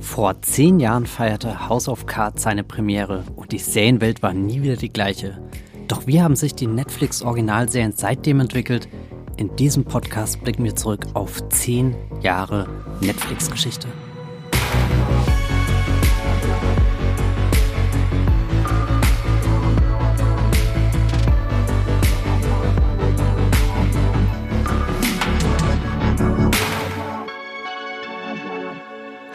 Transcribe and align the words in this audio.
Vor 0.00 0.40
zehn 0.42 0.80
Jahren 0.80 1.06
feierte 1.06 1.68
House 1.68 1.88
of 1.88 2.06
Cards 2.06 2.42
seine 2.42 2.64
Premiere 2.64 3.24
und 3.36 3.52
die 3.52 3.58
Serienwelt 3.58 4.22
war 4.22 4.32
nie 4.32 4.62
wieder 4.62 4.76
die 4.76 4.92
gleiche. 4.92 5.38
Doch 5.88 6.06
wie 6.06 6.22
haben 6.22 6.36
sich 6.36 6.54
die 6.54 6.66
Netflix-Originalserien 6.66 7.92
seitdem 7.96 8.40
entwickelt? 8.40 8.88
In 9.36 9.54
diesem 9.56 9.84
Podcast 9.84 10.42
blicken 10.42 10.64
wir 10.64 10.76
zurück 10.76 11.06
auf 11.14 11.48
zehn 11.48 11.96
Jahre 12.20 12.68
Netflix-Geschichte. 13.00 13.88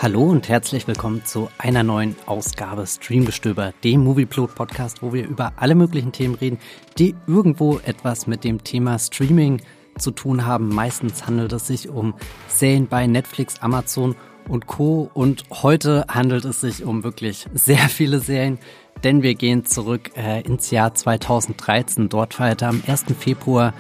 Hallo 0.04 0.24
und 0.24 0.50
herzlich 0.50 0.86
willkommen 0.86 1.24
zu 1.24 1.48
einer 1.58 1.82
neuen 1.82 2.18
Ausgabe 2.26 2.86
Streamgestöber, 2.86 3.74
dem 3.86 4.04
Movieplot 4.04 4.54
Podcast, 4.54 5.02
wo 5.02 5.14
wir 5.14 5.26
über 5.26 5.54
alle 5.56 5.76
möglichen 5.76 6.12
Themen 6.12 6.36
reden, 6.36 6.58
die 6.98 7.16
irgendwo 7.26 7.80
etwas 7.86 8.28
mit 8.28 8.44
dem 8.44 8.66
Thema 8.66 9.00
Streaming 9.00 9.62
zu 9.98 10.12
tun 10.12 10.46
haben. 10.46 10.68
Meistens 10.68 11.26
handelt 11.26 11.54
es 11.54 11.68
sich 11.68 11.88
um 11.88 12.16
Serien 12.50 12.88
bei 12.90 13.08
Netflix, 13.08 13.62
Amazon 13.62 14.18
und 14.50 14.68
Co. 14.68 15.10
Und 15.14 15.46
heute 15.52 16.04
handelt 16.10 16.44
es 16.44 16.60
sich 16.60 16.84
um 16.84 17.06
wirklich 17.06 17.48
sehr 17.54 17.88
viele 17.88 18.20
Serien, 18.20 18.60
denn 19.06 19.24
wir 19.24 19.36
gehen 19.36 19.64
zurück 19.64 20.12
äh, 20.18 20.42
ins 20.42 20.70
Jahr 20.70 20.94
2013. 20.94 22.10
Dort 22.10 22.34
feierte 22.34 22.68
am 22.68 22.84
1. 22.86 23.06
Februar 23.18 23.74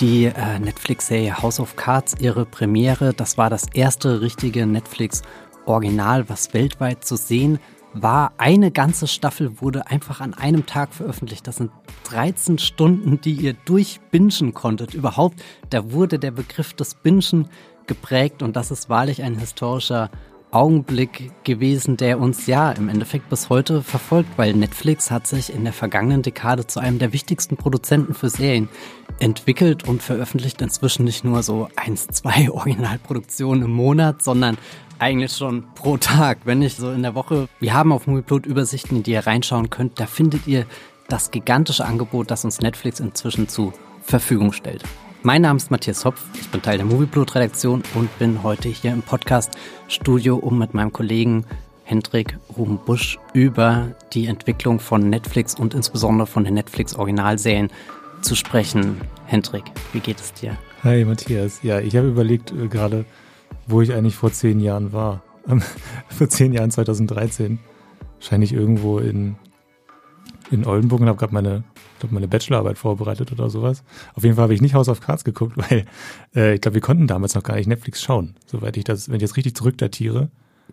die 0.00 0.24
äh, 0.24 0.58
Netflix-Serie 0.58 1.40
House 1.40 1.60
of 1.60 1.76
Cards 1.76 2.16
ihre 2.18 2.44
Premiere. 2.44 3.14
Das 3.14 3.38
war 3.38 3.50
das 3.50 3.66
erste 3.72 4.20
richtige 4.20 4.66
Netflix- 4.66 5.22
Original, 5.70 6.28
was 6.28 6.52
weltweit 6.52 7.04
zu 7.04 7.16
sehen 7.16 7.58
war. 7.92 8.32
Eine 8.38 8.70
ganze 8.70 9.06
Staffel 9.06 9.60
wurde 9.60 9.86
einfach 9.86 10.20
an 10.20 10.34
einem 10.34 10.66
Tag 10.66 10.92
veröffentlicht. 10.92 11.46
Das 11.46 11.56
sind 11.56 11.70
13 12.04 12.58
Stunden, 12.58 13.20
die 13.20 13.32
ihr 13.32 13.54
durchbingen 13.64 14.54
konntet. 14.54 14.94
Überhaupt, 14.94 15.42
da 15.70 15.92
wurde 15.92 16.18
der 16.18 16.30
Begriff 16.30 16.74
des 16.74 16.94
Bingen 16.94 17.48
geprägt 17.86 18.42
und 18.42 18.56
das 18.56 18.70
ist 18.70 18.88
wahrlich 18.88 19.22
ein 19.22 19.36
historischer 19.36 20.10
Augenblick 20.50 21.30
gewesen, 21.44 21.96
der 21.96 22.18
uns 22.18 22.46
ja 22.46 22.72
im 22.72 22.88
Endeffekt 22.88 23.28
bis 23.28 23.48
heute 23.48 23.82
verfolgt, 23.82 24.30
weil 24.36 24.54
Netflix 24.54 25.10
hat 25.10 25.26
sich 25.26 25.52
in 25.52 25.64
der 25.64 25.72
vergangenen 25.72 26.22
Dekade 26.22 26.66
zu 26.66 26.80
einem 26.80 26.98
der 26.98 27.12
wichtigsten 27.12 27.56
Produzenten 27.56 28.14
für 28.14 28.30
Serien 28.30 28.68
entwickelt 29.18 29.86
und 29.86 30.02
veröffentlicht 30.02 30.60
inzwischen 30.62 31.04
nicht 31.04 31.24
nur 31.24 31.42
so 31.42 31.68
eins, 31.76 32.06
zwei 32.08 32.50
Originalproduktionen 32.52 33.64
im 33.64 33.72
Monat, 33.72 34.22
sondern 34.22 34.58
eigentlich 34.98 35.32
schon 35.32 35.64
pro 35.74 35.96
Tag, 35.96 36.38
wenn 36.44 36.58
nicht 36.58 36.76
so 36.76 36.90
in 36.90 37.02
der 37.02 37.14
Woche. 37.14 37.48
Wir 37.58 37.74
haben 37.74 37.92
auf 37.92 38.06
Movieplot 38.06 38.46
Übersichten, 38.46 38.98
in 38.98 39.02
die 39.02 39.12
ihr 39.12 39.26
reinschauen 39.26 39.70
könnt. 39.70 39.98
Da 39.98 40.06
findet 40.06 40.46
ihr 40.46 40.66
das 41.08 41.30
gigantische 41.30 41.84
Angebot, 41.84 42.30
das 42.30 42.44
uns 42.44 42.60
Netflix 42.60 43.00
inzwischen 43.00 43.48
zu 43.48 43.72
Verfügung 44.02 44.52
stellt. 44.52 44.82
Mein 45.22 45.42
Name 45.42 45.58
ist 45.58 45.70
Matthias 45.70 46.06
Hopf, 46.06 46.24
ich 46.40 46.48
bin 46.48 46.62
Teil 46.62 46.78
der 46.78 46.86
Movieplot-Redaktion 46.86 47.82
und 47.94 48.18
bin 48.18 48.42
heute 48.42 48.70
hier 48.70 48.90
im 48.90 49.02
Podcast-Studio, 49.02 50.36
um 50.36 50.58
mit 50.58 50.72
meinem 50.72 50.94
Kollegen 50.94 51.44
Hendrik 51.84 52.38
Ruben 52.56 52.78
Busch 52.78 53.18
über 53.34 53.94
die 54.14 54.28
Entwicklung 54.28 54.80
von 54.80 55.10
Netflix 55.10 55.54
und 55.54 55.74
insbesondere 55.74 56.26
von 56.26 56.44
den 56.44 56.54
Netflix-Originalserien 56.54 57.68
zu 58.22 58.34
sprechen. 58.34 58.98
Hendrik, 59.26 59.64
wie 59.92 60.00
geht 60.00 60.18
es 60.18 60.32
dir? 60.32 60.56
Hi 60.84 61.04
Matthias, 61.04 61.62
ja, 61.62 61.80
ich 61.80 61.96
habe 61.96 62.08
überlegt 62.08 62.52
äh, 62.52 62.68
gerade, 62.68 63.04
wo 63.66 63.82
ich 63.82 63.92
eigentlich 63.92 64.16
vor 64.16 64.32
zehn 64.32 64.58
Jahren 64.58 64.94
war. 64.94 65.22
vor 66.08 66.30
zehn 66.30 66.54
Jahren, 66.54 66.70
2013. 66.70 67.58
Wahrscheinlich 68.18 68.54
irgendwo 68.54 68.98
in, 68.98 69.36
in 70.50 70.64
Oldenburg 70.64 71.02
und 71.02 71.08
habe 71.08 71.18
gerade 71.18 71.34
meine, 71.34 71.64
glaub, 72.00 72.12
meine 72.12 72.28
Bachelorarbeit 72.28 72.78
vorbereitet 72.78 73.32
oder 73.32 73.48
sowas. 73.48 73.82
Auf 74.14 74.24
jeden 74.24 74.36
Fall 74.36 74.44
habe 74.44 74.54
ich 74.54 74.60
nicht 74.60 74.74
House 74.74 74.88
of 74.88 75.00
Cards 75.00 75.24
geguckt, 75.24 75.56
weil 75.70 75.84
äh, 76.34 76.54
ich 76.54 76.60
glaube, 76.60 76.74
wir 76.74 76.82
konnten 76.82 77.06
damals 77.06 77.34
noch 77.34 77.42
gar 77.42 77.56
nicht 77.56 77.66
Netflix 77.66 78.02
schauen, 78.02 78.34
soweit 78.46 78.76
ich 78.76 78.84
das, 78.84 79.08
wenn 79.08 79.16
ich 79.16 79.22
jetzt 79.22 79.36
richtig 79.36 79.54
zurückdatiere. 79.54 80.30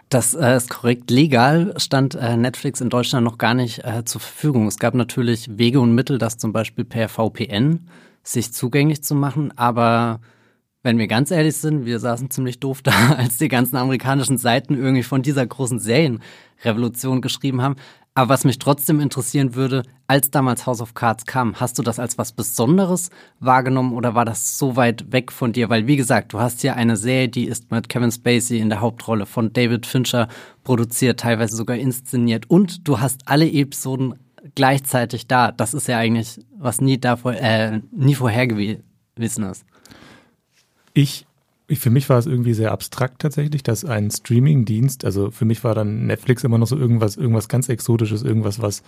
Das 0.10 0.34
äh, 0.34 0.56
ist 0.56 0.70
korrekt. 0.70 1.12
Legal 1.12 1.74
stand 1.78 2.16
äh, 2.16 2.38
Netflix 2.38 2.82
in 2.82 2.90
Deutschland 2.90 3.26
noch 3.26 3.38
gar 3.38 3.54
nicht 3.54 3.84
äh, 3.84 4.06
zur 4.06 4.22
Verfügung. 4.22 4.68
Es 4.68 4.80
gab 4.80 4.94
natürlich 4.94 5.58
Wege 5.58 5.80
und 5.80 5.94
Mittel, 5.94 6.18
das 6.18 6.38
zum 6.38 6.54
Beispiel 6.54 6.86
per 6.86 7.10
VPN 7.10 7.88
sich 8.24 8.54
zugänglich 8.54 9.04
zu 9.04 9.16
machen, 9.16 9.58
aber 9.58 10.20
wenn 10.84 10.98
wir 10.98 11.08
ganz 11.08 11.32
ehrlich 11.32 11.58
sind, 11.58 11.86
wir 11.86 12.00
saßen 12.00 12.30
ziemlich 12.30 12.60
doof 12.60 12.82
da, 12.84 13.16
als 13.18 13.38
die 13.38 13.50
ganzen 13.50 13.76
amerikanischen 13.76 14.38
Seiten 14.38 14.76
irgendwie 14.76 15.04
von 15.04 15.22
dieser 15.22 15.46
großen 15.46 15.80
Serienrevolution 15.80 17.22
geschrieben 17.22 17.62
haben. 17.62 17.76
Aber 18.18 18.30
was 18.30 18.46
mich 18.46 18.58
trotzdem 18.58 19.00
interessieren 19.00 19.54
würde, 19.54 19.84
als 20.08 20.32
damals 20.32 20.66
House 20.66 20.82
of 20.82 20.96
Cards 20.96 21.28
kam, 21.28 21.54
hast 21.60 21.78
du 21.78 21.84
das 21.84 22.00
als 22.00 22.18
was 22.18 22.32
Besonderes 22.32 23.12
wahrgenommen 23.40 23.94
oder 23.94 24.16
war 24.16 24.26
das 24.26 24.58
so 24.58 24.76
weit 24.76 25.12
weg 25.12 25.32
von 25.32 25.54
dir? 25.54 25.70
Weil, 25.70 25.86
wie 25.86 25.98
gesagt, 25.98 26.34
du 26.34 26.40
hast 26.40 26.62
hier 26.62 26.76
eine 26.76 26.98
Serie, 26.98 27.30
die 27.30 27.46
ist 27.46 27.70
mit 27.70 27.90
Kevin 27.90 28.12
Spacey 28.12 28.58
in 28.58 28.70
der 28.70 28.82
Hauptrolle 28.82 29.28
von 29.28 29.54
David 29.54 29.86
Fincher 29.86 30.30
produziert, 30.64 31.20
teilweise 31.20 31.56
sogar 31.56 31.78
inszeniert 31.78 32.50
und 32.50 32.88
du 32.88 33.00
hast 33.00 33.22
alle 33.28 33.48
Episoden 33.48 34.16
gleichzeitig 34.56 35.28
da. 35.28 35.52
Das 35.52 35.76
ist 35.76 35.88
ja 35.88 36.00
eigentlich, 36.00 36.40
was 36.58 36.82
nie 36.82 37.00
davor, 37.00 37.34
äh, 37.34 37.82
nie 37.92 38.16
vorher 38.16 38.48
gewesen 38.48 39.44
ist. 39.44 39.64
Ich, 40.96 41.27
ich, 41.68 41.80
für 41.80 41.90
mich 41.90 42.10
war 42.10 42.18
es 42.18 42.26
irgendwie 42.26 42.54
sehr 42.54 42.72
abstrakt 42.72 43.22
tatsächlich, 43.22 43.64
dass 43.64 43.84
ein 43.84 44.10
Streaming-Dienst, 44.10 45.04
also 45.04 45.32
für 45.32 45.46
mich 45.46 45.64
war 45.64 45.76
dann 45.76 46.06
Netflix 46.08 46.44
immer 46.44 46.58
noch 46.58 46.68
so 46.68 46.78
irgendwas, 46.78 47.18
irgendwas 47.18 47.50
ganz 47.50 47.68
Exotisches, 47.70 48.24
irgendwas, 48.24 48.62
was 48.62 48.84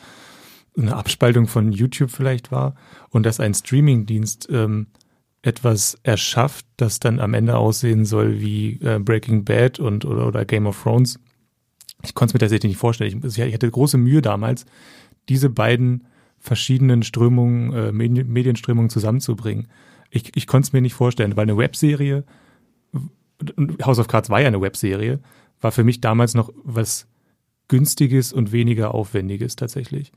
eine 0.77 0.95
Abspaltung 0.95 1.47
von 1.47 1.71
YouTube 1.71 2.11
vielleicht 2.11 2.51
war 2.51 2.75
und 3.09 3.25
dass 3.25 3.39
ein 3.39 3.53
Streaming-Dienst 3.53 4.47
ähm, 4.51 4.87
etwas 5.41 5.97
erschafft, 6.03 6.65
das 6.77 6.99
dann 6.99 7.19
am 7.19 7.33
Ende 7.33 7.57
aussehen 7.57 8.05
soll 8.05 8.39
wie 8.39 8.79
äh, 8.81 8.99
Breaking 8.99 9.43
Bad 9.43 9.79
und 9.79 10.05
oder, 10.05 10.27
oder 10.27 10.45
Game 10.45 10.67
of 10.67 10.81
Thrones. 10.81 11.19
Ich 12.03 12.13
konnte 12.13 12.31
es 12.31 12.33
mir 12.33 12.39
tatsächlich 12.39 12.71
nicht 12.71 12.79
vorstellen. 12.79 13.21
Ich, 13.23 13.37
ich, 13.37 13.53
hatte 13.53 13.69
große 13.69 13.97
Mühe 13.97 14.21
damals, 14.21 14.65
diese 15.27 15.49
beiden 15.49 16.05
verschiedenen 16.37 17.03
Strömungen, 17.03 17.73
äh, 17.73 17.91
Medienströmungen 17.91 18.89
zusammenzubringen 18.89 19.67
ich, 20.09 20.35
ich 20.35 20.47
konnte 20.47 20.67
es 20.67 20.73
mir 20.73 20.81
nicht 20.81 20.93
vorstellen, 20.93 21.35
weil 21.35 21.43
eine 21.43 21.57
Webserie, 21.57 22.23
House 23.83 23.99
of 23.99 24.07
Cards 24.07 24.29
war 24.29 24.41
ja 24.41 24.47
eine 24.47 24.61
Webserie, 24.61 25.19
war 25.61 25.71
für 25.71 25.83
mich 25.83 26.01
damals 26.01 26.33
noch 26.33 26.51
was 26.63 27.07
Günstiges 27.67 28.33
und 28.33 28.51
weniger 28.51 28.93
Aufwendiges 28.93 29.55
tatsächlich. 29.55 30.11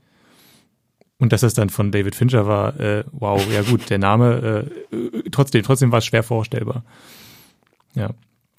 Und 1.19 1.31
dass 1.31 1.41
das 1.41 1.53
dann 1.53 1.69
von 1.69 1.91
David 1.91 2.15
Fincher 2.15 2.47
war, 2.47 2.79
äh, 2.79 3.05
wow, 3.11 3.41
ja 3.51 3.61
gut, 3.61 3.89
der 3.89 3.99
Name, 3.99 4.69
äh, 4.91 5.29
trotzdem, 5.31 5.63
trotzdem 5.63 5.91
war 5.91 5.99
es 5.99 6.05
schwer 6.05 6.23
vorstellbar. 6.23 6.83
Ja. 7.95 8.09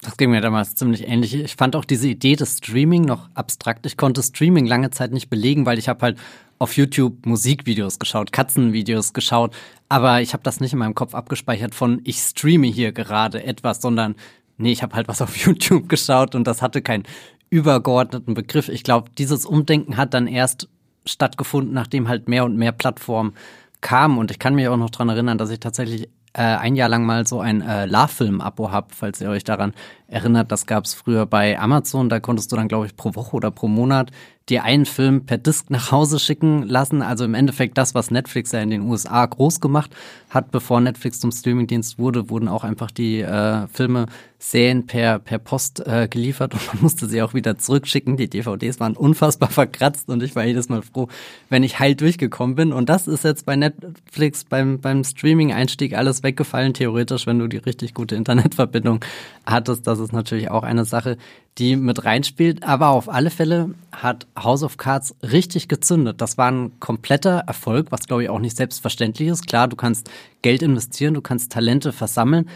Das 0.01 0.17
ging 0.17 0.29
mir 0.29 0.41
damals 0.41 0.75
ziemlich 0.75 1.07
ähnlich. 1.07 1.33
Ich 1.33 1.55
fand 1.55 1.75
auch 1.75 1.85
diese 1.85 2.07
Idee 2.07 2.35
des 2.35 2.57
Streaming 2.57 3.05
noch 3.05 3.29
abstrakt. 3.33 3.85
Ich 3.85 3.97
konnte 3.97 4.21
Streaming 4.23 4.65
lange 4.65 4.91
Zeit 4.91 5.11
nicht 5.11 5.29
belegen, 5.29 5.65
weil 5.65 5.79
ich 5.79 5.89
habe 5.89 6.01
halt 6.01 6.17
auf 6.57 6.77
YouTube 6.77 7.25
Musikvideos 7.25 7.99
geschaut, 7.99 8.31
Katzenvideos 8.31 9.13
geschaut, 9.13 9.53
aber 9.89 10.21
ich 10.21 10.33
habe 10.33 10.43
das 10.43 10.59
nicht 10.59 10.73
in 10.73 10.79
meinem 10.79 10.95
Kopf 10.95 11.13
abgespeichert 11.13 11.75
von 11.75 12.01
ich 12.03 12.17
streame 12.17 12.67
hier 12.67 12.91
gerade 12.91 13.43
etwas, 13.43 13.81
sondern 13.81 14.15
nee, 14.57 14.71
ich 14.71 14.83
habe 14.83 14.95
halt 14.95 15.07
was 15.07 15.21
auf 15.21 15.35
YouTube 15.45 15.89
geschaut 15.89 16.35
und 16.35 16.45
das 16.45 16.61
hatte 16.61 16.81
keinen 16.81 17.03
übergeordneten 17.49 18.33
Begriff. 18.33 18.69
Ich 18.69 18.83
glaube, 18.83 19.09
dieses 19.17 19.45
Umdenken 19.45 19.97
hat 19.97 20.13
dann 20.13 20.27
erst 20.27 20.67
stattgefunden, 21.05 21.73
nachdem 21.73 22.07
halt 22.07 22.27
mehr 22.27 22.45
und 22.45 22.57
mehr 22.57 22.71
Plattformen 22.71 23.33
kamen 23.81 24.17
und 24.17 24.31
ich 24.31 24.39
kann 24.39 24.55
mich 24.55 24.67
auch 24.67 24.77
noch 24.77 24.89
dran 24.89 25.09
erinnern, 25.09 25.37
dass 25.37 25.51
ich 25.51 25.59
tatsächlich 25.59 26.09
äh, 26.35 26.41
ein 26.41 26.75
Jahr 26.75 26.89
lang 26.89 27.05
mal 27.05 27.25
so 27.25 27.39
ein 27.39 27.61
äh, 27.61 27.85
Love-Film-Abo 27.85 28.71
habe, 28.71 28.87
falls 28.93 29.21
ihr 29.21 29.29
euch 29.29 29.45
daran 29.45 29.73
erinnert. 30.07 30.51
Das 30.51 30.65
gab 30.65 30.83
es 30.83 30.93
früher 30.93 31.25
bei 31.25 31.57
Amazon. 31.57 32.09
Da 32.09 32.19
konntest 32.19 32.51
du 32.51 32.57
dann, 32.57 32.67
glaube 32.67 32.87
ich, 32.87 32.97
pro 32.97 33.15
Woche 33.15 33.37
oder 33.37 33.51
pro 33.51 33.69
Monat 33.69 34.11
dir 34.49 34.63
einen 34.63 34.85
Film 34.85 35.25
per 35.25 35.37
Disc 35.37 35.69
nach 35.69 35.91
Hause 35.91 36.19
schicken 36.19 36.63
lassen. 36.63 37.01
Also 37.01 37.23
im 37.23 37.35
Endeffekt 37.35 37.77
das, 37.77 37.95
was 37.95 38.11
Netflix 38.11 38.51
ja 38.51 38.59
in 38.59 38.69
den 38.69 38.81
USA 38.81 39.25
groß 39.25 39.61
gemacht 39.61 39.95
hat, 40.29 40.51
bevor 40.51 40.81
Netflix 40.81 41.21
zum 41.21 41.31
Streamingdienst 41.31 41.97
wurde, 41.97 42.29
wurden 42.29 42.49
auch 42.49 42.65
einfach 42.65 42.91
die 42.91 43.21
äh, 43.21 43.67
Filme, 43.67 44.07
Serien 44.47 44.85
per, 44.85 45.17
per 45.17 45.39
Post 45.39 45.79
äh, 45.87 46.07
geliefert 46.07 46.53
und 46.53 46.67
man 46.67 46.83
musste 46.83 47.07
sie 47.07 47.23
auch 47.23 47.33
wieder 47.33 47.57
zurückschicken. 47.57 48.15
Die 48.15 48.29
DVDs 48.29 48.79
waren 48.79 48.95
unfassbar 48.95 49.49
verkratzt 49.49 50.07
und 50.07 50.21
ich 50.21 50.35
war 50.35 50.45
jedes 50.45 50.69
Mal 50.69 50.83
froh, 50.83 51.07
wenn 51.49 51.63
ich 51.63 51.79
heil 51.79 51.95
durchgekommen 51.95 52.55
bin. 52.55 52.71
Und 52.71 52.87
das 52.87 53.07
ist 53.07 53.23
jetzt 53.23 53.47
bei 53.47 53.55
Netflix 53.55 54.43
beim, 54.43 54.79
beim 54.79 55.03
Streaming-Einstieg 55.03 55.97
alles 55.97 56.21
weggefallen, 56.21 56.75
theoretisch, 56.75 57.25
wenn 57.25 57.39
du 57.39 57.47
die 57.47 57.57
richtig 57.57 57.95
gute 57.95 58.15
Internetverbindung 58.15 59.03
hattest. 59.47 59.87
Das 59.87 59.97
ist 59.97 60.13
natürlich 60.13 60.51
auch 60.51 60.61
eine 60.61 60.85
Sache, 60.85 61.17
die 61.57 61.75
mit 61.75 62.05
reinspielt. 62.05 62.61
Aber 62.61 62.89
auf 62.89 63.09
alle 63.09 63.31
Fälle 63.31 63.71
hat 63.91 64.27
House 64.37 64.61
of 64.61 64.77
Cards 64.77 65.15
richtig 65.23 65.69
gezündet. 65.69 66.21
Das 66.21 66.37
war 66.37 66.51
ein 66.51 66.79
kompletter 66.79 67.39
Erfolg, 67.47 67.87
was 67.89 68.05
glaube 68.05 68.21
ich 68.21 68.29
auch 68.29 68.37
nicht 68.37 68.57
selbstverständlich 68.57 69.27
ist. 69.27 69.47
Klar, 69.47 69.67
du 69.67 69.75
kannst 69.75 70.11
Geld 70.43 70.61
investieren, 70.61 71.15
du 71.15 71.21
kannst 71.21 71.51
Talente 71.51 71.91
versammeln, 71.91 72.47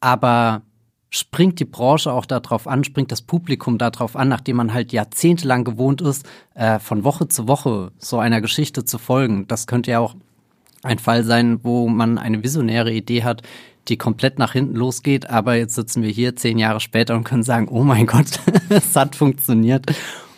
aber 0.00 0.60
springt 1.10 1.58
die 1.60 1.64
Branche 1.64 2.12
auch 2.12 2.26
darauf 2.26 2.66
an, 2.66 2.84
springt 2.84 3.12
das 3.12 3.22
Publikum 3.22 3.78
darauf 3.78 4.16
an, 4.16 4.28
nachdem 4.28 4.56
man 4.56 4.74
halt 4.74 4.92
jahrzehntelang 4.92 5.64
gewohnt 5.64 6.00
ist, 6.00 6.28
äh, 6.54 6.78
von 6.78 7.04
Woche 7.04 7.28
zu 7.28 7.48
Woche 7.48 7.92
so 7.98 8.18
einer 8.18 8.40
Geschichte 8.40 8.84
zu 8.84 8.98
folgen. 8.98 9.46
Das 9.48 9.66
könnte 9.66 9.90
ja 9.90 10.00
auch 10.00 10.14
ein 10.82 10.98
Fall 10.98 11.24
sein, 11.24 11.60
wo 11.62 11.88
man 11.88 12.18
eine 12.18 12.42
visionäre 12.42 12.92
Idee 12.92 13.24
hat, 13.24 13.42
die 13.88 13.96
komplett 13.96 14.38
nach 14.38 14.52
hinten 14.52 14.76
losgeht, 14.76 15.30
aber 15.30 15.54
jetzt 15.54 15.74
sitzen 15.74 16.02
wir 16.02 16.10
hier 16.10 16.36
zehn 16.36 16.58
Jahre 16.58 16.80
später 16.80 17.16
und 17.16 17.24
können 17.24 17.42
sagen, 17.42 17.68
oh 17.68 17.82
mein 17.82 18.06
Gott, 18.06 18.40
es 18.68 18.94
hat 18.94 19.16
funktioniert. 19.16 19.86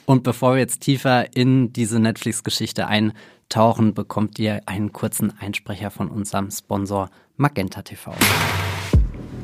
Und 0.07 0.23
bevor 0.23 0.55
wir 0.55 0.61
jetzt 0.61 0.81
tiefer 0.81 1.37
in 1.37 1.73
diese 1.73 2.01
Netflix-Geschichte 2.01 2.87
eintauchen, 2.87 3.95
bekommt 3.95 4.39
ihr 4.39 4.63
einen 4.67 4.93
kurzen 4.93 5.33
Einsprecher 5.39 5.91
von 5.91 6.09
unserem 6.09 6.51
Sponsor 6.51 7.11
Magenta 7.37 7.83
TV. 7.83 8.13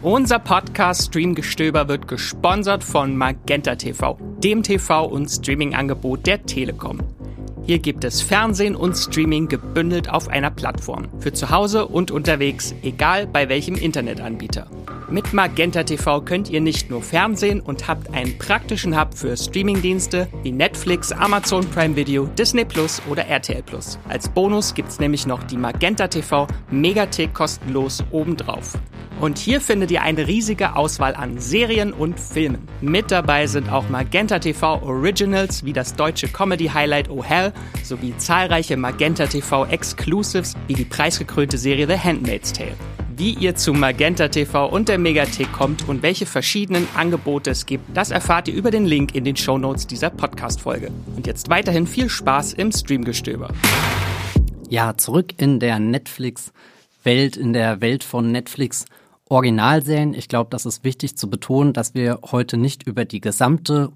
Unser 0.06 0.38
Podcast 0.38 1.06
Streamgestöber 1.06 1.88
wird 1.88 2.06
gesponsert 2.06 2.85
von 2.85 3.17
Magenta 3.17 3.75
TV, 3.75 4.17
dem 4.38 4.62
TV- 4.62 5.05
und 5.05 5.29
Streaming-Angebot 5.29 6.29
der 6.29 6.47
Telekom. 6.47 7.00
Hier 7.64 7.81
gibt 7.81 8.05
es 8.05 8.23
Fernsehen 8.23 8.76
und 8.76 8.94
Streaming 8.94 9.49
gebündelt 9.49 10.08
auf 10.08 10.29
einer 10.29 10.53
Plattform. 10.53 11.08
Für 11.19 11.32
zu 11.32 11.50
Hause 11.50 11.88
und 11.88 12.12
unterwegs, 12.12 12.73
egal 12.85 13.26
bei 13.26 13.49
welchem 13.49 13.75
Internetanbieter. 13.75 14.69
Mit 15.08 15.32
Magenta 15.32 15.85
TV 15.85 16.20
könnt 16.23 16.50
ihr 16.50 16.61
nicht 16.61 16.91
nur 16.91 17.00
Fernsehen 17.00 17.61
und 17.61 17.87
habt 17.87 18.12
einen 18.12 18.37
praktischen 18.38 19.00
Hub 19.00 19.14
für 19.14 19.37
Streamingdienste 19.37 20.26
wie 20.43 20.50
Netflix, 20.50 21.12
Amazon 21.12 21.64
Prime 21.70 21.94
Video, 21.94 22.26
Disney 22.26 22.64
Plus 22.64 23.00
oder 23.08 23.25
RTL 23.25 23.62
Plus. 23.62 24.00
Als 24.08 24.29
Bonus 24.29 24.75
gibt's 24.75 24.99
nämlich 24.99 25.25
noch 25.25 25.44
die 25.44 25.58
Magenta 25.58 26.08
TV 26.08 26.49
Megathek 26.73 27.32
kostenlos 27.35 28.03
obendrauf. 28.11 28.76
Und 29.20 29.38
hier 29.38 29.61
findet 29.61 29.93
ihr 29.93 30.03
eine 30.03 30.26
riesige 30.26 30.75
Auswahl 30.75 31.14
an 31.14 31.38
Serien 31.38 31.93
und 31.93 32.19
Filmen. 32.19 32.67
Mit 32.81 33.12
dabei 33.12 33.47
sind 33.47 33.70
auch 33.70 33.88
Magenta 33.88 34.41
TV 34.41 34.82
Originals 34.82 35.64
wie 35.64 35.73
das 35.73 35.94
deutsche 35.94 36.26
Comedy 36.26 36.67
Highlight 36.67 37.08
Oh 37.11 37.23
Hell 37.23 37.53
sowie 37.85 38.12
zahlreiche 38.19 38.76
Magenta 38.76 39.26
TV 39.26 39.67
Exclusives 39.67 40.55
wie 40.67 40.75
die 40.75 40.85
preisgekrönte 40.85 41.58
Serie 41.58 41.87
The 41.87 41.97
Handmaid's 41.97 42.53
Tale. 42.53 42.75
Wie 43.18 43.32
ihr 43.32 43.54
zu 43.54 43.72
Magenta 43.72 44.28
TV 44.28 44.66
und 44.68 44.90
der 44.90 44.98
Megathek 44.98 45.50
kommt 45.50 45.88
und 45.88 46.02
welche 46.02 46.26
verschiedenen 46.26 46.86
Angebote 46.94 47.48
es 47.48 47.64
gibt, 47.64 47.96
das 47.96 48.10
erfahrt 48.10 48.46
ihr 48.46 48.52
über 48.52 48.70
den 48.70 48.84
Link 48.84 49.14
in 49.14 49.24
den 49.24 49.36
Shownotes 49.36 49.86
dieser 49.86 50.10
Podcast-Folge. 50.10 50.90
Und 51.16 51.26
jetzt 51.26 51.48
weiterhin 51.48 51.86
viel 51.86 52.10
Spaß 52.10 52.52
im 52.52 52.70
Streamgestöber. 52.70 53.54
Ja, 54.68 54.98
zurück 54.98 55.32
in 55.38 55.60
der 55.60 55.78
Netflix-Welt, 55.78 57.38
in 57.38 57.54
der 57.54 57.80
Welt 57.80 58.04
von 58.04 58.32
Netflix 58.32 58.84
Originalserien. 59.30 60.12
Ich 60.12 60.28
glaube, 60.28 60.50
das 60.50 60.66
ist 60.66 60.84
wichtig 60.84 61.16
zu 61.16 61.30
betonen, 61.30 61.72
dass 61.72 61.94
wir 61.94 62.19
heute 62.30 62.58
nicht 62.58 62.82
über 62.82 63.06
die 63.06 63.22
gesamte 63.22 63.92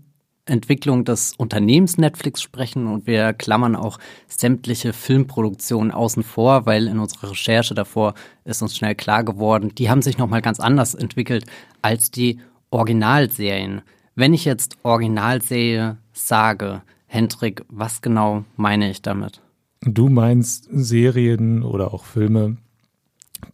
Entwicklung 0.46 1.04
des 1.04 1.34
Unternehmens 1.37 1.98
Netflix 1.98 2.42
sprechen 2.42 2.87
und 2.87 3.06
wir 3.06 3.32
klammern 3.32 3.76
auch 3.76 3.98
sämtliche 4.26 4.92
Filmproduktionen 4.92 5.92
außen 5.92 6.22
vor, 6.22 6.66
weil 6.66 6.87
in 6.87 6.98
unserer 6.98 7.31
Recherche 7.31 7.75
davor 7.75 8.14
ist 8.44 8.62
uns 8.62 8.76
schnell 8.76 8.94
klar 8.94 9.25
geworden, 9.25 9.72
die 9.76 9.90
haben 9.90 10.02
sich 10.02 10.19
nochmal 10.19 10.42
ganz 10.42 10.60
anders 10.60 10.94
entwickelt 10.94 11.44
als 11.82 12.10
die 12.10 12.40
Originalserien. 12.70 13.82
Wenn 14.14 14.34
ich 14.34 14.44
jetzt 14.44 14.76
Originalserie 14.82 15.98
sage, 16.12 16.82
Hendrik, 17.06 17.64
was 17.69 18.02
genau 18.02 18.44
meine 18.56 18.90
ich 18.90 19.02
damit? 19.02 19.40
Du 19.82 20.08
meinst 20.08 20.69
Serien 20.70 21.62
oder 21.62 21.94
auch 21.94 22.04
Filme, 22.04 22.56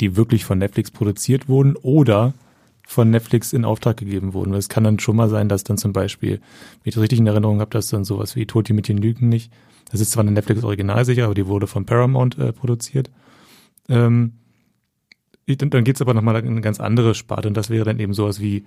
die 0.00 0.16
wirklich 0.16 0.44
von 0.44 0.58
Netflix 0.58 0.90
produziert 0.90 1.48
wurden 1.48 1.76
oder 1.76 2.34
von 2.88 3.10
Netflix 3.10 3.52
in 3.52 3.64
Auftrag 3.64 3.96
gegeben 3.96 4.32
wurden. 4.32 4.54
Es 4.54 4.68
kann 4.68 4.84
dann 4.84 5.00
schon 5.00 5.16
mal 5.16 5.28
sein, 5.28 5.48
dass 5.48 5.64
dann 5.64 5.76
zum 5.76 5.92
Beispiel, 5.92 6.34
wenn 6.34 6.40
ich 6.84 6.94
das 6.94 7.02
richtig 7.02 7.18
in 7.18 7.26
Erinnerung 7.26 7.60
habe, 7.60 7.70
dass 7.70 7.88
dann 7.88 8.04
sowas 8.04 8.36
wie 8.36 8.46
Toti 8.46 8.72
mit 8.72 8.86
den 8.86 8.96
Lügen 8.96 9.28
nicht, 9.28 9.52
das 9.90 10.00
ist 10.00 10.12
zwar 10.12 10.22
eine 10.22 10.30
Netflix 10.30 10.62
Original 10.62 11.04
sicher, 11.04 11.24
aber 11.24 11.34
die 11.34 11.48
wurde 11.48 11.66
von 11.66 11.84
Paramount 11.84 12.38
äh, 12.38 12.52
produziert. 12.52 13.10
Ähm, 13.88 14.34
dann 15.46 15.84
geht's 15.84 16.00
aber 16.00 16.14
nochmal 16.14 16.36
in 16.40 16.46
eine 16.46 16.60
ganz 16.60 16.78
andere 16.78 17.14
Sparte 17.16 17.48
und 17.48 17.56
das 17.56 17.70
wäre 17.70 17.84
dann 17.84 17.98
eben 17.98 18.14
sowas 18.14 18.40
wie 18.40 18.66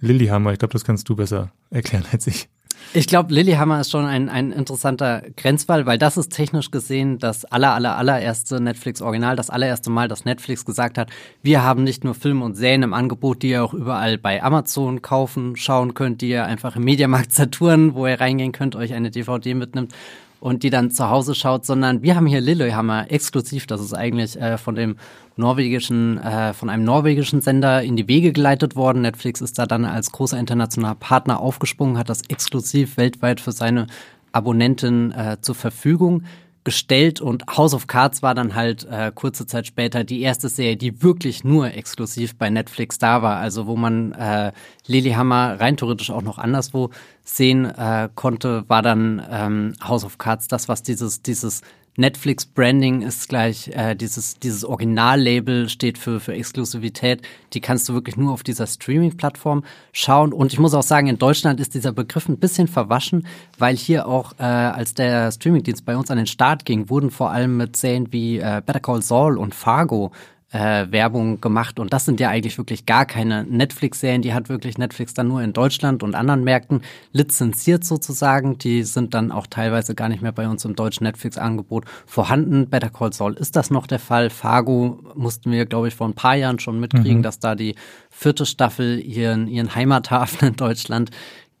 Lilyhammer. 0.00 0.52
Ich 0.52 0.60
glaube, 0.60 0.72
das 0.72 0.84
kannst 0.84 1.08
du 1.08 1.16
besser 1.16 1.52
erklären 1.70 2.04
als 2.12 2.28
ich. 2.28 2.48
Ich 2.92 3.06
glaube, 3.06 3.34
Lilyhammer 3.34 3.80
ist 3.80 3.90
schon 3.90 4.06
ein, 4.06 4.28
ein 4.28 4.52
interessanter 4.52 5.22
Grenzfall, 5.36 5.84
weil 5.86 5.98
das 5.98 6.16
ist 6.16 6.32
technisch 6.32 6.70
gesehen 6.70 7.18
das 7.18 7.44
aller, 7.44 7.74
aller, 7.74 7.96
allererste 7.96 8.60
Netflix-Original, 8.60 9.36
das 9.36 9.50
allererste 9.50 9.90
Mal, 9.90 10.08
dass 10.08 10.24
Netflix 10.24 10.64
gesagt 10.64 10.96
hat, 10.96 11.10
wir 11.42 11.62
haben 11.62 11.84
nicht 11.84 12.04
nur 12.04 12.14
Filme 12.14 12.44
und 12.44 12.54
Serien 12.54 12.82
im 12.82 12.94
Angebot, 12.94 13.42
die 13.42 13.50
ihr 13.50 13.64
auch 13.64 13.74
überall 13.74 14.18
bei 14.18 14.42
Amazon 14.42 15.02
kaufen, 15.02 15.56
schauen 15.56 15.94
könnt, 15.94 16.22
die 16.22 16.30
ihr 16.30 16.46
einfach 16.46 16.76
im 16.76 16.84
Mediamarkt 16.84 17.32
Saturn, 17.34 17.94
wo 17.94 18.06
ihr 18.06 18.20
reingehen 18.20 18.52
könnt, 18.52 18.76
euch 18.76 18.94
eine 18.94 19.10
DVD 19.10 19.54
mitnimmt 19.54 19.92
und 20.40 20.62
die 20.62 20.70
dann 20.70 20.90
zu 20.90 21.08
Hause 21.10 21.34
schaut, 21.34 21.64
sondern 21.64 22.02
wir 22.02 22.16
haben 22.16 22.26
hier 22.26 22.40
Lillehammer 22.40 23.10
exklusiv, 23.10 23.66
das 23.66 23.80
ist 23.80 23.94
eigentlich 23.94 24.40
äh, 24.40 24.58
von 24.58 24.74
dem 24.74 24.96
norwegischen, 25.36 26.18
äh, 26.18 26.52
von 26.52 26.70
einem 26.70 26.84
norwegischen 26.84 27.40
Sender 27.40 27.82
in 27.82 27.96
die 27.96 28.08
Wege 28.08 28.32
geleitet 28.32 28.76
worden. 28.76 29.02
Netflix 29.02 29.40
ist 29.40 29.58
da 29.58 29.66
dann 29.66 29.84
als 29.84 30.12
großer 30.12 30.38
internationaler 30.38 30.94
Partner 30.94 31.40
aufgesprungen, 31.40 31.98
hat 31.98 32.08
das 32.08 32.22
exklusiv 32.28 32.96
weltweit 32.96 33.40
für 33.40 33.52
seine 33.52 33.86
Abonnenten 34.32 35.12
äh, 35.12 35.38
zur 35.40 35.54
Verfügung 35.54 36.24
gestellt 36.66 37.20
und 37.20 37.44
House 37.56 37.74
of 37.74 37.86
Cards 37.86 38.22
war 38.22 38.34
dann 38.34 38.56
halt 38.56 38.84
äh, 38.90 39.12
kurze 39.14 39.46
Zeit 39.46 39.68
später 39.68 40.02
die 40.02 40.20
erste 40.20 40.48
Serie, 40.48 40.76
die 40.76 41.00
wirklich 41.00 41.44
nur 41.44 41.72
exklusiv 41.72 42.36
bei 42.36 42.50
Netflix 42.50 42.98
da 42.98 43.22
war, 43.22 43.36
also 43.36 43.68
wo 43.68 43.76
man 43.76 44.10
äh, 44.10 44.50
Lilyhammer 44.88 45.60
rein 45.60 45.76
theoretisch 45.76 46.10
auch 46.10 46.22
noch 46.22 46.38
anderswo 46.38 46.90
sehen 47.22 47.66
äh, 47.66 48.08
konnte, 48.16 48.64
war 48.66 48.82
dann 48.82 49.24
ähm, 49.30 49.74
House 49.80 50.04
of 50.04 50.18
Cards 50.18 50.48
das, 50.48 50.68
was 50.68 50.82
dieses 50.82 51.22
dieses 51.22 51.62
Netflix 51.96 52.44
Branding 52.44 53.02
ist 53.02 53.28
gleich 53.28 53.68
äh, 53.68 53.94
dieses 53.94 54.38
dieses 54.38 54.64
Originallabel 54.64 55.68
steht 55.68 55.98
für 55.98 56.20
für 56.20 56.34
Exklusivität. 56.34 57.22
Die 57.52 57.60
kannst 57.60 57.88
du 57.88 57.94
wirklich 57.94 58.16
nur 58.16 58.32
auf 58.32 58.42
dieser 58.42 58.66
Streaming 58.66 59.16
Plattform 59.16 59.64
schauen 59.92 60.32
und 60.32 60.52
ich 60.52 60.58
muss 60.58 60.74
auch 60.74 60.82
sagen, 60.82 61.06
in 61.06 61.18
Deutschland 61.18 61.60
ist 61.60 61.74
dieser 61.74 61.92
Begriff 61.92 62.28
ein 62.28 62.38
bisschen 62.38 62.68
verwaschen, 62.68 63.26
weil 63.58 63.76
hier 63.76 64.06
auch 64.06 64.34
äh, 64.38 64.42
als 64.42 64.94
der 64.94 65.32
Streamingdienst 65.32 65.84
bei 65.84 65.96
uns 65.96 66.10
an 66.10 66.18
den 66.18 66.26
Start 66.26 66.64
ging, 66.64 66.90
wurden 66.90 67.10
vor 67.10 67.30
allem 67.30 67.56
mit 67.56 67.76
Serien 67.76 68.12
wie 68.12 68.38
äh, 68.38 68.62
Better 68.64 68.80
Call 68.80 69.02
Saul 69.02 69.38
und 69.38 69.54
Fargo 69.54 70.12
äh, 70.52 70.86
Werbung 70.90 71.40
gemacht. 71.40 71.78
Und 71.78 71.92
das 71.92 72.04
sind 72.04 72.20
ja 72.20 72.28
eigentlich 72.28 72.56
wirklich 72.56 72.86
gar 72.86 73.04
keine 73.04 73.44
Netflix-Serien. 73.44 74.22
Die 74.22 74.32
hat 74.32 74.48
wirklich 74.48 74.78
Netflix 74.78 75.12
dann 75.14 75.28
nur 75.28 75.42
in 75.42 75.52
Deutschland 75.52 76.02
und 76.02 76.14
anderen 76.14 76.44
Märkten 76.44 76.82
lizenziert 77.12 77.84
sozusagen. 77.84 78.58
Die 78.58 78.84
sind 78.84 79.14
dann 79.14 79.32
auch 79.32 79.46
teilweise 79.48 79.94
gar 79.94 80.08
nicht 80.08 80.22
mehr 80.22 80.32
bei 80.32 80.48
uns 80.48 80.64
im 80.64 80.76
deutschen 80.76 81.04
Netflix-Angebot 81.04 81.84
vorhanden. 82.06 82.68
Better 82.68 82.90
Call 82.90 83.12
Saul 83.12 83.34
ist 83.34 83.56
das 83.56 83.70
noch 83.70 83.86
der 83.86 83.98
Fall. 83.98 84.30
Fargo 84.30 85.00
mussten 85.14 85.50
wir, 85.50 85.66
glaube 85.66 85.88
ich, 85.88 85.94
vor 85.94 86.08
ein 86.08 86.14
paar 86.14 86.36
Jahren 86.36 86.60
schon 86.60 86.78
mitkriegen, 86.78 87.18
mhm. 87.18 87.22
dass 87.22 87.40
da 87.40 87.54
die 87.54 87.74
vierte 88.10 88.46
Staffel 88.46 89.00
ihren, 89.00 89.48
ihren 89.48 89.74
Heimathafen 89.74 90.48
in 90.48 90.56
Deutschland 90.56 91.10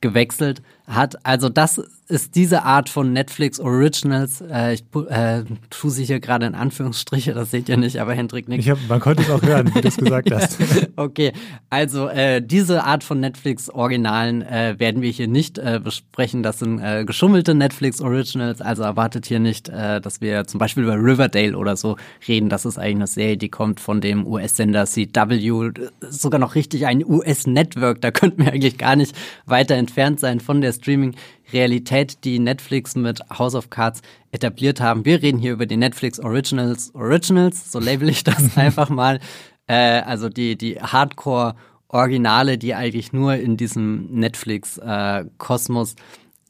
gewechselt 0.00 0.62
hat. 0.86 1.24
Also 1.24 1.48
das 1.48 1.82
ist 2.08 2.36
diese 2.36 2.62
Art 2.62 2.88
von 2.88 3.12
Netflix 3.12 3.58
Originals. 3.58 4.40
Äh, 4.40 4.74
ich 4.74 4.84
äh, 5.08 5.42
tue 5.70 5.90
sie 5.90 6.04
hier 6.04 6.20
gerade 6.20 6.46
in 6.46 6.54
Anführungsstriche, 6.54 7.34
das 7.34 7.50
seht 7.50 7.68
ihr 7.68 7.76
nicht, 7.76 8.00
aber 8.00 8.14
Hendrik 8.14 8.48
nickt. 8.48 8.68
Hab, 8.68 8.78
man 8.88 9.00
konnte 9.00 9.22
es 9.22 9.30
auch 9.30 9.42
hören, 9.42 9.74
wie 9.74 9.80
du 9.80 9.88
es 9.88 9.96
gesagt 9.96 10.30
hast. 10.32 10.58
okay, 10.96 11.32
also 11.68 12.08
äh, 12.08 12.40
diese 12.40 12.84
Art 12.84 13.02
von 13.02 13.18
Netflix 13.18 13.68
Originalen 13.68 14.42
äh, 14.42 14.76
werden 14.78 15.02
wir 15.02 15.10
hier 15.10 15.26
nicht 15.26 15.58
äh, 15.58 15.80
besprechen. 15.82 16.44
Das 16.44 16.60
sind 16.60 16.78
äh, 16.78 17.04
geschummelte 17.04 17.54
Netflix 17.54 18.00
Originals, 18.00 18.60
also 18.60 18.84
erwartet 18.84 19.26
hier 19.26 19.40
nicht, 19.40 19.68
äh, 19.68 20.00
dass 20.00 20.20
wir 20.20 20.46
zum 20.46 20.58
Beispiel 20.58 20.84
über 20.84 20.94
Riverdale 20.94 21.56
oder 21.56 21.76
so 21.76 21.96
reden. 22.28 22.48
Das 22.48 22.64
ist 22.64 22.78
eigentlich 22.78 22.96
eine 22.96 23.06
Serie, 23.08 23.36
die 23.36 23.48
kommt 23.48 23.80
von 23.80 24.00
dem 24.00 24.26
US-Sender 24.26 24.86
CW, 24.86 25.72
sogar 26.08 26.38
noch 26.38 26.54
richtig 26.54 26.86
ein 26.86 27.04
US-Network. 27.04 28.00
Da 28.00 28.12
könnten 28.12 28.44
wir 28.44 28.52
eigentlich 28.52 28.78
gar 28.78 28.94
nicht 28.94 29.16
weiter 29.44 29.74
entfernt 29.74 30.20
sein 30.20 30.38
von 30.38 30.60
der 30.60 30.75
Streaming-Realität, 30.76 32.24
die 32.24 32.38
Netflix 32.38 32.94
mit 32.94 33.20
House 33.30 33.54
of 33.54 33.70
Cards 33.70 34.02
etabliert 34.30 34.80
haben. 34.80 35.04
Wir 35.04 35.22
reden 35.22 35.38
hier 35.38 35.52
über 35.52 35.66
die 35.66 35.76
Netflix 35.76 36.20
Originals, 36.20 36.94
Originals, 36.94 37.72
so 37.72 37.80
label 37.80 38.08
ich 38.08 38.24
das 38.24 38.56
einfach 38.56 38.88
mal. 38.88 39.20
Äh, 39.66 40.00
also 40.00 40.28
die, 40.28 40.56
die 40.56 40.80
Hardcore 40.80 41.54
Originale, 41.88 42.58
die 42.58 42.74
eigentlich 42.74 43.12
nur 43.12 43.34
in 43.34 43.56
diesem 43.56 44.06
Netflix-Kosmos 44.12 45.94
äh, 45.94 45.96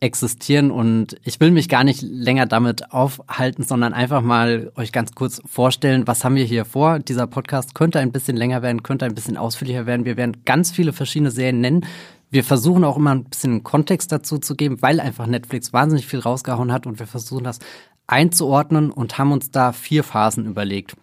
existieren 0.01 0.71
und 0.71 1.17
ich 1.25 1.41
will 1.41 1.51
mich 1.51 1.71
gar 1.71 1.83
nicht 1.83 2.03
länger 2.03 2.45
damit 2.45 2.93
aufhalten, 2.93 3.63
sondern 3.63 3.95
einfach 3.95 4.21
mal 4.21 4.71
euch 4.77 4.93
ganz 4.93 5.15
kurz 5.15 5.41
vorstellen, 5.47 6.07
was 6.07 6.23
haben 6.23 6.35
wir 6.35 6.45
hier 6.45 6.67
vor. 6.67 6.99
Dieser 6.99 7.27
Podcast 7.27 7.75
könnte 7.75 7.99
ein 7.99 8.13
bisschen 8.13 8.37
länger 8.37 8.61
werden, 8.61 8.83
könnte 8.83 9.07
ein 9.07 9.15
bisschen 9.15 9.39
ausführlicher 9.39 9.87
werden. 9.87 10.05
Wir 10.05 10.19
werden 10.19 10.45
ganz 10.45 10.71
viele 10.71 10.93
verschiedene 10.93 11.31
Serien 11.31 11.63
nennen. 11.63 11.87
Wir 12.31 12.45
versuchen 12.45 12.85
auch 12.85 12.97
immer 12.97 13.15
ein 13.15 13.25
bisschen 13.25 13.63
Kontext 13.63 14.11
dazu 14.13 14.39
zu 14.39 14.57
geben, 14.57 14.83
weil 14.83 15.01
einfach 15.01 15.27
Netflix 15.27 15.73
wahnsinnig 15.73 16.07
viel 16.07 16.21
rausgehauen 16.21 16.73
hat 16.73 16.87
und 16.87 16.99
wir 16.99 17.07
versuchen 17.07 17.45
das 17.45 17.59
einzuordnen 18.07 18.91
und 18.91 19.19
haben 19.19 19.33
uns 19.33 19.51
da 19.51 19.73
vier 19.73 20.05
Phasen 20.05 20.47
überlegt. 20.47 20.97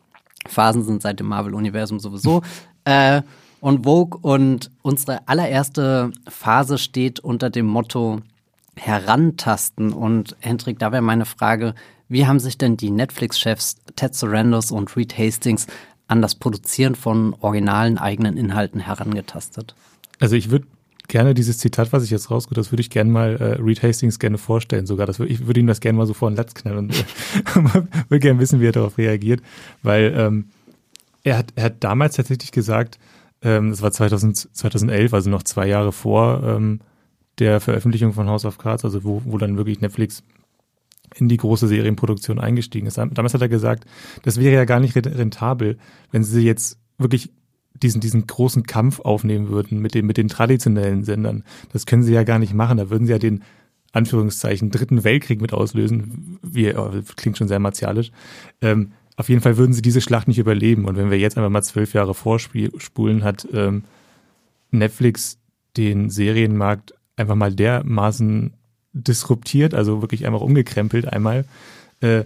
Phasen 0.47 0.83
sind 0.83 1.01
seit 1.01 1.19
dem 1.19 1.27
Marvel-Universum 1.27 1.99
sowieso. 1.99 2.41
äh, 2.85 3.21
und 3.61 3.85
Vogue 3.85 4.19
und 4.21 4.71
unsere 4.81 5.25
allererste 5.29 6.11
Phase 6.27 6.77
steht 6.77 7.21
unter 7.21 7.49
dem 7.49 7.65
Motto 7.65 8.19
Herantasten. 8.75 9.93
Und 9.93 10.35
Hendrik, 10.39 10.79
da 10.79 10.91
wäre 10.91 11.01
meine 11.01 11.25
Frage, 11.25 11.73
wie 12.09 12.27
haben 12.27 12.39
sich 12.39 12.57
denn 12.57 12.75
die 12.75 12.91
Netflix-Chefs 12.91 13.77
Ted 13.95 14.15
Sarandos 14.15 14.71
und 14.71 14.95
Reed 14.97 15.17
Hastings 15.17 15.67
an 16.07 16.21
das 16.21 16.35
Produzieren 16.35 16.95
von 16.95 17.35
originalen 17.39 17.97
eigenen 17.97 18.35
Inhalten 18.35 18.81
herangetastet? 18.81 19.75
Also 20.19 20.35
ich 20.35 20.51
würde 20.51 20.67
gerne 21.07 21.33
dieses 21.33 21.57
Zitat, 21.57 21.93
was 21.93 22.03
ich 22.03 22.09
jetzt 22.09 22.31
rausgehe, 22.31 22.55
das 22.55 22.71
würde 22.71 22.81
ich 22.81 22.89
gerne 22.89 23.11
mal 23.11 23.35
äh, 23.35 23.61
Reed 23.61 23.83
Hastings 23.83 24.19
gerne 24.19 24.37
vorstellen 24.37 24.85
sogar. 24.85 25.05
Das, 25.05 25.19
ich 25.19 25.47
würde 25.47 25.59
ihm 25.59 25.67
das 25.67 25.79
gerne 25.79 25.97
mal 25.97 26.05
so 26.05 26.13
vor 26.13 26.29
den 26.29 26.37
Latz 26.37 26.53
knallen 26.53 26.77
und 26.77 26.95
äh, 26.95 27.03
würde 28.09 28.19
gerne 28.19 28.39
wissen, 28.39 28.59
wie 28.59 28.67
er 28.67 28.71
darauf 28.71 28.97
reagiert, 28.97 29.41
weil 29.81 30.13
ähm, 30.15 30.45
er, 31.23 31.37
hat, 31.37 31.53
er 31.55 31.65
hat 31.65 31.83
damals 31.83 32.15
tatsächlich 32.15 32.51
gesagt, 32.51 32.99
ähm, 33.41 33.69
das 33.71 33.81
war 33.81 33.91
2000, 33.91 34.55
2011, 34.55 35.13
also 35.13 35.29
noch 35.29 35.43
zwei 35.43 35.67
Jahre 35.67 35.91
vor 35.91 36.43
ähm, 36.43 36.79
der 37.39 37.59
Veröffentlichung 37.59 38.13
von 38.13 38.27
House 38.27 38.45
of 38.45 38.57
Cards, 38.57 38.85
also 38.85 39.03
wo, 39.03 39.21
wo 39.25 39.37
dann 39.37 39.57
wirklich 39.57 39.81
Netflix 39.81 40.23
in 41.15 41.29
die 41.29 41.37
große 41.37 41.67
Serienproduktion 41.67 42.39
eingestiegen 42.39 42.87
ist. 42.87 42.97
Damals 42.97 43.33
hat 43.33 43.41
er 43.41 43.49
gesagt, 43.49 43.85
das 44.23 44.39
wäre 44.39 44.55
ja 44.55 44.65
gar 44.65 44.79
nicht 44.79 44.95
rentabel, 44.95 45.77
wenn 46.11 46.23
sie 46.23 46.43
jetzt 46.43 46.79
wirklich 46.97 47.31
diesen, 47.73 48.01
diesen 48.01 48.27
großen 48.27 48.63
Kampf 48.63 48.99
aufnehmen 48.99 49.49
würden 49.49 49.79
mit 49.79 49.95
den, 49.95 50.05
mit 50.05 50.17
den 50.17 50.27
traditionellen 50.27 51.03
Sendern. 51.03 51.43
Das 51.71 51.85
können 51.85 52.03
sie 52.03 52.13
ja 52.13 52.23
gar 52.23 52.39
nicht 52.39 52.53
machen. 52.53 52.77
Da 52.77 52.89
würden 52.89 53.05
sie 53.05 53.11
ja 53.11 53.19
den 53.19 53.43
Anführungszeichen 53.91 54.71
dritten 54.71 55.03
Weltkrieg 55.03 55.41
mit 55.41 55.53
auslösen. 55.53 56.39
Wie, 56.41 56.73
oh, 56.75 56.91
klingt 57.15 57.37
schon 57.37 57.47
sehr 57.47 57.59
martialisch. 57.59 58.11
Ähm, 58.61 58.93
auf 59.15 59.29
jeden 59.29 59.41
Fall 59.41 59.57
würden 59.57 59.73
sie 59.73 59.81
diese 59.81 60.01
Schlacht 60.01 60.27
nicht 60.27 60.39
überleben. 60.39 60.85
Und 60.85 60.97
wenn 60.97 61.11
wir 61.11 61.19
jetzt 61.19 61.37
einfach 61.37 61.51
mal 61.51 61.61
zwölf 61.61 61.93
Jahre 61.93 62.13
vorspulen, 62.13 63.23
hat 63.23 63.47
ähm, 63.53 63.83
Netflix 64.71 65.37
den 65.77 66.09
Serienmarkt 66.09 66.93
einfach 67.15 67.35
mal 67.35 67.53
dermaßen 67.53 68.53
disruptiert, 68.93 69.73
also 69.73 70.01
wirklich 70.01 70.25
einfach 70.25 70.41
umgekrempelt 70.41 71.07
einmal. 71.07 71.45
Äh, 71.99 72.23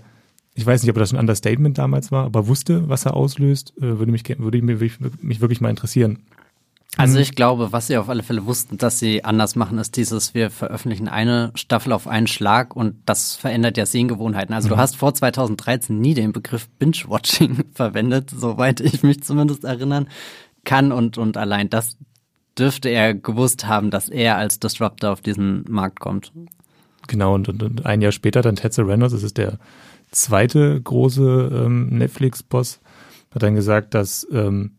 ich 0.57 0.65
weiß 0.65 0.81
nicht, 0.81 0.89
ob 0.89 0.97
das 0.97 1.13
ein 1.13 1.19
Understatement 1.19 1.77
damals 1.77 2.11
war, 2.11 2.25
aber 2.25 2.47
wusste, 2.47 2.89
was 2.89 3.05
er 3.05 3.13
auslöst, 3.13 3.73
äh, 3.77 3.99
würde 3.99 4.11
mich, 4.11 4.27
würde 4.39 4.61
mich, 4.61 4.99
mich 5.21 5.39
wirklich 5.39 5.61
mal 5.61 5.69
interessieren. 5.69 6.23
Also 6.97 7.19
ich 7.19 7.35
glaube, 7.35 7.71
was 7.71 7.85
sie 7.87 7.97
auf 7.97 8.09
alle 8.09 8.23
Fälle 8.23 8.47
wussten, 8.47 8.79
dass 8.79 8.97
sie 8.97 9.23
anders 9.23 9.55
machen, 9.55 9.77
ist 9.77 9.97
dieses, 9.97 10.33
wir 10.33 10.49
veröffentlichen 10.49 11.07
eine 11.07 11.51
Staffel 11.53 11.93
auf 11.93 12.07
einen 12.07 12.25
Schlag 12.25 12.75
und 12.75 12.95
das 13.05 13.35
verändert 13.35 13.77
ja 13.77 13.85
Sehgewohnheiten. 13.85 14.55
Also 14.55 14.67
mhm. 14.67 14.71
du 14.71 14.77
hast 14.77 14.95
vor 14.95 15.13
2013 15.13 15.99
nie 15.99 16.15
den 16.15 16.31
Begriff 16.31 16.67
Binge-Watching 16.79 17.65
verwendet, 17.73 18.31
soweit 18.35 18.79
ich 18.79 19.03
mich 19.03 19.21
zumindest 19.21 19.63
erinnern 19.63 20.07
kann 20.65 20.91
und, 20.91 21.19
und 21.19 21.37
allein 21.37 21.69
das 21.69 21.97
dürfte 22.57 22.89
er 22.89 23.13
gewusst 23.13 23.67
haben, 23.67 23.91
dass 23.91 24.09
er 24.09 24.37
als 24.37 24.59
Disruptor 24.59 25.11
auf 25.11 25.21
diesen 25.21 25.65
Markt 25.69 25.99
kommt. 25.99 26.31
Genau, 27.07 27.35
und, 27.35 27.47
und, 27.47 27.61
und 27.61 27.85
ein 27.85 28.01
Jahr 28.01 28.11
später 28.11 28.41
dann 28.41 28.55
Ted 28.55 28.73
Sarandos, 28.73 29.11
das 29.11 29.21
ist 29.21 29.37
der 29.37 29.59
zweite 30.21 30.81
große 30.81 31.51
ähm, 31.53 31.89
Netflix-Boss, 31.89 32.79
hat 33.31 33.43
dann 33.43 33.55
gesagt, 33.55 33.93
dass 33.93 34.27
ähm, 34.31 34.71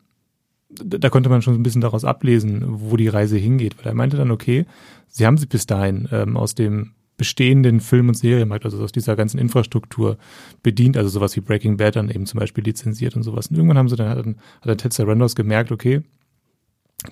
da 0.71 1.09
konnte 1.09 1.31
man 1.31 1.43
schon 1.43 1.55
ein 1.55 1.63
bisschen 1.63 1.81
daraus 1.81 2.05
ablesen, 2.05 2.63
wo 2.67 2.97
die 2.97 3.09
Reise 3.09 3.39
hingeht, 3.39 3.79
weil 3.79 3.87
er 3.87 3.95
meinte 3.95 4.17
dann, 4.17 4.31
okay, 4.31 4.67
sie 5.09 5.27
haben 5.27 5.39
sich 5.39 5.49
bis 5.49 5.67
dahin 5.67 6.09
ähm, 6.13 6.37
aus 6.37 6.55
dem 6.55 6.93
bestehenden 7.17 7.81
Film- 7.81 8.09
und 8.09 8.15
Serienmarkt, 8.15 8.65
also 8.65 8.83
aus 8.83 8.93
dieser 8.93 9.17
ganzen 9.17 9.39
Infrastruktur 9.39 10.19
bedient, 10.63 10.97
also 10.97 11.09
sowas 11.09 11.35
wie 11.37 11.41
Breaking 11.41 11.77
Bad 11.77 11.97
dann 11.97 12.11
eben 12.11 12.27
zum 12.27 12.39
Beispiel 12.39 12.63
lizenziert 12.65 13.17
und 13.17 13.23
sowas. 13.23 13.49
Und 13.49 13.57
irgendwann 13.57 13.79
haben 13.79 13.89
sie 13.89 13.97
dann, 13.97 14.09
hat 14.09 14.19
dann, 14.19 14.37
hat 14.61 14.69
dann 14.69 14.79
Ted 14.79 14.93
Sarandos 14.93 15.35
gemerkt, 15.35 15.73
okay, 15.73 16.03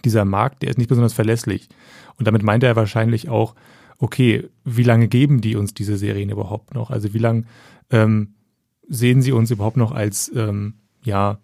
dieser 0.05 0.25
Markt, 0.25 0.63
der 0.63 0.71
ist 0.71 0.79
nicht 0.79 0.89
besonders 0.89 1.13
verlässlich. 1.13 1.69
Und 2.19 2.27
damit 2.27 2.43
meinte 2.43 2.67
er 2.67 2.77
wahrscheinlich 2.77 3.29
auch, 3.29 3.55
okay, 3.99 4.49
wie 4.65 4.83
lange 4.83 5.09
geben 5.09 5.41
die 5.41 5.57
uns 5.57 5.75
diese 5.75 5.97
Serien 5.97 6.31
überhaupt 6.31 6.75
noch? 6.75 6.91
Also 6.91 7.15
wie 7.15 7.19
lange 7.19 7.45
ähm, 7.91 8.35
sehen 8.89 9.23
sie 9.23 9.33
uns 9.33 9.51
überhaupt 9.51 9.77
noch 9.77 9.93
als 9.93 10.31
ähm, 10.35 10.75
ja 11.03 11.39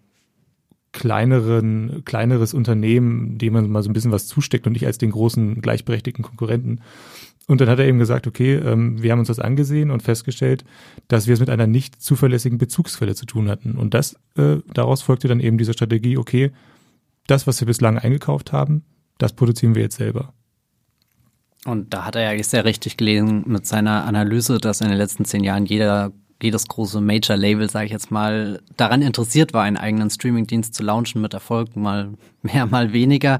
kleineren, 0.91 2.03
kleineres 2.05 2.53
Unternehmen, 2.53 3.37
dem 3.37 3.53
man 3.53 3.69
mal 3.69 3.83
so 3.83 3.89
ein 3.89 3.93
bisschen 3.93 4.11
was 4.11 4.27
zusteckt 4.27 4.67
und 4.67 4.73
nicht 4.73 4.85
als 4.85 4.99
den 4.99 5.11
großen 5.11 5.61
gleichberechtigten 5.61 6.23
Konkurrenten. 6.23 6.81
Und 7.47 7.59
dann 7.59 7.67
hat 7.67 7.79
er 7.79 7.85
eben 7.85 7.99
gesagt, 7.99 8.25
okay, 8.27 8.55
ähm, 8.55 9.01
wir 9.01 9.11
haben 9.11 9.19
uns 9.19 9.27
das 9.27 9.39
angesehen 9.39 9.91
und 9.91 10.01
festgestellt, 10.03 10.63
dass 11.07 11.27
wir 11.27 11.33
es 11.33 11.39
mit 11.39 11.49
einer 11.49 11.67
nicht 11.67 12.01
zuverlässigen 12.01 12.57
Bezugsquelle 12.57 13.15
zu 13.15 13.25
tun 13.25 13.49
hatten. 13.49 13.75
Und 13.75 13.93
das 13.93 14.15
äh, 14.37 14.57
daraus 14.73 15.01
folgte 15.01 15.27
dann 15.27 15.41
eben 15.41 15.57
diese 15.57 15.73
Strategie, 15.73 16.17
okay, 16.17 16.51
das, 17.27 17.47
was 17.47 17.59
wir 17.59 17.65
bislang 17.65 17.97
eingekauft 17.97 18.53
haben, 18.53 18.83
das 19.17 19.33
produzieren 19.33 19.75
wir 19.75 19.81
jetzt 19.81 19.97
selber. 19.97 20.33
Und 21.65 21.93
da 21.93 22.05
hat 22.05 22.15
er 22.15 22.33
ja 22.33 22.43
sehr 22.43 22.65
richtig 22.65 22.97
gelesen 22.97 23.43
mit 23.47 23.65
seiner 23.65 24.05
Analyse, 24.05 24.57
dass 24.57 24.81
in 24.81 24.89
den 24.89 24.97
letzten 24.97 25.25
zehn 25.25 25.43
Jahren 25.43 25.65
jeder, 25.65 26.11
jedes 26.43 26.67
große 26.67 27.01
Major-Label, 27.01 27.69
sage 27.69 27.85
ich 27.85 27.91
jetzt 27.91 28.11
mal, 28.11 28.61
daran 28.77 29.01
interessiert 29.01 29.53
war, 29.53 29.63
einen 29.63 29.77
eigenen 29.77 30.09
Streaming-Dienst 30.09 30.73
zu 30.73 30.83
launchen 30.83 31.21
mit 31.21 31.33
Erfolg, 31.33 31.75
mal 31.75 32.09
mehr, 32.41 32.65
mal 32.65 32.93
weniger. 32.93 33.39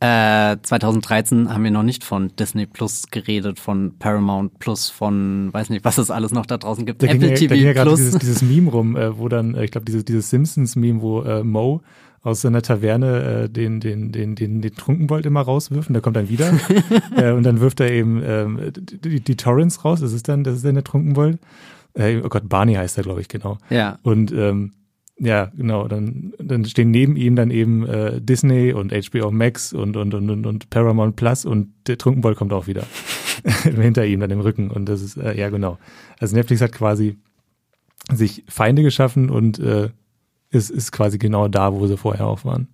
Äh, 0.00 0.56
2013 0.62 1.52
haben 1.52 1.64
wir 1.64 1.72
noch 1.72 1.82
nicht 1.82 2.04
von 2.04 2.30
Disney 2.38 2.66
Plus 2.66 3.08
geredet, 3.10 3.58
von 3.58 3.98
Paramount 3.98 4.58
Plus, 4.60 4.90
von 4.90 5.52
weiß 5.52 5.70
nicht, 5.70 5.84
was 5.84 5.98
es 5.98 6.10
alles 6.10 6.30
noch 6.32 6.46
da 6.46 6.56
draußen 6.56 6.86
gibt. 6.86 7.02
Da 7.02 7.08
Apple 7.08 7.18
ging, 7.18 7.34
TV 7.34 7.48
da 7.48 7.54
ging 7.56 7.66
ja 7.66 7.82
Plus. 7.82 7.98
Dieses, 7.98 8.18
dieses 8.18 8.42
Meme 8.42 8.70
rum, 8.70 8.96
äh, 8.96 9.18
wo 9.18 9.28
dann, 9.28 9.54
äh, 9.54 9.64
ich 9.64 9.72
glaube, 9.72 9.86
dieses, 9.86 10.04
dieses 10.04 10.30
Simpsons-Meme, 10.30 11.02
wo 11.02 11.22
äh, 11.22 11.42
Mo 11.42 11.82
aus 12.22 12.42
seiner 12.42 12.62
Taverne 12.62 13.44
äh, 13.44 13.48
den, 13.48 13.80
den, 13.80 14.12
den, 14.12 14.36
den, 14.36 14.62
den 14.62 14.74
Trunkenbold 14.74 15.26
immer 15.26 15.40
rauswirft 15.40 15.88
und 15.88 15.94
der 15.94 16.02
kommt 16.02 16.16
dann 16.16 16.28
wieder. 16.28 16.52
äh, 17.16 17.32
und 17.32 17.42
dann 17.42 17.60
wirft 17.60 17.80
er 17.80 17.90
eben 17.90 18.22
ähm, 18.24 18.72
die, 18.74 19.20
die 19.20 19.36
Torrents 19.36 19.84
raus. 19.84 20.00
Das 20.00 20.12
ist 20.12 20.28
dann, 20.28 20.44
das 20.44 20.56
ist 20.56 20.64
dann 20.64 20.74
der 20.74 20.84
Trunkenbold. 20.84 21.38
Äh, 21.94 22.20
oh 22.24 22.28
Gott, 22.28 22.48
Barney 22.48 22.74
heißt 22.74 22.98
er, 22.98 23.04
glaube 23.04 23.20
ich, 23.20 23.28
genau. 23.28 23.58
Ja. 23.70 23.98
Und 24.02 24.32
ähm, 24.32 24.72
ja, 25.18 25.50
genau. 25.56 25.88
Dann, 25.88 26.34
dann 26.38 26.64
stehen 26.64 26.90
neben 26.90 27.16
ihm 27.16 27.34
dann 27.36 27.50
eben 27.50 27.86
äh, 27.86 28.20
Disney 28.20 28.72
und 28.72 28.92
HBO 28.92 29.30
Max 29.30 29.72
und, 29.72 29.96
und, 29.96 30.14
und, 30.14 30.30
und, 30.30 30.46
und 30.46 30.70
Paramount 30.70 31.16
Plus 31.16 31.44
und 31.44 31.72
der 31.86 31.98
Trunkenbold 31.98 32.36
kommt 32.36 32.52
auch 32.52 32.66
wieder. 32.66 32.84
Hinter 33.62 34.06
ihm 34.06 34.20
dann 34.20 34.30
im 34.30 34.40
Rücken. 34.40 34.70
Und 34.70 34.86
das 34.86 35.02
ist, 35.02 35.16
äh, 35.16 35.36
ja, 35.36 35.48
genau. 35.50 35.78
Also 36.18 36.36
Netflix 36.36 36.60
hat 36.60 36.72
quasi 36.72 37.16
sich 38.12 38.44
Feinde 38.48 38.82
geschaffen 38.82 39.30
und 39.30 39.58
äh, 39.58 39.90
ist, 40.50 40.70
ist 40.70 40.92
quasi 40.92 41.18
genau 41.18 41.48
da, 41.48 41.72
wo 41.74 41.86
sie 41.86 41.96
vorher 41.96 42.26
auch 42.26 42.44
waren. 42.44 42.68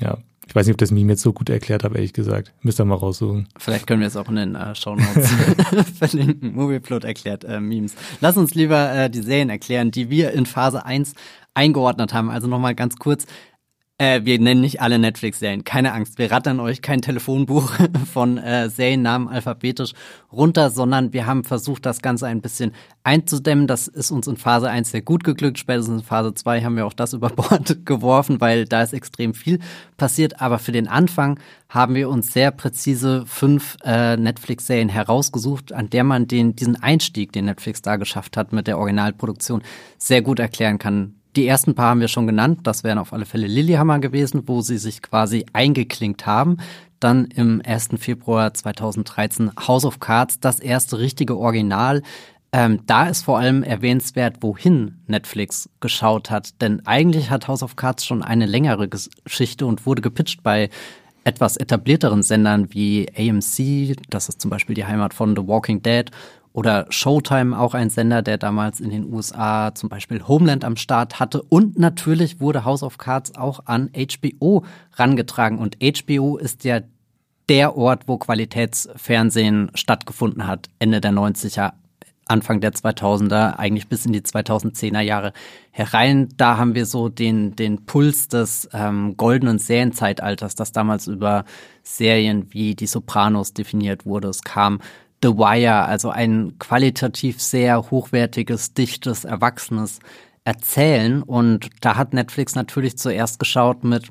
Ja. 0.00 0.18
Ich 0.52 0.56
weiß 0.56 0.66
nicht, 0.66 0.74
ob 0.74 0.78
das 0.78 0.90
Meme 0.90 1.12
jetzt 1.12 1.22
so 1.22 1.32
gut 1.32 1.48
erklärt 1.48 1.82
habe, 1.82 1.94
ehrlich 1.94 2.12
gesagt. 2.12 2.52
Müsst 2.60 2.78
ihr 2.78 2.84
mal 2.84 2.96
raussuchen. 2.96 3.48
Vielleicht 3.56 3.86
können 3.86 4.00
wir 4.00 4.06
es 4.06 4.18
auch 4.18 4.28
in 4.28 4.36
den 4.36 4.54
äh, 4.54 4.74
Show 4.74 4.94
Notes 4.94 5.30
verlinken. 5.98 6.54
Movieplot 6.54 7.04
erklärt 7.04 7.42
äh, 7.44 7.58
Memes. 7.58 7.94
Lass 8.20 8.36
uns 8.36 8.54
lieber 8.54 8.92
äh, 8.92 9.08
die 9.08 9.22
Serien 9.22 9.48
erklären, 9.48 9.92
die 9.92 10.10
wir 10.10 10.32
in 10.32 10.44
Phase 10.44 10.84
1 10.84 11.14
eingeordnet 11.54 12.12
haben. 12.12 12.28
Also 12.28 12.48
nochmal 12.48 12.74
ganz 12.74 12.96
kurz. 12.96 13.24
Äh, 14.02 14.24
wir 14.24 14.40
nennen 14.40 14.62
nicht 14.62 14.80
alle 14.80 14.98
Netflix-Serien, 14.98 15.62
keine 15.62 15.92
Angst. 15.92 16.18
Wir 16.18 16.32
rattern 16.32 16.58
euch 16.58 16.82
kein 16.82 17.02
Telefonbuch 17.02 17.72
von 18.12 18.36
äh, 18.36 18.68
Seriennamen 18.68 19.28
alphabetisch 19.28 19.92
runter, 20.32 20.70
sondern 20.70 21.12
wir 21.12 21.26
haben 21.26 21.44
versucht, 21.44 21.86
das 21.86 22.02
Ganze 22.02 22.26
ein 22.26 22.40
bisschen 22.40 22.72
einzudämmen. 23.04 23.68
Das 23.68 23.86
ist 23.86 24.10
uns 24.10 24.26
in 24.26 24.36
Phase 24.36 24.68
1 24.68 24.90
sehr 24.90 25.02
gut 25.02 25.22
geglückt. 25.22 25.60
Spätestens 25.60 26.00
in 26.00 26.04
Phase 26.04 26.34
2 26.34 26.62
haben 26.62 26.74
wir 26.74 26.84
auch 26.84 26.94
das 26.94 27.12
über 27.12 27.28
Bord 27.28 27.86
geworfen, 27.86 28.40
weil 28.40 28.64
da 28.64 28.82
ist 28.82 28.92
extrem 28.92 29.34
viel 29.34 29.60
passiert. 29.98 30.40
Aber 30.40 30.58
für 30.58 30.72
den 30.72 30.88
Anfang 30.88 31.38
haben 31.68 31.94
wir 31.94 32.08
uns 32.08 32.32
sehr 32.32 32.50
präzise 32.50 33.22
fünf 33.26 33.76
äh, 33.84 34.16
Netflix-Serien 34.16 34.88
herausgesucht, 34.88 35.72
an 35.72 35.90
der 35.90 36.02
man 36.02 36.26
den, 36.26 36.56
diesen 36.56 36.82
Einstieg, 36.82 37.30
den 37.30 37.44
Netflix 37.44 37.82
da 37.82 37.94
geschafft 37.94 38.36
hat 38.36 38.52
mit 38.52 38.66
der 38.66 38.78
Originalproduktion, 38.78 39.62
sehr 39.96 40.22
gut 40.22 40.40
erklären 40.40 40.78
kann 40.78 41.14
die 41.36 41.46
ersten 41.46 41.74
paar 41.74 41.90
haben 41.90 42.00
wir 42.00 42.08
schon 42.08 42.26
genannt. 42.26 42.60
Das 42.64 42.84
wären 42.84 42.98
auf 42.98 43.12
alle 43.12 43.24
Fälle 43.24 43.46
Lilyhammer 43.46 43.98
gewesen, 43.98 44.42
wo 44.46 44.60
sie 44.60 44.78
sich 44.78 45.02
quasi 45.02 45.46
eingeklinkt 45.52 46.26
haben. 46.26 46.58
Dann 47.00 47.26
im 47.26 47.62
1. 47.64 47.90
Februar 47.98 48.54
2013 48.54 49.52
House 49.66 49.84
of 49.84 49.98
Cards, 49.98 50.40
das 50.40 50.60
erste 50.60 50.98
richtige 50.98 51.36
Original. 51.36 52.02
Ähm, 52.52 52.80
da 52.86 53.08
ist 53.08 53.24
vor 53.24 53.38
allem 53.38 53.62
erwähnenswert, 53.62 54.36
wohin 54.42 55.00
Netflix 55.06 55.70
geschaut 55.80 56.30
hat. 56.30 56.60
Denn 56.60 56.86
eigentlich 56.86 57.30
hat 57.30 57.48
House 57.48 57.62
of 57.62 57.76
Cards 57.76 58.04
schon 58.04 58.22
eine 58.22 58.46
längere 58.46 58.88
Geschichte 58.88 59.64
und 59.64 59.86
wurde 59.86 60.02
gepitcht 60.02 60.42
bei 60.42 60.68
etwas 61.24 61.56
etablierteren 61.56 62.22
Sendern 62.22 62.72
wie 62.74 63.06
AMC, 63.16 63.96
das 64.10 64.28
ist 64.28 64.40
zum 64.40 64.50
Beispiel 64.50 64.74
die 64.74 64.84
Heimat 64.84 65.14
von 65.14 65.36
The 65.36 65.46
Walking 65.46 65.82
Dead, 65.82 66.10
oder 66.52 66.86
Showtime, 66.90 67.58
auch 67.58 67.74
ein 67.74 67.90
Sender, 67.90 68.22
der 68.22 68.38
damals 68.38 68.80
in 68.80 68.90
den 68.90 69.12
USA 69.12 69.74
zum 69.74 69.88
Beispiel 69.88 70.22
Homeland 70.26 70.64
am 70.64 70.76
Start 70.76 71.18
hatte. 71.18 71.42
Und 71.42 71.78
natürlich 71.78 72.40
wurde 72.40 72.64
House 72.64 72.82
of 72.82 72.98
Cards 72.98 73.34
auch 73.36 73.60
an 73.66 73.90
HBO 73.94 74.64
rangetragen. 74.94 75.58
Und 75.58 75.78
HBO 75.80 76.36
ist 76.36 76.64
ja 76.64 76.80
der 77.48 77.76
Ort, 77.76 78.04
wo 78.06 78.18
Qualitätsfernsehen 78.18 79.70
stattgefunden 79.74 80.46
hat, 80.46 80.68
Ende 80.78 81.00
der 81.00 81.12
90er 81.12 81.72
Anfang 82.28 82.60
der 82.60 82.72
2000er, 82.72 83.58
eigentlich 83.58 83.88
bis 83.88 84.06
in 84.06 84.12
die 84.12 84.20
2010er 84.20 85.00
Jahre 85.00 85.32
herein. 85.70 86.28
Da 86.36 86.56
haben 86.56 86.74
wir 86.74 86.86
so 86.86 87.08
den, 87.08 87.56
den 87.56 87.84
Puls 87.84 88.28
des 88.28 88.68
ähm, 88.72 89.16
goldenen 89.16 89.58
Serienzeitalters, 89.58 90.54
das 90.54 90.72
damals 90.72 91.08
über 91.08 91.44
Serien 91.82 92.46
wie 92.52 92.74
Die 92.74 92.86
Sopranos 92.86 93.54
definiert 93.54 94.06
wurde. 94.06 94.28
Es 94.28 94.42
kam 94.42 94.80
The 95.22 95.36
Wire, 95.36 95.86
also 95.86 96.10
ein 96.10 96.54
qualitativ 96.58 97.40
sehr 97.40 97.90
hochwertiges, 97.90 98.74
dichtes, 98.74 99.24
erwachsenes 99.24 100.00
Erzählen. 100.44 101.22
Und 101.22 101.70
da 101.80 101.96
hat 101.96 102.12
Netflix 102.12 102.54
natürlich 102.54 102.98
zuerst 102.98 103.38
geschaut 103.38 103.84
mit, 103.84 104.08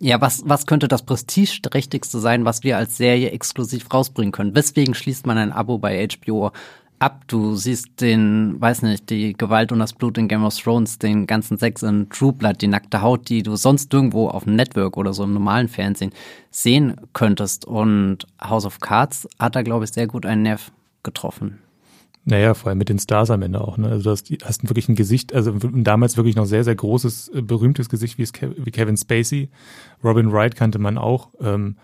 ja, 0.00 0.20
was, 0.20 0.42
was 0.46 0.66
könnte 0.66 0.88
das 0.88 1.02
prestigeträchtigste 1.02 2.18
sein, 2.18 2.44
was 2.44 2.62
wir 2.62 2.78
als 2.78 2.96
Serie 2.96 3.30
exklusiv 3.30 3.92
rausbringen 3.92 4.32
können? 4.32 4.54
Weswegen 4.54 4.94
schließt 4.94 5.26
man 5.26 5.36
ein 5.36 5.52
Abo 5.52 5.78
bei 5.78 6.08
HBO 6.08 6.52
ab. 7.02 7.24
Du 7.26 7.56
siehst 7.56 8.00
den, 8.00 8.60
weiß 8.60 8.82
nicht, 8.82 9.10
die 9.10 9.32
Gewalt 9.34 9.72
und 9.72 9.80
das 9.80 9.92
Blut 9.92 10.16
in 10.18 10.28
Game 10.28 10.44
of 10.44 10.56
Thrones, 10.56 10.98
den 10.98 11.26
ganzen 11.26 11.58
Sex 11.58 11.82
in 11.82 12.08
True 12.08 12.32
Blood, 12.32 12.62
die 12.62 12.68
nackte 12.68 13.02
Haut, 13.02 13.28
die 13.28 13.42
du 13.42 13.56
sonst 13.56 13.92
irgendwo 13.92 14.28
auf 14.28 14.44
dem 14.44 14.54
Network 14.54 14.96
oder 14.96 15.12
so 15.12 15.24
im 15.24 15.34
normalen 15.34 15.68
Fernsehen 15.68 16.12
sehen 16.50 16.96
könntest. 17.12 17.64
Und 17.64 18.26
House 18.40 18.64
of 18.64 18.80
Cards 18.80 19.28
hat 19.38 19.56
da, 19.56 19.62
glaube 19.62 19.84
ich, 19.84 19.92
sehr 19.92 20.06
gut 20.06 20.24
einen 20.24 20.42
Nerv 20.42 20.70
getroffen. 21.02 21.58
Naja, 22.24 22.54
vor 22.54 22.68
allem 22.68 22.78
mit 22.78 22.88
den 22.88 23.00
Stars 23.00 23.30
am 23.30 23.42
Ende 23.42 23.60
auch. 23.60 23.78
Ne? 23.78 23.88
Also 23.88 24.04
du 24.04 24.10
hast, 24.10 24.30
hast 24.44 24.68
wirklich 24.68 24.88
ein 24.88 24.94
Gesicht, 24.94 25.34
also 25.34 25.52
damals 25.52 26.16
wirklich 26.16 26.36
noch 26.36 26.44
sehr, 26.44 26.62
sehr 26.62 26.76
großes, 26.76 27.32
äh, 27.34 27.42
berühmtes 27.42 27.88
Gesicht 27.88 28.16
wie, 28.16 28.28
wie 28.64 28.70
Kevin 28.70 28.96
Spacey. 28.96 29.48
Robin 30.04 30.30
Wright 30.30 30.54
kannte 30.54 30.78
man 30.78 30.98
auch. 30.98 31.30
Ähm, 31.40 31.76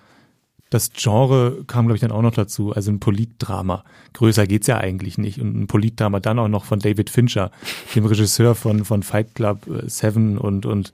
das 0.71 0.93
Genre 0.93 1.65
kam, 1.67 1.87
glaube 1.87 1.97
ich, 1.97 2.01
dann 2.01 2.11
auch 2.11 2.23
noch 2.23 2.35
dazu. 2.35 2.73
Also 2.73 2.91
ein 2.91 3.01
Politdrama. 3.01 3.85
Größer 4.13 4.47
geht's 4.47 4.67
ja 4.67 4.79
eigentlich 4.79 5.19
nicht. 5.19 5.41
Und 5.41 5.59
ein 5.59 5.67
Politdrama 5.67 6.21
dann 6.21 6.39
auch 6.39 6.49
noch 6.49 6.65
von 6.65 6.79
David 6.79 7.11
Fincher, 7.11 7.51
dem 7.95 8.05
Regisseur 8.05 8.55
von, 8.55 8.85
von 8.85 9.03
Fight 9.03 9.35
Club, 9.35 9.67
äh, 9.67 9.89
Seven 9.89 10.37
und, 10.39 10.67
und 10.67 10.93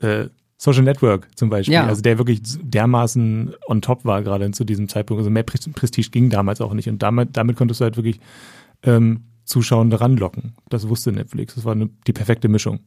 äh, 0.00 0.26
Social 0.56 0.82
Network 0.82 1.28
zum 1.36 1.48
Beispiel. 1.48 1.74
Ja. 1.74 1.86
Also 1.86 2.02
der 2.02 2.18
wirklich 2.18 2.40
dermaßen 2.42 3.54
on 3.66 3.82
top 3.82 4.04
war 4.04 4.22
gerade 4.22 4.50
zu 4.50 4.64
diesem 4.64 4.88
Zeitpunkt. 4.88 5.20
Also 5.20 5.30
mehr 5.30 5.42
Prestige 5.42 6.10
ging 6.10 6.30
damals 6.30 6.60
auch 6.60 6.74
nicht. 6.74 6.88
Und 6.88 7.02
damit, 7.02 7.36
damit 7.36 7.56
konntest 7.56 7.80
du 7.80 7.84
halt 7.84 7.96
wirklich 7.96 8.20
ähm, 8.82 9.24
Zuschauende 9.44 10.00
ranlocken. 10.00 10.54
Das 10.68 10.88
wusste 10.88 11.12
Netflix. 11.12 11.54
Das 11.54 11.64
war 11.64 11.72
eine, 11.72 11.90
die 12.06 12.12
perfekte 12.12 12.48
Mischung. 12.48 12.80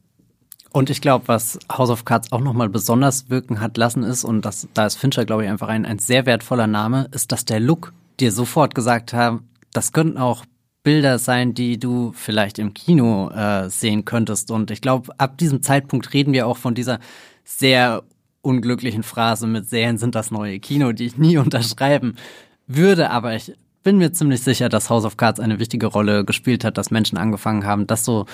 Und 0.74 0.90
ich 0.90 1.00
glaube, 1.00 1.28
was 1.28 1.56
House 1.72 1.88
of 1.88 2.04
Cards 2.04 2.32
auch 2.32 2.40
nochmal 2.40 2.68
besonders 2.68 3.30
wirken 3.30 3.60
hat 3.60 3.76
lassen 3.76 4.02
ist, 4.02 4.24
und 4.24 4.44
das, 4.44 4.66
da 4.74 4.86
ist 4.86 4.96
Fincher, 4.96 5.24
glaube 5.24 5.44
ich, 5.44 5.48
einfach 5.48 5.68
ein, 5.68 5.86
ein 5.86 6.00
sehr 6.00 6.26
wertvoller 6.26 6.66
Name, 6.66 7.06
ist, 7.12 7.30
dass 7.30 7.44
der 7.44 7.60
Look 7.60 7.92
dir 8.18 8.32
sofort 8.32 8.74
gesagt 8.74 9.12
hat, 9.12 9.38
das 9.72 9.92
könnten 9.92 10.18
auch 10.18 10.44
Bilder 10.82 11.20
sein, 11.20 11.54
die 11.54 11.78
du 11.78 12.10
vielleicht 12.12 12.58
im 12.58 12.74
Kino 12.74 13.30
äh, 13.30 13.70
sehen 13.70 14.04
könntest. 14.04 14.50
Und 14.50 14.72
ich 14.72 14.80
glaube, 14.80 15.12
ab 15.16 15.38
diesem 15.38 15.62
Zeitpunkt 15.62 16.12
reden 16.12 16.32
wir 16.32 16.48
auch 16.48 16.56
von 16.56 16.74
dieser 16.74 16.98
sehr 17.44 18.02
unglücklichen 18.42 19.04
Phrase 19.04 19.46
mit 19.46 19.68
Serien 19.68 19.96
sind 19.96 20.16
das 20.16 20.32
neue 20.32 20.58
Kino, 20.58 20.90
die 20.90 21.06
ich 21.06 21.16
nie 21.16 21.36
unterschreiben 21.38 22.16
würde. 22.66 23.10
Aber 23.10 23.36
ich 23.36 23.54
bin 23.84 23.98
mir 23.98 24.12
ziemlich 24.12 24.42
sicher, 24.42 24.68
dass 24.68 24.90
House 24.90 25.04
of 25.04 25.16
Cards 25.16 25.38
eine 25.38 25.60
wichtige 25.60 25.86
Rolle 25.86 26.24
gespielt 26.24 26.64
hat, 26.64 26.78
dass 26.78 26.90
Menschen 26.90 27.16
angefangen 27.16 27.64
haben, 27.64 27.86
das 27.86 28.04
so 28.04 28.26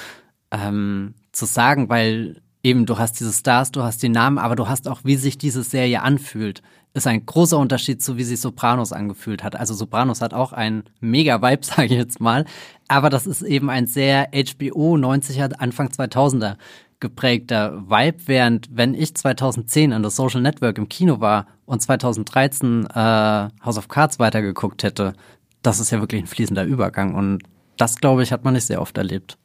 ähm, 0.51 1.13
zu 1.33 1.47
sagen, 1.47 1.89
weil 1.89 2.41
eben 2.63 2.87
du 2.87 2.99
hast 2.99 3.21
diese 3.21 3.33
Stars, 3.33 3.73
du 3.73 3.83
hast 3.83 4.03
die 4.03 4.09
Namen, 4.09 4.39
aber 4.39 4.57
du 4.57 4.69
hast 4.69 4.89
auch, 4.89 5.01
wie 5.05 5.17
sich 5.17 5.39
diese 5.39 5.63
Serie 5.63 6.03
anfühlt. 6.03 6.63
Ist 6.93 7.07
ein 7.07 7.25
großer 7.25 7.57
Unterschied 7.57 8.03
zu, 8.03 8.17
wie 8.17 8.25
sich 8.25 8.41
Sopranos 8.41 8.93
angefühlt 8.93 9.45
hat. 9.45 9.55
Also 9.55 9.75
Sopranos 9.75 10.21
hat 10.21 10.35
auch 10.35 10.53
einen 10.53 10.85
mega 11.01 11.41
Vibe, 11.41 11.65
sage 11.65 11.87
ich 11.87 11.93
jetzt 11.93 12.21
mal. 12.21 12.45
Aber 12.89 13.11
das 13.11 13.27
ist 13.27 13.43
eben 13.43 13.71
ein 13.71 13.87
sehr 13.87 14.29
HBO 14.33 14.97
90er, 14.97 15.55
Anfang 15.55 15.89
2000er 15.89 16.57
geprägter 16.99 17.89
Vibe, 17.89 18.19
während 18.27 18.69
wenn 18.71 18.95
ich 18.95 19.15
2010 19.15 19.93
an 19.93 20.03
das 20.03 20.17
Social 20.17 20.43
Network 20.43 20.77
im 20.77 20.89
Kino 20.89 21.21
war 21.21 21.47
und 21.65 21.81
2013 21.81 22.87
äh, 22.87 23.49
House 23.65 23.79
of 23.79 23.89
Cards 23.89 24.19
weitergeguckt 24.19 24.83
hätte, 24.83 25.15
das 25.63 25.81
ist 25.81 25.91
ja 25.91 26.01
wirklich 26.01 26.23
ein 26.23 26.27
fließender 26.27 26.65
Übergang 26.65 27.15
und 27.15 27.43
das, 27.79 27.97
glaube 27.97 28.23
ich, 28.23 28.33
hat 28.33 28.45
man 28.45 28.53
nicht 28.53 28.67
sehr 28.67 28.83
oft 28.83 28.99
erlebt. 28.99 29.39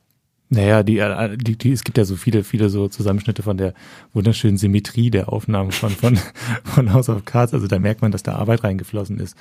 Naja, 0.50 0.84
die, 0.84 1.00
äh, 1.00 1.38
die, 1.38 1.58
die, 1.58 1.72
es 1.72 1.84
gibt 1.84 1.98
ja 1.98 2.06
so 2.06 2.16
viele, 2.16 2.44
viele 2.44 2.70
so 2.70 2.88
Zusammenschnitte 2.88 3.44
von 3.44 3.58
der 3.58 3.74
wunderschönen 4.14 4.58
Symmetrie 4.58 5.10
der 5.10 5.30
Aufnahmen 5.32 5.72
von, 5.72 5.90
von, 5.90 6.20
von 6.64 6.94
House 6.94 7.10
of 7.10 7.26
Cards. 7.26 7.54
Also 7.54 7.68
da 7.68 7.80
merkt 7.80 8.02
man, 8.02 8.12
dass 8.12 8.24
da 8.24 8.36
Arbeit 8.36 8.64
reingeflossen 8.64 9.20
ist. 9.20 9.36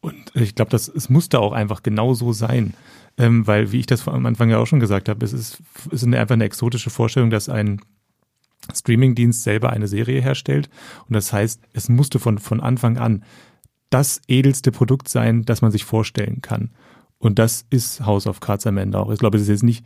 Und 0.00 0.14
ich 0.34 0.54
glaube, 0.54 0.70
das, 0.70 0.88
es 0.88 1.08
musste 1.08 1.40
auch 1.40 1.52
einfach 1.52 1.82
genau 1.82 2.14
so 2.14 2.32
sein. 2.32 2.74
Ähm, 3.16 3.46
weil, 3.46 3.72
wie 3.72 3.80
ich 3.80 3.86
das 3.86 4.06
am 4.08 4.26
Anfang 4.26 4.50
ja 4.50 4.58
auch 4.58 4.66
schon 4.66 4.80
gesagt 4.80 5.08
habe, 5.08 5.24
es 5.24 5.32
ist, 5.32 5.58
es 5.90 6.02
ist 6.02 6.14
einfach 6.14 6.34
eine 6.34 6.44
exotische 6.44 6.90
Vorstellung, 6.90 7.30
dass 7.30 7.48
ein 7.48 7.80
Streamingdienst 8.72 9.42
selber 9.42 9.70
eine 9.70 9.88
Serie 9.88 10.20
herstellt. 10.20 10.68
Und 11.08 11.14
das 11.14 11.32
heißt, 11.32 11.60
es 11.72 11.88
musste 11.88 12.18
von, 12.18 12.38
von 12.38 12.60
Anfang 12.60 12.98
an 12.98 13.24
das 13.90 14.20
edelste 14.28 14.72
Produkt 14.72 15.08
sein, 15.08 15.44
das 15.44 15.62
man 15.62 15.70
sich 15.70 15.84
vorstellen 15.84 16.42
kann. 16.42 16.70
Und 17.18 17.38
das 17.38 17.64
ist 17.70 18.04
House 18.04 18.26
of 18.26 18.40
Cards 18.40 18.66
am 18.66 18.76
Ende 18.76 18.98
auch. 18.98 19.10
Ich 19.10 19.18
glaube, 19.18 19.36
es 19.36 19.44
ist 19.44 19.48
jetzt 19.48 19.62
nicht 19.62 19.84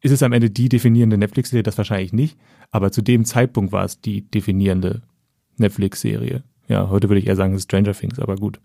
ist 0.00 0.12
es 0.12 0.22
am 0.22 0.32
Ende 0.32 0.50
die 0.50 0.68
definierende 0.68 1.18
Netflix-Serie? 1.18 1.62
Das 1.62 1.78
wahrscheinlich 1.78 2.12
nicht. 2.12 2.36
Aber 2.70 2.92
zu 2.92 3.02
dem 3.02 3.24
Zeitpunkt 3.24 3.72
war 3.72 3.84
es 3.84 4.00
die 4.00 4.22
definierende 4.22 5.02
Netflix-Serie. 5.56 6.42
Ja, 6.68 6.90
heute 6.90 7.08
würde 7.08 7.20
ich 7.20 7.26
eher 7.26 7.36
sagen, 7.36 7.58
Stranger 7.58 7.92
Things, 7.92 8.18
aber 8.18 8.36
gut. 8.36 8.60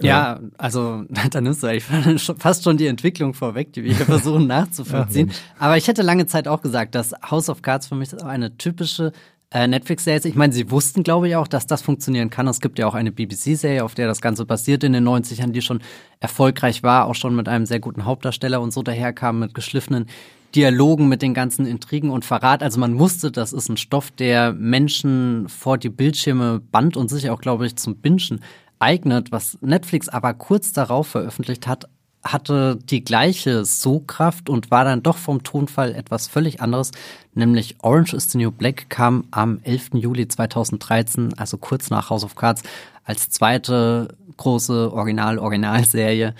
Ja, 0.00 0.40
also 0.58 1.04
da 1.30 1.40
nimmst 1.40 1.62
du 1.62 1.66
eigentlich 1.66 2.32
fast 2.38 2.64
schon 2.64 2.76
die 2.76 2.86
Entwicklung 2.86 3.34
vorweg, 3.34 3.72
die 3.72 3.84
wir 3.84 3.94
hier 3.94 4.06
versuchen 4.06 4.46
nachzuvollziehen. 4.48 5.30
Aber 5.58 5.76
ich 5.76 5.88
hätte 5.88 6.02
lange 6.02 6.26
Zeit 6.26 6.48
auch 6.48 6.62
gesagt, 6.62 6.94
dass 6.94 7.14
House 7.30 7.48
of 7.48 7.62
Cards 7.62 7.86
für 7.86 7.94
mich 7.94 8.22
eine 8.22 8.56
typische 8.56 9.12
äh, 9.50 9.66
Netflix-Serie 9.66 10.18
ist. 10.18 10.26
Ich 10.26 10.34
meine, 10.34 10.52
sie 10.52 10.70
wussten, 10.70 11.02
glaube 11.02 11.28
ich, 11.28 11.36
auch, 11.36 11.48
dass 11.48 11.66
das 11.66 11.80
funktionieren 11.80 12.30
kann. 12.30 12.48
Es 12.48 12.60
gibt 12.60 12.78
ja 12.78 12.86
auch 12.86 12.94
eine 12.94 13.12
BBC-Serie, 13.12 13.84
auf 13.84 13.94
der 13.94 14.06
das 14.06 14.20
Ganze 14.20 14.44
basiert 14.44 14.84
in 14.84 14.92
den 14.92 15.06
90ern, 15.06 15.52
die 15.52 15.62
schon 15.62 15.80
erfolgreich 16.20 16.82
war, 16.82 17.06
auch 17.06 17.14
schon 17.14 17.36
mit 17.36 17.48
einem 17.48 17.64
sehr 17.64 17.80
guten 17.80 18.04
Hauptdarsteller 18.04 18.60
und 18.60 18.72
so 18.72 18.82
daherkam, 18.82 19.38
mit 19.38 19.54
geschliffenen 19.54 20.06
Dialogen, 20.54 21.08
mit 21.08 21.22
den 21.22 21.34
ganzen 21.34 21.66
Intrigen 21.66 22.10
und 22.10 22.24
Verrat. 22.24 22.62
Also 22.62 22.80
man 22.80 22.98
wusste, 22.98 23.30
das 23.30 23.52
ist 23.52 23.68
ein 23.68 23.76
Stoff, 23.76 24.10
der 24.10 24.52
Menschen 24.52 25.48
vor 25.48 25.78
die 25.78 25.88
Bildschirme 25.88 26.60
band 26.60 26.96
und 26.96 27.08
sich 27.08 27.30
auch, 27.30 27.40
glaube 27.40 27.66
ich, 27.66 27.76
zum 27.76 27.96
Bingen 27.96 28.40
eignet. 28.78 29.32
Was 29.32 29.58
Netflix 29.60 30.08
aber 30.08 30.34
kurz 30.34 30.72
darauf 30.72 31.08
veröffentlicht 31.08 31.66
hat, 31.66 31.88
hatte 32.32 32.76
die 32.76 33.04
gleiche 33.04 33.64
Sogkraft 33.64 34.48
und 34.48 34.70
war 34.70 34.84
dann 34.84 35.02
doch 35.02 35.16
vom 35.16 35.42
Tonfall 35.42 35.94
etwas 35.94 36.26
völlig 36.28 36.60
anderes, 36.60 36.90
nämlich 37.34 37.76
Orange 37.82 38.14
is 38.14 38.30
the 38.30 38.38
New 38.38 38.50
Black 38.50 38.90
kam 38.90 39.24
am 39.30 39.60
11. 39.62 39.90
Juli 39.94 40.28
2013, 40.28 41.34
also 41.38 41.56
kurz 41.58 41.90
nach 41.90 42.10
House 42.10 42.24
of 42.24 42.34
Cards, 42.34 42.62
als 43.04 43.30
zweite 43.30 44.08
große 44.36 44.92
Original-Originalserie. 44.92 46.34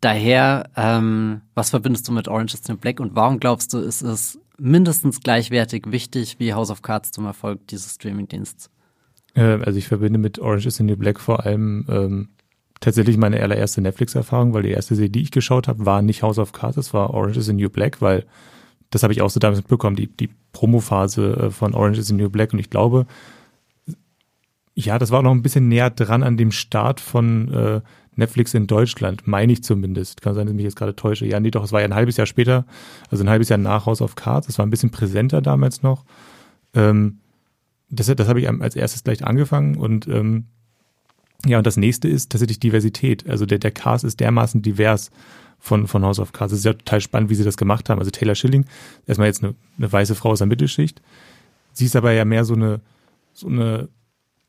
Daher, 0.00 0.70
ähm, 0.76 1.42
was 1.54 1.70
verbindest 1.70 2.08
du 2.08 2.12
mit 2.12 2.26
Orange 2.26 2.54
is 2.54 2.62
the 2.64 2.72
New 2.72 2.78
Black 2.78 3.00
und 3.00 3.14
warum 3.14 3.38
glaubst 3.38 3.72
du, 3.74 3.78
ist 3.78 4.02
es 4.02 4.38
mindestens 4.58 5.20
gleichwertig 5.20 5.84
wichtig 5.88 6.36
wie 6.38 6.54
House 6.54 6.70
of 6.70 6.82
Cards 6.82 7.10
zum 7.10 7.26
Erfolg 7.26 7.66
dieses 7.68 7.94
Streamingdienstes? 7.94 8.70
Äh, 9.34 9.62
also 9.62 9.78
ich 9.78 9.88
verbinde 9.88 10.18
mit 10.18 10.38
Orange 10.38 10.66
is 10.66 10.76
the 10.76 10.84
New 10.84 10.96
Black 10.96 11.20
vor 11.20 11.44
allem 11.44 11.84
ähm, 11.88 12.28
tatsächlich 12.80 13.18
meine 13.18 13.40
allererste 13.40 13.82
Netflix-Erfahrung, 13.82 14.54
weil 14.54 14.62
die 14.62 14.70
erste 14.70 14.94
Serie, 14.94 15.10
die 15.10 15.22
ich 15.22 15.30
geschaut 15.30 15.68
habe, 15.68 15.84
war 15.84 16.00
nicht 16.00 16.22
House 16.22 16.38
of 16.38 16.52
Cards, 16.52 16.78
es 16.78 16.94
war 16.94 17.12
Orange 17.12 17.38
is 17.38 17.46
the 17.46 17.52
New 17.52 17.68
Black, 17.68 18.00
weil 18.00 18.24
das 18.88 19.02
habe 19.02 19.12
ich 19.12 19.20
auch 19.22 19.30
so 19.30 19.38
damals 19.38 19.58
mitbekommen, 19.58 19.96
die, 19.96 20.08
die 20.08 20.30
Promo-Phase 20.52 21.36
äh, 21.36 21.50
von 21.50 21.74
Orange 21.74 21.98
is 21.98 22.06
the 22.06 22.14
New 22.14 22.30
Black 22.30 22.52
und 22.52 22.58
ich 22.58 22.70
glaube, 22.70 23.06
ja, 24.74 24.98
das 24.98 25.10
war 25.10 25.18
auch 25.18 25.24
noch 25.24 25.32
ein 25.32 25.42
bisschen 25.42 25.68
näher 25.68 25.90
dran 25.90 26.22
an 26.22 26.38
dem 26.38 26.52
Start 26.52 27.00
von 27.00 27.52
äh, 27.52 27.80
Netflix 28.20 28.54
in 28.54 28.66
Deutschland, 28.66 29.26
meine 29.26 29.52
ich 29.52 29.64
zumindest. 29.64 30.22
Kann 30.22 30.34
sein, 30.34 30.46
dass 30.46 30.52
ich 30.52 30.56
mich 30.56 30.64
jetzt 30.64 30.76
gerade 30.76 30.94
täusche. 30.94 31.26
Ja, 31.26 31.40
nee, 31.40 31.50
doch, 31.50 31.64
es 31.64 31.72
war 31.72 31.80
ja 31.80 31.86
ein 31.86 31.94
halbes 31.94 32.16
Jahr 32.16 32.26
später, 32.26 32.64
also 33.10 33.24
ein 33.24 33.28
halbes 33.28 33.48
Jahr 33.48 33.58
nach 33.58 33.86
House 33.86 34.00
of 34.00 34.14
Cards. 34.14 34.48
Es 34.48 34.58
war 34.58 34.66
ein 34.66 34.70
bisschen 34.70 34.90
präsenter 34.90 35.42
damals 35.42 35.82
noch. 35.82 36.04
Ähm, 36.74 37.18
das, 37.90 38.06
das 38.06 38.28
habe 38.28 38.40
ich 38.40 38.48
als 38.48 38.76
erstes 38.76 39.02
gleich 39.02 39.24
angefangen 39.24 39.76
und 39.76 40.06
ähm, 40.06 40.46
ja, 41.46 41.58
und 41.58 41.66
das 41.66 41.76
nächste 41.76 42.08
ist 42.08 42.30
tatsächlich 42.30 42.60
Diversität. 42.60 43.28
Also 43.28 43.46
der, 43.46 43.58
der 43.58 43.70
Cast 43.70 44.04
ist 44.04 44.20
dermaßen 44.20 44.62
divers 44.62 45.10
von, 45.58 45.86
von 45.86 46.04
House 46.04 46.18
of 46.18 46.32
Cards. 46.32 46.52
Es 46.52 46.60
ist 46.60 46.64
ja 46.64 46.74
total 46.74 47.00
spannend, 47.00 47.30
wie 47.30 47.34
sie 47.34 47.44
das 47.44 47.56
gemacht 47.56 47.88
haben. 47.88 47.98
Also 47.98 48.10
Taylor 48.10 48.34
Schilling, 48.34 48.66
erstmal 49.06 49.28
jetzt 49.28 49.42
eine, 49.42 49.54
eine 49.78 49.90
weiße 49.90 50.14
Frau 50.14 50.30
aus 50.30 50.38
der 50.38 50.46
Mittelschicht. 50.46 51.00
Sie 51.72 51.86
ist 51.86 51.96
aber 51.96 52.12
ja 52.12 52.24
mehr 52.24 52.44
so 52.44 52.54
eine, 52.54 52.80
so 53.32 53.48
eine, 53.48 53.88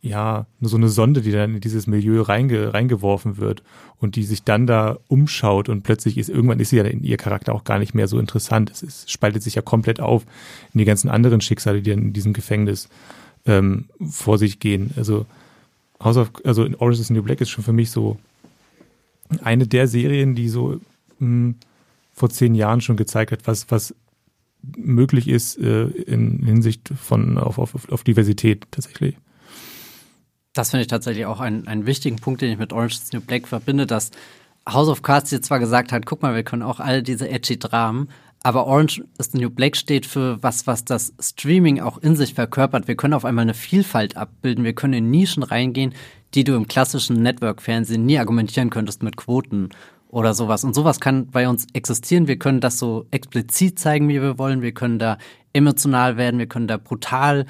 ja, 0.02 0.48
so 0.62 0.78
eine 0.78 0.90
Sonde, 0.90 1.22
die 1.22 1.32
dann 1.32 1.56
in 1.56 1.62
dieses 1.62 1.86
Milieu 1.86 2.22
reinge, 2.22 2.74
reingeworfen 2.74 3.38
wird 3.38 3.62
und 4.00 4.16
die 4.16 4.24
sich 4.24 4.44
dann 4.44 4.66
da 4.66 4.98
umschaut 5.08 5.70
und 5.70 5.84
plötzlich 5.84 6.18
ist, 6.18 6.30
irgendwann 6.30 6.60
ist 6.60 6.70
sie 6.70 6.78
ja 6.78 6.84
in 6.84 7.04
ihr 7.04 7.18
Charakter 7.18 7.54
auch 7.54 7.64
gar 7.64 7.78
nicht 7.78 7.94
mehr 7.94 8.08
so 8.08 8.18
interessant. 8.18 8.72
Es 8.72 8.82
ist, 8.82 9.12
spaltet 9.12 9.44
sich 9.44 9.56
ja 9.56 9.62
komplett 9.62 10.00
auf 10.00 10.24
in 10.74 10.80
die 10.80 10.86
ganzen 10.86 11.10
anderen 11.10 11.40
Schicksale, 11.40 11.82
die 11.82 11.92
dann 11.92 12.00
in 12.00 12.14
diesem 12.14 12.34
Gefängnis 12.34 12.90
ähm, 13.46 13.86
vor 14.10 14.40
sich 14.40 14.60
gehen. 14.60 14.92
Also 14.98 15.28
House 16.04 16.18
of, 16.18 16.32
also 16.44 16.68
Orange 16.80 17.00
is 17.00 17.08
the 17.08 17.14
New 17.14 17.24
Black 17.24 17.42
ist 17.42 17.50
schon 17.50 17.64
für 17.64 17.74
mich 17.74 17.92
so 17.92 18.18
eine 19.44 19.68
der 19.68 19.88
Serien, 19.88 20.34
die 20.34 20.50
so 20.50 20.70
mh, 20.70 20.80
hm, 21.20 21.56
vor 22.14 22.30
zehn 22.32 22.56
Jahren 22.56 22.82
schon 22.82 22.98
gezeigt 22.98 23.32
hat, 23.32 23.46
was, 23.46 23.70
was 23.70 23.96
möglich 24.76 25.28
ist 25.28 25.58
äh, 25.60 25.86
in 25.86 26.44
Hinsicht 26.44 26.92
von 27.00 27.38
auf, 27.38 27.60
auf, 27.60 27.90
auf 27.92 28.04
Diversität 28.04 28.66
tatsächlich. 28.72 29.16
Das 30.54 30.72
finde 30.72 30.82
ich 30.82 30.88
tatsächlich 30.88 31.26
auch 31.26 31.40
einen, 31.40 31.68
einen 31.68 31.86
wichtigen 31.86 32.18
Punkt, 32.18 32.42
den 32.42 32.52
ich 32.52 32.58
mit 32.58 32.74
Orange 32.74 32.96
is 32.96 33.14
New 33.14 33.22
Black 33.22 33.48
verbinde, 33.48 33.88
dass 33.88 34.12
House 34.68 34.90
of 34.90 35.02
Cards 35.02 35.32
jetzt 35.32 35.48
zwar 35.48 35.60
gesagt 35.60 35.92
hat, 35.92 36.06
guck 36.06 36.22
mal, 36.22 36.36
wir 36.36 36.44
können 36.44 36.62
auch 36.62 36.80
all 36.80 37.02
diese 37.02 37.30
edgy 37.30 37.58
Dramen, 37.58 38.10
aber 38.44 38.66
Orange 38.66 39.04
is 39.20 39.32
the 39.32 39.38
New 39.38 39.50
Black 39.50 39.78
steht 39.78 40.06
für 40.06 40.42
was, 40.42 40.66
was 40.66 40.84
das 40.84 41.14
Streaming 41.20 41.80
auch 41.80 42.00
in 42.00 42.16
sich 42.16 42.34
verkörpert. 42.34 42.88
Wir 42.88 42.96
können 42.96 43.14
auf 43.14 43.24
einmal 43.24 43.44
eine 43.44 43.54
Vielfalt 43.54 44.18
abbilden. 44.18 44.64
Wir 44.64 44.74
können 44.74 44.94
in 44.94 45.12
Nischen 45.12 45.44
reingehen, 45.44 45.94
die 46.34 46.44
du 46.44 46.56
im 46.56 46.68
klassischen 46.68 47.22
Network-Fernsehen 47.22 48.06
nie 48.06 48.18
argumentieren 48.18 48.72
könntest 48.72 49.04
mit 49.04 49.16
Quoten 49.16 49.70
oder 50.10 50.34
sowas. 50.34 50.64
Und 50.64 50.74
sowas 50.74 51.00
kann 51.00 51.28
bei 51.28 51.48
uns 51.48 51.68
existieren. 51.74 52.28
Wir 52.28 52.40
können 52.40 52.62
das 52.62 52.80
so 52.80 53.06
explizit 53.12 53.78
zeigen, 53.78 54.10
wie 54.10 54.22
wir 54.22 54.40
wollen. 54.40 54.64
Wir 54.64 54.74
können 54.74 54.98
da 54.98 55.20
emotional 55.54 56.18
werden. 56.18 56.40
Wir 56.40 56.48
können 56.48 56.68
da 56.68 56.78
brutal 56.78 57.46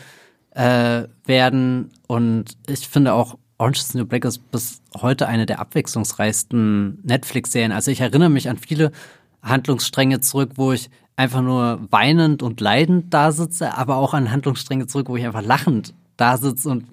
äh, 0.51 1.03
werden. 1.25 1.89
Und 2.07 2.57
ich 2.67 2.87
finde 2.87 3.13
auch, 3.13 3.37
Orange 3.57 3.79
is 3.79 3.89
the 3.89 3.99
New 3.99 4.05
Black 4.05 4.25
ist 4.25 4.51
bis 4.51 4.81
heute 4.99 5.27
eine 5.27 5.45
der 5.45 5.59
abwechslungsreichsten 5.59 6.99
Netflix-Serien. 7.03 7.71
Also 7.71 7.91
ich 7.91 8.01
erinnere 8.01 8.29
mich 8.29 8.49
an 8.49 8.57
viele 8.57 8.91
Handlungsstränge 9.43 10.19
zurück, 10.19 10.53
wo 10.55 10.71
ich 10.71 10.89
einfach 11.15 11.41
nur 11.41 11.87
weinend 11.91 12.41
und 12.41 12.59
leidend 12.59 13.13
da 13.13 13.31
sitze, 13.31 13.77
aber 13.77 13.97
auch 13.97 14.13
an 14.13 14.31
Handlungsstränge 14.31 14.87
zurück, 14.87 15.09
wo 15.09 15.17
ich 15.17 15.25
einfach 15.25 15.43
lachend 15.43 15.93
da 16.17 16.37
sitze 16.37 16.69
und 16.69 16.85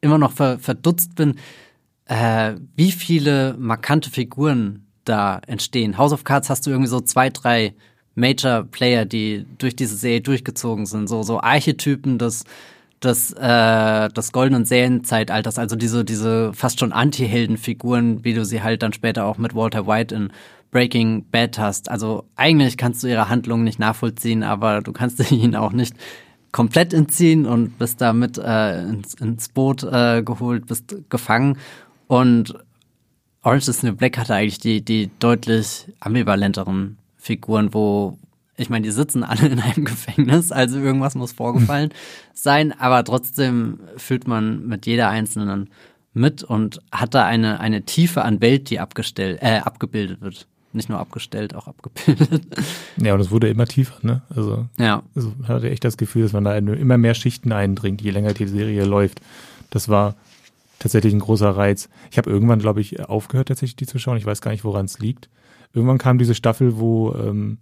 immer 0.00 0.18
noch 0.18 0.32
ver 0.32 0.58
verdutzt 0.58 1.14
bin, 1.14 1.36
äh, 2.06 2.54
wie 2.74 2.92
viele 2.92 3.54
markante 3.58 4.10
Figuren 4.10 4.86
da 5.04 5.40
entstehen. 5.46 5.98
House 5.98 6.12
of 6.12 6.24
Cards 6.24 6.50
hast 6.50 6.66
du 6.66 6.70
irgendwie 6.70 6.88
so 6.88 7.00
zwei, 7.00 7.30
drei 7.30 7.74
Major 8.14 8.64
Player, 8.64 9.04
die 9.04 9.46
durch 9.58 9.74
diese 9.76 9.96
Serie 9.96 10.20
durchgezogen 10.20 10.86
sind, 10.86 11.08
so 11.08 11.22
so 11.22 11.40
Archetypen 11.40 12.18
des 12.18 12.44
des, 13.04 13.32
äh, 13.32 14.08
des 14.08 14.32
goldenen 14.32 14.64
Serienzeitalters, 14.64 15.58
also 15.58 15.76
diese 15.76 16.04
diese 16.04 16.52
fast 16.52 16.80
schon 16.80 16.92
Anti-Helden-Figuren, 16.92 18.24
wie 18.24 18.34
du 18.34 18.44
sie 18.44 18.62
halt 18.62 18.82
dann 18.82 18.92
später 18.92 19.26
auch 19.26 19.38
mit 19.38 19.54
Walter 19.54 19.86
White 19.86 20.14
in 20.14 20.32
Breaking 20.70 21.26
Bad 21.30 21.58
hast. 21.58 21.90
Also 21.90 22.24
eigentlich 22.36 22.76
kannst 22.76 23.02
du 23.02 23.06
ihre 23.06 23.28
Handlungen 23.28 23.64
nicht 23.64 23.78
nachvollziehen, 23.78 24.42
aber 24.42 24.80
du 24.80 24.92
kannst 24.92 25.18
ihnen 25.30 25.54
auch 25.54 25.72
nicht 25.72 25.94
komplett 26.50 26.92
entziehen 26.92 27.46
und 27.46 27.78
bist 27.78 28.00
damit 28.00 28.38
äh, 28.38 28.82
ins, 28.82 29.14
ins 29.14 29.48
Boot 29.48 29.82
äh, 29.84 30.22
geholt, 30.22 30.66
bist 30.66 30.94
gefangen. 31.08 31.58
Und 32.08 32.54
Orange 33.42 33.68
is 33.68 33.82
New 33.82 33.94
Black 33.94 34.18
hatte 34.18 34.34
eigentlich 34.34 34.58
die, 34.58 34.84
die 34.84 35.10
deutlich 35.18 35.86
ambivalenteren 36.00 36.98
Figuren, 37.16 37.72
wo, 37.72 38.18
ich 38.56 38.70
meine, 38.70 38.84
die 38.84 38.92
sitzen 38.92 39.24
alle 39.24 39.48
in 39.48 39.60
einem 39.60 39.84
Gefängnis, 39.84 40.52
also 40.52 40.78
irgendwas 40.78 41.14
muss 41.14 41.32
vorgefallen 41.32 41.90
sein, 42.34 42.72
aber 42.78 43.04
trotzdem 43.04 43.80
fühlt 43.96 44.26
man 44.26 44.66
mit 44.66 44.86
jeder 44.86 45.08
einzelnen 45.08 45.70
mit 46.14 46.42
und 46.42 46.80
hat 46.90 47.14
da 47.14 47.24
eine, 47.24 47.60
eine 47.60 47.82
Tiefe 47.82 48.22
an 48.22 48.40
Welt, 48.42 48.68
die 48.68 48.80
abgestellt, 48.80 49.38
äh, 49.40 49.58
abgebildet 49.58 50.20
wird 50.20 50.46
nicht 50.74 50.88
nur 50.88 50.98
abgestellt, 50.98 51.54
auch 51.54 51.68
abgebildet. 51.68 52.42
Ja, 52.96 53.14
und 53.14 53.20
es 53.20 53.30
wurde 53.30 53.48
immer 53.48 53.66
tiefer, 53.66 53.94
ne? 54.02 54.22
Also, 54.34 54.66
ja. 54.78 55.02
also 55.14 55.32
hatte 55.46 55.70
echt 55.70 55.84
das 55.84 55.96
Gefühl, 55.96 56.22
dass 56.22 56.32
man 56.32 56.44
da 56.44 56.56
immer 56.56 56.98
mehr 56.98 57.14
Schichten 57.14 57.52
eindringt, 57.52 58.02
je 58.02 58.10
länger 58.10 58.32
die 58.32 58.46
Serie 58.46 58.84
läuft. 58.84 59.20
Das 59.70 59.88
war 59.88 60.14
tatsächlich 60.78 61.12
ein 61.12 61.20
großer 61.20 61.50
Reiz. 61.50 61.88
Ich 62.10 62.18
habe 62.18 62.30
irgendwann, 62.30 62.58
glaube 62.58 62.80
ich, 62.80 63.00
aufgehört, 63.00 63.48
tatsächlich 63.48 63.76
die 63.76 63.86
zu 63.86 63.98
schauen. 63.98 64.16
Ich 64.16 64.26
weiß 64.26 64.40
gar 64.40 64.50
nicht, 64.50 64.64
woran 64.64 64.86
es 64.86 64.98
liegt. 64.98 65.28
Irgendwann 65.74 65.98
kam 65.98 66.18
diese 66.18 66.34
Staffel, 66.34 66.78
wo 66.78 67.14
ähm, 67.14 67.58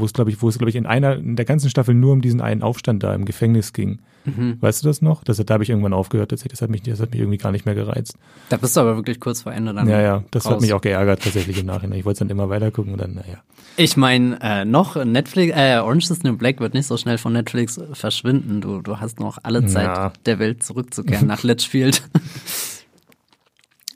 wo 0.00 0.04
es, 0.04 0.12
glaube 0.12 0.30
ich, 0.30 0.42
wo 0.42 0.48
es, 0.48 0.58
glaube 0.58 0.70
ich, 0.70 0.76
in 0.76 0.86
einer, 0.86 1.16
in 1.16 1.36
der 1.36 1.44
ganzen 1.44 1.70
Staffel 1.70 1.94
nur 1.94 2.12
um 2.12 2.20
diesen 2.20 2.40
einen 2.40 2.62
Aufstand 2.62 3.02
da 3.02 3.14
im 3.14 3.24
Gefängnis 3.24 3.72
ging. 3.72 3.98
Mhm. 4.24 4.58
Weißt 4.60 4.82
du 4.82 4.88
das 4.88 5.00
noch? 5.00 5.24
Das, 5.24 5.38
da 5.38 5.54
habe 5.54 5.64
ich 5.64 5.70
irgendwann 5.70 5.92
aufgehört, 5.92 6.30
tatsächlich. 6.30 6.58
Das 6.58 6.62
hat 6.62 6.70
mich, 6.70 6.82
das 6.82 7.00
hat 7.00 7.12
mich 7.12 7.20
irgendwie 7.20 7.38
gar 7.38 7.52
nicht 7.52 7.64
mehr 7.64 7.74
gereizt. 7.74 8.16
Da 8.48 8.56
bist 8.56 8.76
du 8.76 8.80
aber 8.80 8.96
wirklich 8.96 9.20
kurz 9.20 9.42
vor 9.42 9.52
Ende 9.52 9.72
dann. 9.72 9.88
Ja, 9.88 10.00
ja, 10.00 10.24
das 10.30 10.44
raus. 10.44 10.54
hat 10.54 10.60
mich 10.60 10.72
auch 10.72 10.80
geärgert, 10.80 11.22
tatsächlich 11.22 11.58
im 11.58 11.66
Nachhinein. 11.66 11.98
Ich 11.98 12.04
wollte 12.04 12.16
es 12.16 12.18
dann 12.18 12.30
immer 12.30 12.48
weiter 12.48 12.70
gucken 12.70 12.92
und 12.92 13.00
dann, 13.00 13.14
naja. 13.14 13.38
Ich 13.76 13.96
meine, 13.96 14.38
äh, 14.42 14.64
noch 14.64 15.02
Netflix, 15.02 15.56
äh, 15.56 15.78
Orange 15.78 16.10
is 16.10 16.22
New 16.22 16.36
Black 16.36 16.60
wird 16.60 16.74
nicht 16.74 16.86
so 16.86 16.96
schnell 16.96 17.18
von 17.18 17.32
Netflix 17.32 17.80
verschwinden. 17.92 18.60
Du, 18.60 18.82
du 18.82 18.98
hast 18.98 19.20
noch 19.20 19.38
alle 19.42 19.64
Zeit 19.66 19.86
ja. 19.86 20.12
der 20.26 20.38
Welt 20.38 20.62
zurückzukehren 20.62 21.26
nach 21.26 21.42
Litchfield. 21.42 22.02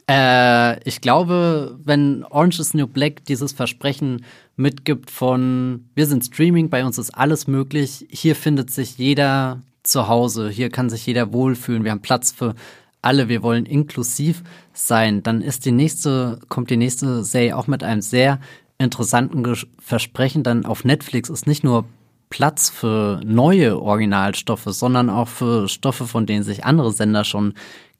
Äh, 0.08 0.86
ich 0.88 1.00
glaube, 1.00 1.78
wenn 1.82 2.24
Orange 2.24 2.60
is 2.60 2.74
New 2.74 2.86
Black 2.86 3.24
dieses 3.24 3.52
Versprechen 3.52 4.24
mitgibt 4.56 5.10
von, 5.10 5.88
wir 5.94 6.06
sind 6.06 6.24
Streaming, 6.24 6.68
bei 6.68 6.84
uns 6.84 6.98
ist 6.98 7.10
alles 7.10 7.46
möglich, 7.46 8.06
hier 8.10 8.36
findet 8.36 8.70
sich 8.70 8.98
jeder 8.98 9.62
zu 9.82 10.08
Hause, 10.08 10.50
hier 10.50 10.70
kann 10.70 10.90
sich 10.90 11.06
jeder 11.06 11.32
wohlfühlen, 11.32 11.84
wir 11.84 11.90
haben 11.90 12.02
Platz 12.02 12.32
für 12.32 12.54
alle, 13.02 13.28
wir 13.28 13.42
wollen 13.42 13.66
inklusiv 13.66 14.42
sein, 14.72 15.22
dann 15.22 15.42
ist 15.42 15.64
die 15.64 15.72
nächste, 15.72 16.38
kommt 16.48 16.70
die 16.70 16.76
nächste 16.76 17.24
Serie 17.24 17.56
auch 17.56 17.66
mit 17.66 17.82
einem 17.82 18.00
sehr 18.00 18.40
interessanten 18.78 19.56
Versprechen, 19.78 20.42
dann 20.42 20.64
auf 20.66 20.84
Netflix 20.84 21.28
ist 21.28 21.46
nicht 21.46 21.64
nur 21.64 21.84
Platz 22.30 22.68
für 22.68 23.20
neue 23.24 23.80
Originalstoffe, 23.80 24.66
sondern 24.66 25.08
auch 25.08 25.28
für 25.28 25.68
Stoffe, 25.68 26.06
von 26.06 26.26
denen 26.26 26.42
sich 26.42 26.64
andere 26.64 26.90
Sender 26.90 27.24
schon 27.24 27.54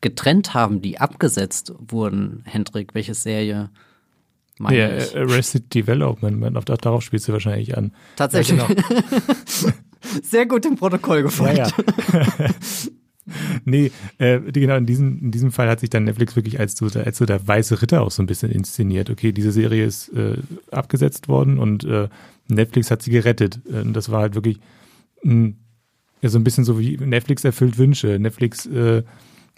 getrennt 0.05 0.53
haben, 0.53 0.83
die 0.83 1.01
abgesetzt 1.01 1.73
wurden. 1.79 2.43
Hendrik, 2.45 2.95
welche 2.95 3.15
Serie? 3.15 3.71
Ja, 4.61 4.99
ich? 4.99 5.17
Arrested 5.17 5.75
Development, 5.75 6.57
auf, 6.57 6.67
darauf 6.67 7.03
spielst 7.03 7.27
du 7.27 7.33
wahrscheinlich 7.33 7.77
an. 7.77 7.93
Tatsächlich. 8.15 8.59
Ja, 8.59 8.67
genau. 8.67 9.73
Sehr 10.23 10.47
gut 10.47 10.67
im 10.67 10.77
Protokoll 10.77 11.23
gefolgt. 11.23 11.57
Ja, 11.57 11.73
ja. 12.39 12.49
nee, 13.65 13.91
äh, 14.19 14.41
genau, 14.41 14.77
in 14.77 14.85
diesem, 14.85 15.19
in 15.21 15.31
diesem 15.31 15.51
Fall 15.51 15.69
hat 15.71 15.81
sich 15.81 15.89
dann 15.89 16.05
Netflix 16.05 16.37
wirklich 16.37 16.61
als 16.61 16.77
so, 16.77 16.87
als 16.87 17.17
so 17.17 17.25
der 17.25 17.49
weiße 17.49 17.81
Ritter 17.81 18.03
auch 18.03 18.11
so 18.11 18.23
ein 18.23 18.27
bisschen 18.27 18.53
inszeniert. 18.53 19.09
Okay, 19.09 19.33
diese 19.33 19.53
Serie 19.53 19.87
ist 19.87 20.11
äh, 20.11 20.37
abgesetzt 20.71 21.29
worden 21.29 21.59
und 21.59 21.85
äh, 21.85 22.09
Netflix 22.49 22.91
hat 22.91 23.01
sie 23.01 23.11
gerettet. 23.11 23.61
Und 23.65 23.95
das 23.95 24.11
war 24.11 24.21
halt 24.21 24.35
wirklich 24.35 24.59
mh, 25.23 25.33
hm, 25.33 25.57
ja, 26.21 26.29
so 26.29 26.39
ein 26.39 26.45
bisschen 26.45 26.65
so 26.65 26.79
wie 26.79 26.97
Netflix 26.99 27.45
erfüllt 27.45 27.79
Wünsche. 27.79 28.19
Netflix 28.19 28.67
äh, 28.67 29.03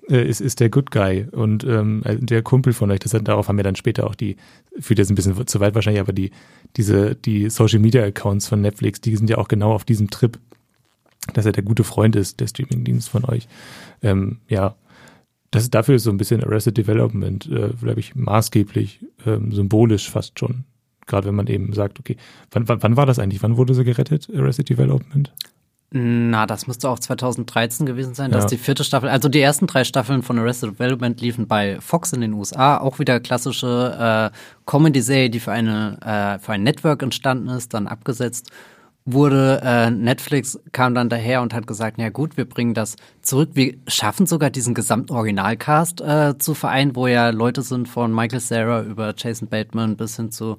äh, 0.08 0.28
ist, 0.28 0.40
ist 0.40 0.60
der 0.60 0.70
Good 0.70 0.90
Guy 0.90 1.26
und 1.32 1.64
ähm, 1.64 2.02
äh, 2.04 2.16
der 2.16 2.42
Kumpel 2.42 2.72
von 2.72 2.90
euch. 2.90 3.00
Das, 3.00 3.12
darauf 3.12 3.48
haben 3.48 3.56
wir 3.56 3.64
dann 3.64 3.76
später 3.76 4.06
auch 4.06 4.14
die, 4.14 4.36
führt 4.78 4.98
jetzt 4.98 5.10
ein 5.10 5.14
bisschen 5.14 5.46
zu 5.46 5.60
weit 5.60 5.74
wahrscheinlich, 5.74 6.00
aber 6.00 6.12
die, 6.12 6.30
diese, 6.76 7.14
die 7.14 7.50
Social 7.50 7.78
Media 7.78 8.04
Accounts 8.04 8.48
von 8.48 8.60
Netflix, 8.60 9.00
die 9.00 9.16
sind 9.16 9.30
ja 9.30 9.38
auch 9.38 9.48
genau 9.48 9.72
auf 9.72 9.84
diesem 9.84 10.10
Trip, 10.10 10.38
dass 11.34 11.46
er 11.46 11.52
der 11.52 11.64
gute 11.64 11.84
Freund 11.84 12.16
ist, 12.16 12.40
der 12.40 12.46
Streamingdienst 12.46 13.08
von 13.08 13.24
euch. 13.24 13.48
Ähm, 14.02 14.38
ja, 14.48 14.76
das, 15.50 15.70
dafür 15.70 15.96
ist 15.96 16.04
so 16.04 16.10
ein 16.10 16.18
bisschen 16.18 16.42
Arrested 16.44 16.76
Development, 16.76 17.46
äh, 17.46 17.70
glaube 17.80 18.00
ich, 18.00 18.14
maßgeblich, 18.14 19.00
ähm, 19.26 19.52
symbolisch 19.52 20.10
fast 20.10 20.38
schon. 20.38 20.64
Gerade 21.06 21.28
wenn 21.28 21.34
man 21.36 21.46
eben 21.46 21.72
sagt, 21.72 22.00
okay, 22.00 22.16
wann, 22.50 22.68
wann, 22.68 22.82
wann 22.82 22.96
war 22.96 23.06
das 23.06 23.18
eigentlich? 23.18 23.42
Wann 23.42 23.56
wurde 23.56 23.74
sie 23.74 23.84
gerettet, 23.84 24.28
Arrested 24.34 24.68
Development? 24.68 25.32
Na, 25.90 26.46
das 26.46 26.66
müsste 26.66 26.88
auch 26.90 26.98
2013 26.98 27.86
gewesen 27.86 28.14
sein. 28.14 28.32
Das 28.32 28.40
ja. 28.40 28.44
ist 28.46 28.50
die 28.50 28.58
vierte 28.58 28.82
Staffel. 28.82 29.08
Also 29.08 29.28
die 29.28 29.40
ersten 29.40 29.68
drei 29.68 29.84
Staffeln 29.84 30.22
von 30.22 30.38
Arrested 30.38 30.74
Development 30.74 31.20
liefen 31.20 31.46
bei 31.46 31.80
Fox 31.80 32.12
in 32.12 32.20
den 32.20 32.32
USA. 32.32 32.78
Auch 32.78 32.98
wieder 32.98 33.20
klassische 33.20 34.32
äh, 34.32 34.36
Comedy-Serie, 34.66 35.30
die 35.30 35.38
für 35.38 35.52
eine 35.52 35.98
äh, 36.00 36.42
für 36.44 36.52
ein 36.52 36.64
Network 36.64 37.02
entstanden 37.02 37.48
ist, 37.48 37.72
dann 37.72 37.86
abgesetzt 37.86 38.50
wurde. 39.04 39.60
Äh, 39.62 39.90
Netflix 39.92 40.58
kam 40.72 40.94
dann 40.94 41.08
daher 41.08 41.40
und 41.40 41.54
hat 41.54 41.68
gesagt, 41.68 41.98
ja 41.98 42.10
gut, 42.10 42.36
wir 42.36 42.46
bringen 42.46 42.74
das 42.74 42.96
zurück. 43.22 43.50
Wir 43.54 43.74
schaffen 43.86 44.26
sogar 44.26 44.50
diesen 44.50 44.74
gesamten 44.74 45.12
Originalcast 45.12 46.00
äh, 46.00 46.36
zu 46.36 46.54
vereinen, 46.54 46.96
wo 46.96 47.06
ja 47.06 47.30
Leute 47.30 47.62
sind 47.62 47.88
von 47.88 48.12
Michael 48.12 48.40
Sarah 48.40 48.82
über 48.82 49.14
Jason 49.16 49.48
Bateman 49.48 49.96
bis 49.96 50.16
hin 50.16 50.32
zu 50.32 50.58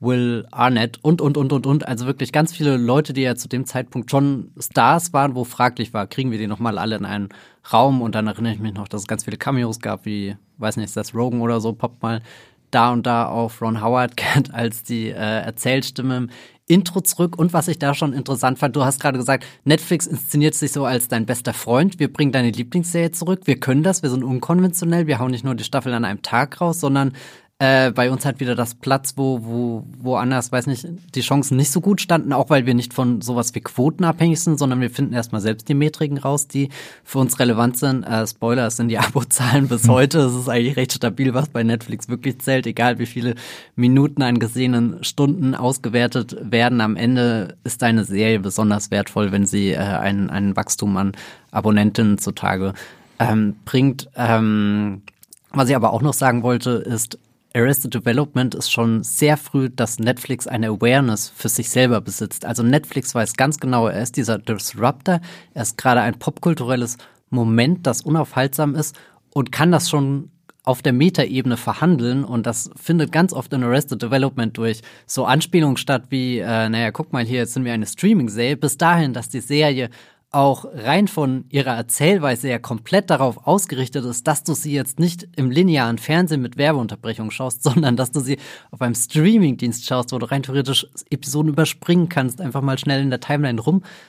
Will 0.00 0.46
Arnett 0.52 0.98
und, 1.02 1.20
und, 1.20 1.36
und, 1.36 1.52
und, 1.52 1.66
und. 1.66 1.88
Also 1.88 2.06
wirklich 2.06 2.32
ganz 2.32 2.52
viele 2.52 2.76
Leute, 2.76 3.12
die 3.12 3.22
ja 3.22 3.34
zu 3.34 3.48
dem 3.48 3.66
Zeitpunkt 3.66 4.10
schon 4.10 4.52
Stars 4.58 5.12
waren, 5.12 5.34
wo 5.34 5.44
fraglich 5.44 5.92
war, 5.92 6.06
kriegen 6.06 6.30
wir 6.30 6.38
die 6.38 6.46
nochmal 6.46 6.78
alle 6.78 6.96
in 6.96 7.04
einen 7.04 7.28
Raum? 7.72 8.00
Und 8.00 8.14
dann 8.14 8.26
erinnere 8.26 8.52
ich 8.52 8.60
mich 8.60 8.74
noch, 8.74 8.88
dass 8.88 9.02
es 9.02 9.08
ganz 9.08 9.24
viele 9.24 9.36
Cameos 9.36 9.80
gab, 9.80 10.04
wie, 10.06 10.36
weiß 10.58 10.76
nicht, 10.76 10.96
das 10.96 11.14
Rogan 11.14 11.40
oder 11.40 11.60
so, 11.60 11.72
poppt 11.72 12.02
mal 12.02 12.22
da 12.70 12.92
und 12.92 13.06
da 13.06 13.26
auf 13.26 13.60
Ron 13.60 13.82
Howard 13.82 14.16
kennt 14.16 14.54
als 14.54 14.82
die 14.82 15.08
äh, 15.08 15.14
Erzählstimme 15.14 16.16
im 16.16 16.30
Intro 16.68 17.00
zurück. 17.00 17.38
Und 17.38 17.52
was 17.52 17.66
ich 17.66 17.78
da 17.78 17.94
schon 17.94 18.12
interessant 18.12 18.58
fand, 18.58 18.76
du 18.76 18.84
hast 18.84 19.00
gerade 19.00 19.18
gesagt, 19.18 19.44
Netflix 19.64 20.06
inszeniert 20.06 20.54
sich 20.54 20.70
so 20.70 20.84
als 20.84 21.08
dein 21.08 21.26
bester 21.26 21.54
Freund. 21.54 21.98
Wir 21.98 22.12
bringen 22.12 22.30
deine 22.30 22.50
Lieblingsserie 22.50 23.10
zurück. 23.10 23.42
Wir 23.46 23.58
können 23.58 23.82
das, 23.82 24.02
wir 24.02 24.10
sind 24.10 24.22
unkonventionell. 24.22 25.06
Wir 25.06 25.18
hauen 25.18 25.30
nicht 25.30 25.44
nur 25.44 25.54
die 25.54 25.64
Staffel 25.64 25.94
an 25.94 26.04
einem 26.04 26.22
Tag 26.22 26.60
raus, 26.60 26.80
sondern 26.80 27.14
äh, 27.60 27.90
bei 27.90 28.08
uns 28.10 28.24
halt 28.24 28.38
wieder 28.38 28.54
das 28.54 28.76
Platz, 28.76 29.14
wo, 29.16 29.40
wo, 29.42 29.84
woanders, 30.00 30.52
weiß 30.52 30.68
nicht, 30.68 30.86
die 31.16 31.22
Chancen 31.22 31.56
nicht 31.56 31.72
so 31.72 31.80
gut 31.80 32.00
standen, 32.00 32.32
auch 32.32 32.50
weil 32.50 32.66
wir 32.66 32.74
nicht 32.74 32.94
von 32.94 33.20
sowas 33.20 33.52
wie 33.52 33.60
Quoten 33.60 34.04
abhängig 34.04 34.40
sind, 34.40 34.60
sondern 34.60 34.80
wir 34.80 34.90
finden 34.90 35.12
erstmal 35.12 35.40
selbst 35.40 35.68
die 35.68 35.74
Metriken 35.74 36.18
raus, 36.18 36.46
die 36.46 36.68
für 37.02 37.18
uns 37.18 37.40
relevant 37.40 37.76
sind. 37.76 38.04
Äh, 38.04 38.28
Spoiler, 38.28 38.68
es 38.68 38.76
sind 38.76 38.88
die 38.88 38.98
Abozahlen 38.98 39.66
bis 39.66 39.84
hm. 39.84 39.90
heute. 39.90 40.20
Es 40.20 40.34
ist 40.34 40.48
eigentlich 40.48 40.76
recht 40.76 40.92
stabil, 40.92 41.34
was 41.34 41.48
bei 41.48 41.64
Netflix 41.64 42.08
wirklich 42.08 42.38
zählt, 42.38 42.64
egal 42.68 43.00
wie 43.00 43.06
viele 43.06 43.34
Minuten 43.74 44.22
an 44.22 44.38
gesehenen 44.38 45.02
Stunden 45.02 45.56
ausgewertet 45.56 46.36
werden. 46.40 46.80
Am 46.80 46.94
Ende 46.94 47.56
ist 47.64 47.82
eine 47.82 48.04
Serie 48.04 48.38
besonders 48.38 48.92
wertvoll, 48.92 49.32
wenn 49.32 49.46
sie 49.46 49.72
äh, 49.72 49.78
ein, 49.78 50.30
ein 50.30 50.54
Wachstum 50.54 50.96
an 50.96 51.12
Abonnentinnen 51.50 52.18
zutage 52.18 52.72
ähm, 53.18 53.56
bringt. 53.64 54.08
Ähm, 54.14 55.02
was 55.50 55.68
ich 55.68 55.74
aber 55.74 55.92
auch 55.92 56.02
noch 56.02 56.12
sagen 56.12 56.44
wollte, 56.44 56.70
ist, 56.70 57.18
Arrested 57.54 57.94
Development 57.94 58.54
ist 58.54 58.70
schon 58.70 59.02
sehr 59.02 59.36
früh, 59.36 59.70
dass 59.70 59.98
Netflix 59.98 60.46
eine 60.46 60.68
Awareness 60.68 61.32
für 61.34 61.48
sich 61.48 61.70
selber 61.70 62.00
besitzt. 62.00 62.44
Also 62.44 62.62
Netflix 62.62 63.14
weiß 63.14 63.34
ganz 63.34 63.58
genau, 63.58 63.88
er 63.88 64.02
ist 64.02 64.16
dieser 64.16 64.38
Disruptor, 64.38 65.20
er 65.54 65.62
ist 65.62 65.78
gerade 65.78 66.02
ein 66.02 66.18
popkulturelles 66.18 66.98
Moment, 67.30 67.86
das 67.86 68.02
unaufhaltsam 68.02 68.74
ist 68.74 68.98
und 69.32 69.50
kann 69.52 69.72
das 69.72 69.88
schon 69.88 70.30
auf 70.64 70.82
der 70.82 70.92
Metaebene 70.92 71.56
verhandeln 71.56 72.24
und 72.24 72.46
das 72.46 72.70
findet 72.76 73.10
ganz 73.10 73.32
oft 73.32 73.50
in 73.54 73.64
Arrested 73.64 74.02
Development 74.02 74.56
durch 74.58 74.82
so 75.06 75.24
Anspielungen 75.24 75.78
statt 75.78 76.04
wie, 76.10 76.40
äh, 76.40 76.68
naja, 76.68 76.90
guck 76.90 77.14
mal 77.14 77.24
hier, 77.24 77.38
jetzt 77.38 77.54
sind 77.54 77.64
wir 77.64 77.72
eine 77.72 77.86
Streaming-Serie, 77.86 78.58
bis 78.58 78.76
dahin, 78.76 79.14
dass 79.14 79.30
die 79.30 79.40
Serie 79.40 79.88
auch 80.30 80.66
rein 80.72 81.08
von 81.08 81.46
ihrer 81.48 81.74
Erzählweise 81.74 82.50
ja 82.50 82.58
komplett 82.58 83.08
darauf 83.08 83.46
ausgerichtet 83.46 84.04
ist, 84.04 84.26
dass 84.26 84.44
du 84.44 84.52
sie 84.52 84.72
jetzt 84.72 84.98
nicht 84.98 85.26
im 85.36 85.50
linearen 85.50 85.96
Fernsehen 85.96 86.42
mit 86.42 86.58
Werbeunterbrechung 86.58 87.30
schaust, 87.30 87.62
sondern 87.64 87.96
dass 87.96 88.10
du 88.10 88.20
sie 88.20 88.38
auf 88.70 88.82
einem 88.82 88.94
Streamingdienst 88.94 89.86
schaust, 89.86 90.12
wo 90.12 90.18
du 90.18 90.30
rein 90.30 90.42
theoretisch 90.42 90.86
Episoden 91.10 91.52
überspringen 91.52 92.08
kannst, 92.08 92.40
einfach 92.40 92.60
mal 92.60 92.78
schnell 92.78 93.02
in 93.02 93.10
der 93.10 93.20
Timeline 93.20 93.60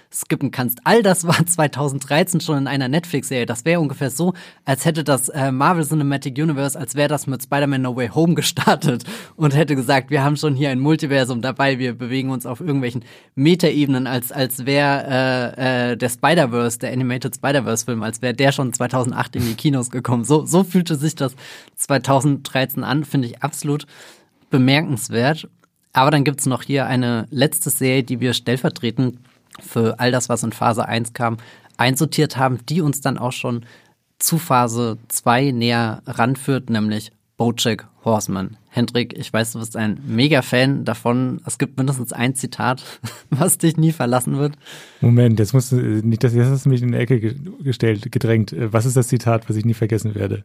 rumskippen 0.09 0.51
kannst. 0.51 0.79
All 0.83 1.01
das 1.01 1.25
war 1.25 1.45
2013 1.45 2.41
schon 2.41 2.57
in 2.57 2.67
einer 2.67 2.87
Netflix-Serie. 2.87 3.45
Das 3.45 3.65
wäre 3.65 3.79
ungefähr 3.79 4.09
so, 4.09 4.33
als 4.65 4.85
hätte 4.85 5.03
das 5.03 5.29
äh, 5.29 5.51
Marvel 5.51 5.85
Cinematic 5.85 6.37
Universe, 6.37 6.77
als 6.77 6.95
wäre 6.95 7.07
das 7.07 7.27
mit 7.27 7.43
Spider-Man 7.43 7.81
No 7.81 7.95
Way 7.95 8.09
Home 8.09 8.33
gestartet 8.35 9.03
und 9.35 9.55
hätte 9.55 9.75
gesagt, 9.75 10.09
wir 10.09 10.23
haben 10.23 10.35
schon 10.35 10.55
hier 10.55 10.69
ein 10.69 10.79
Multiversum 10.79 11.41
dabei, 11.41 11.79
wir 11.79 11.93
bewegen 11.93 12.29
uns 12.29 12.45
auf 12.45 12.59
irgendwelchen 12.59 13.03
Metaebenen, 13.35 14.07
als, 14.07 14.31
als 14.31 14.65
wäre 14.65 15.55
äh, 15.57 15.91
äh, 15.91 15.97
der 15.97 16.09
der 16.09 16.09
Spider-Verse, 16.09 16.79
der 16.79 16.91
Animated 16.91 17.35
Spider-Verse-Film, 17.35 18.03
als 18.03 18.21
wäre 18.21 18.33
der 18.33 18.51
schon 18.51 18.73
2008 18.73 19.35
in 19.35 19.45
die 19.45 19.53
Kinos 19.53 19.91
gekommen. 19.91 20.23
So, 20.23 20.45
so 20.45 20.63
fühlte 20.63 20.95
sich 20.95 21.15
das 21.15 21.35
2013 21.75 22.83
an, 22.83 23.05
finde 23.05 23.27
ich 23.27 23.43
absolut 23.43 23.85
bemerkenswert. 24.49 25.47
Aber 25.93 26.11
dann 26.11 26.23
gibt 26.23 26.39
es 26.39 26.45
noch 26.45 26.63
hier 26.63 26.85
eine 26.85 27.27
letzte 27.29 27.69
Serie, 27.69 28.03
die 28.03 28.19
wir 28.19 28.33
stellvertretend 28.33 29.19
für 29.61 29.99
all 29.99 30.11
das, 30.11 30.29
was 30.29 30.43
in 30.43 30.51
Phase 30.51 30.87
1 30.87 31.13
kam, 31.13 31.37
einsortiert 31.77 32.37
haben, 32.37 32.59
die 32.67 32.81
uns 32.81 33.01
dann 33.01 33.17
auch 33.17 33.31
schon 33.31 33.65
zu 34.19 34.37
Phase 34.37 34.97
2 35.07 35.51
näher 35.51 36.01
ranführt, 36.05 36.69
nämlich 36.69 37.11
Bojack 37.37 37.87
Horseman. 38.03 38.57
Hendrik, 38.69 39.17
ich 39.17 39.31
weiß, 39.31 39.53
du 39.53 39.59
bist 39.59 39.77
ein 39.77 39.99
Mega-Fan 40.05 40.83
davon. 40.83 41.41
Es 41.45 41.57
gibt 41.57 41.77
mindestens 41.77 42.13
ein 42.13 42.35
Zitat, 42.35 42.83
was 43.29 43.57
dich 43.57 43.77
nie 43.77 43.91
verlassen 43.93 44.37
wird. 44.37 44.57
Moment, 45.01 45.39
jetzt 45.39 45.53
musst 45.53 45.71
du 45.71 46.01
das 46.01 46.33
jetzt 46.33 46.49
hast 46.49 46.65
du 46.65 46.69
mich 46.69 46.81
in 46.81 46.91
die 46.91 46.97
Ecke 46.97 47.35
gestellt, 47.63 48.11
gedrängt. 48.11 48.53
Was 48.57 48.85
ist 48.85 48.97
das 48.97 49.07
Zitat, 49.07 49.49
was 49.49 49.55
ich 49.55 49.65
nie 49.65 49.73
vergessen 49.73 50.15
werde? 50.15 50.43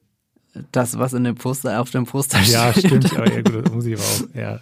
Das, 0.70 0.98
was 0.98 1.12
in 1.12 1.24
dem 1.24 1.34
Poster, 1.34 1.80
auf 1.80 1.90
dem 1.90 2.06
Poster 2.06 2.38
steht. 2.38 2.52
Ja, 2.52 2.72
stimmt, 2.72 3.12
aber 3.16 3.32
ja, 3.32 3.42
gut, 3.42 3.66
das 3.66 3.72
muss 3.72 3.86
ich 3.86 3.94
aber 3.94 4.04
auch, 4.04 4.34
ja, 4.34 4.60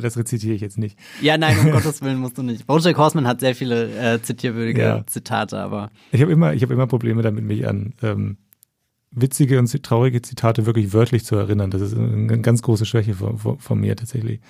das 0.00 0.16
rezitiere 0.16 0.54
ich 0.54 0.60
jetzt 0.60 0.78
nicht. 0.78 0.98
Ja, 1.20 1.38
nein, 1.38 1.56
um 1.60 1.70
Gottes 1.70 2.02
Willen 2.02 2.18
musst 2.18 2.38
du 2.38 2.42
nicht. 2.42 2.66
Bojack 2.66 2.96
Horseman 2.96 3.26
hat 3.26 3.40
sehr 3.40 3.54
viele 3.54 4.14
äh, 4.14 4.20
zitierwürdige 4.20 4.80
ja. 4.80 5.06
Zitate, 5.06 5.58
aber. 5.58 5.90
Ich 6.10 6.20
habe 6.22 6.32
immer, 6.32 6.54
ich 6.54 6.62
habe 6.62 6.74
immer 6.74 6.88
Probleme 6.88 7.22
damit, 7.22 7.44
mich 7.44 7.68
an 7.68 7.94
ähm, 8.02 8.38
witzige 9.10 9.58
und 9.58 9.82
traurige 9.82 10.22
Zitate 10.22 10.66
wirklich 10.66 10.92
wörtlich 10.92 11.24
zu 11.24 11.36
erinnern. 11.36 11.70
Das 11.70 11.82
ist 11.82 11.96
eine 11.96 12.40
ganz 12.40 12.62
große 12.62 12.84
Schwäche 12.84 13.14
von, 13.14 13.38
von, 13.38 13.58
von 13.58 13.78
mir 13.78 13.96
tatsächlich. 13.96 14.40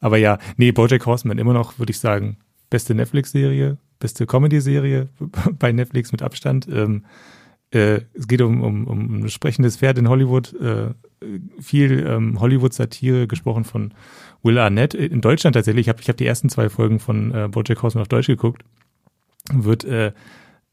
Aber 0.00 0.18
ja, 0.18 0.38
nee, 0.56 0.72
Bojack 0.72 1.06
Horseman 1.06 1.38
immer 1.38 1.54
noch, 1.54 1.78
würde 1.78 1.90
ich 1.90 1.98
sagen, 1.98 2.36
beste 2.70 2.94
Netflix-Serie, 2.94 3.78
beste 3.98 4.26
Comedy-Serie 4.26 5.08
bei 5.58 5.72
Netflix 5.72 6.12
mit 6.12 6.22
Abstand. 6.22 6.68
Ähm, 6.70 7.04
äh, 7.74 8.02
es 8.14 8.28
geht 8.28 8.40
um, 8.40 8.62
um, 8.62 8.86
um 8.86 9.14
ein 9.16 9.28
sprechendes 9.28 9.78
Pferd 9.78 9.98
in 9.98 10.08
Hollywood, 10.08 10.54
äh, 10.60 10.94
viel 11.60 12.06
ähm, 12.06 12.40
Hollywood-Satire, 12.40 13.26
gesprochen 13.26 13.64
von 13.64 13.92
Will 14.42 14.58
Arnett. 14.58 14.94
In 14.94 15.20
Deutschland 15.20 15.54
tatsächlich, 15.54 15.86
ich 15.86 15.88
habe 15.88 16.00
ich 16.00 16.08
hab 16.08 16.16
die 16.16 16.26
ersten 16.26 16.48
zwei 16.48 16.68
Folgen 16.68 17.00
von 17.00 17.34
äh, 17.34 17.48
Bojack 17.48 17.82
Horseman 17.82 18.02
auf 18.02 18.08
Deutsch 18.08 18.26
geguckt, 18.26 18.62
wird 19.52 19.84
äh, 19.84 20.12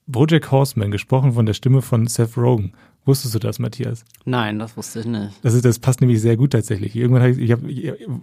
Bojack 0.05 0.51
Horseman 0.51 0.91
gesprochen 0.91 1.33
von 1.33 1.45
der 1.45 1.53
Stimme 1.53 1.81
von 1.81 2.07
Seth 2.07 2.37
Rogen. 2.37 2.73
Wusstest 3.05 3.33
du 3.33 3.39
das, 3.39 3.57
Matthias? 3.57 4.05
Nein, 4.25 4.59
das 4.59 4.77
wusste 4.77 4.99
ich 4.99 5.05
nicht. 5.07 5.33
Das, 5.41 5.55
ist, 5.55 5.65
das 5.65 5.79
passt 5.79 6.01
nämlich 6.01 6.21
sehr 6.21 6.37
gut 6.37 6.51
tatsächlich. 6.51 6.95
Irgendwann 6.95 7.23
habe 7.23 7.31
ich, 7.31 7.39
ich 7.39 7.51
habe 7.51 7.67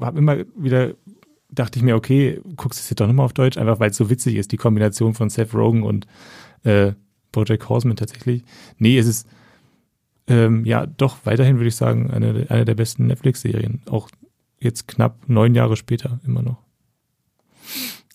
hab 0.01 0.17
immer 0.17 0.37
wieder, 0.57 0.93
dachte 1.51 1.79
ich 1.79 1.85
mir, 1.85 1.97
okay, 1.97 2.41
guckst 2.57 2.79
du 2.79 2.83
es 2.83 2.91
jetzt 2.91 3.01
doch 3.01 3.09
nochmal 3.09 3.27
auf 3.27 3.33
Deutsch, 3.33 3.59
einfach 3.59 3.81
weil 3.81 3.91
es 3.91 3.97
so 3.97 4.09
witzig 4.09 4.37
ist, 4.37 4.53
die 4.53 4.57
Kombination 4.57 5.15
von 5.15 5.31
Seth 5.31 5.53
Rogen 5.55 5.83
und 5.83 6.07
äh, 6.63 6.93
Bojack 7.33 7.69
Horseman 7.69 7.97
tatsächlich. 7.97 8.43
Nee, 8.79 8.99
es 8.99 9.07
ist 9.07 9.29
ähm, 10.27 10.65
ja 10.65 10.87
doch 10.87 11.19
weiterhin, 11.25 11.57
würde 11.57 11.69
ich 11.69 11.77
sagen, 11.77 12.11
eine, 12.11 12.47
eine 12.49 12.65
der 12.65 12.75
besten 12.75 13.07
Netflix-Serien. 13.07 13.83
Auch 13.89 14.09
jetzt 14.61 14.89
knapp 14.89 15.29
neun 15.29 15.55
Jahre 15.55 15.77
später 15.77 16.21
immer 16.27 16.43
noch. 16.43 16.59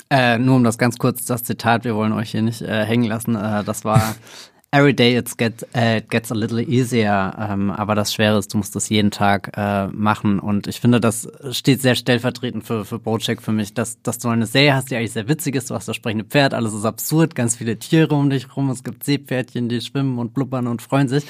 Äh, 0.09 0.37
nur 0.37 0.57
um 0.57 0.63
das 0.63 0.77
ganz 0.77 0.97
kurz, 0.97 1.25
das 1.25 1.43
Zitat, 1.43 1.85
wir 1.85 1.95
wollen 1.95 2.13
euch 2.13 2.31
hier 2.31 2.43
nicht 2.43 2.61
äh, 2.61 2.85
hängen 2.85 3.05
lassen. 3.05 3.35
Äh, 3.35 3.63
das 3.63 3.83
war 3.83 4.15
Every 4.73 4.95
day 4.95 5.15
it 5.15 5.37
gets, 5.37 5.61
uh, 5.75 5.97
it 5.97 6.09
gets 6.09 6.31
a 6.31 6.33
little 6.33 6.59
easier, 6.59 7.31
ähm, 7.37 7.69
aber 7.69 7.93
das 7.93 8.11
Schwere 8.11 8.39
ist, 8.39 8.55
du 8.55 8.57
musst 8.57 8.75
das 8.75 8.89
jeden 8.89 9.11
Tag 9.11 9.51
äh, 9.55 9.85
machen. 9.89 10.39
Und 10.39 10.65
ich 10.65 10.79
finde, 10.79 10.99
das 10.99 11.27
steht 11.51 11.83
sehr 11.83 11.93
stellvertretend 11.93 12.63
für, 12.65 12.83
für 12.83 12.97
Bojack 12.97 13.43
für 13.43 13.51
mich, 13.51 13.75
dass, 13.75 14.01
dass 14.01 14.17
du 14.17 14.29
eine 14.29 14.47
Serie 14.47 14.73
hast, 14.73 14.89
die 14.89 14.95
eigentlich 14.95 15.11
sehr 15.11 15.27
witzig 15.27 15.53
ist, 15.53 15.69
du 15.69 15.75
hast 15.75 15.87
das 15.87 15.95
sprechende 15.95 16.25
Pferd, 16.25 16.55
alles 16.55 16.73
ist 16.73 16.85
absurd, 16.85 17.35
ganz 17.35 17.55
viele 17.55 17.77
Tiere 17.77 18.15
um 18.15 18.31
dich 18.31 18.57
rum, 18.57 18.71
es 18.71 18.83
gibt 18.83 19.03
Seepferdchen, 19.03 19.69
die 19.69 19.79
schwimmen 19.79 20.17
und 20.17 20.33
blubbern 20.33 20.65
und 20.65 20.81
freuen 20.81 21.07
sich. 21.07 21.23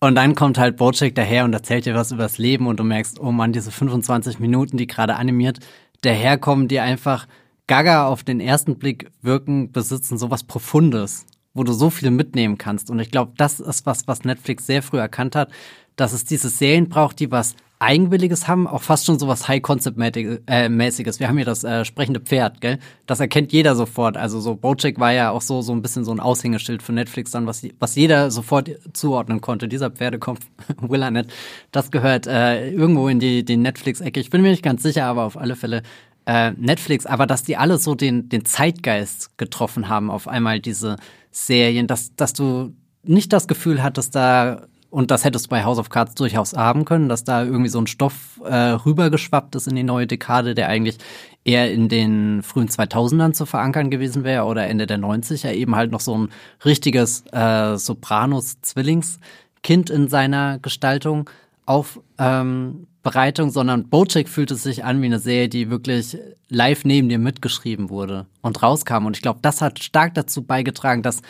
Und 0.00 0.16
dann 0.16 0.34
kommt 0.34 0.58
halt 0.58 0.76
Bojack 0.76 1.14
daher 1.14 1.46
und 1.46 1.54
erzählt 1.54 1.86
dir 1.86 1.94
was 1.94 2.12
übers 2.12 2.36
Leben 2.36 2.66
und 2.66 2.78
du 2.78 2.84
merkst, 2.84 3.18
oh 3.18 3.32
Mann, 3.32 3.54
diese 3.54 3.70
25 3.70 4.40
Minuten, 4.40 4.76
die 4.76 4.86
gerade 4.86 5.16
animiert 5.16 5.60
daherkommen, 6.02 6.68
die 6.68 6.80
einfach 6.80 7.28
gaga 7.66 8.08
auf 8.08 8.24
den 8.24 8.40
ersten 8.40 8.76
Blick 8.78 9.10
wirken, 9.22 9.72
besitzen 9.72 10.18
sowas 10.18 10.44
Profundes 10.44 11.24
wo 11.58 11.64
du 11.64 11.72
so 11.72 11.90
viel 11.90 12.10
mitnehmen 12.10 12.56
kannst. 12.56 12.90
Und 12.90 12.98
ich 13.00 13.10
glaube, 13.10 13.32
das 13.36 13.60
ist 13.60 13.84
was, 13.84 14.08
was 14.08 14.24
Netflix 14.24 14.66
sehr 14.66 14.82
früh 14.82 14.98
erkannt 14.98 15.36
hat, 15.36 15.50
dass 15.96 16.12
es 16.12 16.24
diese 16.24 16.48
Serien 16.48 16.88
braucht, 16.88 17.20
die 17.20 17.30
was 17.30 17.54
Eigenwilliges 17.80 18.48
haben, 18.48 18.66
auch 18.66 18.82
fast 18.82 19.06
schon 19.06 19.20
so 19.20 19.28
was 19.28 19.46
High-Concept-mäßiges. 19.46 21.16
Äh, 21.16 21.20
Wir 21.20 21.28
haben 21.28 21.36
hier 21.36 21.44
das 21.44 21.62
äh, 21.62 21.84
sprechende 21.84 22.18
Pferd, 22.18 22.60
gell? 22.60 22.78
Das 23.06 23.20
erkennt 23.20 23.52
jeder 23.52 23.76
sofort. 23.76 24.16
Also 24.16 24.40
so 24.40 24.56
Bojack 24.56 24.98
war 24.98 25.12
ja 25.12 25.30
auch 25.30 25.42
so 25.42 25.62
so 25.62 25.72
ein 25.72 25.80
bisschen 25.80 26.04
so 26.04 26.10
ein 26.10 26.18
Aushängeschild 26.18 26.82
für 26.82 26.92
Netflix 26.92 27.30
dann, 27.30 27.46
was, 27.46 27.62
was 27.78 27.94
jeder 27.94 28.32
sofort 28.32 28.70
zuordnen 28.94 29.40
konnte. 29.40 29.68
Dieser 29.68 29.90
Pferdekopf, 29.90 30.40
Will 30.80 31.04
Arnett, 31.04 31.28
das 31.70 31.92
gehört 31.92 32.26
äh, 32.26 32.68
irgendwo 32.70 33.06
in 33.08 33.20
die, 33.20 33.44
die 33.44 33.56
Netflix-Ecke. 33.56 34.18
Ich 34.18 34.30
bin 34.30 34.42
mir 34.42 34.50
nicht 34.50 34.64
ganz 34.64 34.82
sicher, 34.82 35.04
aber 35.04 35.22
auf 35.22 35.36
alle 35.36 35.54
Fälle 35.54 35.82
äh, 36.28 36.52
Netflix. 36.52 37.06
Aber 37.06 37.26
dass 37.26 37.42
die 37.42 37.56
alle 37.56 37.78
so 37.78 37.94
den, 37.94 38.28
den 38.28 38.44
Zeitgeist 38.44 39.38
getroffen 39.38 39.88
haben, 39.88 40.10
auf 40.10 40.28
einmal 40.28 40.60
diese 40.60 40.96
Serien, 41.30 41.86
dass, 41.86 42.14
dass 42.14 42.34
du 42.34 42.74
nicht 43.02 43.32
das 43.32 43.48
Gefühl 43.48 43.82
hattest, 43.82 44.14
da, 44.14 44.66
und 44.90 45.10
das 45.10 45.24
hättest 45.24 45.46
du 45.46 45.50
bei 45.50 45.64
House 45.64 45.78
of 45.78 45.88
Cards 45.88 46.14
durchaus 46.14 46.52
haben 46.52 46.84
können, 46.84 47.08
dass 47.08 47.24
da 47.24 47.42
irgendwie 47.42 47.70
so 47.70 47.80
ein 47.80 47.86
Stoff 47.86 48.40
äh, 48.44 48.54
rübergeschwappt 48.54 49.54
ist 49.54 49.68
in 49.68 49.76
die 49.76 49.82
neue 49.82 50.06
Dekade, 50.06 50.54
der 50.54 50.68
eigentlich 50.68 50.98
eher 51.44 51.72
in 51.72 51.88
den 51.88 52.42
frühen 52.42 52.68
2000ern 52.68 53.32
zu 53.32 53.46
verankern 53.46 53.88
gewesen 53.88 54.22
wäre 54.22 54.44
oder 54.44 54.66
Ende 54.66 54.86
der 54.86 54.98
90er, 54.98 55.52
eben 55.52 55.76
halt 55.76 55.92
noch 55.92 56.00
so 56.00 56.14
ein 56.14 56.28
richtiges 56.62 57.24
äh, 57.32 57.78
Sopranos-Zwillingskind 57.78 59.88
in 59.88 60.08
seiner 60.08 60.58
Gestaltung 60.58 61.30
auf 61.64 62.00
ähm, 62.18 62.87
Bereitung, 63.02 63.50
sondern 63.50 63.88
Bojack 63.88 64.28
fühlt 64.28 64.50
es 64.50 64.62
sich 64.62 64.84
an 64.84 65.00
wie 65.00 65.06
eine 65.06 65.18
Serie, 65.18 65.48
die 65.48 65.70
wirklich 65.70 66.18
live 66.48 66.84
neben 66.84 67.08
dir 67.08 67.18
mitgeschrieben 67.18 67.90
wurde 67.90 68.26
und 68.42 68.62
rauskam. 68.62 69.06
Und 69.06 69.16
ich 69.16 69.22
glaube, 69.22 69.38
das 69.42 69.60
hat 69.60 69.82
stark 69.82 70.14
dazu 70.14 70.42
beigetragen, 70.42 71.02
dass 71.02 71.22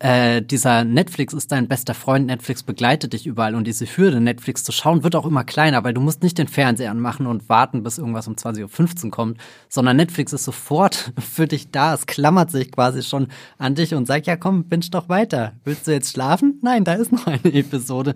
äh, 0.00 0.42
dieser 0.42 0.84
Netflix 0.84 1.32
ist 1.32 1.52
dein 1.52 1.68
bester 1.68 1.94
Freund, 1.94 2.26
Netflix 2.26 2.62
begleitet 2.62 3.12
dich 3.12 3.26
überall 3.26 3.54
und 3.54 3.66
diese 3.66 3.86
Hürde, 3.86 4.20
Netflix 4.20 4.64
zu 4.64 4.72
schauen, 4.72 5.04
wird 5.04 5.14
auch 5.14 5.24
immer 5.24 5.44
kleiner, 5.44 5.84
weil 5.84 5.94
du 5.94 6.00
musst 6.00 6.22
nicht 6.22 6.36
den 6.36 6.48
Fernseher 6.48 6.90
anmachen 6.90 7.26
und 7.26 7.48
warten, 7.48 7.82
bis 7.82 7.98
irgendwas 7.98 8.26
um 8.26 8.34
20.15 8.34 9.04
Uhr 9.04 9.10
kommt, 9.10 9.38
sondern 9.68 9.96
Netflix 9.96 10.32
ist 10.32 10.44
sofort 10.44 11.12
für 11.18 11.46
dich 11.46 11.70
da. 11.70 11.94
Es 11.94 12.06
klammert 12.06 12.50
sich 12.50 12.72
quasi 12.72 13.02
schon 13.02 13.28
an 13.56 13.76
dich 13.76 13.94
und 13.94 14.06
sagt, 14.06 14.26
ja 14.26 14.36
komm, 14.36 14.64
binge 14.64 14.86
doch 14.90 15.08
weiter. 15.08 15.52
Willst 15.64 15.86
du 15.86 15.92
jetzt 15.92 16.10
schlafen? 16.12 16.58
Nein, 16.60 16.84
da 16.84 16.94
ist 16.94 17.12
noch 17.12 17.26
eine 17.26 17.52
Episode. 17.54 18.14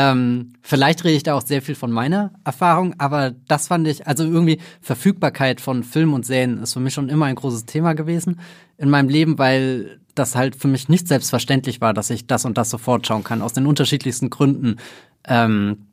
Ähm, 0.00 0.52
vielleicht 0.62 1.02
rede 1.02 1.16
ich 1.16 1.24
da 1.24 1.34
auch 1.34 1.44
sehr 1.44 1.60
viel 1.60 1.74
von 1.74 1.90
meiner 1.90 2.30
Erfahrung, 2.44 2.94
aber 2.98 3.32
das 3.48 3.66
fand 3.66 3.88
ich, 3.88 4.06
also 4.06 4.22
irgendwie 4.22 4.60
Verfügbarkeit 4.80 5.60
von 5.60 5.82
Filmen 5.82 6.14
und 6.14 6.24
Serien 6.24 6.62
ist 6.62 6.74
für 6.74 6.78
mich 6.78 6.94
schon 6.94 7.08
immer 7.08 7.26
ein 7.26 7.34
großes 7.34 7.66
Thema 7.66 7.94
gewesen 7.94 8.38
in 8.76 8.90
meinem 8.90 9.08
Leben, 9.08 9.38
weil 9.38 9.98
das 10.14 10.36
halt 10.36 10.54
für 10.54 10.68
mich 10.68 10.88
nicht 10.88 11.08
selbstverständlich 11.08 11.80
war, 11.80 11.94
dass 11.94 12.10
ich 12.10 12.28
das 12.28 12.44
und 12.44 12.56
das 12.56 12.70
sofort 12.70 13.08
schauen 13.08 13.24
kann, 13.24 13.42
aus 13.42 13.54
den 13.54 13.66
unterschiedlichsten 13.66 14.30
Gründen. 14.30 14.76
Ähm, 15.26 15.88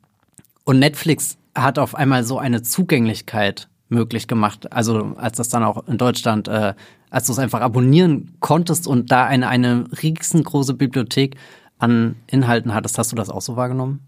und 0.62 0.78
Netflix 0.78 1.36
hat 1.56 1.80
auf 1.80 1.96
einmal 1.96 2.22
so 2.22 2.38
eine 2.38 2.62
Zugänglichkeit 2.62 3.68
möglich 3.88 4.28
gemacht, 4.28 4.72
also 4.72 5.14
als 5.16 5.38
das 5.38 5.48
dann 5.48 5.64
auch 5.64 5.88
in 5.88 5.98
Deutschland, 5.98 6.46
äh, 6.46 6.74
als 7.10 7.26
du 7.26 7.32
es 7.32 7.40
einfach 7.40 7.60
abonnieren 7.60 8.36
konntest 8.38 8.86
und 8.86 9.10
da 9.10 9.26
eine, 9.26 9.48
eine 9.48 9.86
riesengroße 10.00 10.74
Bibliothek 10.74 11.36
an 11.78 12.16
Inhalten 12.26 12.74
hattest. 12.74 12.98
Hast 12.98 13.12
du 13.12 13.16
das 13.16 13.30
auch 13.30 13.42
so 13.42 13.56
wahrgenommen? 13.56 14.00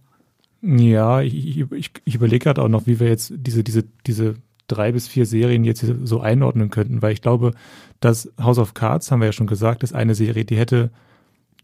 Ja, 0.60 1.20
ich, 1.20 1.60
ich, 1.72 1.90
ich 2.04 2.14
überlege 2.14 2.44
gerade 2.44 2.62
auch 2.62 2.68
noch, 2.68 2.86
wie 2.86 2.98
wir 2.98 3.08
jetzt 3.08 3.32
diese, 3.36 3.62
diese, 3.62 3.84
diese 4.06 4.34
drei 4.66 4.92
bis 4.92 5.08
vier 5.08 5.24
Serien 5.24 5.64
jetzt 5.64 5.84
so 6.04 6.20
einordnen 6.20 6.70
könnten, 6.70 7.00
weil 7.00 7.12
ich 7.12 7.22
glaube, 7.22 7.52
dass 8.00 8.30
House 8.40 8.58
of 8.58 8.74
Cards, 8.74 9.10
haben 9.10 9.20
wir 9.20 9.26
ja 9.26 9.32
schon 9.32 9.46
gesagt, 9.46 9.82
ist 9.82 9.94
eine 9.94 10.14
Serie, 10.14 10.44
die 10.44 10.56
hätte 10.56 10.90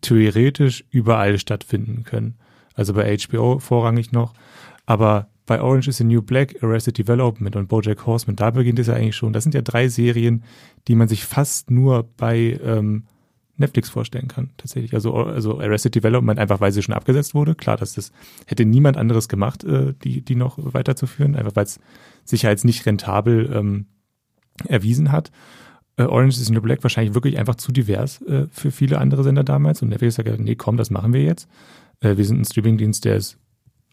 theoretisch 0.00 0.84
überall 0.90 1.38
stattfinden 1.38 2.04
können. 2.04 2.34
Also 2.74 2.94
bei 2.94 3.16
HBO 3.16 3.58
vorrangig 3.58 4.12
noch. 4.12 4.34
Aber 4.86 5.28
bei 5.46 5.60
Orange 5.60 5.88
is 5.88 5.98
the 5.98 6.04
New 6.04 6.22
Black, 6.22 6.62
Arrested 6.62 6.98
Development 6.98 7.54
und 7.56 7.68
Bojack 7.68 8.06
Horseman, 8.06 8.36
da 8.36 8.50
beginnt 8.50 8.78
es 8.78 8.86
ja 8.86 8.94
eigentlich 8.94 9.16
schon. 9.16 9.32
Das 9.32 9.42
sind 9.42 9.54
ja 9.54 9.62
drei 9.62 9.88
Serien, 9.88 10.42
die 10.88 10.94
man 10.94 11.08
sich 11.08 11.24
fast 11.24 11.70
nur 11.70 12.08
bei 12.16 12.58
ähm, 12.64 13.04
Netflix 13.56 13.88
vorstellen 13.88 14.28
kann, 14.28 14.50
tatsächlich. 14.56 14.94
Also, 14.94 15.14
also 15.14 15.60
Arrested 15.60 15.94
Development 15.94 16.38
einfach, 16.38 16.60
weil 16.60 16.72
sie 16.72 16.82
schon 16.82 16.94
abgesetzt 16.94 17.34
wurde. 17.34 17.54
Klar, 17.54 17.76
dass 17.76 17.94
das 17.94 18.12
hätte 18.46 18.64
niemand 18.64 18.96
anderes 18.96 19.28
gemacht, 19.28 19.64
äh, 19.64 19.94
die, 20.02 20.22
die 20.22 20.34
noch 20.34 20.58
weiterzuführen, 20.58 21.36
einfach 21.36 21.54
weil 21.54 21.64
es 21.64 21.78
sich 22.24 22.44
nicht 22.64 22.86
rentabel 22.86 23.50
ähm, 23.54 23.86
erwiesen 24.66 25.12
hat. 25.12 25.30
Äh, 25.96 26.04
Orange 26.04 26.36
is 26.36 26.46
the 26.46 26.52
New 26.52 26.60
Black 26.60 26.82
wahrscheinlich 26.82 27.14
wirklich 27.14 27.38
einfach 27.38 27.54
zu 27.54 27.70
divers 27.70 28.22
äh, 28.22 28.46
für 28.50 28.70
viele 28.70 28.98
andere 28.98 29.22
Sender 29.22 29.44
damals. 29.44 29.82
Und 29.82 29.88
Netflix 29.88 30.16
sagt, 30.16 30.38
nee, 30.40 30.56
komm, 30.56 30.76
das 30.76 30.90
machen 30.90 31.12
wir 31.12 31.22
jetzt. 31.22 31.48
Äh, 32.00 32.16
wir 32.16 32.24
sind 32.24 32.40
ein 32.40 32.44
Streamingdienst, 32.44 33.04
der 33.04 33.16
ist 33.16 33.38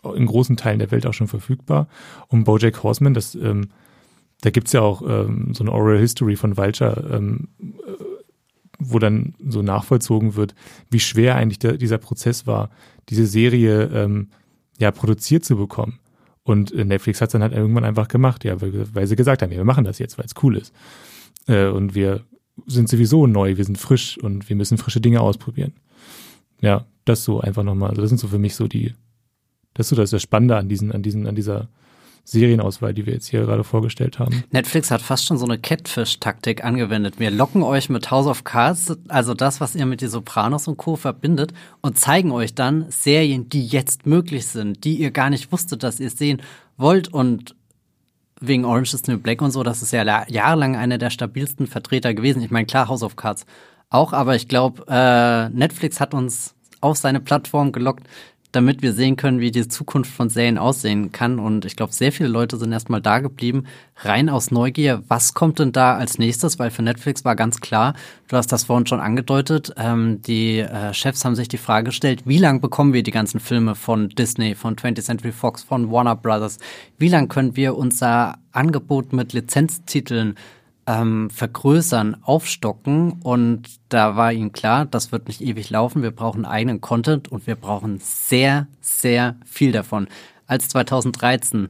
in 0.04 0.26
großen 0.26 0.58
Teilen 0.58 0.80
der 0.80 0.90
Welt 0.90 1.06
auch 1.06 1.14
schon 1.14 1.28
verfügbar. 1.28 1.88
Und 2.28 2.46
Bojack 2.46 2.82
Horseman, 2.82 3.14
das, 3.14 3.36
ähm, 3.36 3.70
da 4.42 4.50
gibt's 4.50 4.74
ja 4.74 4.82
auch 4.82 5.04
ähm, 5.08 5.54
so 5.54 5.64
eine 5.64 5.72
Oral 5.72 6.00
History 6.00 6.36
von 6.36 6.58
Vulture, 6.58 7.08
ähm, 7.12 7.50
wo 8.82 9.00
dann 9.00 9.36
so 9.46 9.62
nachvollzogen 9.62 10.36
wird, 10.36 10.56
wie 10.90 11.00
schwer 11.00 11.36
eigentlich 11.36 11.60
der, 11.60 11.78
dieser 11.78 11.98
Prozess 11.98 12.48
war, 12.48 12.70
diese 13.10 13.26
Serie 13.26 13.86
ähm, 13.94 14.30
ja 14.80 14.92
produziert 14.92 15.46
zu 15.46 15.56
bekommen. 15.56 16.00
Und 16.44 16.72
äh, 16.72 16.86
Netflix 16.86 17.22
hat 17.22 17.30
es 17.30 17.34
dann 17.34 17.44
halt 17.44 17.54
irgendwann 17.54 17.84
einfach 17.84 18.08
gemacht, 18.08 18.44
ja, 18.44 18.60
weil, 18.62 18.94
weil 18.94 19.08
sie 19.08 19.16
gesagt 19.16 19.42
haben, 19.42 19.52
ja, 19.52 19.58
wir 19.58 19.66
machen 19.66 19.86
das 19.86 20.00
jetzt, 20.00 20.18
weil 20.18 20.26
es 20.26 20.34
cool 20.42 20.58
ist. 20.58 20.74
Äh, 21.48 21.68
und 21.68 21.96
wir 21.96 22.26
sind 22.66 22.90
sowieso 22.90 23.28
neu, 23.28 23.58
wir 23.58 23.66
sind 23.66 23.78
frisch 23.78 24.18
und 24.18 24.50
wir 24.50 24.56
müssen 24.56 24.78
frische 24.78 25.02
Dinge 25.02 25.22
ausprobieren. 25.22 25.74
Ja, 26.62 26.86
das 27.06 27.24
so 27.24 27.42
einfach 27.42 27.64
nochmal. 27.64 27.90
Also 27.90 28.02
das 28.02 28.10
sind 28.10 28.20
so 28.20 28.28
für 28.28 28.40
mich 28.40 28.56
so 28.56 28.68
die, 28.68 28.94
das 29.74 29.86
ist 29.86 29.90
so 29.90 29.96
das, 29.96 30.10
das 30.10 30.22
Spannende 30.22 30.58
an 30.58 30.70
diesen, 30.70 30.92
an 30.92 31.04
diesen, 31.04 31.28
an 31.28 31.36
dieser 31.36 31.70
Serienauswahl, 32.24 32.94
die 32.94 33.06
wir 33.06 33.14
jetzt 33.14 33.28
hier 33.28 33.42
gerade 33.42 33.64
vorgestellt 33.64 34.20
haben. 34.20 34.44
Netflix 34.52 34.92
hat 34.92 35.02
fast 35.02 35.26
schon 35.26 35.38
so 35.38 35.46
eine 35.46 35.58
Catfish-Taktik 35.58 36.64
angewendet. 36.64 37.20
Wir 37.20 37.32
locken 37.32 37.64
euch 37.64 37.90
mit 37.90 38.12
House 38.12 38.28
of 38.28 38.44
Cards, 38.44 38.96
also 39.08 39.34
das, 39.34 39.60
was 39.60 39.76
ihr 39.76 39.86
mit 39.86 40.02
die 40.02 40.08
Sopranos 40.08 40.68
und 40.68 40.78
Co. 40.78 40.96
verbindet, 40.96 41.54
und 41.82 41.98
zeigen 41.98 42.32
euch 42.32 42.54
dann 42.56 42.86
Serien, 42.90 43.50
die 43.50 43.66
jetzt 43.66 44.06
möglich 44.06 44.48
sind, 44.48 44.84
die 44.84 44.96
ihr 44.96 45.12
gar 45.12 45.30
nicht 45.30 45.52
wusstet, 45.52 45.84
dass 45.84 46.00
ihr 46.00 46.10
sehen 46.10 46.42
wollt. 46.78 47.08
Und 47.08 47.56
wegen 48.40 48.66
Orange 48.66 48.94
is 48.94 49.08
New 49.08 49.18
Black 49.18 49.42
und 49.42 49.52
so, 49.52 49.64
das 49.64 49.82
ist 49.82 49.92
ja 49.92 50.04
jahrelang 50.28 50.76
einer 50.76 50.98
der 50.98 51.10
stabilsten 51.10 51.68
Vertreter 51.68 52.14
gewesen. 52.14 52.42
Ich 52.42 52.52
meine, 52.52 52.66
klar, 52.66 52.88
House 52.88 53.04
of 53.04 53.16
Cards 53.16 53.46
auch, 53.90 54.14
aber 54.14 54.36
ich 54.36 54.48
glaube, 54.48 54.84
äh, 54.88 55.50
Netflix 55.50 56.00
hat 56.00 56.14
uns 56.14 56.56
auf 56.80 56.98
seine 56.98 57.20
Plattform 57.20 57.72
gelockt, 57.72 58.08
damit 58.52 58.82
wir 58.82 58.94
sehen 58.94 59.16
können, 59.16 59.40
wie 59.40 59.52
die 59.52 59.68
Zukunft 59.68 60.12
von 60.12 60.30
Serien 60.30 60.58
aussehen 60.58 61.12
kann. 61.12 61.40
Und 61.40 61.66
ich 61.66 61.76
glaube, 61.76 61.94
sehr 61.94 62.12
viele 62.12 62.30
Leute 62.30 62.58
sind 62.58 62.72
erstmal 62.72 63.02
da 63.02 63.20
geblieben, 63.20 63.66
rein 63.98 64.30
aus 64.30 64.52
Neugier. 64.52 65.04
Was 65.08 65.34
kommt 65.34 65.60
denn 65.60 65.72
da 65.72 65.96
als 65.96 66.18
nächstes? 66.18 66.60
Weil 66.60 66.70
für 66.70 66.82
Netflix 66.82 67.24
war 67.24 67.36
ganz 67.36 67.62
klar, 67.62 67.94
du 68.28 68.38
hast 68.38 68.52
das 68.52 68.66
vorhin 68.66 68.88
schon 68.88 69.00
angedeutet, 69.00 69.74
ähm, 69.78 70.22
die 70.22 70.60
äh, 70.60 70.94
Chefs 70.94 71.24
haben 71.24 71.36
sich 71.36 71.48
die 71.48 71.58
Frage 71.58 71.86
gestellt, 71.86 72.24
wie 72.26 72.38
lange 72.38 72.60
bekommen 72.60 72.94
wir 72.94 73.04
die 73.04 73.12
ganzen 73.12 73.40
Filme 73.40 73.76
von 73.76 74.10
Disney, 74.10 74.56
von 74.56 74.76
20th 74.76 75.04
Century 75.04 75.32
Fox, 75.32 75.64
von 75.64 75.92
Warner 75.92 76.16
Brothers? 76.16 76.58
Wie 76.98 77.10
lange 77.10 77.28
können 77.28 77.56
wir 77.56 77.78
unser 77.78 78.38
Angebot 78.52 79.14
mit 79.14 79.34
Lizenztiteln 79.34 80.36
ähm, 80.88 81.30
vergrößern, 81.30 82.18
aufstocken. 82.24 83.14
Und 83.24 83.70
da 83.90 84.16
war 84.16 84.34
ihnen 84.34 84.52
klar, 84.52 84.86
das 84.86 85.12
wird 85.12 85.28
nicht 85.28 85.42
ewig 85.42 85.70
laufen. 85.70 86.04
Wir 86.04 86.12
brauchen 86.12 86.46
eigenen 86.46 86.82
Content 86.82 87.32
und 87.32 87.48
wir 87.48 87.56
brauchen 87.56 88.00
sehr, 88.02 88.68
sehr 88.82 89.36
viel 89.46 89.72
davon. 89.72 90.08
Als 90.48 90.70
2013 90.70 91.70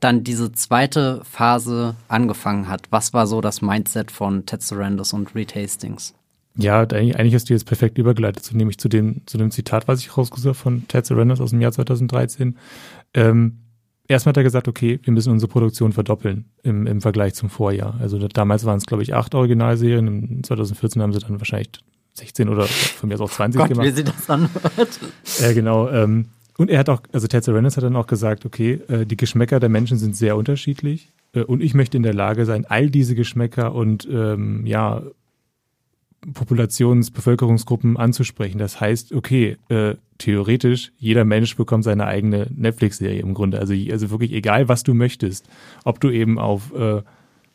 dann 0.00 0.24
diese 0.24 0.52
zweite 0.52 1.22
Phase 1.24 1.94
angefangen 2.08 2.68
hat, 2.68 2.88
was 2.90 3.12
war 3.12 3.26
so 3.26 3.40
das 3.40 3.62
Mindset 3.62 4.10
von 4.10 4.46
Ted 4.46 4.62
Sarandos 4.62 5.12
und 5.12 5.34
Reed 5.34 5.54
Hastings? 5.54 6.14
Ja, 6.56 6.80
eigentlich 6.80 7.34
hast 7.34 7.48
du 7.48 7.54
jetzt 7.54 7.64
perfekt 7.64 7.98
übergeleitet, 7.98 8.52
nämlich 8.52 8.78
zu 8.78 8.88
dem, 8.88 9.22
zu 9.26 9.38
dem 9.38 9.50
Zitat, 9.50 9.88
was 9.88 10.00
ich 10.00 10.16
rausgesucht 10.16 10.46
habe 10.46 10.54
von 10.54 10.88
Ted 10.88 11.06
Sarandos 11.06 11.40
aus 11.40 11.50
dem 11.50 11.60
Jahr 11.60 11.72
2013. 11.72 12.58
Ähm, 13.14 13.58
erstmal 14.08 14.30
hat 14.32 14.36
er 14.38 14.42
gesagt, 14.42 14.68
okay, 14.68 15.00
wir 15.02 15.12
müssen 15.12 15.32
unsere 15.32 15.50
Produktion 15.50 15.92
verdoppeln 15.92 16.46
im, 16.62 16.86
im 16.86 17.00
Vergleich 17.00 17.34
zum 17.34 17.50
Vorjahr. 17.50 17.96
Also 18.00 18.18
damals 18.28 18.64
waren 18.64 18.78
es, 18.78 18.86
glaube 18.86 19.02
ich, 19.02 19.14
acht 19.14 19.34
Originalserien. 19.34 20.06
In 20.06 20.44
2014 20.44 21.02
haben 21.02 21.12
sie 21.12 21.20
dann 21.20 21.38
wahrscheinlich 21.38 21.70
16 22.14 22.48
oder 22.48 22.64
von 22.64 23.08
mir 23.08 23.14
aus 23.14 23.20
auch 23.20 23.30
20 23.30 23.58
Gott, 23.58 23.68
gemacht. 23.70 23.86
Wie 23.86 23.90
sie 23.90 24.04
das 24.04 24.28
anhört. 24.28 25.00
Ja, 25.40 25.52
genau. 25.52 25.88
Ähm, 25.88 26.26
und 26.58 26.70
er 26.70 26.80
hat 26.80 26.88
auch, 26.88 27.00
also 27.12 27.26
Ted 27.26 27.44
Sarandos 27.44 27.76
hat 27.76 27.84
dann 27.84 27.96
auch 27.96 28.06
gesagt, 28.06 28.44
okay, 28.44 28.80
äh, 28.88 29.06
die 29.06 29.16
Geschmäcker 29.16 29.58
der 29.60 29.68
Menschen 29.68 29.96
sind 29.96 30.16
sehr 30.16 30.36
unterschiedlich 30.36 31.12
äh, 31.32 31.42
und 31.42 31.62
ich 31.62 31.74
möchte 31.74 31.96
in 31.96 32.02
der 32.02 32.14
Lage 32.14 32.44
sein, 32.44 32.66
all 32.68 32.90
diese 32.90 33.14
Geschmäcker 33.14 33.74
und 33.74 34.06
ähm, 34.10 34.66
ja, 34.66 35.02
Populations-, 36.34 37.10
Bevölkerungsgruppen 37.10 37.96
anzusprechen. 37.96 38.58
Das 38.58 38.80
heißt, 38.80 39.12
okay, 39.12 39.56
äh, 39.68 39.96
theoretisch, 40.18 40.92
jeder 40.98 41.24
Mensch 41.24 41.56
bekommt 41.56 41.84
seine 41.84 42.06
eigene 42.06 42.48
Netflix-Serie 42.54 43.20
im 43.20 43.34
Grunde. 43.34 43.58
Also, 43.58 43.74
also 43.90 44.10
wirklich 44.10 44.32
egal, 44.32 44.68
was 44.68 44.82
du 44.82 44.94
möchtest. 44.94 45.48
Ob 45.84 46.00
du 46.00 46.10
eben 46.10 46.38
auf 46.38 46.72
äh, 46.74 47.02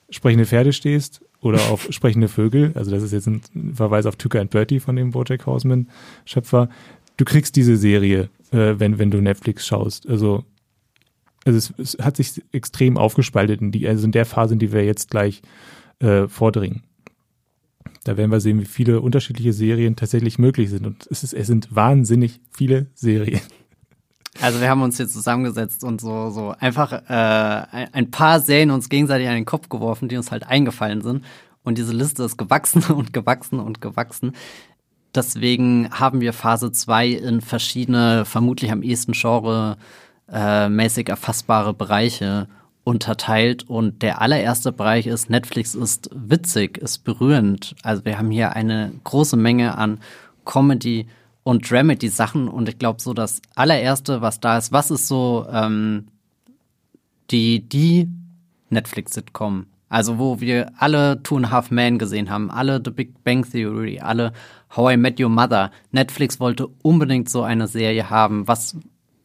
sprechende 0.10 0.46
Pferde 0.46 0.74
stehst 0.74 1.22
oder 1.40 1.60
auf 1.70 1.88
sprechende 1.92 2.28
Vögel. 2.28 2.72
Also 2.76 2.92
das 2.92 3.04
ist 3.04 3.14
jetzt 3.14 3.28
ein 3.28 3.42
Verweis 3.74 4.06
auf 4.06 4.18
Tucker 4.18 4.42
and 4.42 4.52
Bertie 4.52 4.80
von 4.80 4.96
dem 4.96 5.12
Bojack 5.12 5.46
Horseman 5.46 5.88
Schöpfer. 6.26 6.70
Du 7.16 7.26
kriegst 7.26 7.56
diese 7.56 7.78
Serie, 7.78 8.30
äh, 8.52 8.76
wenn, 8.78 9.00
wenn 9.00 9.12
du 9.12 9.22
Netflix 9.22 9.66
schaust. 9.66 10.08
Also, 10.08 10.44
also 11.46 11.58
es, 11.58 11.74
es 11.78 12.04
hat 12.04 12.18
sich 12.18 12.44
extrem 12.52 12.98
aufgespaltet 12.98 13.62
in 13.62 13.72
die, 13.72 13.88
also 13.88 14.06
in 14.06 14.12
der 14.12 14.26
Phase, 14.26 14.54
in 14.54 14.60
die 14.60 14.74
wir 14.74 14.84
jetzt 14.84 15.10
gleich 15.10 15.42
äh, 16.00 16.28
vordringen. 16.28 16.84
Da 18.04 18.18
werden 18.18 18.32
wir 18.32 18.40
sehen, 18.40 18.60
wie 18.60 18.66
viele 18.66 19.02
unterschiedliche 19.02 19.54
Serien 19.54 19.96
tatsächlich 19.96 20.40
möglich 20.40 20.70
sind. 20.70 20.86
Und 20.86 21.08
es, 21.10 21.24
ist, 21.24 21.34
es 21.34 21.48
sind 21.48 21.76
wahnsinnig 21.76 22.40
viele 22.52 22.88
Serien. 22.94 23.42
Also 24.42 24.62
wir 24.62 24.70
haben 24.70 24.82
uns 24.82 24.98
hier 24.98 25.08
zusammengesetzt 25.08 25.84
und 25.84 26.00
so, 26.00 26.30
so 26.30 26.54
einfach 26.60 26.92
äh, 26.92 27.88
ein 27.92 28.12
paar 28.12 28.40
Serien 28.40 28.72
uns 28.72 28.90
gegenseitig 28.90 29.28
an 29.28 29.36
den 29.36 29.46
Kopf 29.46 29.70
geworfen, 29.70 30.10
die 30.10 30.18
uns 30.18 30.32
halt 30.32 30.48
eingefallen 30.48 31.02
sind. 31.02 31.24
Und 31.64 31.78
diese 31.78 31.94
Liste 31.94 32.24
ist 32.24 32.38
gewachsen 32.38 32.84
und 32.94 33.14
gewachsen 33.14 33.60
und 33.60 33.82
gewachsen. 33.82 34.34
Deswegen 35.16 35.90
haben 35.92 36.22
wir 36.22 36.34
Phase 36.34 36.72
2 36.72 37.08
in 37.08 37.42
verschiedene, 37.42 38.26
vermutlich 38.26 38.72
am 38.72 38.84
ehesten 38.84 39.14
genre-mäßig 39.14 41.10
erfassbare 41.10 41.74
Bereiche 41.74 42.48
unterteilt 42.88 43.70
und 43.70 44.02
der 44.02 44.22
allererste 44.22 44.72
Bereich 44.72 45.08
ist, 45.08 45.30
Netflix 45.30 45.76
ist 45.76 46.10
witzig, 46.14 46.78
ist 46.78 47.00
berührend. 47.00 47.76
Also 47.84 48.06
wir 48.06 48.18
haben 48.18 48.32
hier 48.32 48.54
eine 48.54 48.94
große 49.04 49.36
Menge 49.36 49.78
an 49.78 50.00
Comedy 50.46 51.06
und 51.44 51.70
Dramedy-Sachen 51.70 52.48
und 52.48 52.70
ich 52.70 52.80
glaube 52.80 53.02
so 53.02 53.14
das 53.14 53.42
allererste, 53.56 54.22
was 54.22 54.40
da 54.40 54.58
ist, 54.58 54.72
was 54.72 54.90
ist 54.90 55.10
so 55.10 55.46
ähm, 55.52 56.08
die, 57.30 57.68
die 57.68 58.08
Netflix-Sitcom? 58.70 59.66
Also 59.90 60.18
wo 60.18 60.40
wir 60.40 60.72
alle 60.78 61.22
Two 61.24 61.36
and 61.36 61.48
a 61.48 61.52
Half 61.52 61.72
Men 61.72 62.00
gesehen 62.00 62.30
haben, 62.30 62.50
alle 62.50 62.82
The 62.84 62.92
Big 62.92 63.22
Bang 63.26 63.44
Theory, 63.44 64.00
alle 64.00 64.32
How 64.74 64.94
I 64.94 64.98
Met 64.98 65.20
Your 65.20 65.30
Mother. 65.30 65.72
Netflix 65.92 66.40
wollte 66.40 66.68
unbedingt 66.84 67.28
so 67.30 67.44
eine 67.44 67.68
Serie 67.68 68.10
haben. 68.10 68.48
Was 68.48 68.78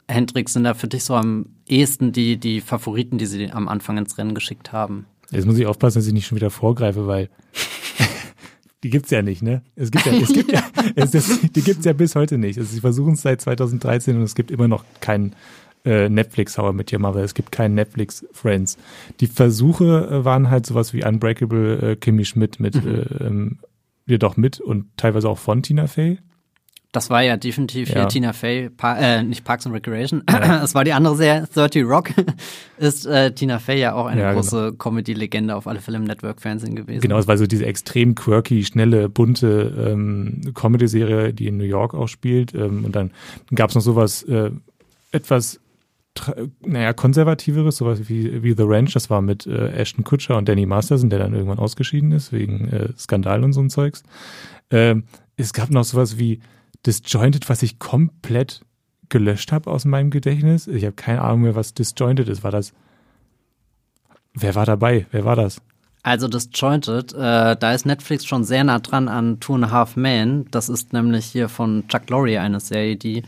Hendrik, 0.09 0.49
sind 0.49 0.65
da 0.65 0.75
für 0.75 0.89
dich 0.89 1.05
so 1.05 1.15
am 1.15 1.47
ehesten 1.73 2.13
die, 2.13 2.37
die 2.37 2.61
Favoriten, 2.61 3.19
die 3.19 3.27
sie 3.27 3.51
am 3.51 3.69
Anfang 3.69 3.99
ins 3.99 4.19
Rennen 4.19 4.35
geschickt 4.35 4.73
haben? 4.73 5.07
Jetzt 5.31 5.47
muss 5.47 5.59
ich 5.59 5.67
aufpassen, 5.67 5.99
dass 5.99 6.07
ich 6.07 6.13
nicht 6.13 6.27
schon 6.27 6.37
wieder 6.37 6.51
vorgreife, 6.51 7.07
weil 7.07 7.31
die 8.85 8.91
gibt's 8.91 9.11
ja 9.11 9.23
nicht, 9.23 9.43
ne? 9.43 9.63
Es 9.77 9.91
gibt 9.91 10.07
ja, 10.07 10.13
es 10.13 10.33
gibt 10.33 10.53
ja, 10.53 10.63
es 10.95 11.15
ist, 11.15 11.57
die 11.57 11.63
gibt 11.63 11.81
es 11.81 11.85
ja 11.85 11.93
bis 11.93 12.15
heute 12.15 12.39
nicht. 12.39 12.59
Also 12.59 12.73
sie 12.73 12.81
versuchen 12.81 13.15
es 13.15 13.23
seit 13.23 13.41
2013 13.41 14.17
und 14.17 14.23
es 14.23 14.35
gibt 14.35 14.51
immer 14.51 14.69
noch 14.69 14.85
keinen 15.01 15.35
äh, 15.85 16.09
Netflix 16.09 16.59
How 16.59 16.73
I 16.73 16.77
Met 16.77 16.93
Your 16.93 17.01
Mother. 17.01 17.25
Es 17.25 17.35
gibt 17.35 17.51
keinen 17.51 17.75
Netflix 17.75 18.27
Friends. 18.33 18.77
Die 19.21 19.27
Versuche 19.27 20.09
äh, 20.11 20.25
waren 20.25 20.51
halt 20.51 20.67
sowas 20.67 20.93
wie 20.93 21.05
Unbreakable 21.05 21.93
äh, 21.93 21.97
Kimmy 21.97 22.25
Schmidt 22.25 22.61
mit 22.61 22.85
mhm. 22.85 22.95
äh, 22.95 23.27
ähm, 23.27 23.59
jedoch 24.07 24.37
mit 24.37 24.61
und 24.61 24.87
teilweise 24.97 25.29
auch 25.29 25.39
von 25.39 25.63
Tina 25.63 25.87
Fey. 25.87 26.19
Das 26.93 27.09
war 27.09 27.23
ja 27.23 27.39
definitiv 27.39 27.89
ja. 27.89 28.01
hier 28.01 28.09
Tina 28.09 28.33
Fey, 28.35 28.69
pa 28.69 28.97
äh, 28.99 29.23
nicht 29.23 29.45
Parks 29.45 29.67
and 29.67 29.75
Recreation. 29.75 30.23
Ja. 30.31 30.63
Es 30.63 30.75
war 30.75 30.85
die 30.85 30.93
andere 30.93 31.17
Serie, 31.17 31.49
30 31.53 31.85
Rock. 31.85 32.11
ist 32.79 33.07
äh, 33.07 33.33
Tina 33.33 33.59
Fey 33.59 33.81
ja 33.81 33.95
auch 33.95 34.07
eine 34.07 34.21
ja, 34.21 34.33
große 34.35 34.57
genau. 34.57 34.73
Comedy-Legende 34.77 35.57
auf 35.57 35.67
alle 35.67 35.81
Fälle 35.81 35.97
im 35.97 36.05
Network-Fernsehen 36.05 36.77
gewesen. 36.77 37.01
Genau, 37.01 37.19
es 37.19 37.27
war 37.27 37.39
so 37.39 37.47
diese 37.47 37.65
extrem 37.65 38.15
quirky, 38.15 38.63
schnelle, 38.65 39.09
bunte 39.09 39.91
ähm, 39.91 40.53
Comedy-Serie, 40.55 41.33
die 41.33 41.47
in 41.47 41.57
New 41.57 41.65
York 41.65 41.95
auch 41.95 42.09
spielt. 42.09 42.55
Ähm, 42.55 42.85
und 42.85 42.95
dann 42.95 43.11
gab 43.55 43.71
es 43.71 43.75
noch 43.75 43.83
sowas 43.83 44.23
äh, 44.25 44.51
etwas 45.13 45.61
naja, 46.61 46.93
konservativeres, 46.93 47.79
sowas 47.79 48.09
wie, 48.09 48.43
wie 48.43 48.53
The 48.53 48.65
Ranch, 48.65 48.93
das 48.93 49.09
war 49.09 49.23
mit 49.23 49.47
äh, 49.47 49.69
Ashton 49.69 50.05
Kutcher 50.05 50.37
und 50.37 50.47
Danny 50.47 50.67
Masterson, 50.67 51.09
der 51.09 51.21
dann 51.21 51.33
irgendwann 51.33 51.59
ausgeschieden 51.59 52.13
ist, 52.13 52.33
wegen 52.33 52.69
äh, 52.69 52.89
Skandal 52.99 53.43
und 53.45 53.55
so 53.55 53.61
ein 53.61 53.71
Zeugs. 53.71 54.03
Ähm, 54.71 55.05
es 55.37 55.55
gab 55.55 55.71
noch 55.71 55.85
sowas 55.85 56.19
wie 56.19 56.41
Disjointed, 56.87 57.49
was 57.49 57.63
ich 57.63 57.79
komplett 57.79 58.65
gelöscht 59.09 59.53
habe 59.53 59.71
aus 59.71 59.85
meinem 59.85 60.11
Gedächtnis. 60.11 60.67
Ich 60.67 60.85
habe 60.85 60.95
keine 60.95 61.23
Ahnung 61.23 61.43
mehr, 61.43 61.55
was 61.55 61.75
Disjointed 61.75 62.29
ist. 62.29 62.43
War 62.43 62.51
das. 62.51 62.73
Wer 64.35 64.55
war 64.55 64.67
dabei? 64.67 65.07
Wer 65.11 65.25
war 65.25 65.37
das? 65.37 65.61
Also 66.03 66.27
Disjointed, 66.27 67.13
äh, 67.13 67.57
da 67.57 67.73
ist 67.73 67.87
Netflix 67.87 68.25
schon 68.25 68.43
sehr 68.43 68.65
nah 68.65 68.81
dran 68.81 69.07
an 69.09 69.39
Two 69.39 69.55
and 69.55 69.67
a 69.67 69.71
Half 69.71 69.97
Men. 69.97 70.47
Das 70.51 70.69
ist 70.69 70.93
nämlich 70.93 71.27
hier 71.27 71.49
von 71.49 71.87
Chuck 71.87 72.11
Lorre 72.11 72.41
eine 72.41 72.59
Serie, 72.59 72.97
die 72.97 73.23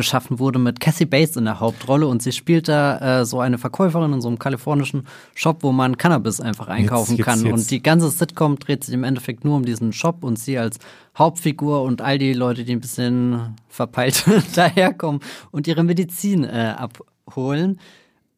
geschaffen 0.00 0.38
wurde 0.38 0.58
mit 0.58 0.80
Cassie 0.80 1.04
Bates 1.04 1.36
in 1.36 1.44
der 1.44 1.60
Hauptrolle 1.60 2.06
und 2.06 2.22
sie 2.22 2.32
spielt 2.32 2.68
da 2.68 3.20
äh, 3.20 3.26
so 3.26 3.38
eine 3.38 3.58
Verkäuferin 3.58 4.14
in 4.14 4.22
so 4.22 4.28
einem 4.28 4.38
kalifornischen 4.38 5.06
Shop, 5.34 5.62
wo 5.62 5.72
man 5.72 5.98
Cannabis 5.98 6.40
einfach 6.40 6.68
einkaufen 6.68 7.16
jetzt, 7.16 7.26
kann. 7.26 7.44
Jetzt. 7.44 7.52
Und 7.52 7.70
die 7.70 7.82
ganze 7.82 8.08
Sitcom 8.08 8.58
dreht 8.58 8.84
sich 8.84 8.94
im 8.94 9.04
Endeffekt 9.04 9.44
nur 9.44 9.56
um 9.56 9.64
diesen 9.66 9.92
Shop 9.92 10.24
und 10.24 10.38
sie 10.38 10.56
als 10.56 10.78
Hauptfigur 11.18 11.82
und 11.82 12.00
all 12.00 12.18
die 12.18 12.32
Leute, 12.32 12.64
die 12.64 12.72
ein 12.72 12.80
bisschen 12.80 13.56
verpeilt 13.68 14.24
daherkommen 14.54 15.20
und 15.50 15.66
ihre 15.66 15.84
Medizin 15.84 16.44
äh, 16.44 16.74
abholen. 16.78 17.78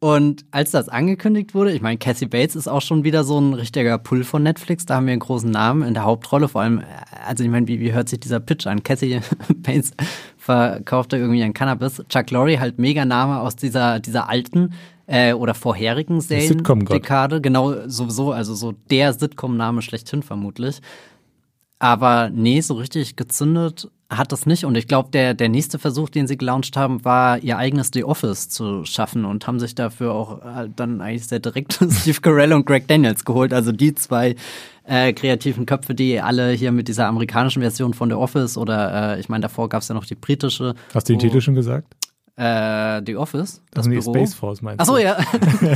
Und 0.02 0.44
als 0.50 0.72
das 0.72 0.88
angekündigt 0.88 1.54
wurde, 1.54 1.70
ich 1.70 1.80
meine, 1.80 1.96
Cassie 1.96 2.26
Bates 2.26 2.56
ist 2.56 2.66
auch 2.66 2.82
schon 2.82 3.04
wieder 3.04 3.22
so 3.22 3.38
ein 3.38 3.54
richtiger 3.54 3.98
Pull 3.98 4.24
von 4.24 4.42
Netflix. 4.42 4.84
Da 4.84 4.96
haben 4.96 5.06
wir 5.06 5.12
einen 5.12 5.20
großen 5.20 5.48
Namen 5.48 5.84
in 5.84 5.94
der 5.94 6.02
Hauptrolle. 6.02 6.48
Vor 6.48 6.62
allem, 6.62 6.82
also 7.24 7.44
ich 7.44 7.50
meine, 7.50 7.68
wie, 7.68 7.78
wie 7.78 7.92
hört 7.92 8.08
sich 8.08 8.18
dieser 8.18 8.40
Pitch 8.40 8.66
an? 8.66 8.82
Cassie 8.82 9.20
Bates 9.58 9.92
verkaufte 10.43 11.16
irgendwie 11.16 11.43
ein 11.43 11.55
Cannabis. 11.55 12.03
Chuck 12.09 12.30
Lorre 12.30 12.59
halt 12.59 12.78
mega 12.78 13.05
Name 13.05 13.40
aus 13.40 13.55
dieser, 13.55 14.01
dieser 14.01 14.28
alten 14.28 14.74
äh, 15.07 15.32
oder 15.34 15.55
vorherigen 15.55 16.20
Serien-Dekade. 16.20 17.40
Genau, 17.40 17.88
sowieso, 17.88 18.32
also 18.32 18.55
so 18.55 18.72
der 18.90 19.12
Sitcom-Name 19.12 19.82
schlechthin 19.82 20.22
vermutlich. 20.22 20.80
Aber 21.78 22.30
nee, 22.30 22.61
so 22.61 22.74
richtig 22.74 23.16
gezündet 23.16 23.88
hat 24.09 24.32
das 24.32 24.47
nicht. 24.47 24.64
Und 24.64 24.76
ich 24.76 24.88
glaube, 24.88 25.11
der, 25.11 25.34
der 25.34 25.49
nächste 25.49 25.78
Versuch, 25.78 26.09
den 26.09 26.26
sie 26.26 26.36
gelauncht 26.36 26.76
haben, 26.76 27.05
war, 27.05 27.38
ihr 27.38 27.57
eigenes 27.57 27.90
The 27.93 28.05
Office 28.05 28.49
zu 28.49 28.84
schaffen 28.84 29.24
und 29.24 29.47
haben 29.47 29.59
sich 29.59 29.74
dafür 29.74 30.12
auch 30.12 30.43
äh, 30.43 30.68
dann 30.74 31.01
eigentlich 31.01 31.26
sehr 31.26 31.40
direkt 31.40 31.74
Steve 31.90 32.20
Carell 32.20 32.53
und 32.53 32.66
Greg 32.66 32.88
Daniels 32.88 33.24
geholt. 33.24 33.53
Also 33.53 33.72
die 33.72 33.95
zwei 33.95 34.34
äh, 34.84 35.12
kreativen 35.12 35.66
Köpfe, 35.66 35.94
die 35.94 36.20
alle 36.20 36.50
hier 36.50 36.72
mit 36.72 36.88
dieser 36.88 37.06
amerikanischen 37.06 37.62
Version 37.62 37.94
von 37.94 38.10
The 38.10 38.16
Office 38.16 38.56
oder 38.56 39.16
äh, 39.16 39.20
ich 39.20 39.28
meine, 39.28 39.42
davor 39.42 39.68
gab 39.68 39.82
es 39.82 39.88
ja 39.88 39.94
noch 39.94 40.06
die 40.06 40.14
britische. 40.14 40.74
Hast 40.94 41.08
du 41.08 41.12
den 41.14 41.20
Titel 41.20 41.40
schon 41.40 41.54
gesagt? 41.54 41.94
Äh, 42.34 43.02
The 43.04 43.16
Office, 43.16 43.60
das 43.72 43.86
nee, 43.86 43.98
Büro. 43.98 44.14
Space 44.14 44.32
Force 44.32 44.62
meinst 44.62 44.80
Achso, 44.80 44.96
ja. 44.96 45.18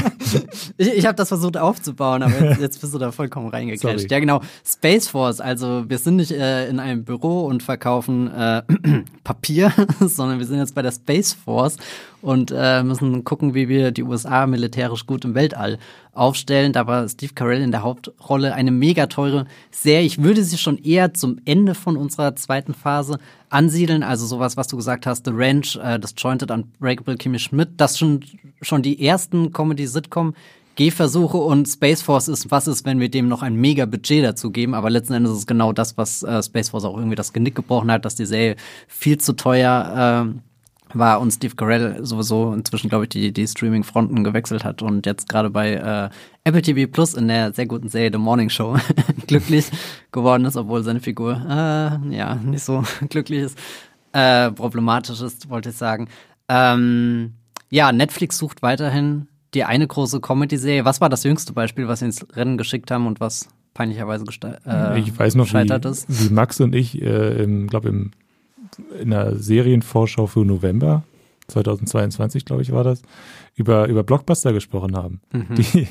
ich 0.78 0.88
ich 0.88 1.04
habe 1.04 1.14
das 1.14 1.28
versucht 1.28 1.58
aufzubauen, 1.58 2.22
aber 2.22 2.32
jetzt, 2.32 2.60
jetzt 2.60 2.80
bist 2.80 2.94
du 2.94 2.98
da 2.98 3.12
vollkommen 3.12 3.48
reingecrasht. 3.48 4.10
Ja, 4.10 4.20
genau. 4.20 4.40
Space 4.64 5.08
Force, 5.08 5.42
also 5.42 5.84
wir 5.86 5.98
sind 5.98 6.16
nicht 6.16 6.30
äh, 6.30 6.66
in 6.68 6.80
einem 6.80 7.04
Büro 7.04 7.44
und 7.44 7.62
verkaufen 7.62 8.32
äh, 8.32 8.62
Papier, 9.22 9.70
sondern 10.00 10.38
wir 10.38 10.46
sind 10.46 10.58
jetzt 10.58 10.74
bei 10.74 10.80
der 10.80 10.92
Space 10.92 11.34
Force 11.34 11.76
und 12.22 12.52
äh, 12.54 12.82
müssen 12.82 13.24
gucken, 13.24 13.54
wie 13.54 13.68
wir 13.68 13.90
die 13.90 14.02
USA 14.02 14.46
militärisch 14.46 15.06
gut 15.06 15.24
im 15.24 15.34
Weltall 15.34 15.78
aufstellen. 16.12 16.72
Da 16.72 16.86
war 16.86 17.08
Steve 17.08 17.34
Carell 17.34 17.62
in 17.62 17.70
der 17.70 17.82
Hauptrolle 17.82 18.54
eine 18.54 18.70
mega 18.70 19.06
teure 19.06 19.46
Serie. 19.70 20.06
Ich 20.06 20.22
würde 20.22 20.42
sie 20.42 20.58
schon 20.58 20.78
eher 20.78 21.14
zum 21.14 21.38
Ende 21.44 21.74
von 21.74 21.96
unserer 21.96 22.36
zweiten 22.36 22.74
Phase 22.74 23.18
ansiedeln. 23.50 24.02
Also 24.02 24.26
sowas, 24.26 24.56
was 24.56 24.68
du 24.68 24.76
gesagt 24.76 25.06
hast, 25.06 25.24
The 25.26 25.32
Ranch, 25.34 25.76
äh, 25.76 25.98
Disjointed, 25.98 26.50
Unbreakable 26.50 27.16
Kimmy 27.16 27.38
Schmidt. 27.38 27.70
Das 27.76 27.98
schon, 27.98 28.24
schon 28.62 28.82
die 28.82 29.04
ersten 29.04 29.52
Comedy-Sitcom 29.52 30.34
Gehversuche 30.76 31.38
und 31.38 31.66
Space 31.66 32.02
Force 32.02 32.28
ist, 32.28 32.50
was 32.50 32.68
ist, 32.68 32.84
wenn 32.84 33.00
wir 33.00 33.08
dem 33.08 33.28
noch 33.28 33.42
ein 33.42 33.56
mega 33.56 33.86
Budget 33.86 34.22
dazu 34.22 34.50
geben, 34.50 34.74
aber 34.74 34.90
letzten 34.90 35.14
Endes 35.14 35.32
ist 35.32 35.38
es 35.38 35.46
genau 35.46 35.72
das, 35.72 35.96
was 35.96 36.22
äh, 36.22 36.42
Space 36.42 36.68
Force 36.68 36.84
auch 36.84 36.96
irgendwie 36.96 37.16
das 37.16 37.32
Genick 37.32 37.54
gebrochen 37.54 37.90
hat, 37.90 38.04
dass 38.04 38.14
die 38.14 38.26
Serie 38.26 38.56
viel 38.86 39.18
zu 39.18 39.32
teuer 39.32 40.26
äh, 40.28 40.38
war 40.98 41.20
und 41.20 41.30
Steve 41.30 41.54
Carell 41.54 42.04
sowieso 42.04 42.52
inzwischen, 42.52 42.88
glaube 42.88 43.04
ich, 43.04 43.08
die, 43.10 43.32
die 43.32 43.46
Streaming-Fronten 43.46 44.24
gewechselt 44.24 44.64
hat 44.64 44.82
und 44.82 45.06
jetzt 45.06 45.28
gerade 45.28 45.50
bei 45.50 45.74
äh, 45.74 46.10
Apple 46.44 46.62
TV 46.62 46.90
Plus 46.90 47.14
in 47.14 47.28
der 47.28 47.52
sehr 47.52 47.66
guten 47.66 47.88
Serie 47.88 48.10
The 48.12 48.18
Morning 48.18 48.50
Show 48.50 48.76
glücklich 49.26 49.66
geworden 50.12 50.44
ist, 50.44 50.56
obwohl 50.56 50.82
seine 50.82 51.00
Figur 51.00 51.34
äh, 51.48 52.14
ja 52.14 52.34
nicht 52.36 52.64
so 52.64 52.84
glücklich 53.08 53.40
ist, 53.40 53.58
äh, 54.12 54.50
problematisch 54.50 55.20
ist, 55.20 55.48
wollte 55.48 55.70
ich 55.70 55.76
sagen. 55.76 56.08
Ähm, 56.48 57.34
ja, 57.70 57.92
Netflix 57.92 58.38
sucht 58.38 58.62
weiterhin 58.62 59.28
die 59.54 59.64
eine 59.64 59.86
große 59.86 60.20
Comedy-Serie. 60.20 60.84
Was 60.84 61.00
war 61.00 61.08
das 61.08 61.24
jüngste 61.24 61.52
Beispiel, 61.52 61.88
was 61.88 62.00
sie 62.00 62.06
ins 62.06 62.26
Rennen 62.36 62.58
geschickt 62.58 62.90
haben 62.90 63.06
und 63.06 63.20
was 63.20 63.48
peinlicherweise 63.74 64.24
äh, 64.66 64.98
ich 64.98 65.18
weiß 65.18 65.34
noch, 65.34 65.52
wie, 65.52 65.88
ist? 65.88 66.06
wie 66.08 66.32
Max 66.32 66.60
und 66.60 66.74
ich, 66.74 67.00
äh, 67.02 67.46
glaube 67.66 67.88
im 67.90 68.10
in 69.00 69.12
einer 69.12 69.36
Serienvorschau 69.36 70.26
für 70.26 70.44
November 70.44 71.04
2022, 71.48 72.44
glaube 72.44 72.62
ich, 72.62 72.72
war 72.72 72.84
das, 72.84 73.02
über, 73.54 73.88
über 73.88 74.02
Blockbuster 74.02 74.52
gesprochen 74.52 74.96
haben. 74.96 75.20
Mhm. 75.32 75.54
Die, 75.54 75.86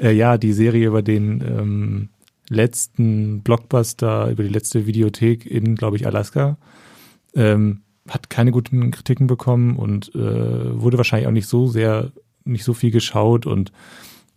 äh, 0.00 0.12
ja, 0.12 0.38
die 0.38 0.52
Serie 0.52 0.88
über 0.88 1.02
den 1.02 1.40
ähm, 1.40 2.08
letzten 2.48 3.42
Blockbuster, 3.42 4.30
über 4.30 4.42
die 4.42 4.48
letzte 4.48 4.86
Videothek 4.86 5.46
in, 5.46 5.74
glaube 5.76 5.96
ich, 5.96 6.06
Alaska. 6.06 6.56
Ähm, 7.34 7.82
hat 8.08 8.30
keine 8.30 8.52
guten 8.52 8.90
Kritiken 8.92 9.26
bekommen 9.26 9.76
und 9.76 10.14
äh, 10.14 10.80
wurde 10.80 10.96
wahrscheinlich 10.96 11.26
auch 11.26 11.32
nicht 11.32 11.48
so 11.48 11.66
sehr, 11.66 12.12
nicht 12.44 12.64
so 12.64 12.72
viel 12.72 12.92
geschaut 12.92 13.46
und 13.46 13.72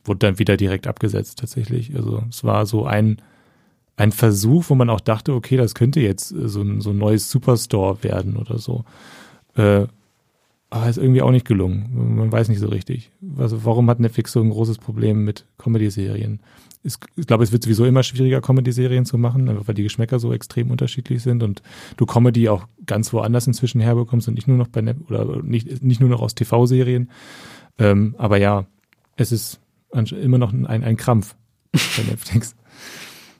wurde 0.03 0.19
dann 0.19 0.39
wieder 0.39 0.57
direkt 0.57 0.87
abgesetzt 0.87 1.39
tatsächlich. 1.39 1.95
Also 1.95 2.23
es 2.29 2.43
war 2.43 2.65
so 2.65 2.85
ein 2.85 3.21
ein 3.99 4.13
Versuch, 4.13 4.65
wo 4.69 4.75
man 4.75 4.89
auch 4.89 5.01
dachte, 5.01 5.33
okay, 5.33 5.57
das 5.57 5.75
könnte 5.75 5.99
jetzt 5.99 6.31
äh, 6.31 6.47
so 6.47 6.61
ein, 6.61 6.79
so 6.79 6.91
ein 6.91 6.97
neues 6.97 7.29
Superstore 7.29 8.01
werden 8.03 8.37
oder 8.37 8.57
so. 8.57 8.85
Äh, 9.55 9.87
aber 10.71 10.87
ist 10.87 10.97
irgendwie 10.97 11.21
auch 11.21 11.31
nicht 11.31 11.47
gelungen. 11.47 12.15
Man 12.15 12.31
weiß 12.31 12.47
nicht 12.47 12.59
so 12.59 12.67
richtig. 12.67 13.11
Also 13.37 13.65
warum 13.65 13.89
hat 13.89 13.99
Netflix 13.99 14.31
so 14.31 14.41
ein 14.41 14.51
großes 14.51 14.77
Problem 14.77 15.25
mit 15.25 15.45
Comedy-Serien? 15.57 16.39
Ich 16.83 16.95
glaube, 17.27 17.43
es 17.43 17.51
wird 17.51 17.63
sowieso 17.63 17.85
immer 17.85 18.03
schwieriger, 18.03 18.39
Comedy-Serien 18.39 19.03
zu 19.03 19.17
machen, 19.17 19.49
einfach 19.49 19.67
weil 19.67 19.75
die 19.75 19.83
Geschmäcker 19.83 20.19
so 20.19 20.31
extrem 20.31 20.71
unterschiedlich 20.71 21.21
sind 21.21 21.43
und 21.43 21.61
du 21.97 22.05
Comedy 22.05 22.47
auch 22.47 22.67
ganz 22.85 23.11
woanders 23.11 23.47
inzwischen 23.47 23.81
herbekommst 23.81 24.27
und 24.27 24.35
nicht 24.35 24.47
nur 24.47 24.57
noch 24.57 24.67
bei 24.67 24.81
Net 24.81 24.97
oder 25.09 25.41
nicht, 25.41 25.83
nicht 25.83 25.99
nur 25.99 26.09
noch 26.09 26.21
aus 26.21 26.35
TV-Serien. 26.35 27.09
Ähm, 27.79 28.15
aber 28.17 28.37
ja, 28.37 28.65
es 29.17 29.31
ist 29.31 29.59
immer 29.91 30.37
noch 30.37 30.53
ein, 30.53 30.67
ein 30.67 30.97
Krampf 30.97 31.35
bei 31.73 32.03
Netflix. 32.03 32.55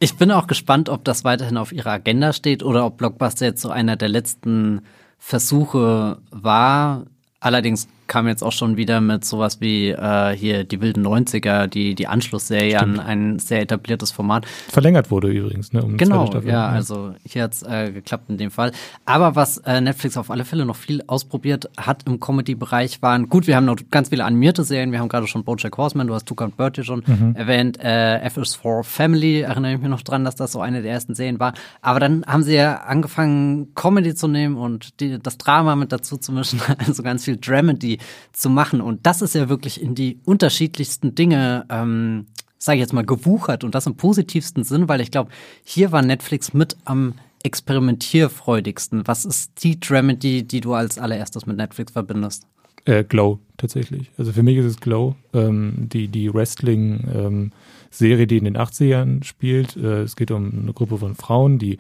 Ich 0.01 0.15
bin 0.15 0.31
auch 0.31 0.47
gespannt, 0.47 0.87
ob 0.87 1.03
das 1.03 1.25
weiterhin 1.25 1.57
auf 1.57 1.73
ihrer 1.73 1.91
Agenda 1.91 2.31
steht 2.31 2.63
oder 2.63 2.85
ob 2.85 2.97
Blockbuster 2.97 3.45
jetzt 3.45 3.61
so 3.61 3.69
einer 3.69 3.97
der 3.97 4.07
letzten 4.07 4.81
Versuche 5.17 6.19
war. 6.31 7.05
Allerdings 7.41 7.89
kam 8.09 8.27
jetzt 8.27 8.43
auch 8.43 8.51
schon 8.51 8.75
wieder 8.75 8.99
mit 8.99 9.23
sowas 9.23 9.61
wie 9.61 9.91
äh, 9.91 10.35
hier 10.35 10.65
die 10.65 10.81
wilden 10.81 11.05
90er, 11.07 11.67
die, 11.67 11.95
die 11.95 12.07
Anschlussserie 12.07 12.77
Stimmt. 12.77 12.99
an 12.99 13.05
ein 13.05 13.39
sehr 13.39 13.61
etabliertes 13.61 14.11
Format. 14.11 14.45
Verlängert 14.67 15.11
wurde 15.11 15.29
übrigens, 15.29 15.71
ne? 15.71 15.81
Um 15.81 15.95
genau, 15.95 16.29
ja, 16.33 16.41
ja, 16.41 16.67
also 16.67 17.13
hier 17.23 17.43
hat's 17.43 17.63
äh, 17.63 17.91
geklappt 17.91 18.29
in 18.29 18.37
dem 18.37 18.51
Fall. 18.51 18.73
Aber 19.05 19.35
was 19.35 19.59
äh, 19.59 19.79
Netflix 19.79 20.17
auf 20.17 20.31
alle 20.31 20.43
Fälle 20.43 20.65
noch 20.65 20.75
viel 20.75 21.03
ausprobiert 21.07 21.69
hat 21.77 22.03
im 22.07 22.19
Comedy-Bereich 22.19 23.01
waren, 23.01 23.29
gut, 23.29 23.47
wir 23.47 23.55
haben 23.55 23.65
noch 23.65 23.77
ganz 23.91 24.09
viele 24.09 24.25
animierte 24.25 24.63
Serien, 24.63 24.91
wir 24.91 24.99
haben 24.99 25.09
gerade 25.09 25.27
schon 25.27 25.43
Bojack 25.43 25.77
Horseman, 25.77 26.07
du 26.07 26.15
hast 26.15 26.25
Tuca 26.25 26.45
und 26.45 26.57
Bertie 26.57 26.83
schon 26.83 27.03
mhm. 27.05 27.35
erwähnt, 27.35 27.79
äh, 27.79 28.19
F 28.21 28.37
is 28.37 28.55
for 28.55 28.83
Family, 28.83 29.41
erinnere 29.41 29.73
ich 29.73 29.79
mich 29.79 29.89
noch 29.89 30.01
dran, 30.01 30.25
dass 30.25 30.35
das 30.35 30.51
so 30.51 30.61
eine 30.61 30.81
der 30.81 30.91
ersten 30.91 31.13
Serien 31.13 31.39
war. 31.39 31.53
Aber 31.81 31.99
dann 31.99 32.25
haben 32.25 32.41
sie 32.41 32.55
ja 32.55 32.77
angefangen, 32.77 33.75
Comedy 33.75 34.15
zu 34.15 34.27
nehmen 34.27 34.57
und 34.57 34.99
die, 34.99 35.19
das 35.19 35.37
Drama 35.37 35.75
mit 35.75 35.91
dazu 35.91 36.17
zu 36.17 36.31
mischen, 36.31 36.59
also 36.79 37.03
ganz 37.03 37.25
viel 37.25 37.37
Dramedy 37.37 37.98
zu 38.33 38.49
machen. 38.49 38.81
Und 38.81 39.05
das 39.05 39.21
ist 39.21 39.35
ja 39.35 39.49
wirklich 39.49 39.81
in 39.81 39.95
die 39.95 40.19
unterschiedlichsten 40.25 41.15
Dinge, 41.15 41.65
ähm, 41.69 42.27
sage 42.57 42.77
ich 42.77 42.81
jetzt 42.81 42.93
mal, 42.93 43.05
gewuchert 43.05 43.63
und 43.63 43.75
das 43.75 43.85
im 43.85 43.95
positivsten 43.95 44.63
Sinn, 44.63 44.89
weil 44.89 45.01
ich 45.01 45.11
glaube, 45.11 45.31
hier 45.63 45.91
war 45.91 46.01
Netflix 46.01 46.53
mit 46.53 46.77
am 46.85 47.13
experimentierfreudigsten? 47.43 49.07
Was 49.07 49.25
ist 49.25 49.63
die 49.63 49.79
Dramedy, 49.79 50.43
die 50.43 50.61
du 50.61 50.73
als 50.73 50.97
allererstes 50.97 51.45
mit 51.45 51.57
Netflix 51.57 51.91
verbindest? 51.91 52.45
Äh, 52.85 53.03
Glow, 53.03 53.39
tatsächlich. 53.57 54.11
Also 54.17 54.31
für 54.31 54.43
mich 54.43 54.57
ist 54.57 54.65
es 54.65 54.79
Glow, 54.79 55.15
ähm, 55.33 55.87
die, 55.91 56.07
die 56.07 56.33
Wrestling-Serie, 56.33 58.21
ähm, 58.23 58.27
die 58.27 58.37
in 58.37 58.45
den 58.45 58.57
80ern 58.57 59.23
spielt. 59.23 59.75
Äh, 59.75 60.03
es 60.03 60.15
geht 60.15 60.31
um 60.31 60.61
eine 60.63 60.73
Gruppe 60.73 60.97
von 60.97 61.15
Frauen, 61.15 61.59
die 61.59 61.77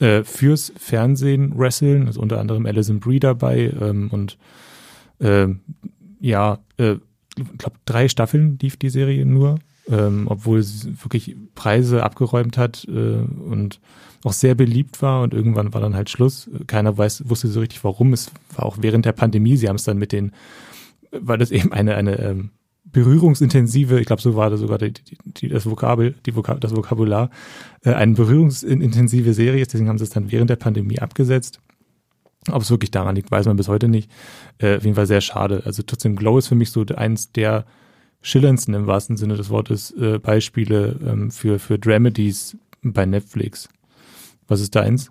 äh, 0.00 0.22
fürs 0.22 0.72
Fernsehen 0.76 1.58
wresteln, 1.58 2.06
also 2.06 2.20
unter 2.20 2.40
anderem 2.40 2.66
Alison 2.66 3.00
Brie 3.00 3.20
dabei 3.20 3.72
ähm, 3.80 4.08
und 4.12 4.38
äh, 5.20 5.48
ja, 6.20 6.58
äh, 6.76 6.96
ich 7.36 7.58
glaube, 7.58 7.76
drei 7.84 8.08
Staffeln 8.08 8.58
lief 8.60 8.76
die 8.76 8.90
Serie 8.90 9.24
nur, 9.24 9.58
ähm, 9.88 10.26
obwohl 10.28 10.62
sie 10.62 11.02
wirklich 11.02 11.36
Preise 11.54 12.02
abgeräumt 12.02 12.58
hat 12.58 12.86
äh, 12.88 12.90
und 12.90 13.80
auch 14.24 14.32
sehr 14.32 14.54
beliebt 14.54 15.00
war 15.00 15.22
und 15.22 15.32
irgendwann 15.32 15.72
war 15.72 15.80
dann 15.80 15.94
halt 15.94 16.10
Schluss. 16.10 16.50
Keiner 16.66 16.98
weiß, 16.98 17.28
wusste 17.28 17.48
so 17.48 17.60
richtig 17.60 17.84
warum. 17.84 18.12
Es 18.12 18.32
war 18.56 18.66
auch 18.66 18.78
während 18.80 19.04
der 19.04 19.12
Pandemie. 19.12 19.56
Sie 19.56 19.68
haben 19.68 19.76
es 19.76 19.84
dann 19.84 19.98
mit 19.98 20.10
den, 20.10 20.32
weil 21.12 21.38
das 21.38 21.52
eben 21.52 21.72
eine, 21.72 21.94
eine 21.94 22.18
ähm, 22.18 22.50
berührungsintensive, 22.84 24.00
ich 24.00 24.06
glaube, 24.06 24.22
so 24.22 24.34
war 24.34 24.50
das 24.50 24.60
sogar 24.60 24.78
die, 24.78 24.92
die, 25.24 25.48
das 25.48 25.66
Vokabel, 25.66 26.14
die 26.26 26.34
Vokab, 26.34 26.60
das 26.60 26.74
Vokabular, 26.74 27.30
äh, 27.84 27.92
eine 27.92 28.14
berührungsintensive 28.14 29.34
Serie 29.34 29.62
ist, 29.62 29.72
deswegen 29.72 29.88
haben 29.88 29.98
sie 29.98 30.04
es 30.04 30.10
dann 30.10 30.32
während 30.32 30.50
der 30.50 30.56
Pandemie 30.56 30.98
abgesetzt. 30.98 31.60
Ob 32.50 32.62
es 32.62 32.70
wirklich 32.70 32.90
daran 32.90 33.16
liegt, 33.16 33.30
weiß 33.30 33.46
man 33.46 33.56
bis 33.56 33.68
heute 33.68 33.88
nicht. 33.88 34.10
Äh, 34.58 34.76
auf 34.76 34.84
jeden 34.84 34.96
Fall 34.96 35.06
sehr 35.06 35.20
schade. 35.20 35.62
Also 35.64 35.82
trotzdem 35.82 36.16
Glow 36.16 36.38
ist 36.38 36.48
für 36.48 36.54
mich 36.54 36.70
so 36.70 36.84
eins 36.96 37.32
der 37.32 37.64
schillerndsten 38.22 38.74
im 38.74 38.86
wahrsten 38.86 39.16
Sinne 39.16 39.36
des 39.36 39.50
Wortes 39.50 39.90
äh, 39.92 40.18
Beispiele 40.18 40.96
ähm, 41.06 41.30
für, 41.30 41.58
für 41.58 41.78
Dramedies 41.78 42.56
bei 42.82 43.06
Netflix. 43.06 43.68
Was 44.48 44.60
ist 44.60 44.74
deins? 44.74 45.10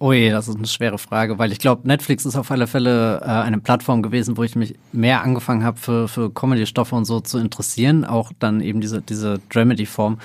Oh 0.00 0.12
je, 0.12 0.30
das 0.30 0.46
ist 0.46 0.56
eine 0.56 0.66
schwere 0.66 0.98
Frage, 0.98 1.38
weil 1.38 1.50
ich 1.50 1.58
glaube, 1.58 1.86
Netflix 1.88 2.24
ist 2.24 2.36
auf 2.36 2.50
alle 2.52 2.68
Fälle 2.68 3.20
äh, 3.20 3.24
eine 3.24 3.58
Plattform 3.58 4.00
gewesen, 4.02 4.36
wo 4.36 4.44
ich 4.44 4.54
mich 4.54 4.76
mehr 4.92 5.22
angefangen 5.22 5.64
habe, 5.64 5.78
für, 5.78 6.06
für 6.06 6.30
Comedy-Stoffe 6.32 6.94
und 6.94 7.04
so 7.04 7.20
zu 7.20 7.38
interessieren. 7.38 8.04
Auch 8.04 8.30
dann 8.38 8.60
eben 8.60 8.80
diese, 8.80 9.02
diese 9.02 9.40
Dramedy-Form 9.50 10.18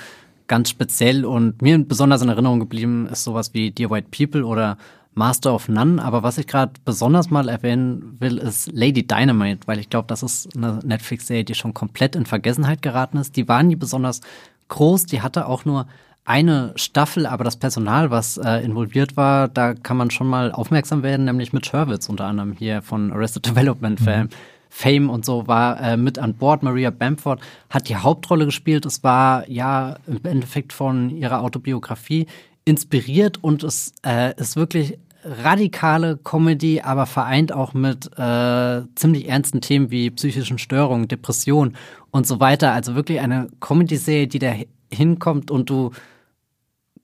ganz 0.46 0.70
speziell. 0.70 1.24
Und 1.24 1.60
mir 1.60 1.78
besonders 1.78 2.22
in 2.22 2.28
Erinnerung 2.28 2.60
geblieben 2.60 3.08
ist 3.10 3.24
sowas 3.24 3.52
wie 3.52 3.72
Dear 3.72 3.90
White 3.90 4.08
People 4.16 4.44
oder 4.44 4.78
Master 5.14 5.54
of 5.54 5.68
None. 5.68 6.02
Aber 6.02 6.22
was 6.22 6.38
ich 6.38 6.46
gerade 6.46 6.72
besonders 6.84 7.30
mal 7.30 7.48
erwähnen 7.48 8.16
will, 8.20 8.38
ist 8.38 8.70
Lady 8.72 9.06
Dynamite, 9.06 9.66
weil 9.66 9.78
ich 9.78 9.90
glaube, 9.90 10.06
das 10.08 10.22
ist 10.22 10.56
eine 10.56 10.80
Netflix-Serie, 10.84 11.44
die 11.44 11.54
schon 11.54 11.74
komplett 11.74 12.16
in 12.16 12.26
Vergessenheit 12.26 12.82
geraten 12.82 13.18
ist. 13.18 13.36
Die 13.36 13.48
war 13.48 13.62
nie 13.62 13.76
besonders 13.76 14.20
groß, 14.68 15.06
die 15.06 15.22
hatte 15.22 15.46
auch 15.46 15.64
nur 15.64 15.86
eine 16.24 16.72
Staffel, 16.76 17.26
aber 17.26 17.44
das 17.44 17.56
Personal, 17.56 18.10
was 18.10 18.38
äh, 18.38 18.64
involviert 18.64 19.16
war, 19.16 19.48
da 19.48 19.74
kann 19.74 19.96
man 19.96 20.10
schon 20.10 20.26
mal 20.26 20.52
aufmerksam 20.52 21.02
werden, 21.02 21.26
nämlich 21.26 21.52
mit 21.52 21.66
Sherwitz 21.66 22.08
unter 22.08 22.24
anderem 22.24 22.52
hier 22.52 22.80
von 22.80 23.12
Arrested 23.12 23.46
Development 23.50 24.00
mhm. 24.00 24.28
Fame 24.70 25.08
und 25.08 25.24
so 25.24 25.46
war 25.46 25.80
äh, 25.80 25.96
mit 25.96 26.18
an 26.18 26.34
Bord. 26.34 26.64
Maria 26.64 26.90
Bamford 26.90 27.40
hat 27.70 27.88
die 27.88 27.94
Hauptrolle 27.94 28.44
gespielt. 28.46 28.84
Es 28.86 29.04
war 29.04 29.48
ja 29.48 29.98
im 30.08 30.20
Endeffekt 30.24 30.72
von 30.72 31.10
ihrer 31.10 31.42
Autobiografie 31.42 32.26
inspiriert 32.64 33.38
und 33.42 33.62
es 33.62 33.92
äh, 34.04 34.34
ist 34.36 34.56
wirklich 34.56 34.98
radikale 35.24 36.18
Comedy, 36.18 36.80
aber 36.80 37.06
vereint 37.06 37.52
auch 37.52 37.74
mit 37.74 38.10
äh, 38.18 38.82
ziemlich 38.94 39.28
ernsten 39.28 39.60
Themen 39.60 39.90
wie 39.90 40.10
psychischen 40.10 40.58
Störungen, 40.58 41.08
Depression 41.08 41.76
und 42.10 42.26
so 42.26 42.40
weiter. 42.40 42.72
Also 42.72 42.94
wirklich 42.94 43.20
eine 43.20 43.48
Comedy-Serie, 43.60 44.28
die 44.28 44.38
da 44.38 44.54
hinkommt 44.92 45.50
und 45.50 45.70
du 45.70 45.90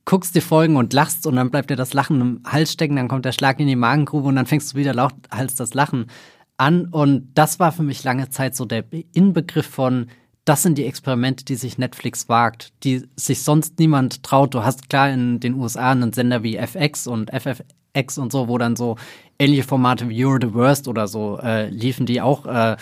guckst 0.05 0.35
die 0.35 0.41
Folgen 0.41 0.77
und 0.77 0.93
lachst 0.93 1.27
und 1.27 1.37
dann 1.37 1.51
bleibt 1.51 1.71
dir 1.71 1.77
das 1.77 1.95
Lachen 1.95 2.21
im 2.21 2.41
Hals 2.45 2.73
stecken, 2.73 2.97
dann 2.97 3.09
kommt 3.09 3.25
der 3.25 3.33
Schlag 3.33 3.61
in 3.61 3.67
die 3.67 3.77
Magengrube 3.77 4.29
und 4.29 4.37
dann 4.37 4.47
fängst 4.47 4.73
du 4.73 4.77
wieder 4.77 4.95
lauthals 4.95 5.55
das 5.55 5.75
Lachen 5.75 6.07
an. 6.57 6.87
Und 6.87 7.31
das 7.35 7.61
war 7.61 7.73
für 7.73 7.83
mich 7.83 8.03
lange 8.05 8.29
Zeit 8.31 8.55
so 8.55 8.65
der 8.65 8.85
Inbegriff 9.13 9.67
von, 9.67 10.07
das 10.45 10.63
sind 10.63 10.79
die 10.79 10.87
Experimente, 10.87 11.45
die 11.45 11.55
sich 11.55 11.79
Netflix 11.79 12.29
wagt, 12.29 12.73
die 12.83 13.07
sich 13.15 13.43
sonst 13.43 13.79
niemand 13.79 14.23
traut. 14.23 14.55
Du 14.55 14.65
hast 14.65 14.89
klar 14.89 15.11
in 15.11 15.39
den 15.39 15.55
USA 15.55 15.93
einen 15.93 16.13
Sender 16.13 16.43
wie 16.43 16.57
FX 16.57 17.07
und 17.07 17.31
FFX 17.95 18.19
und 18.19 18.33
so, 18.33 18.49
wo 18.49 18.59
dann 18.59 18.77
so 18.77 18.97
ähnliche 19.39 19.65
Formate 19.65 20.09
wie 20.09 20.25
You're 20.25 20.41
the 20.41 20.55
Worst 20.55 20.89
oder 20.89 21.09
so 21.09 21.39
äh, 21.43 21.69
liefen, 21.69 22.07
die 22.07 22.21
auch 22.21 22.47
äh, 22.47 22.77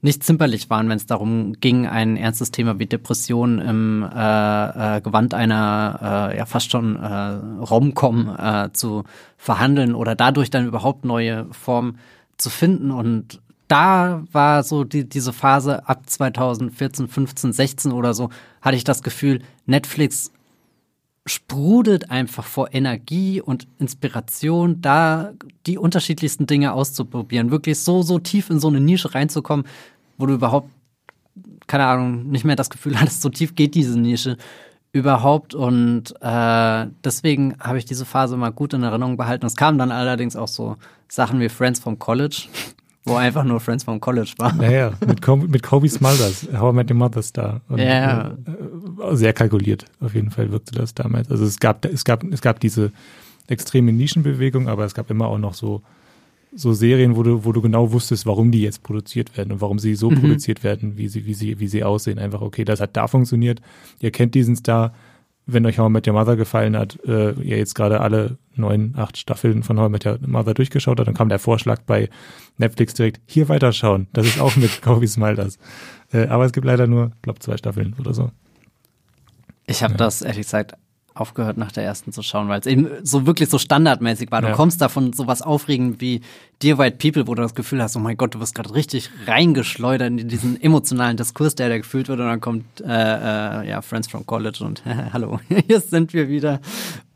nicht 0.00 0.22
zimperlich 0.22 0.70
waren, 0.70 0.88
wenn 0.88 0.96
es 0.96 1.06
darum 1.06 1.54
ging, 1.54 1.86
ein 1.86 2.16
ernstes 2.16 2.52
Thema 2.52 2.78
wie 2.78 2.86
Depression 2.86 3.58
im 3.58 4.02
äh, 4.02 4.96
äh, 4.96 5.00
Gewand 5.00 5.34
einer 5.34 6.30
äh, 6.32 6.38
ja 6.38 6.46
fast 6.46 6.70
schon 6.70 6.96
äh, 6.96 7.64
Romcom 7.64 8.34
äh, 8.38 8.70
zu 8.72 9.04
verhandeln 9.36 9.94
oder 9.94 10.14
dadurch 10.14 10.50
dann 10.50 10.66
überhaupt 10.66 11.04
neue 11.04 11.46
Formen 11.50 11.98
zu 12.36 12.48
finden. 12.48 12.92
Und 12.92 13.40
da 13.66 14.22
war 14.30 14.62
so 14.62 14.84
die, 14.84 15.08
diese 15.08 15.32
Phase 15.32 15.88
ab 15.88 16.08
2014, 16.08 17.08
15, 17.08 17.52
16 17.52 17.92
oder 17.92 18.14
so, 18.14 18.30
hatte 18.62 18.76
ich 18.76 18.84
das 18.84 19.02
Gefühl, 19.02 19.42
Netflix 19.66 20.32
sprudelt 21.28 22.10
einfach 22.10 22.44
vor 22.44 22.72
Energie 22.72 23.40
und 23.40 23.66
Inspiration, 23.78 24.80
da 24.80 25.32
die 25.66 25.78
unterschiedlichsten 25.78 26.46
Dinge 26.46 26.72
auszuprobieren, 26.72 27.50
wirklich 27.50 27.78
so, 27.80 28.02
so 28.02 28.18
tief 28.18 28.50
in 28.50 28.60
so 28.60 28.68
eine 28.68 28.80
Nische 28.80 29.14
reinzukommen, 29.14 29.66
wo 30.16 30.26
du 30.26 30.34
überhaupt, 30.34 30.70
keine 31.66 31.86
Ahnung, 31.86 32.28
nicht 32.28 32.44
mehr 32.44 32.56
das 32.56 32.70
Gefühl 32.70 32.96
hattest, 33.00 33.22
so 33.22 33.28
tief 33.28 33.54
geht 33.54 33.74
diese 33.74 33.98
Nische 33.98 34.36
überhaupt. 34.92 35.54
Und 35.54 36.14
äh, 36.20 36.86
deswegen 37.04 37.56
habe 37.60 37.78
ich 37.78 37.84
diese 37.84 38.04
Phase 38.04 38.36
mal 38.36 38.50
gut 38.50 38.72
in 38.72 38.82
Erinnerung 38.82 39.16
behalten. 39.16 39.46
Es 39.46 39.56
kamen 39.56 39.78
dann 39.78 39.92
allerdings 39.92 40.36
auch 40.36 40.48
so 40.48 40.76
Sachen 41.08 41.40
wie 41.40 41.48
Friends 41.48 41.80
from 41.80 41.98
College, 41.98 42.48
wo 43.04 43.14
einfach 43.14 43.44
nur 43.44 43.60
Friends 43.60 43.84
from 43.84 44.00
College 44.00 44.34
war. 44.38 44.54
Naja, 44.54 44.92
mit, 45.06 45.22
Kobe, 45.22 45.48
mit 45.48 45.62
Kobe 45.62 45.88
Smulders, 45.88 46.46
How 46.52 46.72
I 46.72 46.76
Met 46.76 46.90
Your 46.90 46.96
Mother 46.96 47.22
Star. 47.22 47.60
Und, 47.68 47.78
ja. 47.78 48.30
Äh, 48.30 49.16
sehr 49.16 49.32
kalkuliert, 49.32 49.86
auf 50.00 50.14
jeden 50.14 50.30
Fall 50.30 50.50
wirkte 50.52 50.74
das 50.74 50.94
damals. 50.94 51.30
Also 51.30 51.44
es 51.44 51.58
gab, 51.58 51.84
es 51.84 52.04
gab, 52.04 52.24
es 52.24 52.40
gab 52.40 52.60
diese 52.60 52.92
extreme 53.46 53.92
Nischenbewegung, 53.92 54.68
aber 54.68 54.84
es 54.84 54.94
gab 54.94 55.10
immer 55.10 55.28
auch 55.28 55.38
noch 55.38 55.54
so, 55.54 55.82
so 56.54 56.72
Serien, 56.72 57.16
wo 57.16 57.22
du, 57.22 57.44
wo 57.44 57.52
du 57.52 57.62
genau 57.62 57.92
wusstest, 57.92 58.26
warum 58.26 58.50
die 58.50 58.62
jetzt 58.62 58.82
produziert 58.82 59.36
werden 59.36 59.52
und 59.52 59.60
warum 59.60 59.78
sie 59.78 59.94
so 59.94 60.10
mhm. 60.10 60.20
produziert 60.20 60.64
werden, 60.64 60.96
wie 60.96 61.08
sie, 61.08 61.26
wie 61.26 61.34
sie, 61.34 61.58
wie 61.60 61.68
sie 61.68 61.84
aussehen. 61.84 62.18
Einfach, 62.18 62.40
okay, 62.40 62.64
das 62.64 62.80
hat 62.80 62.96
da 62.96 63.06
funktioniert. 63.06 63.60
Ihr 64.00 64.10
kennt 64.10 64.34
diesen 64.34 64.56
Star, 64.56 64.92
wenn 65.48 65.64
euch 65.66 65.78
How 65.78 65.88
I 65.88 65.92
Met 65.92 66.06
Your 66.06 66.12
Mother 66.12 66.36
gefallen 66.36 66.76
hat, 66.76 66.98
äh, 67.06 67.32
ihr 67.32 67.56
jetzt 67.56 67.74
gerade 67.74 68.00
alle 68.00 68.36
neun, 68.54 68.94
acht 68.96 69.16
Staffeln 69.16 69.62
von 69.62 69.78
How 69.80 69.88
I 69.88 69.90
Met 69.90 70.06
Your 70.06 70.18
Mother 70.26 70.52
durchgeschaut 70.54 70.98
habt, 70.98 71.08
dann 71.08 71.14
kam 71.14 71.30
der 71.30 71.38
Vorschlag 71.38 71.80
bei 71.86 72.10
Netflix 72.58 72.94
direkt, 72.94 73.20
hier 73.26 73.48
weiterschauen. 73.48 74.08
Das 74.12 74.26
ist 74.26 74.40
auch 74.40 74.54
mit 74.56 74.82
Kobe 74.82 75.08
Smulders. 75.08 75.58
Äh, 76.12 76.26
aber 76.26 76.44
es 76.44 76.52
gibt 76.52 76.66
leider 76.66 76.86
nur, 76.86 77.12
glaube 77.22 77.38
zwei 77.38 77.56
Staffeln 77.56 77.96
oder 77.98 78.12
so. 78.12 78.30
Ich 79.66 79.82
habe 79.82 79.94
ja. 79.94 79.98
das 79.98 80.22
ehrlich 80.22 80.42
gesagt 80.42 80.74
aufgehört 81.20 81.56
nach 81.56 81.72
der 81.72 81.84
ersten 81.84 82.12
zu 82.12 82.22
schauen, 82.22 82.48
weil 82.48 82.60
es 82.60 82.66
eben 82.66 82.88
so 83.02 83.26
wirklich 83.26 83.48
so 83.48 83.58
standardmäßig 83.58 84.30
war. 84.30 84.40
Du 84.40 84.48
ja. 84.48 84.54
kommst 84.54 84.80
davon 84.80 85.12
sowas 85.12 85.42
aufregend 85.42 86.00
wie 86.00 86.20
Dear 86.62 86.78
White 86.78 86.96
People, 86.98 87.26
wo 87.26 87.34
du 87.34 87.42
das 87.42 87.54
Gefühl 87.54 87.82
hast, 87.82 87.96
oh 87.96 88.00
mein 88.00 88.16
Gott, 88.16 88.34
du 88.34 88.40
wirst 88.40 88.54
gerade 88.54 88.74
richtig 88.74 89.10
reingeschleudert 89.26 90.08
in 90.08 90.28
diesen 90.28 90.60
emotionalen 90.60 91.16
Diskurs, 91.16 91.54
der 91.54 91.68
da 91.68 91.78
gefühlt 91.78 92.08
wird 92.08 92.20
und 92.20 92.26
dann 92.26 92.40
kommt 92.40 92.64
äh, 92.80 92.84
äh, 92.86 93.68
ja 93.68 93.82
Friends 93.82 94.08
from 94.08 94.26
College 94.26 94.64
und 94.64 94.82
hallo, 95.12 95.40
hier 95.66 95.80
sind 95.80 96.12
wir 96.12 96.28
wieder 96.28 96.60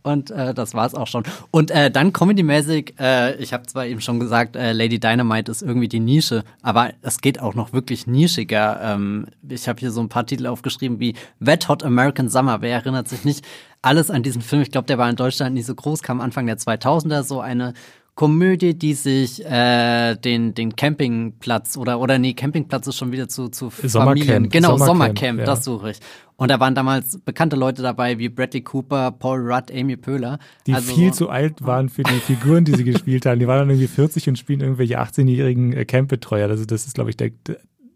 und 0.02 0.30
äh, 0.30 0.54
das 0.54 0.74
war's 0.74 0.94
auch 0.94 1.06
schon. 1.06 1.24
Und 1.50 1.70
äh, 1.70 1.90
dann 1.90 2.12
Comedy-mäßig, 2.12 2.94
äh, 2.98 3.36
ich 3.36 3.52
habe 3.52 3.66
zwar 3.66 3.86
eben 3.86 4.00
schon 4.00 4.20
gesagt, 4.20 4.56
äh, 4.56 4.72
Lady 4.72 4.98
Dynamite 4.98 5.50
ist 5.50 5.62
irgendwie 5.62 5.88
die 5.88 6.00
Nische, 6.00 6.44
aber 6.62 6.90
es 7.02 7.20
geht 7.20 7.40
auch 7.40 7.54
noch 7.54 7.72
wirklich 7.72 8.06
nischiger. 8.06 8.80
Ähm, 8.82 9.26
ich 9.48 9.68
habe 9.68 9.80
hier 9.80 9.90
so 9.90 10.00
ein 10.00 10.08
paar 10.08 10.26
Titel 10.26 10.46
aufgeschrieben 10.46 11.00
wie 11.00 11.14
Wet 11.38 11.68
Hot 11.68 11.84
American 11.84 12.28
Summer. 12.28 12.60
Wer 12.60 12.74
erinnert 12.74 13.08
sich 13.08 13.24
nicht 13.24 13.44
alles 13.80 14.10
an 14.10 14.22
diesen 14.22 14.42
Film? 14.42 14.62
Ich 14.62 14.70
glaube, 14.70 14.86
der 14.86 14.98
war 14.98 15.08
in 15.08 15.16
Deutschland 15.16 15.54
nicht 15.54 15.66
so 15.66 15.74
groß, 15.74 16.02
kam 16.02 16.20
Anfang 16.20 16.46
der 16.46 16.58
2000er, 16.58 17.22
so 17.22 17.40
eine 17.40 17.74
Komödie, 18.14 18.74
die 18.74 18.92
sich 18.92 19.44
äh, 19.44 20.14
den 20.16 20.54
den 20.54 20.76
Campingplatz 20.76 21.78
oder 21.78 21.98
oder 21.98 22.18
nee 22.18 22.34
Campingplatz 22.34 22.86
ist 22.86 22.96
schon 22.96 23.10
wieder 23.10 23.28
zu 23.28 23.48
zu 23.48 23.70
Familien 23.70 24.50
genau 24.50 24.76
Sommercamp, 24.76 24.86
Sommercamp 24.86 25.38
ja. 25.38 25.44
das 25.46 25.64
suche 25.64 25.92
ich 25.92 25.98
und 26.36 26.50
da 26.50 26.60
waren 26.60 26.74
damals 26.74 27.18
bekannte 27.20 27.56
Leute 27.56 27.80
dabei 27.80 28.18
wie 28.18 28.28
Bradley 28.28 28.60
Cooper, 28.60 29.12
Paul 29.12 29.40
Rudd, 29.40 29.72
Amy 29.72 29.96
Pöhler 29.96 30.38
die 30.66 30.74
also, 30.74 30.94
viel 30.94 31.14
zu 31.14 31.30
alt 31.30 31.64
waren 31.64 31.88
für 31.88 32.02
die 32.02 32.20
Figuren, 32.20 32.66
die 32.66 32.74
sie 32.74 32.84
gespielt 32.92 33.24
haben. 33.24 33.38
Die 33.38 33.46
waren 33.46 33.60
dann 33.60 33.70
irgendwie 33.70 33.88
40 33.88 34.28
und 34.28 34.38
spielen 34.38 34.60
irgendwelche 34.60 35.00
18-jährigen 35.00 35.72
äh, 35.72 35.84
Campbetreuer. 35.84 36.48
Also 36.48 36.64
das 36.66 36.86
ist 36.86 36.94
glaube 36.94 37.10
ich 37.10 37.16
der, 37.16 37.30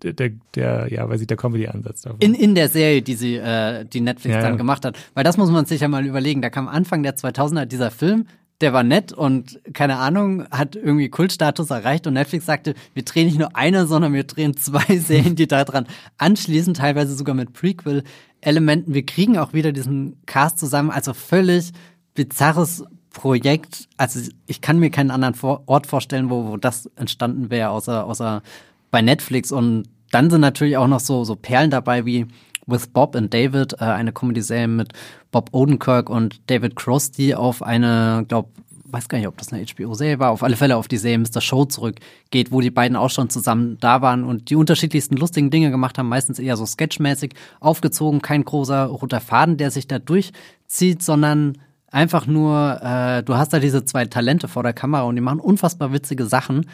der, 0.02 0.12
der, 0.12 0.30
der, 0.54 0.92
ja, 0.92 1.08
weiß 1.08 1.20
ich, 1.20 1.26
der 1.26 1.36
Comedy-Ansatz 1.36 2.02
davon. 2.02 2.20
In, 2.20 2.34
in 2.34 2.54
der 2.54 2.68
Serie, 2.68 3.02
die 3.02 3.14
sie, 3.14 3.36
äh, 3.36 3.84
die 3.84 4.00
Netflix 4.00 4.36
ja, 4.36 4.40
dann 4.40 4.52
ja. 4.52 4.56
gemacht 4.56 4.84
hat. 4.84 4.96
Weil 5.14 5.24
das 5.24 5.36
muss 5.36 5.50
man 5.50 5.66
sich 5.66 5.80
ja 5.80 5.88
mal 5.88 6.06
überlegen. 6.06 6.42
Da 6.42 6.50
kam 6.50 6.68
Anfang 6.68 7.02
der 7.02 7.16
2000er 7.16 7.66
dieser 7.66 7.90
Film, 7.90 8.26
der 8.60 8.72
war 8.72 8.82
nett 8.82 9.12
und 9.12 9.60
keine 9.74 9.96
Ahnung, 9.96 10.46
hat 10.50 10.76
irgendwie 10.76 11.08
Kultstatus 11.08 11.70
erreicht 11.70 12.06
und 12.06 12.14
Netflix 12.14 12.46
sagte, 12.46 12.74
wir 12.94 13.04
drehen 13.04 13.26
nicht 13.26 13.38
nur 13.38 13.54
eine, 13.54 13.86
sondern 13.86 14.12
wir 14.12 14.24
drehen 14.24 14.56
zwei 14.56 14.98
Serien, 14.98 15.36
die 15.36 15.46
daran 15.46 15.86
anschließen, 16.18 16.74
teilweise 16.74 17.14
sogar 17.14 17.34
mit 17.34 17.52
Prequel-Elementen. 17.52 18.94
Wir 18.94 19.04
kriegen 19.04 19.36
auch 19.36 19.52
wieder 19.52 19.72
diesen 19.72 20.16
Cast 20.26 20.58
zusammen, 20.58 20.90
also 20.90 21.12
völlig 21.12 21.72
bizarres 22.14 22.84
Projekt, 23.10 23.88
also 23.96 24.20
ich 24.46 24.60
kann 24.60 24.78
mir 24.78 24.90
keinen 24.90 25.10
anderen 25.10 25.34
Ort 25.66 25.86
vorstellen, 25.86 26.28
wo, 26.28 26.48
wo 26.48 26.56
das 26.58 26.90
entstanden 26.96 27.50
wäre, 27.50 27.70
außer, 27.70 28.04
außer 28.04 28.42
bei 28.90 29.00
Netflix. 29.00 29.52
Und 29.52 29.84
dann 30.10 30.28
sind 30.30 30.42
natürlich 30.42 30.76
auch 30.76 30.86
noch 30.86 31.00
so, 31.00 31.24
so 31.24 31.34
Perlen 31.34 31.70
dabei 31.70 32.04
wie 32.04 32.26
With 32.66 32.88
Bob 32.88 33.16
and 33.16 33.32
David, 33.32 33.74
äh, 33.74 33.84
eine 33.84 34.12
Comedy-Serie 34.12 34.68
mit 34.68 34.92
Bob 35.30 35.50
Odenkirk 35.52 36.10
und 36.10 36.40
David 36.50 36.76
Cross, 36.76 37.10
die 37.12 37.34
auf 37.34 37.62
eine, 37.62 38.24
glaube 38.28 38.48
weiß 38.88 39.08
gar 39.08 39.18
nicht, 39.18 39.28
ob 39.28 39.36
das 39.36 39.52
eine 39.52 39.64
HBO-Serie 39.64 40.18
war, 40.18 40.30
auf 40.30 40.42
alle 40.42 40.56
Fälle 40.56 40.76
auf 40.76 40.88
die 40.88 40.96
Serie 40.96 41.18
Mr. 41.18 41.40
Show 41.40 41.64
zurückgeht, 41.64 42.52
wo 42.52 42.60
die 42.60 42.70
beiden 42.70 42.96
auch 42.96 43.10
schon 43.10 43.30
zusammen 43.30 43.78
da 43.80 44.00
waren 44.00 44.24
und 44.24 44.50
die 44.50 44.56
unterschiedlichsten 44.56 45.16
lustigen 45.16 45.50
Dinge 45.50 45.70
gemacht 45.70 45.98
haben, 45.98 46.08
meistens 46.08 46.38
eher 46.38 46.56
so 46.56 46.66
sketchmäßig 46.66 47.34
aufgezogen, 47.60 48.22
kein 48.22 48.44
großer 48.44 48.84
roter 48.84 49.20
Faden, 49.20 49.56
der 49.56 49.70
sich 49.70 49.86
da 49.86 49.98
durchzieht, 49.98 51.02
sondern 51.02 51.58
einfach 51.90 52.26
nur, 52.26 52.80
äh, 52.82 53.22
du 53.22 53.36
hast 53.36 53.52
da 53.52 53.58
diese 53.58 53.84
zwei 53.84 54.04
Talente 54.06 54.48
vor 54.48 54.62
der 54.62 54.72
Kamera 54.72 55.02
und 55.02 55.16
die 55.16 55.22
machen 55.22 55.40
unfassbar 55.40 55.92
witzige 55.92 56.26
Sachen. 56.26 56.66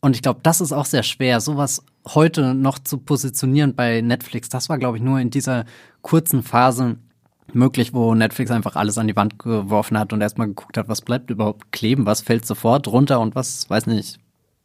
Und 0.00 0.14
ich 0.14 0.22
glaube, 0.22 0.40
das 0.42 0.60
ist 0.60 0.72
auch 0.72 0.84
sehr 0.84 1.02
schwer, 1.02 1.40
sowas 1.40 1.82
heute 2.06 2.54
noch 2.54 2.78
zu 2.78 2.98
positionieren 2.98 3.74
bei 3.74 4.00
Netflix. 4.00 4.48
Das 4.48 4.68
war, 4.68 4.78
glaube 4.78 4.96
ich, 4.96 5.02
nur 5.02 5.18
in 5.18 5.30
dieser 5.30 5.64
kurzen 6.02 6.42
Phase 6.42 6.96
möglich, 7.52 7.94
wo 7.94 8.14
Netflix 8.14 8.50
einfach 8.50 8.76
alles 8.76 8.98
an 8.98 9.08
die 9.08 9.16
Wand 9.16 9.38
geworfen 9.38 9.98
hat 9.98 10.12
und 10.12 10.20
erstmal 10.20 10.48
geguckt 10.48 10.76
hat, 10.76 10.88
was 10.88 11.00
bleibt 11.00 11.30
überhaupt 11.30 11.72
kleben, 11.72 12.06
was 12.06 12.20
fällt 12.20 12.46
sofort 12.46 12.86
runter 12.88 13.20
und 13.20 13.34
was, 13.34 13.68
weiß 13.68 13.86
nicht, 13.86 14.18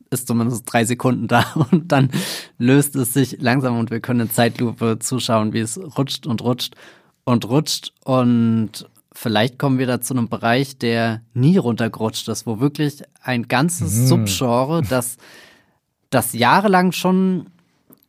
ist 0.10 0.28
zumindest 0.28 0.72
drei 0.72 0.86
Sekunden 0.86 1.28
da 1.28 1.46
und 1.72 1.92
dann 1.92 2.10
löst 2.58 2.96
es 2.96 3.14
sich 3.14 3.42
langsam 3.42 3.78
und 3.80 3.90
wir 3.90 4.00
können 4.00 4.22
in 4.22 4.30
Zeitlupe 4.30 5.00
zuschauen, 5.00 5.54
wie 5.54 5.60
es 5.60 5.80
rutscht 5.98 6.28
und 6.28 6.42
rutscht 6.42 6.76
und 7.26 7.48
rutscht 7.50 7.94
und 8.04 8.88
vielleicht 9.14 9.60
kommen 9.60 9.78
wir 9.78 9.88
da 9.88 10.02
zu 10.02 10.14
einem 10.14 10.28
Bereich, 10.28 10.78
der 10.78 11.22
nie 11.34 11.58
runtergerutscht 11.58 12.28
ist, 12.28 12.46
wo 12.46 12.60
wirklich 12.60 13.04
ein 13.22 13.48
ganzes 13.48 14.00
mhm. 14.00 14.08
Subgenre, 14.08 14.82
das, 14.82 15.18
das 16.10 16.34
jahrelang 16.34 16.92
schon 16.92 17.48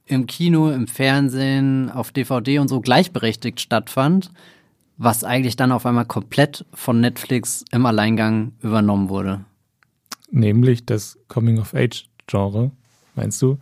im 0.06 0.26
Kino, 0.26 0.70
im 0.70 0.86
Fernsehen, 0.86 1.90
auf 1.90 2.12
DVD 2.12 2.58
und 2.58 2.68
so 2.68 2.80
gleichberechtigt 2.80 3.60
stattfand, 3.60 4.30
was 4.96 5.24
eigentlich 5.24 5.56
dann 5.56 5.72
auf 5.72 5.86
einmal 5.86 6.04
komplett 6.04 6.64
von 6.72 7.00
Netflix 7.00 7.64
im 7.70 7.86
Alleingang 7.86 8.52
übernommen 8.60 9.08
wurde. 9.08 9.44
Nämlich 10.30 10.84
das 10.84 11.18
Coming-of-Age-Genre, 11.28 12.70
meinst 13.14 13.40
du? 13.40 13.58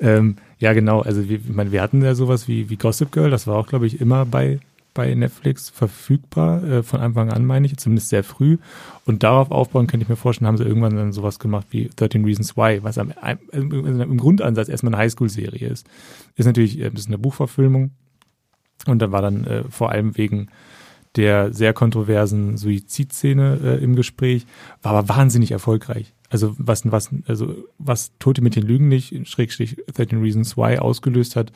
Ähm, 0.00 0.36
ja, 0.58 0.72
genau. 0.72 1.00
Also 1.00 1.28
wir, 1.28 1.38
ich 1.38 1.48
meine, 1.48 1.72
wir 1.72 1.82
hatten 1.82 2.02
ja 2.02 2.14
sowas 2.14 2.48
wie, 2.48 2.68
wie 2.70 2.76
Gossip 2.76 3.12
Girl, 3.12 3.30
das 3.30 3.46
war 3.46 3.56
auch, 3.56 3.66
glaube 3.66 3.86
ich, 3.86 4.00
immer 4.00 4.24
bei, 4.26 4.58
bei 4.96 5.14
Netflix 5.14 5.68
verfügbar, 5.68 6.64
äh, 6.64 6.82
von 6.82 7.00
Anfang 7.00 7.30
an, 7.30 7.44
meine 7.44 7.66
ich, 7.66 7.76
zumindest 7.76 8.08
sehr 8.08 8.24
früh. 8.24 8.56
Und 9.04 9.22
darauf 9.22 9.50
aufbauen, 9.50 9.86
könnte 9.86 10.04
ich 10.04 10.08
mir 10.08 10.16
vorstellen, 10.16 10.48
haben 10.48 10.56
sie 10.56 10.64
irgendwann 10.64 10.96
dann 10.96 11.12
sowas 11.12 11.38
gemacht 11.38 11.66
wie 11.70 11.90
13 11.94 12.24
Reasons 12.24 12.56
Why, 12.56 12.82
was 12.82 12.98
am, 12.98 13.12
im 13.52 14.16
Grundansatz 14.16 14.68
erstmal 14.68 14.94
eine 14.94 15.02
Highschool-Serie 15.02 15.68
ist. 15.68 15.86
Ist 16.34 16.46
natürlich 16.46 16.82
ein 16.82 16.92
bisschen 16.92 17.14
eine 17.14 17.18
Buchverfilmung. 17.18 17.90
Und 18.86 19.00
da 19.00 19.12
war 19.12 19.22
dann 19.22 19.44
äh, 19.44 19.64
vor 19.68 19.90
allem 19.90 20.16
wegen 20.16 20.48
der 21.16 21.52
sehr 21.52 21.72
kontroversen 21.72 22.56
Suizidszene 22.56 23.60
äh, 23.62 23.84
im 23.84 23.96
Gespräch, 23.96 24.46
war 24.82 24.94
aber 24.94 25.08
wahnsinnig 25.08 25.50
erfolgreich. 25.50 26.14
Also 26.30 26.54
was, 26.58 26.90
was, 26.90 27.10
also 27.26 27.54
was 27.78 28.12
Tote 28.18 28.42
mit 28.42 28.56
den 28.56 28.64
Lügen 28.64 28.88
nicht, 28.88 29.28
Schrägstrich 29.28 29.76
13 29.94 30.20
Reasons 30.20 30.56
Why 30.56 30.78
ausgelöst 30.78 31.36
hat, 31.36 31.52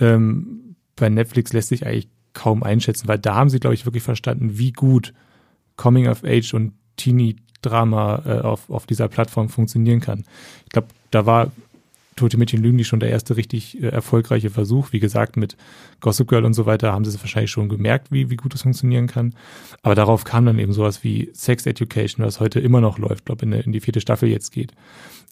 ähm, 0.00 0.76
bei 0.96 1.08
Netflix 1.08 1.52
lässt 1.52 1.68
sich 1.68 1.86
eigentlich 1.86 2.08
kaum 2.36 2.62
einschätzen, 2.62 3.08
weil 3.08 3.18
da 3.18 3.34
haben 3.34 3.50
sie, 3.50 3.58
glaube 3.58 3.74
ich, 3.74 3.86
wirklich 3.86 4.04
verstanden, 4.04 4.58
wie 4.58 4.70
gut 4.70 5.12
Coming 5.76 6.06
of 6.06 6.22
Age 6.22 6.54
und 6.54 6.74
Teenie-Drama 6.96 8.22
äh, 8.24 8.40
auf, 8.42 8.70
auf 8.70 8.86
dieser 8.86 9.08
Plattform 9.08 9.48
funktionieren 9.48 10.00
kann. 10.00 10.24
Ich 10.64 10.70
glaube, 10.70 10.88
da 11.10 11.26
war 11.26 11.50
Tote 12.16 12.38
Mädchen 12.38 12.62
lügen, 12.62 12.78
die 12.78 12.84
schon 12.84 13.00
der 13.00 13.10
erste 13.10 13.36
richtig 13.36 13.82
äh, 13.82 13.88
erfolgreiche 13.88 14.50
Versuch. 14.50 14.92
Wie 14.92 15.00
gesagt, 15.00 15.36
mit 15.36 15.56
Gossip 16.00 16.28
Girl 16.28 16.46
und 16.46 16.54
so 16.54 16.64
weiter 16.64 16.92
haben 16.92 17.04
sie 17.04 17.10
es 17.10 17.20
wahrscheinlich 17.20 17.50
schon 17.50 17.68
gemerkt, 17.68 18.10
wie, 18.10 18.30
wie 18.30 18.36
gut 18.36 18.54
es 18.54 18.62
funktionieren 18.62 19.06
kann. 19.06 19.34
Aber 19.82 19.94
darauf 19.94 20.24
kam 20.24 20.46
dann 20.46 20.58
eben 20.58 20.72
sowas 20.72 21.04
wie 21.04 21.30
Sex 21.34 21.66
Education, 21.66 22.24
was 22.24 22.40
heute 22.40 22.60
immer 22.60 22.80
noch 22.80 22.98
läuft, 22.98 23.26
glaube 23.26 23.44
in, 23.44 23.52
in 23.52 23.72
die 23.72 23.80
vierte 23.80 24.00
Staffel 24.00 24.30
jetzt 24.30 24.50
geht. 24.50 24.72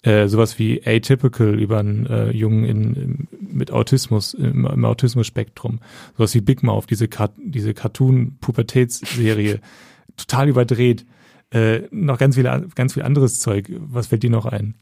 Äh, 0.02 0.28
sowas 0.28 0.58
wie 0.58 0.86
Atypical 0.86 1.58
über 1.58 1.78
einen 1.78 2.04
äh, 2.06 2.30
Jungen 2.32 2.64
in, 2.64 3.28
mit 3.54 3.70
Autismus, 3.70 4.34
im, 4.34 4.66
im 4.66 4.84
Autismus-Spektrum. 4.84 5.80
Sowas 6.16 6.34
wie 6.34 6.40
Big 6.40 6.62
Mouth, 6.62 6.86
diese, 6.90 7.08
diese 7.38 7.74
Cartoon-Pubertätsserie, 7.74 9.60
total 10.16 10.48
überdreht. 10.48 11.06
Äh, 11.50 11.82
noch 11.90 12.18
ganz 12.18 12.34
viel, 12.34 12.68
ganz 12.74 12.94
viel 12.94 13.02
anderes 13.02 13.38
Zeug. 13.38 13.70
Was 13.78 14.08
fällt 14.08 14.22
dir 14.22 14.30
noch 14.30 14.46
ein? 14.46 14.74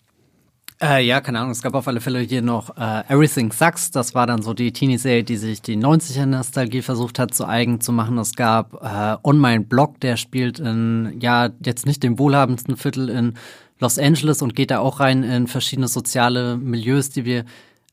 Äh, 0.83 1.07
ja, 1.07 1.21
keine 1.21 1.39
Ahnung. 1.39 1.53
Es 1.53 1.63
gab 1.63 1.75
auf 1.75 1.87
alle 1.87 2.01
Fälle 2.01 2.21
hier 2.21 2.43
noch 2.43 2.77
äh, 2.77 3.05
Everything 3.09 3.53
Sucks. 3.53 3.93
Das 3.93 4.17
war 4.17 4.27
dann 4.27 4.43
so 4.43 4.53
die 4.53 4.73
Teenie-Serie, 4.73 5.23
die 5.23 5.37
sich 5.37 5.63
die 5.63 5.77
90er-Nostalgie 5.77 6.83
versucht 6.83 7.21
hat, 7.21 7.35
zu 7.35 7.47
eigen 7.47 7.81
zu 7.81 7.93
machen. 7.93 8.19
Es 8.19 8.35
gab 8.35 8.83
äh, 8.83 9.17
On 9.23 9.41
My 9.41 9.61
Block, 9.61 10.01
der 10.01 10.17
spielt 10.17 10.59
in, 10.59 11.19
ja, 11.21 11.51
jetzt 11.65 11.87
nicht 11.87 12.03
dem 12.03 12.19
wohlhabendsten 12.19 12.77
Viertel 12.77 13.09
in 13.11 13.35
Los 13.79 13.99
Angeles 13.99 14.43
und 14.43 14.57
geht 14.57 14.73
da 14.73 14.81
auch 14.81 14.99
rein 14.99 15.23
in 15.23 15.47
verschiedene 15.47 15.87
soziale 15.87 16.57
Milieus, 16.57 17.11
die 17.11 17.25
wir 17.25 17.45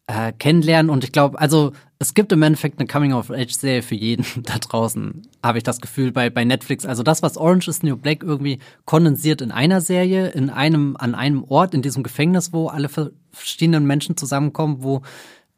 äh, 0.09 0.33
kennenlernen. 0.33 0.89
Und 0.89 1.03
ich 1.03 1.11
glaube, 1.11 1.39
also 1.39 1.71
es 1.99 2.15
gibt 2.15 2.31
im 2.31 2.41
Endeffekt 2.41 2.79
eine 2.79 2.87
Coming-of-Age-Serie 2.87 3.83
für 3.83 3.95
jeden 3.95 4.25
da 4.43 4.57
draußen, 4.57 5.21
habe 5.43 5.59
ich 5.59 5.63
das 5.63 5.79
Gefühl, 5.81 6.11
bei, 6.11 6.31
bei 6.31 6.43
Netflix. 6.45 6.85
Also 6.85 7.03
das, 7.03 7.21
was 7.21 7.37
Orange 7.37 7.67
is 7.67 7.83
New 7.83 7.95
Black 7.95 8.23
irgendwie 8.23 8.57
kondensiert 8.85 9.41
in 9.41 9.51
einer 9.51 9.81
Serie, 9.81 10.29
in 10.29 10.49
einem, 10.49 10.97
an 10.97 11.13
einem 11.13 11.43
Ort, 11.43 11.75
in 11.75 11.83
diesem 11.83 12.01
Gefängnis, 12.01 12.51
wo 12.53 12.67
alle 12.67 12.89
verschiedenen 13.31 13.85
Menschen 13.85 14.17
zusammenkommen, 14.17 14.81
wo 14.81 15.03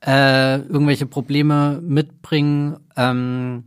äh, 0.06 0.58
irgendwelche 0.58 1.06
Probleme 1.06 1.80
mitbringen. 1.82 2.78
Ähm, 2.98 3.64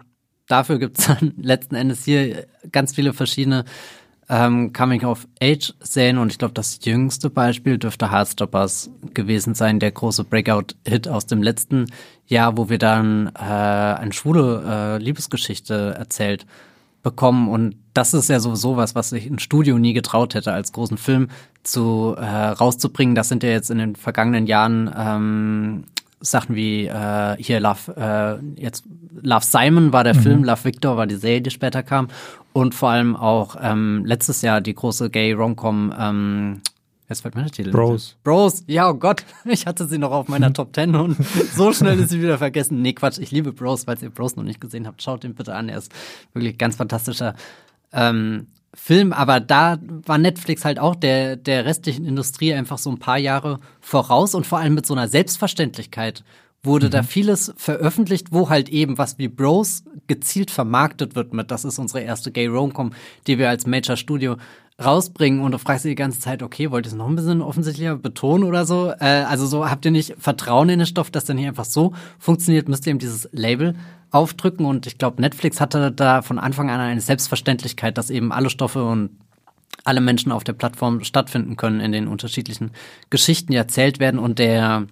dafür 0.48 0.78
gibt's 0.78 1.06
dann 1.06 1.32
letzten 1.40 1.76
Endes 1.76 2.04
hier 2.04 2.46
ganz 2.70 2.94
viele 2.94 3.14
verschiedene 3.14 3.64
ähm, 4.28 4.72
Coming-of-Age-Serien 4.72 6.18
und 6.18 6.30
ich 6.30 6.38
glaube, 6.38 6.54
das 6.54 6.80
jüngste 6.82 7.30
Beispiel 7.30 7.78
dürfte 7.78 8.10
Heartstoppers 8.10 8.90
gewesen 9.12 9.54
sein, 9.54 9.80
der 9.80 9.90
große 9.90 10.24
Breakout-Hit 10.24 11.08
aus 11.08 11.26
dem 11.26 11.42
letzten 11.42 11.86
Jahr, 12.26 12.56
wo 12.56 12.68
wir 12.68 12.78
dann 12.78 13.30
äh, 13.34 13.40
eine 13.40 14.12
schwule 14.12 14.62
äh, 14.66 14.98
Liebesgeschichte 15.02 15.94
erzählt 15.98 16.46
bekommen 17.02 17.48
und 17.48 17.76
das 17.92 18.12
ist 18.14 18.28
ja 18.28 18.40
sowieso 18.40 18.76
was, 18.76 18.94
was 18.94 19.12
ich 19.12 19.26
ein 19.26 19.38
Studio 19.38 19.78
nie 19.78 19.92
getraut 19.92 20.34
hätte, 20.34 20.52
als 20.52 20.72
großen 20.72 20.98
Film 20.98 21.28
zu 21.62 22.16
äh, 22.18 22.24
rauszubringen. 22.24 23.14
Das 23.14 23.28
sind 23.28 23.42
ja 23.42 23.50
jetzt 23.50 23.70
in 23.70 23.78
den 23.78 23.94
vergangenen 23.94 24.46
Jahren 24.46 24.92
ähm, 24.96 25.84
Sachen 26.20 26.54
wie 26.54 26.86
äh, 26.86 27.36
hier 27.38 27.60
Love, 27.60 28.40
äh, 28.58 28.60
jetzt 28.60 28.84
Love 29.20 29.44
Simon 29.44 29.92
war 29.92 30.04
der 30.04 30.14
mhm. 30.14 30.20
Film, 30.20 30.44
Love 30.44 30.64
Victor 30.64 30.96
war 30.96 31.06
die 31.06 31.16
Serie, 31.16 31.42
die 31.42 31.50
später 31.50 31.82
kam. 31.82 32.08
Und 32.52 32.74
vor 32.74 32.90
allem 32.90 33.16
auch 33.16 33.56
ähm, 33.60 34.04
letztes 34.06 34.42
Jahr 34.42 34.60
die 34.60 34.74
große 34.74 35.10
Gay 35.10 35.32
Romcom, 35.32 35.92
ähm, 35.98 36.60
Jetzt 37.08 37.20
fällt 37.20 37.34
mir 37.34 37.42
der 37.42 37.50
Titel. 37.50 37.70
Bros. 37.70 38.16
Bros, 38.24 38.64
ja, 38.66 38.88
oh 38.88 38.94
Gott, 38.94 39.24
ich 39.44 39.66
hatte 39.66 39.86
sie 39.86 39.98
noch 39.98 40.10
auf 40.10 40.28
meiner 40.28 40.52
Top 40.54 40.74
10 40.74 40.94
und 40.94 41.16
so 41.54 41.72
schnell 41.72 42.00
ist 42.00 42.10
sie 42.10 42.22
wieder 42.22 42.38
vergessen. 42.38 42.80
Nee, 42.80 42.94
Quatsch, 42.94 43.18
ich 43.18 43.30
liebe 43.30 43.52
Bros, 43.52 43.84
falls 43.84 44.02
ihr 44.02 44.10
Bros 44.10 44.36
noch 44.36 44.42
nicht 44.42 44.60
gesehen 44.60 44.86
habt, 44.86 45.02
schaut 45.02 45.22
ihn 45.24 45.34
bitte 45.34 45.54
an. 45.54 45.68
Er 45.68 45.78
ist 45.78 45.92
wirklich 46.32 46.56
ganz 46.56 46.76
fantastischer 46.76 47.34
ähm, 47.92 48.46
Film, 48.74 49.12
aber 49.12 49.40
da 49.40 49.78
war 50.04 50.18
Netflix 50.18 50.64
halt 50.64 50.78
auch 50.78 50.94
der, 50.94 51.36
der 51.36 51.64
restlichen 51.64 52.04
Industrie 52.04 52.52
einfach 52.54 52.78
so 52.78 52.90
ein 52.90 52.98
paar 52.98 53.18
Jahre 53.18 53.60
voraus 53.80 54.34
und 54.34 54.46
vor 54.46 54.58
allem 54.58 54.74
mit 54.74 54.84
so 54.86 54.94
einer 54.94 55.08
Selbstverständlichkeit 55.08 56.24
wurde 56.64 56.86
mhm. 56.86 56.90
da 56.90 57.02
vieles 57.02 57.52
veröffentlicht, 57.56 58.28
wo 58.30 58.48
halt 58.48 58.68
eben 58.68 58.98
was 58.98 59.18
wie 59.18 59.28
Bros 59.28 59.84
gezielt 60.06 60.50
vermarktet 60.50 61.14
wird 61.14 61.32
mit, 61.32 61.50
das 61.50 61.64
ist 61.64 61.78
unsere 61.78 62.00
erste 62.00 62.32
Gay 62.32 62.46
Romcom, 62.46 62.92
die 63.26 63.38
wir 63.38 63.48
als 63.48 63.66
Major 63.66 63.96
Studio 63.96 64.36
rausbringen 64.82 65.40
und 65.40 65.52
du 65.52 65.58
fragst 65.58 65.84
dich 65.84 65.92
die 65.92 65.96
ganze 65.96 66.18
Zeit, 66.18 66.42
okay, 66.42 66.70
wollt 66.70 66.86
ihr 66.86 66.90
es 66.90 66.96
noch 66.96 67.06
ein 67.06 67.14
bisschen 67.14 67.42
offensichtlicher 67.42 67.96
betonen 67.96 68.44
oder 68.44 68.66
so? 68.66 68.92
Äh, 68.98 69.24
also 69.28 69.46
so 69.46 69.68
habt 69.68 69.84
ihr 69.84 69.90
nicht 69.90 70.16
Vertrauen 70.18 70.68
in 70.68 70.80
den 70.80 70.86
Stoff, 70.86 71.10
dass 71.10 71.24
der 71.24 71.36
nicht 71.36 71.46
einfach 71.46 71.64
so 71.64 71.92
funktioniert, 72.18 72.68
müsst 72.68 72.86
ihr 72.86 72.90
eben 72.90 72.98
dieses 72.98 73.28
Label 73.32 73.76
aufdrücken 74.10 74.66
und 74.66 74.86
ich 74.86 74.98
glaube, 74.98 75.20
Netflix 75.20 75.60
hatte 75.60 75.92
da 75.92 76.22
von 76.22 76.38
Anfang 76.38 76.70
an 76.70 76.80
eine 76.80 77.00
Selbstverständlichkeit, 77.00 77.98
dass 77.98 78.10
eben 78.10 78.32
alle 78.32 78.50
Stoffe 78.50 78.84
und 78.84 79.10
alle 79.84 80.00
Menschen 80.00 80.32
auf 80.32 80.44
der 80.44 80.52
Plattform 80.54 81.04
stattfinden 81.04 81.56
können, 81.56 81.80
in 81.80 81.92
den 81.92 82.08
unterschiedlichen 82.08 82.70
Geschichten, 83.10 83.52
die 83.52 83.58
erzählt 83.58 84.00
werden 84.00 84.18
und 84.18 84.38
der 84.38 84.86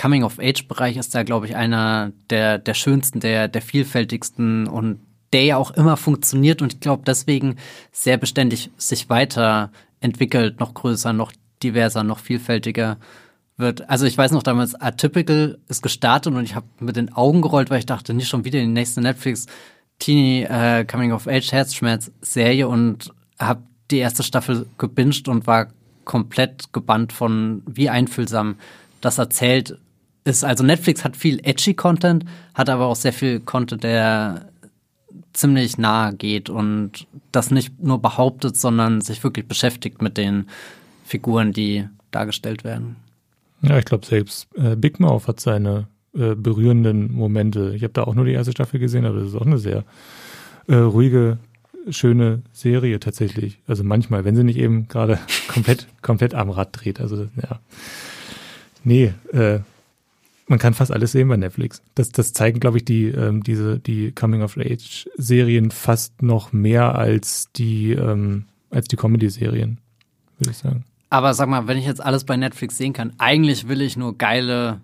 Coming-of-Age-Bereich 0.00 0.96
ist 0.96 1.14
da, 1.14 1.22
glaube 1.22 1.46
ich, 1.46 1.56
einer 1.56 2.12
der, 2.30 2.58
der 2.58 2.74
schönsten, 2.74 3.20
der, 3.20 3.48
der 3.48 3.62
vielfältigsten 3.62 4.66
und 4.66 5.00
der 5.32 5.44
ja 5.44 5.56
auch 5.56 5.70
immer 5.72 5.96
funktioniert 5.96 6.62
und 6.62 6.74
ich 6.74 6.80
glaube 6.80 7.02
deswegen 7.06 7.56
sehr 7.90 8.16
beständig 8.16 8.70
sich 8.76 9.08
weiterentwickelt, 9.08 10.60
noch 10.60 10.74
größer, 10.74 11.12
noch 11.12 11.32
diverser, 11.62 12.02
noch 12.02 12.18
vielfältiger 12.18 12.98
wird. 13.56 13.88
Also 13.88 14.06
ich 14.06 14.18
weiß 14.18 14.32
noch 14.32 14.42
damals, 14.42 14.74
Atypical 14.74 15.58
ist 15.68 15.82
gestartet 15.82 16.34
und 16.34 16.44
ich 16.44 16.54
habe 16.54 16.66
mit 16.80 16.96
den 16.96 17.12
Augen 17.12 17.42
gerollt, 17.42 17.70
weil 17.70 17.78
ich 17.78 17.86
dachte, 17.86 18.14
nicht 18.14 18.28
schon 18.28 18.44
wieder 18.44 18.60
die 18.60 18.66
nächste 18.66 19.00
Netflix 19.00 19.46
Teenie 19.98 20.44
äh, 20.44 20.84
Coming 20.84 21.12
of 21.12 21.26
Age 21.26 21.52
Herzschmerz 21.52 22.10
Serie 22.20 22.68
und 22.68 23.12
habe 23.38 23.62
die 23.90 23.98
erste 23.98 24.22
Staffel 24.22 24.66
gebinged 24.78 25.28
und 25.28 25.46
war 25.46 25.68
komplett 26.04 26.72
gebannt 26.72 27.12
von, 27.12 27.62
wie 27.66 27.88
einfühlsam 27.88 28.56
das 29.00 29.18
erzählt 29.18 29.78
ist. 30.24 30.44
Also 30.44 30.64
Netflix 30.64 31.04
hat 31.04 31.16
viel 31.16 31.40
edgy 31.44 31.74
Content, 31.74 32.24
hat 32.54 32.68
aber 32.68 32.86
auch 32.86 32.96
sehr 32.96 33.12
viel 33.12 33.40
Content, 33.40 33.84
der 33.84 34.51
ziemlich 35.32 35.78
nahe 35.78 36.14
geht 36.14 36.50
und 36.50 37.06
das 37.32 37.50
nicht 37.50 37.82
nur 37.82 38.00
behauptet, 38.00 38.56
sondern 38.56 39.00
sich 39.00 39.22
wirklich 39.24 39.46
beschäftigt 39.46 40.02
mit 40.02 40.16
den 40.16 40.46
Figuren, 41.04 41.52
die 41.52 41.88
dargestellt 42.10 42.64
werden. 42.64 42.96
Ja, 43.62 43.78
ich 43.78 43.84
glaube, 43.84 44.06
selbst 44.06 44.48
äh, 44.56 44.76
Big 44.76 45.00
Mouth 45.00 45.28
hat 45.28 45.40
seine 45.40 45.86
äh, 46.14 46.34
berührenden 46.34 47.12
Momente. 47.12 47.72
Ich 47.74 47.82
habe 47.82 47.92
da 47.92 48.02
auch 48.04 48.14
nur 48.14 48.24
die 48.24 48.32
erste 48.32 48.52
Staffel 48.52 48.80
gesehen, 48.80 49.06
aber 49.06 49.20
das 49.20 49.28
ist 49.28 49.34
auch 49.34 49.46
eine 49.46 49.58
sehr 49.58 49.84
äh, 50.68 50.74
ruhige, 50.74 51.38
schöne 51.88 52.42
Serie 52.52 53.00
tatsächlich. 53.00 53.58
Also 53.66 53.84
manchmal, 53.84 54.24
wenn 54.24 54.36
sie 54.36 54.44
nicht 54.44 54.58
eben 54.58 54.88
gerade 54.88 55.18
komplett, 55.48 55.86
komplett 56.02 56.34
am 56.34 56.50
Rad 56.50 56.70
dreht. 56.72 57.00
Also 57.00 57.28
ja. 57.40 57.60
Nee, 58.84 59.14
äh, 59.32 59.60
man 60.52 60.58
kann 60.58 60.74
fast 60.74 60.92
alles 60.92 61.12
sehen 61.12 61.28
bei 61.28 61.38
Netflix. 61.38 61.80
Das, 61.94 62.10
das 62.10 62.34
zeigen, 62.34 62.60
glaube 62.60 62.76
ich, 62.76 62.84
die, 62.84 63.06
ähm, 63.06 63.42
diese, 63.42 63.80
die 63.80 64.12
Coming-of-Age-Serien 64.12 65.70
fast 65.70 66.20
noch 66.20 66.52
mehr 66.52 66.94
als 66.94 67.50
die, 67.56 67.92
ähm, 67.92 68.44
als 68.68 68.86
die 68.86 68.96
Comedy-Serien, 68.96 69.78
würde 70.36 70.50
ich 70.50 70.58
sagen. 70.58 70.84
Aber 71.08 71.32
sag 71.32 71.48
mal, 71.48 71.68
wenn 71.68 71.78
ich 71.78 71.86
jetzt 71.86 72.04
alles 72.04 72.24
bei 72.24 72.36
Netflix 72.36 72.76
sehen 72.76 72.92
kann, 72.92 73.14
eigentlich 73.16 73.66
will 73.66 73.80
ich 73.80 73.96
nur 73.96 74.18
geile 74.18 74.82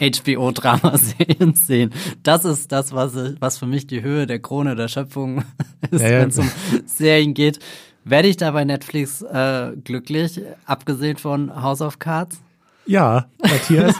HBO-Dramaserien 0.00 1.54
sehen. 1.54 1.94
Das 2.24 2.44
ist 2.44 2.72
das, 2.72 2.92
was, 2.92 3.14
was 3.38 3.56
für 3.56 3.66
mich 3.66 3.86
die 3.86 4.02
Höhe 4.02 4.26
der 4.26 4.40
Krone 4.40 4.74
der 4.74 4.88
Schöpfung 4.88 5.44
ist, 5.92 6.02
ja, 6.02 6.10
ja. 6.10 6.20
wenn 6.22 6.30
es 6.30 6.38
um 6.38 6.50
Serien 6.86 7.34
geht. 7.34 7.60
Werde 8.02 8.26
ich 8.26 8.36
da 8.36 8.50
bei 8.50 8.64
Netflix 8.64 9.22
äh, 9.22 9.76
glücklich, 9.84 10.40
abgesehen 10.64 11.18
von 11.18 11.54
House 11.62 11.82
of 11.82 12.00
Cards? 12.00 12.40
Ja, 12.88 13.26
Matthias, 13.42 13.96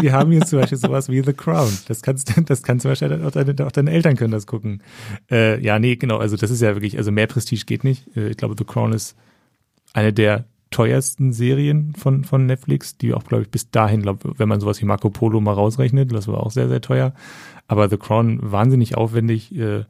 wir 0.00 0.12
haben 0.12 0.32
hier 0.32 0.40
zum 0.40 0.60
Beispiel 0.60 0.78
sowas 0.78 1.10
wie 1.10 1.20
The 1.22 1.34
Crown. 1.34 1.70
Das 1.88 2.00
kannst, 2.00 2.32
das 2.48 2.62
kannst 2.62 2.82
zum 2.82 2.90
Beispiel 2.90 3.22
auch 3.22 3.30
deine, 3.30 3.66
auch 3.66 3.70
deine 3.70 3.90
Eltern 3.90 4.16
können 4.16 4.32
das 4.32 4.46
gucken. 4.46 4.82
Äh, 5.30 5.62
ja, 5.62 5.78
nee, 5.78 5.96
genau. 5.96 6.16
Also 6.16 6.38
das 6.38 6.50
ist 6.50 6.62
ja 6.62 6.74
wirklich, 6.74 6.96
also 6.96 7.12
mehr 7.12 7.26
Prestige 7.26 7.66
geht 7.66 7.84
nicht. 7.84 8.16
Äh, 8.16 8.30
ich 8.30 8.38
glaube, 8.38 8.54
The 8.56 8.64
Crown 8.64 8.94
ist 8.94 9.14
eine 9.92 10.14
der 10.14 10.46
teuersten 10.70 11.34
Serien 11.34 11.92
von, 11.94 12.24
von 12.24 12.46
Netflix, 12.46 12.96
die 12.96 13.12
auch, 13.12 13.24
glaube 13.24 13.42
ich, 13.42 13.50
bis 13.50 13.70
dahin, 13.70 14.00
glaub, 14.00 14.20
wenn 14.38 14.48
man 14.48 14.60
sowas 14.60 14.80
wie 14.80 14.86
Marco 14.86 15.10
Polo 15.10 15.40
mal 15.40 15.52
rausrechnet, 15.52 16.10
das 16.10 16.26
war 16.26 16.40
auch 16.40 16.50
sehr, 16.50 16.68
sehr 16.68 16.80
teuer. 16.80 17.12
Aber 17.68 17.90
The 17.90 17.98
Crown 17.98 18.38
wahnsinnig 18.40 18.96
aufwendig, 18.96 19.54
äh, 19.54 19.84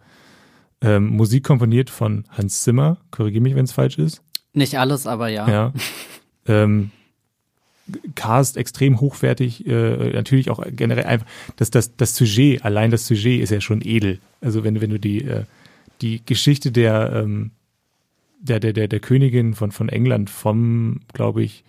äh, 0.83 0.99
Musik 0.99 1.45
komponiert 1.45 1.89
von 1.89 2.25
Hans 2.31 2.63
Zimmer, 2.63 2.97
korrigiere 3.13 3.43
mich, 3.43 3.55
wenn 3.55 3.67
es 3.67 3.73
falsch 3.73 3.99
ist. 3.99 4.23
Nicht 4.55 4.77
alles, 4.77 5.07
aber 5.07 5.29
ja. 5.29 5.49
Ja. 5.49 5.73
Ähm, 6.47 6.91
Cast 8.15 8.57
extrem 8.57 9.01
hochwertig, 9.01 9.67
äh, 9.67 10.13
natürlich 10.13 10.51
auch 10.51 10.65
generell 10.71 11.05
einfach, 11.05 11.27
das, 11.57 11.71
das, 11.71 11.97
das 11.97 12.17
Sujet, 12.17 12.65
allein 12.65 12.91
das 12.91 13.07
Sujet 13.07 13.41
ist 13.41 13.51
ja 13.51 13.61
schon 13.61 13.81
edel. 13.83 14.19
Also 14.41 14.65
wenn, 14.65 14.81
wenn 14.81 14.91
du 14.91 14.99
die, 14.99 15.25
äh, 15.25 15.45
die 16.01 16.25
Geschichte 16.25 16.73
der, 16.73 17.13
ähm, 17.15 17.51
der, 18.41 18.61
der, 18.61 18.73
der, 18.73 18.89
der 18.89 19.01
Königin 19.01 19.55
von, 19.55 19.71
von 19.71 19.89
England 19.89 20.31
vom, 20.31 21.01
glaube 21.13 21.43
ich, 21.43 21.65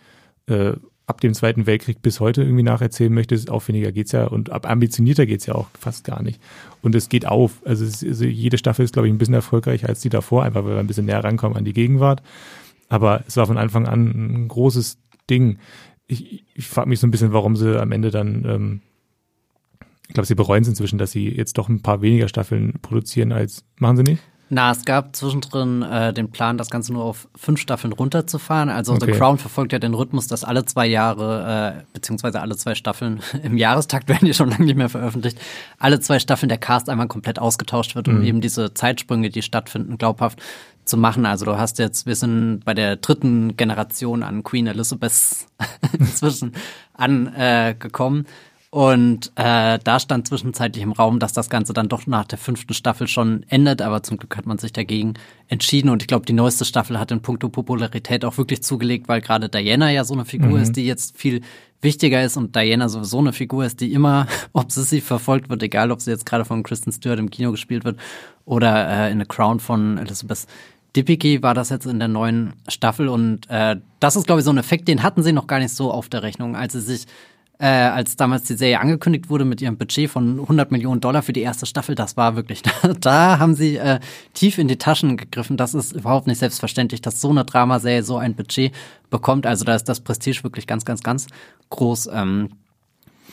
äh, 0.48 0.74
ab 1.12 1.20
dem 1.20 1.34
Zweiten 1.34 1.66
Weltkrieg 1.66 2.02
bis 2.02 2.22
heute 2.22 2.42
irgendwie 2.42 2.64
nacherzählen 2.64 3.14
möchtest, 3.14 3.50
aufwendiger 3.50 3.92
geht's 3.92 4.14
ja 4.14 4.26
und 4.28 4.50
ab 4.50 4.70
ambitionierter 4.70 5.26
geht's 5.26 5.46
ja 5.46 5.56
auch 5.56 5.68
fast 5.78 6.06
gar 6.06 6.24
nicht. 6.24 6.40
Und 6.82 6.96
es 6.96 7.10
geht 7.10 7.26
auf. 7.26 7.62
Also, 7.66 7.84
es, 7.84 8.02
also 8.02 8.24
jede 8.24 8.58
Staffel 8.58 8.86
ist, 8.86 8.94
glaube 8.94 9.10
ich, 9.10 9.14
ein 9.14 9.18
bisschen 9.18 9.34
erfolgreicher 9.34 9.90
als 9.90 10.00
die 10.00 10.10
davor, 10.10 10.44
einfach 10.44 10.64
weil 10.64 10.76
wir 10.76 10.80
ein 10.80 10.88
bisschen 10.88 11.06
näher 11.06 11.24
rankommen 11.24 11.58
an 11.58 11.66
die 11.66 11.74
Gegenwart. 11.74 12.24
Aber 12.88 13.24
es 13.28 13.36
war 13.36 13.46
von 13.46 13.58
Anfang 13.58 13.88
an 13.88 14.06
ein 14.06 14.48
großes 14.48 15.00
Ding 15.30 15.58
ich, 16.12 16.46
ich 16.54 16.68
frage 16.68 16.90
mich 16.90 17.00
so 17.00 17.08
ein 17.08 17.12
bisschen, 17.12 17.34
warum 17.34 17.56
sie 17.56 17.80
am 17.80 17.92
Ende 17.92 18.12
dann, 18.12 18.46
ähm, 18.46 18.82
ich 20.08 20.14
glaube, 20.14 20.28
sie 20.28 20.36
bereuen 20.36 20.64
es 20.64 20.68
inzwischen, 20.68 20.98
dass 20.98 21.12
sie 21.12 21.30
jetzt 21.30 21.58
doch 21.58 21.70
ein 21.70 21.82
paar 21.82 22.02
weniger 22.02 22.28
Staffeln 22.28 22.74
produzieren 22.82 23.32
als, 23.32 23.64
machen 23.78 23.98
sie 23.98 24.04
nicht? 24.04 24.24
Na, 24.54 24.72
es 24.72 24.84
gab 24.84 25.16
zwischendrin 25.16 25.82
äh, 25.82 26.14
den 26.14 26.30
Plan, 26.30 26.58
das 26.58 26.70
Ganze 26.70 26.92
nur 26.92 27.06
auf 27.06 27.30
fünf 27.38 27.62
Staffeln 27.62 27.94
runterzufahren. 27.94 28.68
Also 28.68 28.92
okay. 28.92 29.14
The 29.14 29.18
Crown 29.18 29.38
verfolgt 29.38 29.72
ja 29.72 29.80
den 29.80 29.94
Rhythmus, 29.94 30.28
dass 30.28 30.44
alle 30.44 30.66
zwei 30.66 30.88
Jahre, 30.88 31.78
äh, 31.78 31.84
beziehungsweise 31.94 32.42
alle 32.42 32.58
zwei 32.58 32.76
Staffeln 32.76 33.22
im 33.44 33.56
Jahrestakt 33.56 34.10
werden 34.10 34.26
die 34.26 34.34
schon 34.34 34.50
lange 34.50 34.66
nicht 34.66 34.76
mehr 34.76 34.90
veröffentlicht, 34.90 35.40
alle 35.80 36.02
zwei 36.02 36.20
Staffeln 36.20 36.50
der 36.50 36.58
Cast 36.58 36.90
einmal 36.90 37.08
komplett 37.08 37.40
ausgetauscht 37.40 37.96
wird, 37.96 38.10
um 38.10 38.18
mhm. 38.18 38.24
eben 38.26 38.42
diese 38.42 38.74
Zeitsprünge, 38.74 39.30
die 39.30 39.42
stattfinden, 39.42 39.98
glaubhaft 39.98 40.42
zu 40.92 40.98
machen. 40.98 41.26
Also 41.26 41.46
du 41.46 41.58
hast 41.58 41.80
jetzt, 41.80 42.06
wir 42.06 42.16
sind 42.16 42.62
bei 42.64 42.76
der 42.76 42.98
dritten 42.98 43.58
Generation 43.58 44.22
an 44.22 44.44
Queen 44.44 44.68
Elizabeth 44.68 45.48
inzwischen 45.98 46.54
angekommen. 46.94 48.26
Äh, 48.26 48.30
und 48.74 49.34
äh, 49.36 49.80
da 49.84 50.00
stand 50.00 50.30
zwischenzeitlich 50.30 50.82
im 50.82 50.94
Raum, 50.94 51.20
dass 51.20 51.34
das 51.34 51.50
Ganze 51.50 51.74
dann 51.74 51.90
doch 51.90 52.08
nach 52.08 52.24
der 52.24 52.38
fünften 52.38 52.74
Staffel 52.74 53.06
schon 53.10 53.44
endet, 53.50 53.82
aber 53.82 54.02
zum 54.02 54.16
Glück 54.18 54.38
hat 54.38 54.46
man 54.46 54.60
sich 54.60 54.72
dagegen 54.72 55.16
entschieden. 55.50 55.90
Und 55.90 56.02
ich 56.04 56.08
glaube, 56.08 56.26
die 56.26 56.32
neueste 56.32 56.64
Staffel 56.64 56.98
hat 56.98 57.12
in 57.12 57.22
puncto 57.22 57.50
Popularität 57.50 58.24
auch 58.24 58.38
wirklich 58.38 58.64
zugelegt, 58.64 59.10
weil 59.10 59.20
gerade 59.20 59.50
Diana 59.50 59.92
ja 59.92 60.06
so 60.06 60.14
eine 60.14 60.24
Figur 60.24 60.52
mhm. 60.58 60.64
ist, 60.64 60.78
die 60.78 60.86
jetzt 60.86 61.18
viel 61.18 61.42
wichtiger 61.82 62.24
ist 62.24 62.38
und 62.38 62.56
Diana 62.56 62.88
sowieso 62.88 63.20
eine 63.20 63.34
Figur 63.34 63.66
ist, 63.66 63.82
die 63.82 63.92
immer 63.92 64.28
obsessiv 64.54 65.04
verfolgt 65.06 65.50
wird, 65.50 65.64
egal 65.64 65.92
ob 65.92 66.00
sie 66.00 66.12
jetzt 66.12 66.26
gerade 66.26 66.46
von 66.46 66.64
Kristen 66.64 66.94
Stewart 66.94 67.20
im 67.20 67.30
Kino 67.30 67.52
gespielt 67.52 67.84
wird 67.84 68.00
oder 68.46 68.88
äh, 68.88 69.12
in 69.12 69.20
The 69.20 69.26
Crown 69.26 69.60
von 69.60 69.98
Elizabeth 69.98 70.48
Dipiki 70.96 71.42
war 71.42 71.54
das 71.54 71.70
jetzt 71.70 71.86
in 71.86 72.00
der 72.00 72.08
neuen 72.08 72.54
Staffel 72.68 73.08
und 73.08 73.50
äh, 73.50 73.78
das 74.00 74.16
ist, 74.16 74.26
glaube 74.26 74.42
ich, 74.42 74.46
so 74.46 74.52
ein 74.52 74.58
Effekt, 74.58 74.88
den 74.88 75.04
hatten 75.04 75.24
sie 75.24 75.32
noch 75.32 75.48
gar 75.48 75.60
nicht 75.60 75.74
so 75.74 75.92
auf 75.92 76.10
der 76.10 76.22
Rechnung, 76.22 76.56
als 76.56 76.74
sie 76.74 76.82
sich, 76.82 77.06
äh, 77.60 77.68
als 77.68 78.18
damals 78.18 78.44
die 78.44 78.56
Serie 78.56 78.80
angekündigt 78.82 79.30
wurde 79.30 79.46
mit 79.46 79.62
ihrem 79.62 79.78
Budget 79.78 80.10
von 80.10 80.42
100 80.42 80.72
Millionen 80.72 81.00
Dollar 81.00 81.22
für 81.22 81.32
die 81.32 81.42
erste 81.42 81.66
Staffel, 81.66 81.96
das 81.96 82.18
war 82.18 82.36
wirklich, 82.36 82.62
da 83.00 83.40
haben 83.40 83.56
sie 83.56 83.78
äh, 83.78 84.00
tief 84.34 84.58
in 84.58 84.68
die 84.68 84.78
Taschen 84.78 85.16
gegriffen. 85.16 85.56
Das 85.56 85.74
ist 85.74 85.94
überhaupt 85.94 86.28
nicht 86.28 86.40
selbstverständlich, 86.40 87.02
dass 87.02 87.22
so 87.22 87.30
eine 87.30 87.46
Dramaserie 87.46 88.04
so 88.04 88.18
ein 88.18 88.36
Budget 88.36 88.74
bekommt. 89.10 89.48
Also 89.48 89.64
da 89.64 89.76
ist 89.76 89.88
das 89.88 90.02
Prestige 90.02 90.44
wirklich 90.44 90.68
ganz, 90.68 90.84
ganz, 90.84 91.04
ganz 91.04 91.28
groß. 91.70 92.10
Ähm, 92.12 92.50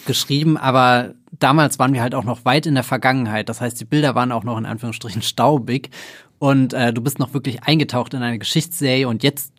geschrieben, 0.07 0.57
aber 0.57 1.15
damals 1.39 1.79
waren 1.79 1.93
wir 1.93 2.03
halt 2.03 2.15
auch 2.15 2.25
noch 2.25 2.45
weit 2.45 2.67
in 2.67 2.75
der 2.75 2.85
Vergangenheit. 2.85 3.49
Das 3.49 3.61
heißt, 3.61 3.81
die 3.81 3.85
Bilder 3.85 4.15
waren 4.15 4.33
auch 4.33 4.45
noch 4.45 4.57
in 4.57 4.65
Anführungsstrichen 4.65 5.23
staubig 5.23 5.91
und 6.39 6.73
äh, 6.73 6.93
du 6.93 7.03
bist 7.03 7.19
noch 7.19 7.35
wirklich 7.35 7.63
eingetaucht 7.65 8.15
in 8.15 8.23
eine 8.23 8.39
Geschichtsserie 8.39 9.09
und 9.09 9.23
jetzt 9.23 9.53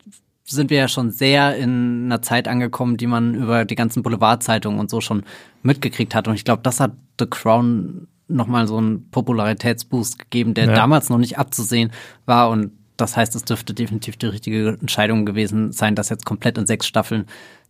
sind 0.46 0.70
wir 0.70 0.78
ja 0.78 0.88
schon 0.88 1.12
sehr 1.12 1.56
in 1.58 2.06
einer 2.06 2.22
Zeit 2.22 2.48
angekommen, 2.48 2.98
die 2.98 3.08
man 3.08 3.36
über 3.36 3.66
die 3.66 3.76
ganzen 3.76 4.04
Boulevardzeitungen 4.04 4.80
und 4.80 4.90
so 4.90 5.02
schon 5.02 5.24
mitgekriegt 5.62 6.16
hat. 6.16 6.28
Und 6.28 6.36
ich 6.36 6.44
glaube, 6.44 6.64
das 6.64 6.80
hat 6.80 6.94
The 7.20 7.28
Crown 7.28 8.08
nochmal 8.28 8.68
so 8.68 8.78
einen 8.78 9.10
Popularitätsboost 9.12 10.18
gegeben, 10.20 10.54
der 10.54 10.66
ja. 10.66 10.74
damals 10.74 11.10
noch 11.10 11.18
nicht 11.18 11.38
abzusehen 11.38 11.92
war. 12.26 12.50
Und 12.50 12.72
das 12.98 13.16
heißt, 13.16 13.36
es 13.36 13.44
dürfte 13.44 13.74
definitiv 13.74 14.18
die 14.18 14.28
richtige 14.28 14.78
Entscheidung 14.80 15.26
gewesen 15.26 15.72
sein, 15.72 15.96
das 15.96 16.10
jetzt 16.10 16.26
komplett 16.26 16.58
in 16.58 16.66
sechs 16.66 16.88
Staffeln 16.88 17.26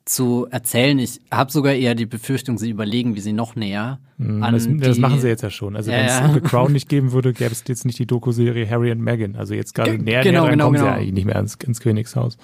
zu 0.10 0.48
erzählen. 0.50 0.98
Ich 0.98 1.22
habe 1.32 1.52
sogar 1.52 1.74
eher 1.74 1.94
die 1.94 2.08
Befürchtung, 2.08 2.58
sie 2.58 2.72
überlegen, 2.72 3.16
wie 3.16 3.20
sie 3.20 3.32
noch 3.32 3.56
näher 3.56 4.00
mm, 4.18 4.42
an 4.42 4.54
das, 4.56 4.68
die, 4.68 4.78
das 4.78 4.98
machen 4.98 5.22
sie 5.22 5.28
jetzt 5.28 5.44
ja 5.44 5.52
schon. 5.52 5.76
Also 5.76 5.92
wenn 5.92 6.06
es 6.06 6.20
ja. 6.20 6.34
The 6.34 6.42
Crown 6.42 6.72
nicht 6.72 6.90
geben 6.90 7.12
würde, 7.12 7.32
gäbe 7.32 7.52
es 7.52 7.64
jetzt 7.68 7.86
nicht 7.86 8.00
die 8.00 8.08
Doku-Serie 8.08 8.68
Harry 8.68 8.92
und 8.92 9.02
Meghan. 9.02 9.36
Also 9.36 9.54
jetzt 9.54 9.76
gerade 9.76 10.00
näher, 10.00 10.24
genau, 10.24 10.44
näher 10.44 10.52
genau, 10.52 10.66
kommen 10.66 10.78
genau. 10.78 10.88
sie 10.88 10.94
eigentlich 10.94 11.14
nicht 11.14 11.26
mehr 11.26 11.36
ins, 11.36 11.56
ins 11.56 11.80
Königshaus. 11.80 12.38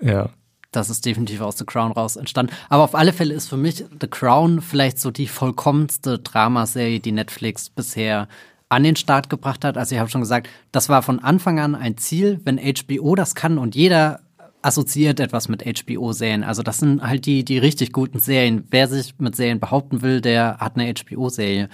Ja. 0.00 0.30
Das 0.72 0.88
ist 0.88 1.04
definitiv 1.04 1.42
aus 1.42 1.58
The 1.58 1.66
Crown 1.66 1.92
raus 1.92 2.16
entstanden. 2.16 2.52
Aber 2.70 2.84
auf 2.84 2.94
alle 2.94 3.12
Fälle 3.12 3.34
ist 3.34 3.48
für 3.48 3.58
mich 3.58 3.84
The 4.00 4.08
Crown 4.08 4.62
vielleicht 4.62 4.98
so 4.98 5.10
die 5.10 5.26
vollkommenste 5.26 6.18
Dramaserie, 6.18 7.00
die 7.00 7.12
Netflix 7.12 7.68
bisher 7.68 8.28
an 8.70 8.82
den 8.82 8.96
Start 8.96 9.28
gebracht 9.28 9.64
hat. 9.64 9.76
Also 9.76 9.94
ich 9.94 9.98
habe 9.98 10.10
schon 10.10 10.22
gesagt, 10.22 10.48
das 10.72 10.88
war 10.88 11.02
von 11.02 11.18
Anfang 11.18 11.58
an 11.58 11.74
ein 11.74 11.98
Ziel, 11.98 12.40
wenn 12.44 12.58
HBO 12.58 13.14
das 13.14 13.34
kann 13.34 13.58
und 13.58 13.74
jeder 13.74 14.20
assoziiert 14.62 15.20
etwas 15.20 15.48
mit 15.48 15.64
HBO-Serien. 15.64 16.44
Also 16.44 16.62
das 16.62 16.78
sind 16.78 17.02
halt 17.02 17.26
die, 17.26 17.44
die 17.44 17.58
richtig 17.58 17.92
guten 17.92 18.18
Serien. 18.18 18.66
Wer 18.70 18.88
sich 18.88 19.14
mit 19.18 19.36
Serien 19.36 19.60
behaupten 19.60 20.02
will, 20.02 20.20
der 20.20 20.58
hat 20.58 20.76
eine 20.76 20.92
HBO-Serie 20.92 21.68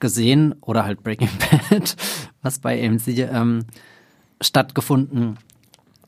gesehen 0.00 0.54
oder 0.60 0.84
halt 0.84 1.02
Breaking 1.02 1.30
Bad, 1.70 1.96
was 2.42 2.58
bei 2.58 2.86
AMC 2.86 3.08
ähm, 3.18 3.64
stattgefunden 4.40 5.38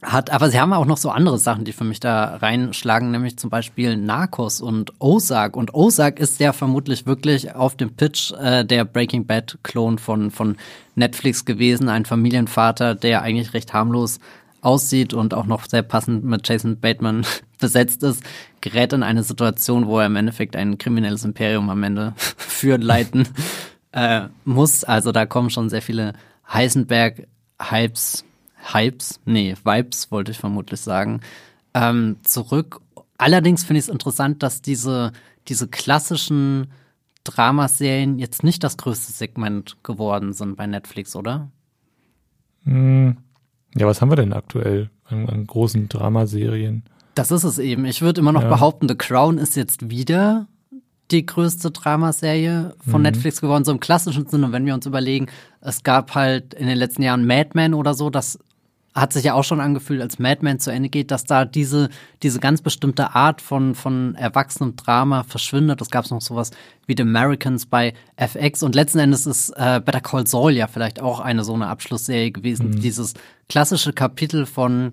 hat. 0.02 0.30
Aber 0.30 0.50
sie 0.50 0.60
haben 0.60 0.72
auch 0.72 0.84
noch 0.84 0.96
so 0.96 1.10
andere 1.10 1.38
Sachen, 1.38 1.64
die 1.64 1.72
für 1.72 1.84
mich 1.84 2.00
da 2.00 2.36
reinschlagen, 2.36 3.10
nämlich 3.10 3.38
zum 3.38 3.50
Beispiel 3.50 3.96
Narcos 3.96 4.60
und 4.60 4.92
Ozark. 5.00 5.56
Und 5.56 5.74
Ozark 5.74 6.20
ist 6.20 6.38
ja 6.40 6.52
vermutlich 6.52 7.06
wirklich 7.06 7.54
auf 7.54 7.76
dem 7.76 7.94
Pitch 7.94 8.32
äh, 8.32 8.64
der 8.64 8.84
Breaking 8.84 9.26
Bad-Klon 9.26 9.98
von, 9.98 10.30
von 10.30 10.56
Netflix 10.94 11.44
gewesen. 11.44 11.88
Ein 11.88 12.04
Familienvater, 12.04 12.94
der 12.94 13.22
eigentlich 13.22 13.54
recht 13.54 13.72
harmlos 13.72 14.20
aussieht 14.60 15.14
und 15.14 15.34
auch 15.34 15.46
noch 15.46 15.68
sehr 15.68 15.82
passend 15.82 16.24
mit 16.24 16.48
Jason 16.48 16.80
Bateman 16.80 17.24
besetzt 17.58 18.02
ist, 18.02 18.22
gerät 18.60 18.92
in 18.92 19.02
eine 19.02 19.22
Situation, 19.22 19.86
wo 19.86 19.98
er 19.98 20.06
im 20.06 20.16
Endeffekt 20.16 20.56
ein 20.56 20.78
kriminelles 20.78 21.24
Imperium 21.24 21.70
am 21.70 21.82
Ende 21.82 22.12
führen, 22.16 22.82
leiten 22.82 23.28
äh, 23.92 24.28
muss. 24.44 24.84
Also 24.84 25.12
da 25.12 25.26
kommen 25.26 25.50
schon 25.50 25.68
sehr 25.68 25.82
viele 25.82 26.14
Heisenberg-Hypes 26.52 28.24
Hypes, 28.72 29.20
nee, 29.24 29.54
Vibes 29.64 30.10
wollte 30.10 30.32
ich 30.32 30.38
vermutlich 30.38 30.80
sagen, 30.80 31.20
ähm, 31.74 32.16
zurück. 32.22 32.80
Allerdings 33.16 33.64
finde 33.64 33.78
ich 33.78 33.86
es 33.86 33.92
interessant, 33.92 34.42
dass 34.42 34.62
diese, 34.62 35.12
diese 35.48 35.68
klassischen 35.68 36.70
Dramaserien 37.24 38.18
jetzt 38.18 38.44
nicht 38.44 38.62
das 38.64 38.76
größte 38.76 39.12
Segment 39.12 39.76
geworden 39.82 40.32
sind 40.32 40.56
bei 40.56 40.66
Netflix, 40.66 41.16
oder? 41.16 41.50
Hm. 42.64 43.16
Ja, 43.78 43.86
was 43.86 44.00
haben 44.00 44.10
wir 44.10 44.16
denn 44.16 44.32
aktuell 44.32 44.90
an, 45.04 45.28
an 45.28 45.46
großen 45.46 45.88
Dramaserien? 45.88 46.84
Das 47.14 47.30
ist 47.30 47.44
es 47.44 47.58
eben. 47.58 47.84
Ich 47.84 48.02
würde 48.02 48.20
immer 48.20 48.32
noch 48.32 48.42
ja. 48.42 48.48
behaupten, 48.48 48.88
The 48.88 48.94
Crown 48.94 49.38
ist 49.38 49.56
jetzt 49.56 49.90
wieder 49.90 50.46
die 51.10 51.24
größte 51.24 51.70
Dramaserie 51.70 52.74
von 52.80 53.00
mhm. 53.00 53.04
Netflix 53.04 53.40
geworden, 53.40 53.64
so 53.64 53.72
im 53.72 53.80
klassischen 53.80 54.26
Sinne, 54.26 54.52
wenn 54.52 54.66
wir 54.66 54.74
uns 54.74 54.86
überlegen, 54.86 55.26
es 55.60 55.82
gab 55.82 56.14
halt 56.14 56.54
in 56.54 56.66
den 56.66 56.76
letzten 56.76 57.02
Jahren 57.02 57.26
Mad 57.26 57.50
Men 57.54 57.74
oder 57.74 57.94
so, 57.94 58.10
das 58.10 58.38
hat 59.00 59.12
sich 59.12 59.24
ja 59.24 59.34
auch 59.34 59.44
schon 59.44 59.60
angefühlt, 59.60 60.00
als 60.00 60.18
Mad 60.18 60.40
Men 60.42 60.58
zu 60.58 60.70
Ende 60.70 60.88
geht, 60.88 61.10
dass 61.10 61.24
da 61.24 61.44
diese, 61.44 61.88
diese 62.22 62.40
ganz 62.40 62.62
bestimmte 62.62 63.14
Art 63.14 63.40
von, 63.40 63.74
von 63.74 64.14
erwachsenem 64.14 64.76
Drama 64.76 65.24
verschwindet. 65.24 65.80
Es 65.80 65.90
gab 65.90 66.10
noch 66.10 66.20
sowas 66.20 66.50
wie 66.86 66.94
The 66.96 67.02
Americans 67.02 67.66
bei 67.66 67.94
FX 68.16 68.62
und 68.62 68.74
letzten 68.74 68.98
Endes 68.98 69.26
ist 69.26 69.50
äh, 69.50 69.80
Better 69.84 70.00
Call 70.00 70.26
Saul 70.26 70.52
ja 70.52 70.66
vielleicht 70.66 71.00
auch 71.00 71.20
eine 71.20 71.44
so 71.44 71.54
eine 71.54 71.68
Abschlussserie 71.68 72.30
gewesen. 72.30 72.70
Mhm. 72.70 72.80
Dieses 72.80 73.14
klassische 73.48 73.92
Kapitel 73.92 74.46
von 74.46 74.92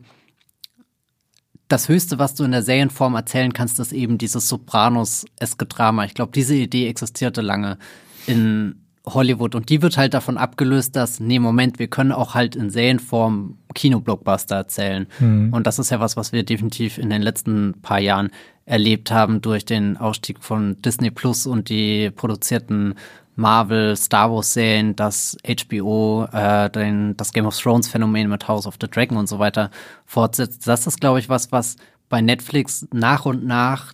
das 1.68 1.90
Höchste, 1.90 2.20
was 2.20 2.36
du 2.36 2.44
in 2.44 2.52
der 2.52 2.62
Serienform 2.62 3.16
erzählen 3.16 3.54
kannst, 3.54 3.80
ist 3.80 3.92
eben 3.92 4.18
dieses 4.18 4.48
Sopranos-eske 4.50 5.66
Drama. 5.66 6.06
Ich 6.06 6.14
glaube, 6.14 6.32
diese 6.34 6.56
Idee 6.56 6.88
existierte 6.88 7.42
lange 7.42 7.80
in 8.28 8.85
Hollywood 9.06 9.56
und 9.56 9.70
die 9.70 9.82
wird 9.82 9.98
halt 9.98 10.14
davon 10.14 10.38
abgelöst, 10.38 10.96
dass, 10.96 11.20
nee, 11.20 11.40
Moment, 11.40 11.80
wir 11.80 11.88
können 11.88 12.12
auch 12.12 12.34
halt 12.34 12.56
in 12.56 12.70
Serienform 12.70 13.58
Kinoblockbuster 13.74 14.56
erzählen. 14.56 15.08
Mhm. 15.20 15.54
Und 15.54 15.68
das 15.68 15.80
ist 15.80 15.92
ja 15.92 16.00
was, 16.00 16.18
was 16.18 16.32
wir 16.32 16.44
definitiv 16.44 16.98
in 16.98 17.10
den 17.10 17.22
letzten 17.22 17.76
paar 17.82 18.00
Jahren 18.00 18.30
erlebt 18.66 19.12
haben 19.12 19.42
durch 19.42 19.66
den 19.66 19.98
Ausstieg 19.98 20.44
von 20.44 20.82
Disney 20.82 21.12
Plus 21.12 21.46
und 21.46 21.70
die 21.70 22.10
produzierten 22.10 22.96
Marvel, 23.36 23.96
Star 23.96 24.32
Wars 24.32 24.54
Serien, 24.54 24.96
das 24.96 25.38
HBO, 25.46 26.26
äh, 26.32 26.70
den, 26.70 27.18
das 27.18 27.34
Game 27.34 27.46
of 27.46 27.58
Thrones 27.58 27.88
Phänomen 27.88 28.30
mit 28.30 28.48
House 28.48 28.66
of 28.66 28.76
the 28.80 28.88
Dragon 28.88 29.18
und 29.18 29.28
so 29.28 29.40
weiter 29.40 29.72
fortsetzt. 30.06 30.68
Das 30.68 30.88
ist, 30.88 31.02
glaube 31.02 31.20
ich, 31.20 31.30
was, 31.30 31.52
was 31.52 31.76
bei 32.10 32.22
Netflix 32.22 32.88
nach 32.94 33.26
und 33.26 33.46
nach 33.46 33.94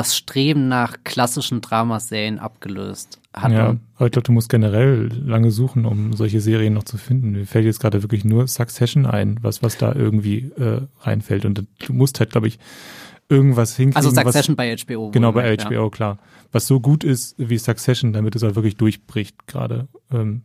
das 0.00 0.16
Streben 0.16 0.68
nach 0.68 0.96
klassischen 1.04 1.60
Dramaserien 1.60 2.38
abgelöst 2.38 3.20
hat. 3.34 3.52
Ja, 3.52 3.76
aber 3.96 4.06
ich 4.06 4.12
glaube, 4.12 4.24
du 4.24 4.32
musst 4.32 4.48
generell 4.48 5.10
lange 5.26 5.50
suchen, 5.50 5.84
um 5.84 6.14
solche 6.14 6.40
Serien 6.40 6.72
noch 6.72 6.84
zu 6.84 6.96
finden. 6.96 7.32
Mir 7.32 7.44
fällt 7.44 7.66
jetzt 7.66 7.80
gerade 7.80 8.02
wirklich 8.02 8.24
nur 8.24 8.48
Succession 8.48 9.04
ein, 9.04 9.38
was, 9.42 9.62
was 9.62 9.76
da 9.76 9.94
irgendwie 9.94 10.50
äh, 10.56 10.80
reinfällt. 11.00 11.44
Und 11.44 11.66
du 11.86 11.92
musst 11.92 12.18
halt, 12.18 12.30
glaube 12.30 12.48
ich, 12.48 12.58
irgendwas 13.28 13.76
hinkriegen. 13.76 13.96
Also 13.96 14.08
Succession 14.08 14.56
was, 14.56 14.64
bei 14.64 14.76
HBO. 14.76 15.10
Genau, 15.10 15.32
bei 15.32 15.54
HBO, 15.54 15.84
ja. 15.84 15.90
klar. 15.90 16.18
Was 16.50 16.66
so 16.66 16.80
gut 16.80 17.04
ist 17.04 17.34
wie 17.36 17.58
Succession, 17.58 18.14
damit 18.14 18.34
es 18.36 18.42
auch 18.42 18.54
wirklich 18.54 18.78
durchbricht 18.78 19.46
gerade. 19.46 19.86
Ähm, 20.10 20.44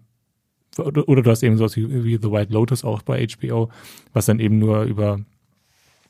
oder, 0.77 1.07
oder 1.07 1.21
du 1.21 1.31
hast 1.31 1.43
eben 1.43 1.55
sowas 1.55 1.77
wie, 1.77 2.03
wie 2.03 2.17
The 2.21 2.29
White 2.29 2.51
Lotus 2.51 2.83
auch 2.83 3.03
bei 3.03 3.25
HBO, 3.25 3.69
was 4.11 4.25
dann 4.25 4.41
eben 4.41 4.59
nur 4.59 4.83
über 4.83 5.21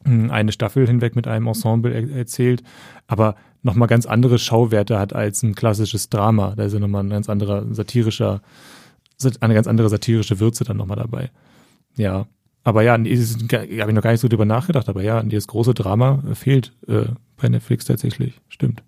eine 0.05 0.51
Staffel 0.51 0.87
hinweg 0.87 1.15
mit 1.15 1.27
einem 1.27 1.47
Ensemble 1.47 1.93
er 1.93 2.09
erzählt, 2.15 2.63
aber 3.07 3.35
nochmal 3.63 3.87
ganz 3.87 4.05
andere 4.05 4.37
Schauwerte 4.37 4.99
hat 4.99 5.13
als 5.13 5.41
ein 5.43 5.55
klassisches 5.55 6.09
Drama. 6.09 6.53
Da 6.55 6.65
ist 6.65 6.73
ja 6.73 6.79
nochmal 6.79 7.03
ein 7.03 7.09
ganz 7.09 7.29
anderer 7.29 7.65
satirischer, 7.73 8.41
eine 9.39 9.53
ganz 9.53 9.67
andere 9.67 9.89
satirische 9.89 10.39
Würze 10.39 10.63
dann 10.63 10.77
nochmal 10.77 10.97
dabei. 10.97 11.31
Ja. 11.97 12.27
Aber 12.63 12.81
ja, 12.81 12.93
habe 12.93 13.07
ich 13.07 13.77
noch 13.77 14.01
gar 14.01 14.11
nicht 14.11 14.21
so 14.21 14.27
drüber 14.27 14.45
nachgedacht, 14.45 14.89
aber 14.89 15.03
ja, 15.03 15.21
dieses 15.21 15.47
große 15.47 15.73
Drama 15.75 16.23
fehlt 16.33 16.73
äh, 16.87 17.05
bei 17.37 17.47
Netflix 17.47 17.85
tatsächlich. 17.85 18.41
Stimmt. 18.49 18.83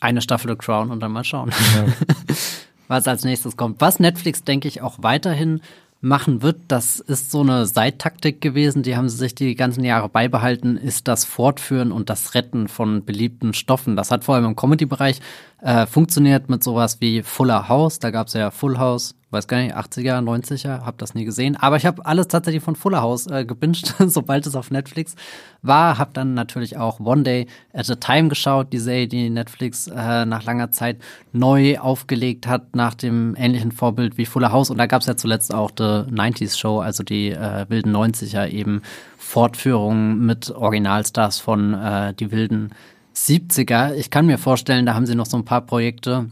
Eine 0.00 0.22
Staffel 0.22 0.50
The 0.50 0.56
Crown 0.56 0.90
und 0.90 1.00
dann 1.00 1.12
mal 1.12 1.24
schauen, 1.24 1.50
ja. 1.50 1.86
was 2.88 3.06
als 3.06 3.24
nächstes 3.24 3.56
kommt. 3.56 3.80
Was 3.80 4.00
Netflix, 4.00 4.44
denke 4.44 4.66
ich, 4.66 4.80
auch 4.80 4.98
weiterhin 5.02 5.60
machen 6.00 6.40
wird, 6.40 6.56
das 6.68 6.98
ist 6.98 7.30
so 7.30 7.40
eine 7.40 7.66
Seittaktik 7.66 8.40
gewesen, 8.40 8.82
die 8.82 8.96
haben 8.96 9.08
sie 9.08 9.18
sich 9.18 9.34
die 9.34 9.54
ganzen 9.54 9.84
Jahre 9.84 10.08
beibehalten, 10.08 10.76
ist 10.76 11.08
das 11.08 11.24
Fortführen 11.24 11.92
und 11.92 12.08
das 12.08 12.34
Retten 12.34 12.68
von 12.68 13.04
beliebten 13.04 13.52
Stoffen. 13.52 13.96
Das 13.96 14.10
hat 14.10 14.24
vor 14.24 14.34
allem 14.34 14.46
im 14.46 14.56
Comedy-Bereich 14.56 15.20
äh, 15.60 15.86
funktioniert 15.86 16.48
mit 16.48 16.64
sowas 16.64 17.00
wie 17.00 17.22
Fuller 17.22 17.68
House. 17.68 17.98
Da 17.98 18.10
gab 18.10 18.28
es 18.28 18.32
ja 18.32 18.50
Full 18.50 18.78
House, 18.78 19.14
weiß 19.30 19.46
gar 19.46 19.58
nicht, 19.58 19.76
80er, 19.76 20.18
90er, 20.20 20.84
hab 20.84 20.98
das 20.98 21.14
nie 21.14 21.24
gesehen. 21.24 21.56
Aber 21.56 21.76
ich 21.76 21.86
habe 21.86 22.04
alles 22.04 22.28
tatsächlich 22.28 22.62
von 22.62 22.74
Fuller 22.74 23.00
House 23.00 23.26
äh, 23.28 23.44
gebinged, 23.44 23.94
sobald 24.06 24.46
es 24.46 24.56
auf 24.56 24.70
Netflix 24.70 25.14
war. 25.62 25.98
Hab 25.98 26.14
dann 26.14 26.34
natürlich 26.34 26.76
auch 26.76 26.98
One 27.00 27.22
Day 27.22 27.46
at 27.72 27.88
a 27.88 27.94
Time 27.94 28.28
geschaut, 28.28 28.72
die 28.72 28.78
Serie, 28.78 29.06
die 29.06 29.30
Netflix 29.30 29.86
äh, 29.86 30.24
nach 30.24 30.42
langer 30.42 30.70
Zeit 30.72 30.98
neu 31.32 31.78
aufgelegt 31.78 32.46
hat, 32.46 32.74
nach 32.74 32.94
dem 32.94 33.36
ähnlichen 33.36 33.72
Vorbild 33.72 34.18
wie 34.18 34.26
Fuller 34.26 34.52
House. 34.52 34.70
Und 34.70 34.78
da 34.78 34.86
gab 34.86 35.02
es 35.02 35.06
ja 35.06 35.16
zuletzt 35.16 35.54
auch 35.54 35.70
The 35.76 36.10
90s 36.10 36.58
Show, 36.58 36.80
also 36.80 37.04
die 37.04 37.30
äh, 37.30 37.66
wilden 37.68 37.94
90er 37.94 38.48
eben 38.48 38.82
Fortführungen 39.16 40.26
mit 40.26 40.50
Originalstars 40.50 41.38
von 41.38 41.74
äh, 41.74 42.14
die 42.14 42.32
wilden 42.32 42.70
70er. 43.14 43.94
Ich 43.94 44.10
kann 44.10 44.26
mir 44.26 44.38
vorstellen, 44.38 44.86
da 44.86 44.94
haben 44.94 45.06
sie 45.06 45.14
noch 45.14 45.26
so 45.26 45.36
ein 45.36 45.44
paar 45.44 45.60
Projekte 45.60 46.30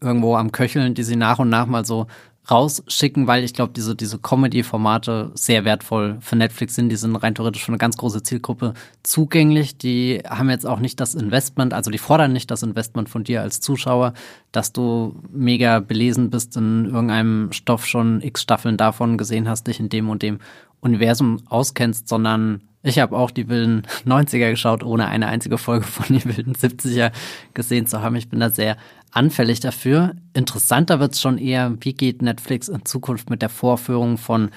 irgendwo 0.00 0.36
am 0.36 0.52
Köcheln, 0.52 0.94
die 0.94 1.02
sie 1.02 1.16
nach 1.16 1.38
und 1.38 1.48
nach 1.48 1.66
mal 1.66 1.84
so 1.84 2.06
rausschicken, 2.50 3.26
weil 3.26 3.44
ich 3.44 3.52
glaube, 3.52 3.72
diese, 3.74 3.94
diese 3.94 4.18
Comedy-Formate 4.18 5.32
sehr 5.34 5.64
wertvoll 5.64 6.16
für 6.20 6.36
Netflix 6.36 6.74
sind. 6.74 6.88
Die 6.88 6.96
sind 6.96 7.14
rein 7.16 7.34
theoretisch 7.34 7.64
für 7.64 7.72
eine 7.72 7.78
ganz 7.78 7.96
große 7.96 8.22
Zielgruppe 8.22 8.74
zugänglich. 9.02 9.76
Die 9.76 10.22
haben 10.26 10.48
jetzt 10.48 10.66
auch 10.66 10.78
nicht 10.78 10.98
das 10.98 11.14
Investment, 11.14 11.74
also 11.74 11.90
die 11.90 11.98
fordern 11.98 12.32
nicht 12.32 12.50
das 12.50 12.62
Investment 12.62 13.08
von 13.08 13.24
dir 13.24 13.42
als 13.42 13.60
Zuschauer, 13.60 14.14
dass 14.50 14.72
du 14.72 15.16
mega 15.30 15.80
belesen 15.80 16.30
bist 16.30 16.56
in 16.56 16.86
irgendeinem 16.86 17.52
Stoff 17.52 17.86
schon 17.86 18.22
x 18.22 18.42
Staffeln 18.42 18.76
davon 18.76 19.18
gesehen 19.18 19.48
hast, 19.48 19.66
dich 19.66 19.78
in 19.78 19.90
dem 19.90 20.08
und 20.08 20.22
dem 20.22 20.38
Universum 20.80 21.42
auskennst, 21.48 22.08
sondern 22.08 22.62
ich 22.82 22.98
habe 22.98 23.16
auch 23.16 23.30
die 23.30 23.48
wilden 23.48 23.82
90er 24.06 24.50
geschaut, 24.50 24.82
ohne 24.84 25.06
eine 25.08 25.26
einzige 25.26 25.58
Folge 25.58 25.84
von 25.84 26.06
den 26.18 26.24
wilden 26.24 26.54
70er 26.54 27.12
gesehen 27.52 27.86
zu 27.86 28.02
haben. 28.02 28.16
Ich 28.16 28.28
bin 28.28 28.40
da 28.40 28.50
sehr 28.50 28.76
anfällig 29.12 29.60
dafür. 29.60 30.14
Interessanter 30.34 31.00
wird 31.00 31.14
es 31.14 31.20
schon 31.20 31.38
eher, 31.38 31.76
wie 31.80 31.94
geht 31.94 32.22
Netflix 32.22 32.68
in 32.68 32.84
Zukunft 32.84 33.30
mit 33.30 33.42
der 33.42 33.48
Vorführung 33.48 34.18
von 34.18 34.50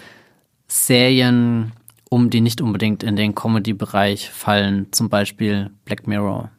Serien 0.68 1.74
um, 2.10 2.30
die 2.30 2.42
nicht 2.42 2.62
unbedingt 2.62 3.04
in 3.04 3.16
den 3.16 3.36
Comedy-Bereich 3.36 4.30
fallen, 4.30 4.88
zum 4.92 5.10
Beispiel 5.10 5.70
Black 5.86 6.08
Mirror. 6.08 6.52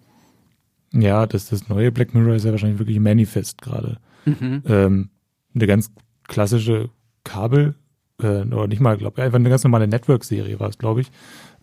Ja, 0.95 1.27
das, 1.27 1.51
das 1.51 1.69
neue 1.69 1.93
Black 1.93 2.15
Mirror 2.15 2.35
ist 2.35 2.45
ja 2.45 2.53
wahrscheinlich 2.53 2.79
wirklich 2.79 2.99
Manifest 3.01 3.61
gerade. 3.61 3.99
Mhm. 4.25 4.63
Ähm, 4.67 5.11
eine 5.55 5.67
ganz 5.67 5.91
klassische 6.27 6.89
Kabel, 7.25 7.75
äh, 8.23 8.43
oder 8.43 8.67
nicht 8.67 8.81
mal, 8.81 8.97
glaube 8.97 9.21
ich, 9.21 9.25
einfach 9.25 9.39
eine 9.39 9.51
ganz 9.51 9.65
normale 9.65 9.89
Network-Serie 9.89 10.59
war 10.59 10.69
es, 10.69 10.79
glaube 10.79 11.03
ich. 11.03 11.11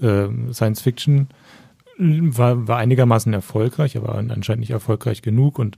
Äh, 0.01 0.27
Science 0.53 0.81
Fiction 0.81 1.27
war, 1.97 2.67
war 2.67 2.77
einigermaßen 2.77 3.33
erfolgreich, 3.33 3.97
aber 3.97 4.15
anscheinend 4.15 4.61
nicht 4.61 4.71
erfolgreich 4.71 5.21
genug 5.21 5.59
und 5.59 5.77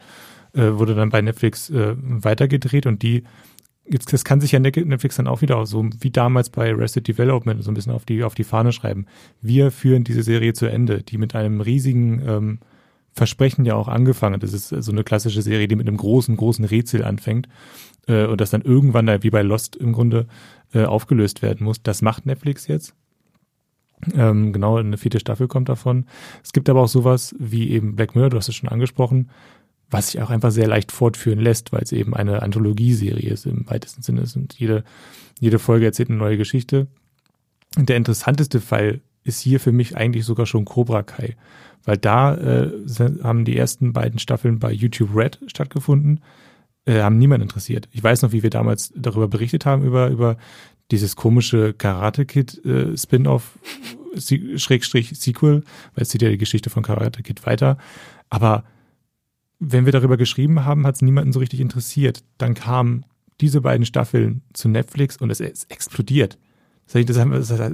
äh, 0.54 0.74
wurde 0.74 0.96
dann 0.96 1.10
bei 1.10 1.22
Netflix 1.22 1.70
äh, 1.70 1.96
weitergedreht 1.98 2.86
und 2.86 3.04
die 3.04 3.24
jetzt 3.88 4.12
das 4.14 4.24
kann 4.24 4.42
sich 4.42 4.52
ja 4.52 4.60
Netflix 4.60 5.16
dann 5.16 5.28
auch 5.28 5.42
wieder 5.42 5.66
so 5.66 5.86
wie 6.00 6.12
damals 6.12 6.50
bei 6.50 6.72
Arrested 6.72 7.08
Development 7.08 7.64
so 7.64 7.72
ein 7.72 7.74
bisschen 7.74 7.94
auf 7.94 8.06
die 8.06 8.24
auf 8.24 8.36
die 8.36 8.44
Fahne 8.44 8.72
schreiben. 8.72 9.06
Wir 9.42 9.72
führen 9.72 10.04
diese 10.04 10.24
Serie 10.24 10.54
zu 10.54 10.66
Ende, 10.68 11.04
die 11.04 11.18
mit 11.18 11.36
einem 11.36 11.62
riesigen 11.62 12.22
ähm, 12.28 12.60
Versprechen 13.14 13.66
ja 13.66 13.76
auch 13.76 13.90
angefangen. 13.90 14.40
Das 14.40 14.54
ist 14.54 14.70
so 14.70 14.92
eine 14.92 15.04
klassische 15.04 15.42
Serie, 15.42 15.68
die 15.68 15.76
mit 15.76 15.88
einem 15.88 15.98
großen 15.98 16.38
großen 16.38 16.64
Rätsel 16.64 17.04
anfängt 17.04 17.50
äh, 18.08 18.26
und 18.26 18.40
das 18.40 18.52
dann 18.52 18.62
irgendwann 18.62 19.08
da 19.08 19.24
wie 19.24 19.30
bei 19.30 19.42
Lost 19.42 19.76
im 19.76 19.94
Grunde 19.94 20.28
äh, 20.74 20.86
aufgelöst 20.86 21.42
werden 21.42 21.66
muss. 21.66 21.84
Das 21.84 22.02
macht 22.02 22.26
Netflix 22.26 22.68
jetzt. 22.68 22.94
Ähm, 24.16 24.54
genau, 24.54 24.78
eine 24.78 24.98
vierte 24.98 25.20
Staffel 25.20 25.48
kommt 25.48 25.70
davon. 25.70 26.06
Es 26.44 26.54
gibt 26.54 26.70
aber 26.70 26.82
auch 26.82 26.88
sowas 26.88 27.36
wie 27.38 27.70
eben 27.70 27.96
Black 27.96 28.16
Mirror, 28.16 28.30
du 28.32 28.38
hast 28.38 28.50
es 28.50 28.56
schon 28.56 28.70
angesprochen, 28.70 29.30
was 29.92 30.12
sich 30.12 30.22
auch 30.22 30.30
einfach 30.30 30.52
sehr 30.52 30.68
leicht 30.68 30.92
fortführen 30.92 31.40
lässt, 31.40 31.72
weil 31.72 31.84
es 31.84 31.92
eben 31.92 32.16
eine 32.16 32.42
Anthologieserie 32.42 33.30
ist 33.30 33.46
im 33.46 33.70
weitesten 33.70 34.02
Sinne. 34.02 34.24
Und 34.36 34.54
jede, 34.58 34.84
jede 35.40 35.60
Folge 35.60 35.86
erzählt 35.86 36.10
eine 36.10 36.18
neue 36.18 36.38
Geschichte. 36.38 36.88
Und 37.78 37.90
der 37.90 37.98
interessanteste 37.98 38.62
Fall 38.62 39.02
ist 39.24 39.40
hier 39.40 39.60
für 39.60 39.72
mich 39.72 39.96
eigentlich 39.96 40.26
sogar 40.26 40.46
schon 40.46 40.66
Cobra 40.66 41.04
Kai, 41.04 41.36
weil 41.84 41.98
da 41.98 42.36
äh, 42.36 42.72
haben 43.24 43.46
die 43.46 43.58
ersten 43.58 43.94
beiden 43.94 44.20
Staffeln 44.20 44.60
bei 44.60 44.72
YouTube 44.72 45.16
Red 45.16 45.40
stattgefunden, 45.48 46.22
äh, 46.86 47.02
haben 47.02 47.18
niemand 47.18 47.44
interessiert. 47.44 47.88
Ich 47.92 48.04
weiß 48.04 48.22
noch, 48.24 48.32
wie 48.32 48.44
wir 48.44 48.50
damals 48.50 48.92
darüber 48.96 49.28
berichtet 49.28 49.66
haben, 49.66 49.84
über, 49.84 50.10
über 50.10 50.38
dieses 50.90 51.16
komische 51.16 51.74
Karate 51.74 52.26
Kid 52.26 52.64
äh, 52.66 52.98
Spin-off 52.98 53.58
Schrägstrich 54.18 55.18
Sequel, 55.18 55.64
weil 55.96 56.02
es 56.02 56.10
zieht 56.10 56.22
ja 56.22 56.30
die 56.30 56.38
Geschichte 56.38 56.70
von 56.70 56.84
Karate 56.84 57.24
Kid 57.24 57.46
weiter. 57.46 57.78
Aber 58.30 58.66
wenn 59.64 59.86
wir 59.86 59.92
darüber 59.92 60.18
geschrieben 60.18 60.66
haben, 60.66 60.88
hat 60.88 60.96
es 60.96 61.02
niemanden 61.04 61.32
so 61.32 61.40
richtig 61.40 61.60
interessiert. 61.60 62.24
Dann 62.40 62.56
kamen 62.56 63.06
diese 63.42 63.62
beiden 63.62 63.86
Staffeln 63.86 64.42
zu 64.54 64.68
Netflix 64.68 65.18
und 65.18 65.30
es 65.30 65.40
ist 65.40 65.72
explodiert. 65.72 66.40
Das, 66.92 67.06
das, 67.06 67.18
das, 67.18 67.48
das 67.48 67.74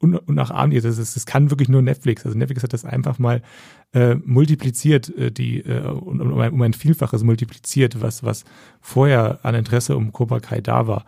unnachahmlich. 0.00 0.82
Das, 0.82 0.96
ist, 0.96 1.16
das 1.16 1.26
kann 1.26 1.50
wirklich 1.50 1.68
nur 1.68 1.82
Netflix. 1.82 2.24
Also 2.24 2.36
Netflix 2.36 2.62
hat 2.62 2.72
das 2.72 2.86
einfach 2.86 3.18
mal 3.18 3.42
äh, 3.92 4.14
multipliziert, 4.14 5.14
äh, 5.16 5.30
die 5.30 5.60
äh, 5.60 5.82
um, 5.82 6.40
ein, 6.40 6.52
um 6.52 6.62
ein 6.62 6.72
Vielfaches 6.72 7.22
multipliziert, 7.22 8.00
was, 8.00 8.22
was 8.22 8.44
vorher 8.80 9.40
an 9.42 9.54
Interesse 9.54 9.96
um 9.96 10.12
Cobra 10.12 10.40
Kai 10.40 10.62
da 10.62 10.86
war. 10.86 11.04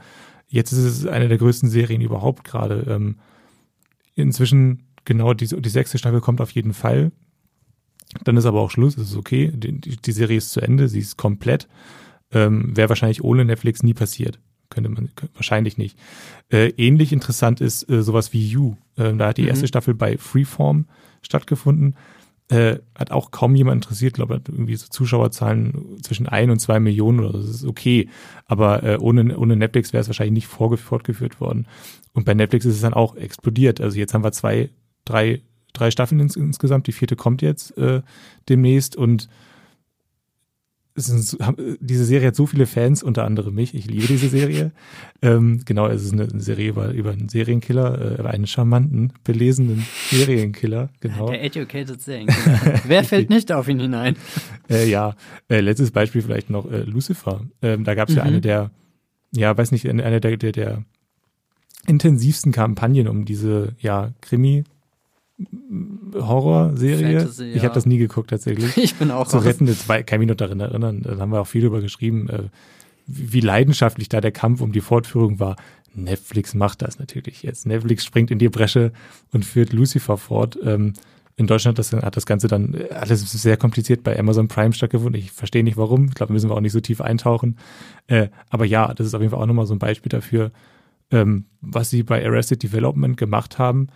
Jetzt 0.49 0.73
ist 0.73 0.85
es 0.85 1.07
eine 1.07 1.29
der 1.29 1.39
größten 1.39 1.71
Serien 1.71 2.03
überhaupt 2.03 2.45
gerade. 2.45 2.85
Ähm, 2.89 3.16
inzwischen, 4.16 4.83
genau, 5.07 5.33
die, 5.33 5.47
die 5.47 5.68
sechste 5.71 5.97
Staffel 5.97 6.21
kommt 6.21 6.43
auf 6.43 6.51
jeden 6.51 6.75
Fall. 6.75 7.11
Dann 8.24 8.36
ist 8.36 8.46
aber 8.46 8.61
auch 8.61 8.70
Schluss, 8.70 8.96
es 8.96 9.11
ist 9.11 9.16
okay. 9.16 9.52
Die, 9.54 9.80
die 9.80 10.12
Serie 10.12 10.38
ist 10.38 10.50
zu 10.50 10.61
Ende, 10.61 10.88
sie 10.88 10.98
ist 10.98 11.16
komplett. 11.16 11.68
Ähm, 12.32 12.76
Wäre 12.76 12.88
wahrscheinlich 12.88 13.22
ohne 13.22 13.44
Netflix 13.44 13.82
nie 13.82 13.94
passiert. 13.94 14.40
Könnte 14.68 14.88
man 14.88 15.11
wahrscheinlich 15.34 15.78
nicht. 15.78 15.98
Äh, 16.48 16.68
ähnlich 16.76 17.12
interessant 17.12 17.61
ist 17.61 17.88
äh, 17.88 18.02
sowas 18.02 18.32
wie 18.32 18.46
You. 18.46 18.76
Äh, 18.96 19.14
da 19.14 19.28
hat 19.28 19.36
die 19.36 19.42
mhm. 19.42 19.48
erste 19.48 19.66
Staffel 19.66 19.94
bei 19.94 20.16
Freeform 20.16 20.86
stattgefunden. 21.22 21.96
Äh, 22.48 22.78
hat 22.96 23.12
auch 23.12 23.30
kaum 23.30 23.54
jemand 23.54 23.84
interessiert, 23.84 24.14
glaube 24.14 24.40
ich, 24.42 24.52
irgendwie 24.52 24.74
so 24.74 24.88
Zuschauerzahlen 24.88 26.00
zwischen 26.02 26.26
ein 26.26 26.50
und 26.50 26.58
zwei 26.58 26.80
Millionen 26.80 27.20
oder 27.20 27.32
so. 27.32 27.46
Das 27.46 27.56
ist 27.56 27.64
okay. 27.64 28.08
Aber 28.46 28.82
äh, 28.82 28.96
ohne, 28.98 29.36
ohne 29.38 29.56
Netflix 29.56 29.92
wäre 29.92 30.02
es 30.02 30.08
wahrscheinlich 30.08 30.34
nicht 30.34 30.48
fortgeführt 30.48 31.40
worden. 31.40 31.66
Und 32.12 32.24
bei 32.24 32.34
Netflix 32.34 32.64
ist 32.64 32.74
es 32.74 32.80
dann 32.80 32.94
auch 32.94 33.14
explodiert. 33.14 33.80
Also 33.80 33.98
jetzt 33.98 34.14
haben 34.14 34.24
wir 34.24 34.32
zwei, 34.32 34.70
drei, 35.04 35.42
drei 35.73 35.91
Staffeln 35.91 36.21
ins, 36.21 36.37
insgesamt. 36.37 36.87
Die 36.87 36.93
vierte 36.93 37.16
kommt 37.16 37.43
jetzt 37.43 37.77
äh, 37.79 38.03
demnächst 38.49 38.97
und 38.97 39.29
ist, 40.95 41.37
diese 41.81 42.05
Serie 42.05 42.29
hat 42.29 42.37
so 42.37 42.47
viele 42.47 42.66
Fans, 42.66 43.03
unter 43.03 43.25
anderem 43.25 43.55
mich. 43.55 43.75
Ich 43.75 43.87
liebe 43.87 44.07
diese 44.07 44.29
Serie. 44.29 44.73
ähm, 45.23 45.62
genau, 45.64 45.87
es 45.87 46.05
ist 46.05 46.12
eine, 46.12 46.29
Serie 46.41 46.68
über, 46.68 46.91
über 46.91 47.12
einen 47.12 47.29
Serienkiller, 47.29 48.01
äh, 48.01 48.21
über 48.21 48.31
einen 48.31 48.47
charmanten, 48.47 49.12
belesenen 49.25 49.85
Serienkiller. 50.11 50.91
Genau. 51.01 51.31
Der 51.31 51.43
educated 51.45 52.01
Serienkiller. 52.01 52.81
Wer 52.87 53.05
fällt 53.05 53.31
nicht 53.31 53.53
auf 53.53 53.68
ihn 53.68 53.81
hinein? 53.81 54.16
Äh, 54.68 54.89
ja, 54.89 55.14
äh, 55.49 55.61
letztes 55.61 55.91
Beispiel 55.91 56.23
vielleicht 56.23 56.51
noch 56.51 56.71
äh, 56.71 56.83
Lucifer. 56.83 57.43
Ähm, 57.62 57.85
da 57.85 57.95
gab 57.95 58.09
es 58.09 58.14
mhm. 58.14 58.18
ja 58.18 58.25
eine 58.25 58.41
der, 58.41 58.71
ja, 59.33 59.57
weiß 59.57 59.73
nicht, 59.73 59.89
eine 59.89 60.21
der, 60.21 60.37
der, 60.37 60.53
der 60.53 60.85
intensivsten 61.87 62.53
Kampagnen 62.53 63.09
um 63.09 63.25
diese, 63.25 63.75
ja, 63.79 64.12
Krimi- 64.21 64.64
Horrorserie. 66.14 67.20
Fantasy, 67.20 67.45
ja. 67.45 67.57
Ich 67.57 67.64
habe 67.64 67.74
das 67.74 67.86
nie 67.86 67.99
geguckt 67.99 68.30
tatsächlich. 68.30 68.76
Ich 68.76 68.95
bin 68.95 69.11
auch 69.11 69.26
Zu 69.26 69.38
retten, 69.38 69.66
das 69.66 69.88
war, 69.88 70.03
kann 70.03 70.16
ich 70.16 70.20
mich 70.20 70.28
noch 70.28 70.36
daran 70.36 70.61
erinnern, 70.61 71.03
da 71.03 71.18
haben 71.18 71.32
wir 71.32 71.41
auch 71.41 71.47
viel 71.47 71.62
drüber 71.62 71.80
geschrieben, 71.80 72.28
äh, 72.28 72.43
wie 73.07 73.41
leidenschaftlich 73.41 74.09
da 74.09 74.20
der 74.20 74.32
Kampf 74.32 74.61
um 74.61 74.72
die 74.72 74.80
Fortführung 74.80 75.41
war. 75.41 75.57
Netflix 75.95 76.55
macht 76.55 76.82
das 76.82 76.99
natürlich 76.99 77.43
jetzt. 77.43 77.66
Netflix 77.66 78.05
springt 78.05 78.30
in 78.30 78.38
die 78.38 78.49
Bresche 78.49 78.93
und 79.32 79.45
führt 79.45 79.72
Lucifer 79.72 80.16
fort. 80.16 80.59
Ähm, 80.62 80.93
in 81.36 81.47
Deutschland 81.47 81.78
das, 81.78 81.93
hat 81.93 82.16
das 82.16 82.26
Ganze 82.26 82.49
dann 82.49 82.76
alles 82.91 83.20
sehr 83.32 83.57
kompliziert 83.57 84.03
bei 84.03 84.18
Amazon 84.18 84.47
Prime 84.47 84.72
stattgefunden. 84.72 85.20
Ich 85.20 85.32
verstehe 85.32 85.64
nicht 85.64 85.76
warum. 85.76 86.07
Ich 86.09 86.14
glaube, 86.14 86.32
müssen 86.32 86.51
wir 86.51 86.55
auch 86.55 86.61
nicht 86.61 86.72
so 86.72 86.80
tief 86.80 87.01
eintauchen. 87.01 87.57
Äh, 88.07 88.28
aber 88.51 88.66
ja, 88.66 88.93
das 88.93 89.07
ist 89.07 89.14
auf 89.14 89.20
jeden 89.20 89.30
Fall 89.30 89.41
auch 89.43 89.47
nochmal 89.47 89.66
so 89.66 89.74
ein 89.74 89.78
Beispiel 89.78 90.11
dafür, 90.11 90.53
ähm, 91.11 91.47
was 91.61 91.91
sie 91.91 92.03
bei 92.03 92.24
Arrested 92.24 92.62
Development 92.62 93.16
gemacht 93.16 93.59
haben 93.59 93.88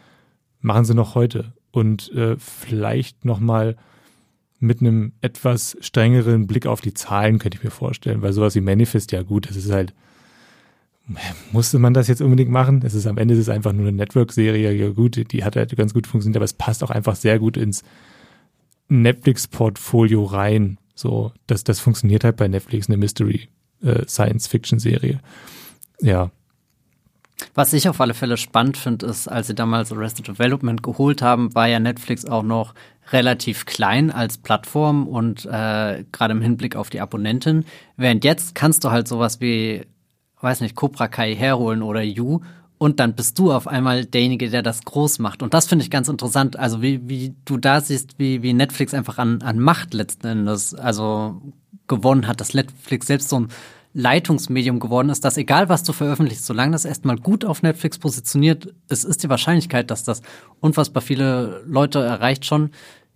machen 0.65 0.85
sie 0.85 0.95
noch 0.95 1.15
heute. 1.15 1.53
Und 1.71 2.11
äh, 2.13 2.37
vielleicht 2.39 3.25
nochmal 3.25 3.77
mit 4.59 4.81
einem 4.81 5.13
etwas 5.21 5.77
strengeren 5.81 6.47
Blick 6.47 6.67
auf 6.67 6.81
die 6.81 6.95
Zahlen, 6.95 7.39
könnte 7.39 7.59
ich 7.59 7.65
mir 7.65 7.71
vorstellen, 7.71 8.23
weil 8.23 8.33
sowas 8.33 8.55
wie 8.55 8.61
Manifest, 8.61 9.13
ja 9.13 9.23
gut, 9.23 9.49
das 9.49 9.57
ist 9.57 9.71
halt, 9.71 9.93
musste 11.53 11.79
man 11.79 11.93
das 11.93 12.09
jetzt 12.09 12.23
unbedingt 12.23 12.51
machen? 12.51 12.81
Es 12.83 12.95
ist 12.95 13.07
am 13.07 13.19
Ende 13.19 13.35
ist 13.35 13.41
es 13.41 13.51
einfach 13.51 13.75
nur 13.75 13.87
eine 13.87 13.95
Network-Serie, 13.97 14.73
ja 14.73 14.89
gut, 14.91 15.31
die 15.33 15.45
hat 15.45 15.57
halt 15.57 15.77
ganz 15.77 15.93
gut 15.93 16.07
funktioniert, 16.07 16.39
aber 16.39 16.47
es 16.47 16.55
passt 16.55 16.83
auch 16.83 16.91
einfach 16.91 17.17
sehr 17.17 17.39
gut 17.39 17.59
ins 17.59 17.85
Netflix-Portfolio 18.89 20.25
rein. 20.25 20.79
So, 20.95 21.33
das, 21.47 21.65
das 21.65 21.81
funktioniert 21.81 22.25
halt 22.25 22.37
bei 22.37 22.49
Netflix, 22.49 22.89
eine 22.89 22.97
Mystery-Science-Fiction-Serie. 22.97 25.21
Äh, 26.01 26.07
ja, 26.07 26.31
was 27.55 27.73
ich 27.73 27.89
auf 27.89 28.01
alle 28.01 28.15
Fälle 28.15 28.37
spannend 28.37 28.77
finde, 28.77 29.07
ist, 29.07 29.29
als 29.29 29.49
sie 29.49 29.55
damals 29.55 29.93
Arrested 29.93 30.29
Development 30.29 30.83
geholt 30.83 31.23
haben, 31.23 31.55
war 31.55 31.69
ja 31.69 31.81
Netflix 31.81 32.25
auch 32.25 32.43
noch 32.43 32.75
relativ 33.13 33.67
klein 33.67 34.11
als 34.11 34.39
Plattform 34.39 35.07
und 35.07 35.45
äh, 35.45 36.05
gerade 36.13 36.33
im 36.33 36.41
Hinblick 36.41 36.77
auf 36.77 36.91
die 36.91 37.01
Abonnenten. 37.01 37.65
Während 37.97 38.25
jetzt 38.25 38.55
kannst 38.55 38.85
du 38.85 38.91
halt 38.91 39.09
sowas 39.09 39.41
wie, 39.41 39.85
weiß 40.41 40.61
nicht, 40.61 40.75
Cobra 40.75 41.09
Kai 41.09 41.35
herholen 41.35 41.83
oder 41.83 42.03
You 42.03 42.41
und 42.79 43.01
dann 43.01 43.15
bist 43.15 43.39
du 43.39 43.53
auf 43.53 43.67
einmal 43.67 44.05
derjenige, 44.05 44.51
der 44.51 44.63
das 44.63 44.85
groß 44.85 45.19
macht. 45.19 45.43
Und 45.43 45.55
das 45.55 45.67
finde 45.67 45.85
ich 45.85 45.91
ganz 45.91 46.09
interessant. 46.09 46.59
Also 46.59 46.83
wie, 46.83 47.09
wie 47.09 47.35
du 47.45 47.57
da 47.57 47.81
siehst, 47.81 48.19
wie, 48.19 48.43
wie 48.43 48.53
Netflix 48.53 48.95
einfach 48.95 49.19
an, 49.19 49.43
an 49.43 49.59
Macht 49.59 49.95
letzten 49.95 50.27
Endes 50.27 50.75
also 50.75 51.41
gewonnen 51.87 52.27
hat, 52.27 52.41
dass 52.41 52.55
Netflix 52.55 53.07
selbst 53.07 53.29
so 53.29 53.41
ein 53.41 53.49
Leitungsmedium 53.95 54.81
geworden 54.81 55.09
ist, 55.09 55.25
dass 55.25 55.37
egal 55.37 55.69
was 55.69 55.85
du 55.85 55.93
veröffentlichst, 55.93 56.45
solange 56.45 56.73
das 56.73 56.85
erstmal 56.85 57.17
gut 57.17 57.45
auf 57.45 57.63
Netflix 57.63 57.99
positioniert 57.99 58.75
ist, 58.89 59.05
ist 59.05 59.23
die 59.23 59.29
Wahrscheinlichkeit, 59.29 59.91
dass 59.91 60.03
das 60.03 60.21
unfassbar 60.61 61.01
viele 61.01 61.63
Leute 61.67 62.01
erreicht, 62.01 62.45
schon 62.45 62.71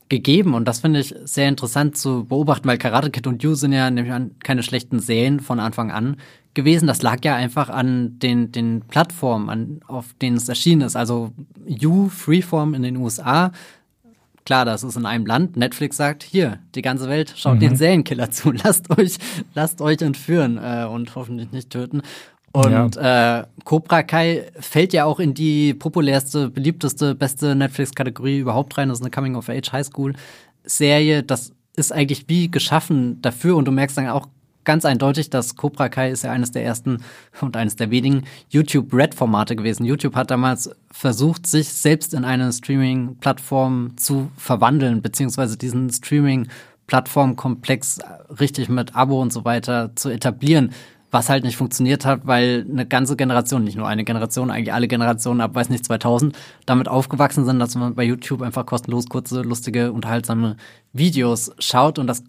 gegeben. 0.09 0.55
Und 0.55 0.67
das 0.67 0.81
finde 0.81 1.01
ich 1.01 1.15
sehr 1.25 1.49
interessant 1.49 1.99
zu 1.99 2.25
beobachten, 2.25 2.69
weil 2.69 2.79
Karate 2.79 3.11
Kid 3.11 3.27
und 3.27 3.43
You 3.43 3.55
sind 3.55 3.73
ja 3.73 3.91
nämlich 3.91 4.15
keine 4.43 4.63
schlechten 4.63 5.01
Serien 5.01 5.41
von 5.41 5.61
Anfang 5.61 5.91
an 5.91 6.17
gewesen. 6.55 6.87
Das 6.87 7.03
lag 7.03 7.25
ja 7.25 7.35
einfach 7.35 7.69
an 7.69 8.19
den, 8.21 8.53
den 8.53 8.83
Plattformen, 8.83 9.51
an, 9.51 9.81
auf 9.87 10.15
denen 10.23 10.37
es 10.37 10.49
erschienen 10.49 10.83
ist. 10.83 10.97
Also 10.97 11.33
You, 11.67 12.09
Freeform 12.09 12.75
in 12.75 12.83
den 12.83 12.97
USA, 12.97 13.53
Klar, 14.49 14.65
das 14.65 14.83
ist 14.83 14.97
in 14.97 15.05
einem 15.05 15.27
Land. 15.27 15.59
Netflix 15.59 15.99
sagt, 15.99 16.23
hier, 16.23 16.59
die 16.75 16.81
ganze 16.81 17.07
Welt 17.11 17.35
schaut 17.37 17.57
mhm. 17.57 17.61
den 17.61 17.77
Serienkiller 17.77 18.31
zu. 18.31 18.51
Lasst 18.65 18.89
euch, 18.99 19.19
lasst 19.53 19.83
euch 19.83 20.01
entführen 20.01 20.57
äh, 20.57 20.87
und 20.87 21.15
hoffentlich 21.15 21.53
nicht 21.53 21.69
töten. 21.69 22.01
Und 22.53 22.97
ja. 22.97 23.41
äh, 23.41 23.47
Cobra 23.65 24.03
Kai 24.03 24.51
fällt 24.59 24.95
ja 24.95 25.05
auch 25.05 25.21
in 25.21 25.35
die 25.35 25.75
populärste, 25.75 26.49
beliebteste, 26.49 27.15
beste 27.15 27.55
Netflix-Kategorie 27.57 28.39
überhaupt 28.39 28.79
rein. 28.79 28.89
Das 28.89 29.01
ist 29.01 29.03
eine 29.03 29.11
Coming-of-Age 29.11 29.71
Highschool-Serie. 29.71 31.25
Das 31.25 31.53
ist 31.77 31.93
eigentlich 31.93 32.27
wie 32.29 32.51
geschaffen 32.51 33.21
dafür. 33.21 33.55
Und 33.55 33.67
du 33.67 33.71
merkst 33.71 33.99
dann 33.99 34.09
auch 34.09 34.29
ganz 34.65 34.85
eindeutig, 34.85 35.31
dass 35.31 35.57
Cobra 35.57 35.89
Kai 35.89 36.11
ist 36.11 36.25
ja 36.25 36.33
eines 36.33 36.51
der 36.51 36.65
ersten 36.65 37.03
und 37.41 37.57
eines 37.57 37.77
der 37.77 37.91
wenigen 37.91 38.25
YouTube 38.49 38.93
Red 38.93 39.15
Formate 39.15 39.57
gewesen. 39.57 39.85
YouTube 39.85 40.15
hat 40.15 40.31
damals 40.31 40.71
versucht, 40.91 41.47
sich 41.47 41.69
selbst 41.69 42.15
in 42.15 42.25
eine 42.25 42.53
Streaming 42.53 43.17
Plattform 43.17 43.97
zu 43.97 44.31
verwandeln, 44.37 45.01
beziehungsweise 45.03 45.57
diesen 45.57 45.91
Streaming 45.91 46.49
Plattformkomplex 46.87 48.01
richtig 48.41 48.69
mit 48.69 48.97
Abo 48.97 49.21
und 49.23 49.33
so 49.33 49.45
weiter 49.45 49.95
zu 49.95 50.11
etablieren. 50.11 50.73
Was 51.11 51.31
halt 51.31 51.43
nicht 51.43 51.57
funktioniert 51.57 52.05
hat, 52.05 52.27
weil 52.27 52.67
eine 52.71 52.85
ganze 52.85 53.17
Generation, 53.17 53.65
nicht 53.65 53.79
nur 53.79 53.89
eine 53.89 54.05
Generation, 54.05 54.51
eigentlich 54.51 54.75
alle 54.75 54.89
Generationen 54.89 55.41
ab, 55.41 55.55
weiß 55.55 55.71
nicht, 55.71 55.87
2000, 55.87 56.37
damit 56.67 56.87
aufgewachsen 56.87 57.47
sind, 57.47 57.59
dass 57.61 57.75
man 57.77 57.95
bei 57.95 58.05
YouTube 58.05 58.43
einfach 58.43 58.67
kostenlos 58.67 59.07
kurze, 59.09 59.41
lustige, 59.41 59.93
unterhaltsame 59.93 60.59
Videos 60.93 61.51
schaut 61.59 61.99
und 61.99 62.09
das 62.09 62.25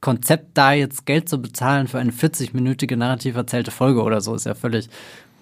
Konzept, 0.00 0.56
da 0.56 0.72
jetzt 0.72 1.06
Geld 1.06 1.28
zu 1.28 1.40
bezahlen 1.40 1.88
für 1.88 1.98
eine 1.98 2.12
40-minütige 2.12 2.96
narrativ 2.96 3.36
erzählte 3.36 3.70
Folge 3.70 4.02
oder 4.02 4.20
so, 4.20 4.34
ist 4.34 4.46
ja 4.46 4.54
völlig 4.54 4.88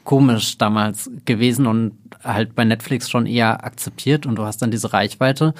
komisch 0.05 0.59
damals 0.59 1.11
gewesen 1.25 1.67
und 1.67 1.93
halt 2.23 2.55
bei 2.55 2.65
Netflix 2.65 3.11
schon 3.11 3.27
eher 3.27 3.65
akzeptiert 3.65 4.27
und 4.27 4.37
du 4.37 4.45
hast 4.45 4.63
dann 4.63 4.71
diese 4.71 4.93
Reichweite. 4.93 5.55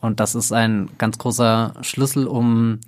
Und 0.00 0.20
das 0.20 0.34
ist 0.34 0.52
ein 0.52 0.90
ganz 0.98 1.16
großer 1.16 1.74
Schlüssel, 1.80 2.26
um, 2.26 2.80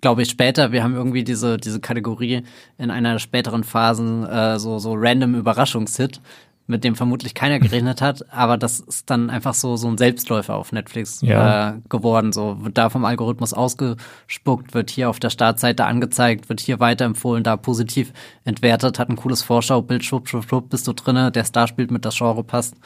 glaube 0.00 0.22
ich, 0.22 0.30
später, 0.30 0.72
wir 0.72 0.82
haben 0.82 0.94
irgendwie 0.94 1.22
diese, 1.22 1.56
diese 1.56 1.80
Kategorie 1.80 2.42
in 2.78 2.90
einer 2.90 3.18
späteren 3.18 3.62
Phase, 3.62 4.28
äh, 4.28 4.58
so, 4.58 4.78
so 4.78 4.94
random 4.96 5.34
Überraschungshit, 5.36 6.20
mit 6.66 6.82
dem 6.82 6.94
vermutlich 6.94 7.34
keiner 7.34 7.58
gerechnet 7.58 8.00
hat, 8.00 8.24
aber 8.32 8.56
das 8.56 8.80
ist 8.80 9.10
dann 9.10 9.28
einfach 9.28 9.52
so 9.54 9.76
so 9.76 9.88
ein 9.88 9.98
Selbstläufer 9.98 10.54
auf 10.54 10.72
Netflix 10.72 11.20
ja. 11.20 11.70
äh, 11.70 11.72
geworden. 11.88 12.32
So 12.32 12.64
wird 12.64 12.78
da 12.78 12.88
vom 12.88 13.04
Algorithmus 13.04 13.52
ausgespuckt, 13.52 14.72
wird 14.72 14.90
hier 14.90 15.10
auf 15.10 15.20
der 15.20 15.30
Startseite 15.30 15.84
angezeigt, 15.84 16.48
wird 16.48 16.60
hier 16.60 16.80
weiterempfohlen, 16.80 17.44
da 17.44 17.56
positiv 17.56 18.12
entwertet, 18.44 18.98
hat 18.98 19.10
ein 19.10 19.16
cooles 19.16 19.42
Vorschaubild, 19.42 20.04
schwupp, 20.04 20.28
schwupp, 20.28 20.48
schwupp, 20.48 20.70
bist 20.70 20.88
du 20.88 20.94
drinne, 20.94 21.30
der 21.30 21.44
Star 21.44 21.68
spielt 21.68 21.90
mit, 21.90 22.04
das 22.04 22.16
Genre 22.16 22.44
passt, 22.44 22.76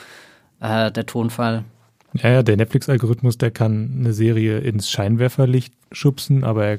äh, 0.61 0.91
der 0.91 1.07
Tonfall. 1.07 1.65
Ja, 2.15 2.31
ja, 2.31 2.43
der 2.43 2.57
Netflix-Algorithmus, 2.57 3.39
der 3.39 3.51
kann 3.51 3.99
eine 4.01 4.13
Serie 4.13 4.59
ins 4.59 4.91
Scheinwerferlicht 4.91 5.75
schubsen, 5.93 6.43
aber 6.43 6.67
er 6.67 6.79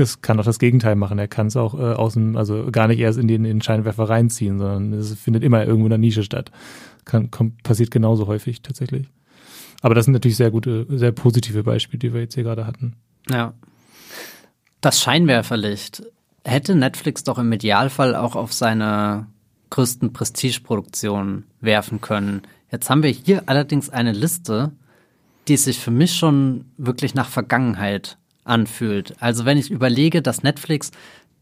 das 0.00 0.22
kann 0.22 0.40
auch 0.40 0.44
das 0.44 0.58
Gegenteil 0.58 0.96
machen. 0.96 1.18
Er 1.18 1.28
kann 1.28 1.46
es 1.46 1.56
auch 1.56 1.74
äh, 1.74 1.92
außen, 1.92 2.36
also 2.36 2.70
gar 2.70 2.88
nicht 2.88 2.98
erst 2.98 3.18
in 3.18 3.28
den, 3.28 3.44
in 3.44 3.58
den 3.58 3.62
Scheinwerfer 3.62 4.08
reinziehen, 4.08 4.58
sondern 4.58 4.92
es 4.94 5.12
findet 5.14 5.44
immer 5.44 5.64
irgendwo 5.64 5.86
in 5.86 5.90
der 5.90 5.98
Nische 5.98 6.22
statt. 6.22 6.50
Kann, 7.04 7.30
kommt, 7.30 7.62
passiert 7.62 7.90
genauso 7.90 8.26
häufig 8.26 8.62
tatsächlich. 8.62 9.08
Aber 9.82 9.94
das 9.94 10.06
sind 10.06 10.12
natürlich 10.12 10.36
sehr 10.36 10.50
gute, 10.50 10.86
sehr 10.88 11.12
positive 11.12 11.62
Beispiele, 11.62 11.98
die 11.98 12.14
wir 12.14 12.20
jetzt 12.20 12.34
hier 12.34 12.44
gerade 12.44 12.66
hatten. 12.66 12.96
Ja. 13.30 13.54
Das 14.80 15.00
Scheinwerferlicht 15.00 16.02
hätte 16.44 16.74
Netflix 16.74 17.24
doch 17.24 17.38
im 17.38 17.52
Idealfall 17.52 18.16
auch 18.16 18.36
auf 18.36 18.52
seine 18.52 19.26
größten 19.70 20.12
Prestigeproduktionen 20.12 21.44
werfen 21.60 22.00
können. 22.00 22.42
Jetzt 22.72 22.88
haben 22.88 23.02
wir 23.02 23.10
hier 23.10 23.42
allerdings 23.46 23.90
eine 23.90 24.12
Liste, 24.12 24.72
die 25.48 25.56
sich 25.56 25.78
für 25.78 25.90
mich 25.90 26.14
schon 26.14 26.66
wirklich 26.76 27.14
nach 27.14 27.28
Vergangenheit 27.28 28.18
anfühlt. 28.50 29.14
Also 29.20 29.44
wenn 29.44 29.56
ich 29.56 29.70
überlege, 29.70 30.20
dass 30.20 30.42
Netflix 30.42 30.90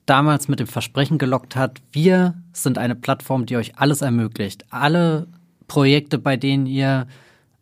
damals 0.07 0.49
mit 0.49 0.61
dem 0.61 0.67
Versprechen 0.67 1.19
gelockt 1.19 1.57
hat, 1.57 1.81
wir 1.93 2.35
sind 2.53 2.79
eine 2.79 2.95
Plattform, 2.95 3.47
die 3.47 3.57
euch 3.57 3.79
alles 3.79 4.03
ermöglicht. 4.03 4.65
Alle 4.71 5.27
Projekte, 5.67 6.19
bei 6.19 6.37
denen 6.37 6.67
ihr 6.67 7.07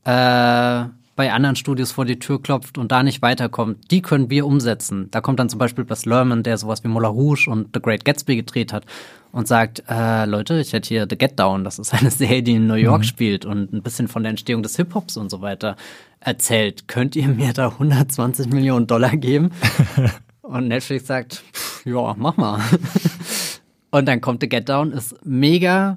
äh, 0.05 0.84
bei 1.16 1.32
anderen 1.32 1.56
Studios 1.56 1.92
vor 1.92 2.04
die 2.04 2.18
Tür 2.18 2.40
klopft 2.40 2.76
und 2.76 2.92
da 2.92 3.02
nicht 3.02 3.22
weiterkommt, 3.22 3.90
die 3.90 4.02
können 4.02 4.28
wir 4.28 4.46
umsetzen. 4.46 5.08
Da 5.10 5.22
kommt 5.22 5.40
dann 5.40 5.48
zum 5.48 5.58
Beispiel 5.58 5.84
Bas 5.84 6.04
Lerman, 6.04 6.42
der 6.42 6.58
sowas 6.58 6.84
wie 6.84 6.88
Moulin 6.88 7.10
Rouge 7.10 7.48
und 7.48 7.70
The 7.72 7.80
Great 7.80 8.04
Gatsby 8.04 8.36
gedreht 8.36 8.72
hat 8.72 8.84
und 9.32 9.48
sagt, 9.48 9.82
äh, 9.88 10.26
Leute, 10.26 10.60
ich 10.60 10.74
hätte 10.74 10.88
hier 10.88 11.06
The 11.08 11.16
Get 11.16 11.40
Down, 11.40 11.64
das 11.64 11.78
ist 11.78 11.94
eine 11.94 12.10
Serie, 12.12 12.42
die 12.42 12.52
in 12.52 12.66
New 12.66 12.74
York 12.74 13.00
mhm. 13.00 13.04
spielt 13.04 13.44
und 13.46 13.72
ein 13.72 13.82
bisschen 13.82 14.08
von 14.08 14.22
der 14.22 14.30
Entstehung 14.30 14.62
des 14.62 14.76
Hip-Hops 14.76 15.16
und 15.16 15.30
so 15.30 15.40
weiter 15.40 15.76
erzählt. 16.20 16.86
Könnt 16.86 17.16
ihr 17.16 17.28
mir 17.28 17.54
da 17.54 17.68
120 17.68 18.48
Millionen 18.48 18.86
Dollar 18.86 19.16
geben? 19.16 19.50
und 20.42 20.68
Netflix 20.68 21.06
sagt, 21.06 21.42
ja, 21.86 22.14
mach 22.18 22.36
mal. 22.36 22.60
und 23.90 24.06
dann 24.06 24.20
kommt 24.20 24.42
The 24.42 24.50
Get 24.50 24.68
Down, 24.68 24.92
ist 24.92 25.16
mega 25.24 25.96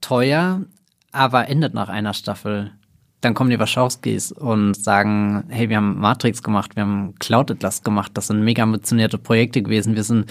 teuer, 0.00 0.62
aber 1.12 1.48
endet 1.48 1.74
nach 1.74 1.90
einer 1.90 2.14
Staffel 2.14 2.72
dann 3.20 3.34
kommen 3.34 3.50
die 3.50 3.58
Wachowskis 3.58 4.32
und 4.32 4.74
sagen, 4.74 5.44
hey, 5.48 5.68
wir 5.68 5.78
haben 5.78 5.98
Matrix 5.98 6.42
gemacht, 6.42 6.76
wir 6.76 6.82
haben 6.82 7.14
Cloud 7.18 7.50
Atlas 7.50 7.82
gemacht, 7.82 8.12
das 8.14 8.28
sind 8.28 8.42
mega 8.42 8.62
ambitionierte 8.62 9.18
Projekte 9.18 9.62
gewesen, 9.62 9.96
wir 9.96 10.04
sind 10.04 10.30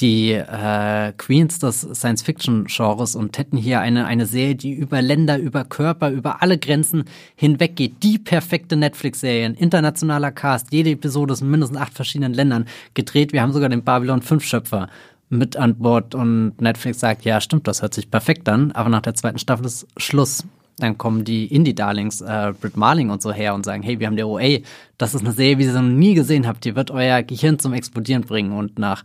die 0.00 0.32
äh, 0.32 1.12
Queens 1.16 1.58
des 1.58 1.80
Science-Fiction-Genres 1.80 3.16
und 3.16 3.38
hätten 3.38 3.56
hier 3.56 3.80
eine, 3.80 4.06
eine 4.06 4.26
Serie, 4.26 4.54
die 4.54 4.72
über 4.72 5.00
Länder, 5.00 5.38
über 5.38 5.64
Körper, 5.64 6.10
über 6.10 6.42
alle 6.42 6.58
Grenzen 6.58 7.04
hinweg 7.34 7.76
geht. 7.76 8.02
Die 8.02 8.18
perfekte 8.18 8.76
Netflix-Serie, 8.76 9.54
internationaler 9.56 10.32
Cast, 10.32 10.72
jede 10.72 10.90
Episode 10.90 11.32
ist 11.32 11.40
in 11.40 11.50
mindestens 11.50 11.78
acht 11.78 11.94
verschiedenen 11.94 12.34
Ländern 12.34 12.66
gedreht. 12.94 13.32
Wir 13.32 13.42
haben 13.42 13.52
sogar 13.52 13.68
den 13.68 13.84
Babylon 13.84 14.20
5-Schöpfer 14.20 14.88
mit 15.28 15.56
an 15.56 15.76
Bord 15.78 16.14
und 16.14 16.60
Netflix 16.60 17.00
sagt, 17.00 17.24
ja, 17.24 17.40
stimmt, 17.40 17.66
das 17.66 17.82
hört 17.82 17.94
sich 17.94 18.10
perfekt 18.10 18.48
an, 18.48 18.72
aber 18.72 18.88
nach 18.90 19.02
der 19.02 19.14
zweiten 19.14 19.38
Staffel 19.38 19.66
ist 19.66 19.86
Schluss. 19.96 20.44
Dann 20.78 20.98
kommen 20.98 21.24
die 21.24 21.46
Indie-Darlings, 21.46 22.20
äh, 22.20 22.52
Britt 22.60 22.76
Marling 22.76 23.08
und 23.08 23.22
so 23.22 23.32
her 23.32 23.54
und 23.54 23.64
sagen, 23.64 23.82
hey, 23.82 23.98
wir 23.98 24.06
haben 24.06 24.16
der 24.16 24.28
OA, 24.28 24.58
das 24.98 25.14
ist 25.14 25.22
eine 25.22 25.32
Serie, 25.32 25.58
wie 25.58 25.64
ihr 25.64 25.72
sie 25.72 25.80
noch 25.80 25.88
nie 25.88 26.14
gesehen 26.14 26.46
habt, 26.46 26.64
die 26.64 26.76
wird 26.76 26.90
euer 26.90 27.22
Gehirn 27.22 27.58
zum 27.58 27.72
Explodieren 27.72 28.22
bringen. 28.22 28.52
Und 28.52 28.78
nach, 28.78 29.02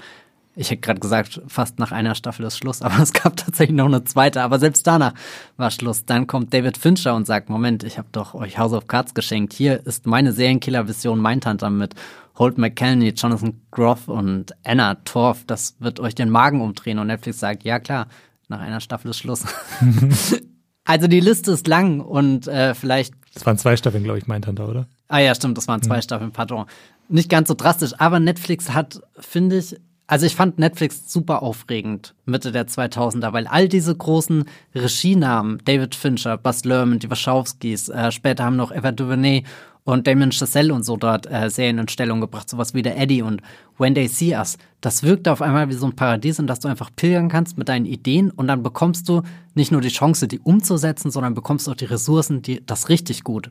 ich 0.54 0.70
hätte 0.70 0.82
gerade 0.82 1.00
gesagt, 1.00 1.42
fast 1.48 1.80
nach 1.80 1.94
einer 1.94 2.14
Staffel 2.14 2.46
ist 2.46 2.58
Schluss, 2.58 2.82
aber 2.82 3.02
es 3.02 3.14
gab 3.14 3.38
tatsächlich 3.38 3.78
noch 3.78 3.86
eine 3.86 4.04
zweite, 4.04 4.42
aber 4.42 4.60
selbst 4.60 4.86
danach 4.86 5.14
war 5.56 5.72
Schluss. 5.72 6.04
Dann 6.04 6.28
kommt 6.28 6.54
David 6.54 6.78
Fincher 6.78 7.16
und 7.16 7.26
sagt, 7.26 7.50
Moment, 7.50 7.84
ich 7.84 7.98
habe 7.98 8.10
doch 8.12 8.34
euch 8.34 8.58
House 8.58 8.74
of 8.74 8.88
Cards 8.88 9.14
geschenkt. 9.14 9.54
Hier 9.54 9.86
ist 9.86 10.06
meine 10.06 10.34
Serienkiller-Vision 10.34 11.22
Mindhunter 11.22 11.70
mit 11.70 11.96
Holt 12.38 12.58
McKelney, 12.58 13.10
Jonathan 13.10 13.62
Groff 13.72 14.10
und 14.10 14.54
Anna 14.66 14.96
Torf. 14.96 15.46
Das 15.48 15.78
wird 15.80 16.02
euch 16.02 16.16
den 16.16 16.30
Magen 16.30 16.60
umdrehen. 16.60 17.00
Und 17.00 17.08
Netflix 17.08 17.40
sagt, 17.40 17.64
ja 17.64 17.80
klar, 17.80 18.08
nach 18.50 18.60
einer 18.60 18.82
Staffel 18.82 19.12
ist 19.12 19.20
Schluss. 19.20 19.46
Also 20.86 21.08
die 21.08 21.20
Liste 21.20 21.52
ist 21.52 21.68
lang 21.68 22.00
und 22.00 22.48
äh, 22.48 22.74
vielleicht. 22.74 23.14
Das 23.34 23.46
waren 23.46 23.58
zwei 23.58 23.78
Staffeln, 23.78 24.04
glaube 24.04 24.20
ich, 24.20 24.28
Mindhunter, 24.28 24.68
oder? 24.68 24.88
Ah 25.08 25.20
ja, 25.20 25.36
stimmt, 25.36 25.58
das 25.58 25.68
waren 25.68 25.82
zwei 25.82 25.98
mhm. 25.98 26.02
Staffeln, 26.02 26.32
pardon. 26.32 26.66
Nicht 27.08 27.30
ganz 27.30 27.50
so 27.50 27.54
drastisch, 27.54 27.94
aber 27.98 28.20
Netflix 28.20 28.72
hat, 28.74 29.02
finde 29.20 29.58
ich, 29.58 29.76
also 30.08 30.26
ich 30.26 30.36
fand 30.36 30.60
Netflix 30.60 31.12
super 31.12 31.42
aufregend 31.42 32.16
Mitte 32.26 32.52
der 32.52 32.68
2000er, 32.68 33.32
weil 33.32 33.48
all 33.48 33.70
diese 33.70 33.96
großen 33.96 34.46
Regienamen, 34.76 35.60
David 35.64 35.96
Fincher, 35.96 36.38
Buzz 36.38 36.66
Lerman, 36.66 37.00
die 37.00 37.10
Wachowskis, 37.10 37.90
äh, 37.90 38.12
später 38.12 38.44
haben 38.44 38.58
noch 38.58 38.74
Eva 38.74 38.92
DuVernay 38.92 39.44
und 39.84 40.08
Damien 40.08 40.32
Chazelle 40.32 40.74
und 40.74 40.84
so 40.84 40.98
dort 40.98 41.30
äh, 41.32 41.50
Serien 41.50 41.80
in 41.80 41.88
Stellung 41.88 42.22
gebracht, 42.22 42.50
sowas 42.50 42.74
wie 42.74 42.82
der 42.82 42.98
Eddie 42.98 43.22
und 43.22 43.42
When 43.78 43.96
They 43.96 44.08
See 44.08 44.36
Us. 44.36 44.58
Das 44.80 45.04
wirkt 45.04 45.28
auf 45.28 45.42
einmal 45.42 45.70
wie 45.70 45.74
so 45.74 45.86
ein 45.86 45.96
Paradies, 45.96 46.40
in 46.40 46.48
das 46.48 46.60
du 46.60 46.68
einfach 46.68 46.92
pilgern 46.96 47.30
kannst 47.30 47.58
mit 47.58 47.70
deinen 47.70 47.86
Ideen 47.86 48.30
und 48.32 48.48
dann 48.48 48.64
bekommst 48.64 49.10
du 49.10 49.24
nicht 49.56 49.72
nur 49.72 49.82
die 49.82 49.90
Chance, 49.90 50.28
die 50.28 50.40
umzusetzen, 50.40 51.12
sondern 51.12 51.34
bekommst 51.34 51.68
auch 51.68 51.76
die 51.76 51.86
Ressourcen, 51.86 52.42
die 52.42 52.64
das 52.66 52.90
richtig 52.90 53.24
gut 53.24 53.50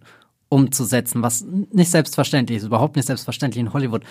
umzusetzen, 0.49 1.23
was 1.23 1.45
nicht 1.73 1.91
selbstverständlich 1.91 2.59
ist, 2.59 2.65
überhaupt 2.65 2.97
nicht 2.97 3.07
selbstverständlich 3.07 3.61
in 3.61 3.73
Hollywood. 3.73 4.03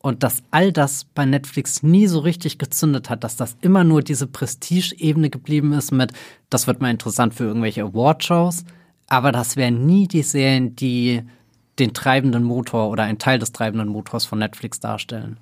Und 0.00 0.22
dass 0.22 0.44
all 0.52 0.72
das 0.72 1.04
bei 1.04 1.26
Netflix 1.26 1.82
nie 1.82 2.06
so 2.06 2.20
richtig 2.20 2.58
gezündet 2.58 3.10
hat, 3.10 3.24
dass 3.24 3.34
das 3.34 3.56
immer 3.62 3.82
nur 3.82 4.02
diese 4.02 4.28
Prestige-Ebene 4.28 5.28
geblieben 5.28 5.72
ist 5.72 5.90
mit, 5.90 6.12
das 6.50 6.68
wird 6.68 6.80
mal 6.80 6.90
interessant 6.90 7.34
für 7.34 7.44
irgendwelche 7.44 7.82
Award-Shows, 7.82 8.64
aber 9.08 9.32
das 9.32 9.56
wären 9.56 9.86
nie 9.86 10.06
die 10.06 10.22
Serien, 10.22 10.76
die 10.76 11.24
den 11.78 11.94
treibenden 11.94 12.44
Motor 12.44 12.88
oder 12.90 13.04
ein 13.04 13.18
Teil 13.18 13.38
des 13.38 13.52
treibenden 13.52 13.88
Motors 13.88 14.24
von 14.24 14.38
Netflix 14.38 14.80
darstellen. 14.80 15.38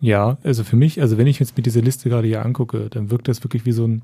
Ja, 0.00 0.38
also 0.42 0.64
für 0.64 0.76
mich, 0.76 1.00
also 1.00 1.18
wenn 1.18 1.26
ich 1.26 1.38
jetzt 1.38 1.56
mir 1.56 1.62
diese 1.62 1.80
Liste 1.80 2.08
gerade 2.08 2.26
hier 2.26 2.44
angucke, 2.44 2.88
dann 2.88 3.10
wirkt 3.10 3.28
das 3.28 3.42
wirklich 3.44 3.66
wie 3.66 3.72
so 3.72 3.86
ein, 3.86 4.02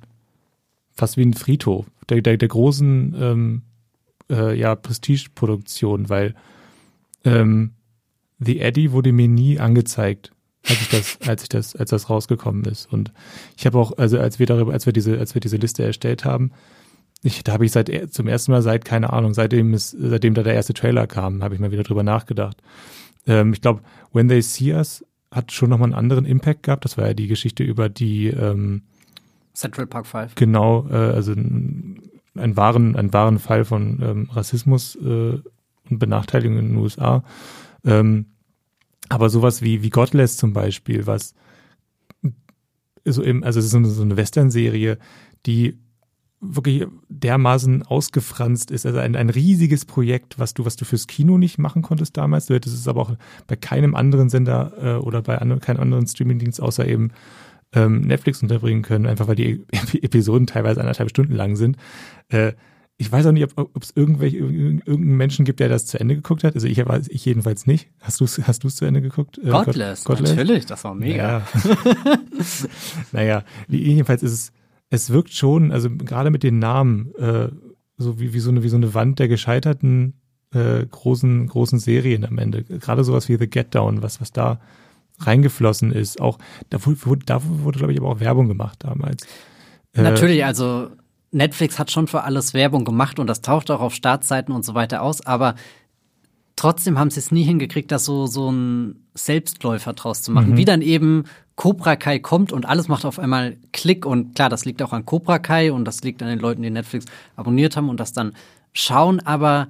fast 0.93 1.17
wie 1.17 1.23
ein 1.23 1.35
Friedhof 1.35 1.87
der, 2.09 2.21
der, 2.21 2.37
der 2.37 2.49
großen 2.49 3.15
ähm, 3.19 3.63
äh, 4.31 4.59
ja, 4.59 4.75
Prestige-Produktion, 4.75 6.09
weil 6.09 6.35
ähm, 7.25 7.73
The 8.39 8.61
Eddie 8.61 8.93
wurde 8.93 9.13
mir 9.13 9.29
nie 9.29 9.59
angezeigt, 9.59 10.33
als 10.69 10.81
ich 10.81 10.89
das, 10.89 11.19
als 11.27 11.43
ich 11.43 11.49
das, 11.49 11.77
als 11.77 11.91
das 11.91 12.11
rausgekommen 12.11 12.65
ist. 12.65 12.93
Und 12.93 13.13
ich 13.57 13.67
habe 13.67 13.79
auch, 13.79 13.97
also 13.97 14.19
als 14.19 14.39
wir 14.39 14.47
darüber, 14.47 14.73
als 14.73 14.85
wir 14.85 14.93
diese, 14.93 15.19
als 15.19 15.35
wir 15.35 15.41
diese 15.41 15.57
Liste 15.57 15.83
erstellt 15.83 16.25
haben, 16.25 16.53
ich, 17.23 17.43
da 17.45 17.53
habe 17.53 17.65
ich 17.65 17.73
seit 17.73 17.91
zum 18.13 18.29
ersten 18.29 18.53
Mal 18.53 18.63
seit, 18.63 18.85
keine 18.85 19.13
Ahnung, 19.13 19.35
seitdem 19.35 19.75
es, 19.75 19.91
seitdem 19.91 20.35
da 20.35 20.43
der 20.43 20.55
erste 20.55 20.75
Trailer 20.75 21.07
kam, 21.07 21.43
habe 21.43 21.55
ich 21.55 21.61
mal 21.61 21.73
wieder 21.73 21.83
drüber 21.83 22.03
nachgedacht. 22.03 22.63
Ähm, 23.27 23.53
ich 23.53 23.61
glaube, 23.61 23.83
When 24.13 24.29
They 24.29 24.43
See 24.43 24.73
Us 24.73 25.05
hat 25.31 25.53
schon 25.53 25.71
nochmal 25.71 25.87
einen 25.87 25.99
anderen 25.99 26.25
Impact 26.25 26.63
gehabt. 26.63 26.85
Das 26.85 26.97
war 26.97 27.09
ja 27.09 27.15
die 27.15 27.27
Geschichte 27.27 27.65
über 27.65 27.89
die 27.89 28.29
ähm, 28.29 28.83
Central 29.55 29.87
Park 29.87 30.07
Five. 30.07 30.35
Genau, 30.35 30.87
äh, 30.89 30.95
also 30.95 31.33
einen 31.33 32.57
wahren, 32.57 32.97
einen 32.97 33.13
wahren 33.13 33.39
Fall 33.39 33.65
von 33.65 34.01
ähm, 34.03 34.31
Rassismus 34.31 34.97
äh, 34.97 35.41
und 35.91 35.99
Benachteiligung 35.99 36.59
in 36.59 36.69
den 36.69 36.77
USA. 36.77 37.25
Ähm, 37.85 38.27
aber 39.09 39.31
sowas 39.31 39.63
wie, 39.63 39.83
wie 39.83 39.91
Godless 39.91 40.37
zum 40.37 40.53
Beispiel, 40.53 41.07
was 41.07 41.35
so 43.05 43.23
eben, 43.23 43.45
also 43.45 43.61
es 43.61 43.67
ist 43.67 43.71
so 43.71 44.03
eine 44.03 44.17
Western-Serie, 44.17 44.99
die 45.47 45.79
wirklich 46.41 46.87
dermaßen 47.09 47.83
ausgefranst 47.83 48.71
ist. 48.71 48.87
Also 48.87 48.99
ein, 48.99 49.17
ein 49.17 49.31
riesiges 49.31 49.85
Projekt, 49.85 50.39
was 50.39 50.55
du, 50.55 50.65
was 50.65 50.77
du 50.77 50.85
fürs 50.85 51.07
Kino 51.07 51.39
nicht 51.39 51.59
machen 51.59 51.83
konntest 51.83 52.17
damals. 52.17 52.47
Du 52.47 52.55
hättest 52.55 52.77
es 52.77 52.89
aber 52.89 53.01
auch 53.01 53.17
bei 53.47 53.57
keinem 53.57 53.95
anderen 53.95 54.29
Sender 54.29 54.73
äh, 54.81 54.95
oder 54.99 55.23
bei 55.23 55.39
anderen, 55.39 55.61
keinem 55.61 55.81
anderen 55.81 56.07
Streamingdienst 56.07 56.61
außer 56.61 56.87
eben 56.87 57.13
ähm, 57.73 58.03
Netflix 58.03 58.43
unterbringen 58.43 58.83
können, 58.83 59.07
einfach 59.07 59.29
weil 59.29 59.37
die 59.37 59.65
Episoden 60.03 60.47
teilweise 60.47 60.81
anderthalb 60.81 61.11
Stunden 61.11 61.35
lang 61.35 61.57
sind. 61.57 61.77
Äh, 62.29 62.53
ich 62.99 63.13
weiß 63.13 63.27
auch 63.27 63.33
nicht, 63.33 63.47
ob 63.57 63.83
es 63.83 63.93
irgendwelche 63.95 64.39
irgendeinen 64.39 65.17
Menschen 65.17 65.45
gibt, 65.45 65.61
der 65.61 65.69
das 65.69 65.85
zu 65.85 66.01
Ende 66.01 66.17
geguckt 66.17 66.45
hat. 66.45 66.55
Also 66.55 66.67
ich, 66.67 66.79
ich 66.79 67.25
jedenfalls 67.27 67.67
nicht. 67.67 67.91
Hast 68.01 68.21
du 68.21 68.25
es 68.25 68.41
hast 68.47 68.65
du's 68.65 68.77
zu 68.77 68.87
Ende 68.87 69.03
geguckt? 69.03 69.37
Äh, 69.37 69.51
Godless, 69.51 70.05
Godless, 70.05 70.31
natürlich, 70.31 70.65
das 70.65 70.83
war 70.83 70.95
mega. 70.95 71.47
Naja, 71.53 71.83
naja 73.13 73.45
jedenfalls 73.69 74.23
ist 74.23 74.33
es 74.33 74.53
es 74.91 75.11
wirkt 75.11 75.33
schon, 75.33 75.73
also 75.73 75.91
gerade 75.91 76.31
mit 76.31 76.43
den 76.43 76.59
Namen, 76.59 77.15
äh, 77.17 77.49
so 77.97 78.21
wie, 78.21 78.33
wie, 78.33 78.41
so 78.41 78.51
eine, 78.51 78.63
wie 78.63 78.69
so 78.69 78.77
eine 78.77 78.95
Wand 78.95 79.19
der 79.19 79.29
gescheiterten 79.29 80.15
äh, 80.53 80.87
großen, 80.87 81.47
großen 81.47 81.79
Serien 81.79 82.25
am 82.25 82.39
Ende. 82.39 82.65
Gerade 82.65 83.05
sowas 83.05 83.29
wie 83.29 83.37
The 83.37 83.49
Get 83.49 83.75
Down, 83.75 84.03
was, 84.03 84.21
was 84.21 84.33
da 84.33 84.61
reingeflossen 85.19 85.93
ist. 85.93 86.21
Auch 86.21 86.39
dafür 86.71 86.97
wurde, 87.05 87.27
dafür 87.27 87.63
wurde, 87.63 87.79
glaube 87.79 87.93
ich, 87.93 87.99
aber 87.99 88.09
auch 88.11 88.21
Werbung 88.21 88.49
gemacht 88.49 88.85
damals. 88.85 89.27
Äh, 89.93 90.03
Natürlich, 90.03 90.45
also 90.45 90.91
Netflix 91.33 91.79
hat 91.79 91.91
schon 91.91 92.07
für 92.07 92.23
alles 92.23 92.55
Werbung 92.55 92.85
gemacht 92.85 93.19
und 93.19 93.27
das 93.27 93.43
taucht 93.43 93.71
auch 93.71 93.81
auf 93.81 93.95
Startseiten 93.95 94.55
und 94.55 94.65
so 94.65 94.75
weiter 94.75 95.03
aus, 95.03 95.25
aber 95.25 95.55
trotzdem 96.55 96.99
haben 96.99 97.11
sie 97.11 97.21
es 97.21 97.31
nie 97.31 97.43
hingekriegt, 97.43 97.91
das 97.91 98.05
so, 98.05 98.27
so 98.27 98.51
ein 98.51 99.06
Selbstläufer 99.17 99.93
draus 99.93 100.23
zu 100.23 100.31
machen. 100.31 100.53
Mhm. 100.53 100.57
Wie 100.57 100.65
dann 100.65 100.83
eben 100.83 101.25
Cobra 101.57 101.97
Kai 101.97 102.19
kommt 102.19 102.53
und 102.53 102.67
alles 102.67 102.89
macht 102.89 103.05
auf 103.05 103.19
einmal 103.19 103.57
Klick 103.73 104.05
und 104.05 104.35
klar, 104.35 104.49
das 104.49 104.65
liegt 104.65 104.83
auch 104.83 104.93
an 104.93 105.07
Cobra 105.07 105.39
Kai 105.39 105.73
und 105.73 105.85
das 105.85 106.03
liegt 106.03 106.23
an 106.23 106.29
den 106.29 106.39
Leuten, 106.39 106.63
die 106.63 106.71
Netflix 106.71 107.07
abonniert 107.35 107.77
haben 107.77 107.89
und 107.89 107.99
das 107.99 108.13
dann 108.13 108.33
schauen, 108.75 109.21
aber 109.21 109.69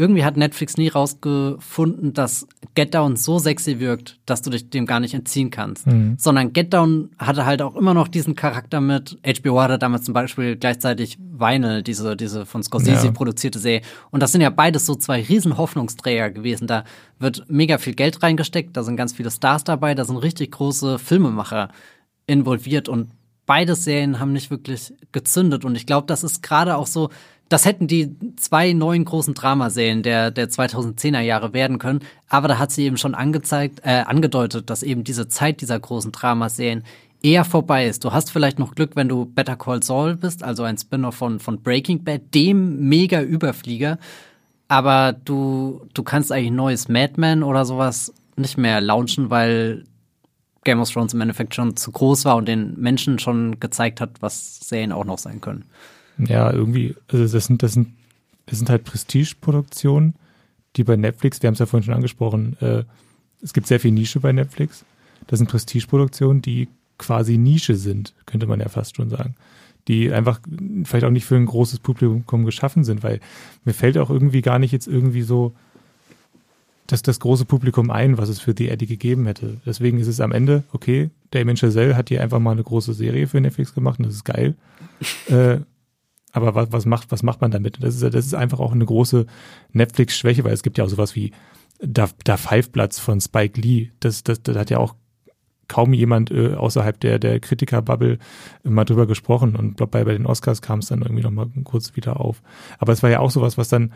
irgendwie 0.00 0.24
hat 0.24 0.36
Netflix 0.36 0.76
nie 0.76 0.88
rausgefunden, 0.88 2.12
dass 2.12 2.46
Get 2.76 2.94
Down 2.94 3.16
so 3.16 3.40
sexy 3.40 3.80
wirkt, 3.80 4.20
dass 4.26 4.42
du 4.42 4.50
dich 4.50 4.70
dem 4.70 4.86
gar 4.86 5.00
nicht 5.00 5.12
entziehen 5.12 5.50
kannst. 5.50 5.88
Mhm. 5.88 6.14
Sondern 6.16 6.52
Get 6.52 6.72
Down 6.72 7.10
hatte 7.18 7.44
halt 7.44 7.60
auch 7.62 7.74
immer 7.74 7.94
noch 7.94 8.06
diesen 8.06 8.36
Charakter 8.36 8.80
mit. 8.80 9.18
HBO 9.26 9.60
hatte 9.60 9.76
damals 9.76 10.04
zum 10.04 10.14
Beispiel 10.14 10.54
gleichzeitig 10.54 11.18
Vinyl, 11.18 11.82
diese, 11.82 12.16
diese 12.16 12.46
von 12.46 12.62
Scorsese 12.62 13.06
ja. 13.06 13.12
produzierte 13.12 13.58
Serie. 13.58 13.82
Und 14.10 14.22
das 14.22 14.30
sind 14.30 14.40
ja 14.40 14.50
beides 14.50 14.86
so 14.86 14.94
zwei 14.94 15.20
riesen 15.20 15.58
Hoffnungsträger 15.58 16.30
gewesen. 16.30 16.68
Da 16.68 16.84
wird 17.18 17.46
mega 17.48 17.78
viel 17.78 17.94
Geld 17.94 18.22
reingesteckt, 18.22 18.76
da 18.76 18.84
sind 18.84 18.96
ganz 18.96 19.12
viele 19.12 19.32
Stars 19.32 19.64
dabei, 19.64 19.96
da 19.96 20.04
sind 20.04 20.18
richtig 20.18 20.52
große 20.52 21.00
Filmemacher 21.00 21.70
involviert 22.28 22.88
und 22.88 23.08
beide 23.46 23.74
Serien 23.74 24.20
haben 24.20 24.32
nicht 24.32 24.50
wirklich 24.50 24.92
gezündet. 25.10 25.64
Und 25.64 25.74
ich 25.74 25.86
glaube, 25.86 26.06
das 26.06 26.22
ist 26.22 26.42
gerade 26.42 26.76
auch 26.76 26.86
so, 26.86 27.08
das 27.48 27.64
hätten 27.64 27.86
die 27.86 28.14
zwei 28.36 28.72
neuen 28.72 29.04
großen 29.04 29.34
Dramaserien 29.34 30.02
der, 30.02 30.30
der 30.30 30.50
2010er 30.50 31.20
Jahre 31.20 31.52
werden 31.52 31.78
können. 31.78 32.00
Aber 32.28 32.48
da 32.48 32.58
hat 32.58 32.72
sie 32.72 32.84
eben 32.84 32.98
schon 32.98 33.14
angezeigt, 33.14 33.80
äh, 33.84 34.04
angedeutet, 34.06 34.68
dass 34.68 34.82
eben 34.82 35.04
diese 35.04 35.28
Zeit 35.28 35.60
dieser 35.60 35.80
großen 35.80 36.12
Dramaserien 36.12 36.84
eher 37.22 37.44
vorbei 37.44 37.86
ist. 37.86 38.04
Du 38.04 38.12
hast 38.12 38.30
vielleicht 38.30 38.58
noch 38.58 38.74
Glück, 38.74 38.94
wenn 38.94 39.08
du 39.08 39.24
Better 39.24 39.56
Call 39.56 39.82
Saul 39.82 40.16
bist, 40.16 40.42
also 40.42 40.62
ein 40.62 40.78
Spin-off 40.78 41.16
von, 41.16 41.40
von 41.40 41.62
Breaking 41.62 42.04
Bad, 42.04 42.34
dem 42.34 42.88
mega 42.88 43.22
Überflieger. 43.22 43.98
Aber 44.68 45.12
du, 45.12 45.86
du 45.94 46.02
kannst 46.02 46.30
eigentlich 46.30 46.52
neues 46.52 46.88
Madman 46.88 47.42
oder 47.42 47.64
sowas 47.64 48.12
nicht 48.36 48.58
mehr 48.58 48.80
launchen, 48.80 49.30
weil 49.30 49.84
Game 50.64 50.80
of 50.80 50.90
Thrones 50.90 51.14
im 51.14 51.20
Endeffekt 51.22 51.54
schon 51.54 51.76
zu 51.76 51.90
groß 51.90 52.26
war 52.26 52.36
und 52.36 52.46
den 52.46 52.78
Menschen 52.78 53.18
schon 53.18 53.58
gezeigt 53.58 54.00
hat, 54.02 54.20
was 54.20 54.60
Serien 54.60 54.92
auch 54.92 55.06
noch 55.06 55.18
sein 55.18 55.40
können. 55.40 55.64
Ja, 56.18 56.52
irgendwie, 56.52 56.94
also 57.08 57.26
das 57.26 57.46
sind, 57.46 57.62
das 57.62 57.72
sind, 57.72 57.88
das 58.46 58.58
sind 58.58 58.70
halt 58.70 58.84
Prestige-Produktionen, 58.84 60.14
die 60.76 60.84
bei 60.84 60.96
Netflix, 60.96 61.42
wir 61.42 61.48
haben 61.48 61.54
es 61.54 61.60
ja 61.60 61.66
vorhin 61.66 61.84
schon 61.84 61.94
angesprochen, 61.94 62.56
äh, 62.60 62.84
es 63.42 63.52
gibt 63.52 63.66
sehr 63.66 63.80
viel 63.80 63.92
Nische 63.92 64.20
bei 64.20 64.32
Netflix. 64.32 64.84
Das 65.28 65.38
sind 65.38 65.48
Prestige-Produktionen, 65.48 66.42
die 66.42 66.68
quasi 66.98 67.38
Nische 67.38 67.76
sind, 67.76 68.14
könnte 68.26 68.46
man 68.46 68.60
ja 68.60 68.68
fast 68.68 68.96
schon 68.96 69.10
sagen. 69.10 69.36
Die 69.86 70.12
einfach 70.12 70.40
vielleicht 70.84 71.04
auch 71.04 71.10
nicht 71.10 71.24
für 71.24 71.36
ein 71.36 71.46
großes 71.46 71.78
Publikum 71.78 72.44
geschaffen 72.44 72.84
sind, 72.84 73.02
weil 73.02 73.20
mir 73.64 73.72
fällt 73.72 73.96
auch 73.96 74.10
irgendwie 74.10 74.42
gar 74.42 74.58
nicht 74.58 74.72
jetzt 74.72 74.88
irgendwie 74.88 75.22
so 75.22 75.54
dass 76.88 77.02
das 77.02 77.20
große 77.20 77.44
Publikum 77.44 77.90
ein, 77.90 78.16
was 78.16 78.30
es 78.30 78.40
für 78.40 78.54
die 78.54 78.70
Eddie 78.70 78.86
gegeben 78.86 79.26
hätte. 79.26 79.58
Deswegen 79.66 79.98
ist 79.98 80.06
es 80.06 80.20
am 80.20 80.32
Ende, 80.32 80.64
okay, 80.72 81.10
Damien 81.30 81.58
Chazelle 81.58 81.94
hat 81.94 82.08
hier 82.08 82.22
einfach 82.22 82.38
mal 82.38 82.52
eine 82.52 82.62
große 82.62 82.94
Serie 82.94 83.26
für 83.28 83.40
Netflix 83.40 83.74
gemacht 83.74 83.98
und 83.98 84.06
das 84.06 84.14
ist 84.14 84.24
geil. 84.24 84.56
äh, 85.28 85.58
aber 86.32 86.54
was, 86.54 86.72
was, 86.72 86.86
macht, 86.86 87.10
was 87.10 87.22
macht 87.22 87.40
man 87.40 87.50
damit? 87.50 87.82
Das 87.82 87.94
ist, 87.94 88.02
das 88.02 88.26
ist 88.26 88.34
einfach 88.34 88.60
auch 88.60 88.72
eine 88.72 88.84
große 88.84 89.26
Netflix-Schwäche, 89.72 90.44
weil 90.44 90.52
es 90.52 90.62
gibt 90.62 90.78
ja 90.78 90.84
auch 90.84 90.88
sowas 90.88 91.14
wie 91.14 91.32
Da, 91.80 92.08
da 92.24 92.36
Five 92.36 92.70
Bloods 92.70 92.98
von 92.98 93.20
Spike 93.20 93.60
Lee. 93.60 93.90
Das, 94.00 94.24
das, 94.24 94.42
das 94.42 94.56
hat 94.56 94.70
ja 94.70 94.78
auch 94.78 94.94
kaum 95.68 95.92
jemand 95.92 96.30
äh, 96.30 96.54
außerhalb 96.54 96.98
der, 96.98 97.18
der 97.18 97.40
Kritiker-Bubble 97.40 98.18
mal 98.64 98.84
drüber 98.84 99.06
gesprochen. 99.06 99.54
Und 99.54 99.76
glaub, 99.76 99.90
bei, 99.90 100.04
bei 100.04 100.12
den 100.12 100.26
Oscars 100.26 100.62
kam 100.62 100.80
es 100.80 100.86
dann 100.88 101.02
irgendwie 101.02 101.22
noch 101.22 101.30
mal 101.30 101.48
kurz 101.64 101.94
wieder 101.94 102.20
auf. 102.20 102.42
Aber 102.78 102.92
es 102.92 103.02
war 103.02 103.10
ja 103.10 103.20
auch 103.20 103.30
sowas, 103.30 103.58
was 103.58 103.68
dann 103.68 103.92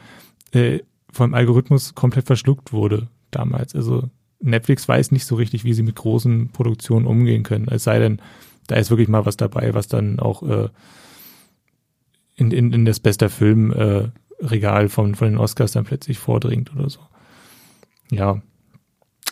äh, 0.53 0.81
vom 1.11 1.35
Algorithmus 1.35 1.95
komplett 1.95 2.27
verschluckt 2.27 2.73
wurde 2.73 3.09
damals. 3.31 3.75
Also 3.75 4.11
Netflix 4.41 4.87
weiß 4.87 5.13
nicht 5.13 5.27
so 5.27 5.35
richtig, 5.35 5.65
wie 5.65 5.73
sie 5.73 5.83
mit 5.83 5.97
großen 5.97 6.51
Produktionen 6.51 7.07
umgehen 7.07 7.43
können. 7.43 7.69
Es 7.69 7.85
sei 7.85 7.99
denn, 7.99 8.21
da 8.67 8.77
ist 8.77 8.91
wirklich 8.91 9.09
mal 9.09 9.27
was 9.27 9.37
dabei, 9.37 9.75
was 9.75 9.89
dann 9.89 10.21
auch 10.21 10.43
äh, 10.43 10.69
in, 12.43 12.51
in, 12.51 12.73
in 12.73 12.85
das 12.85 13.01
beste 13.01 13.29
Filmregal 13.29 14.85
äh, 14.85 14.89
von, 14.89 15.15
von 15.15 15.29
den 15.29 15.39
Oscars 15.39 15.73
dann 15.73 15.85
plötzlich 15.85 16.19
vordringt 16.19 16.75
oder 16.75 16.91
so. 16.91 17.01
Ja, 18.11 18.43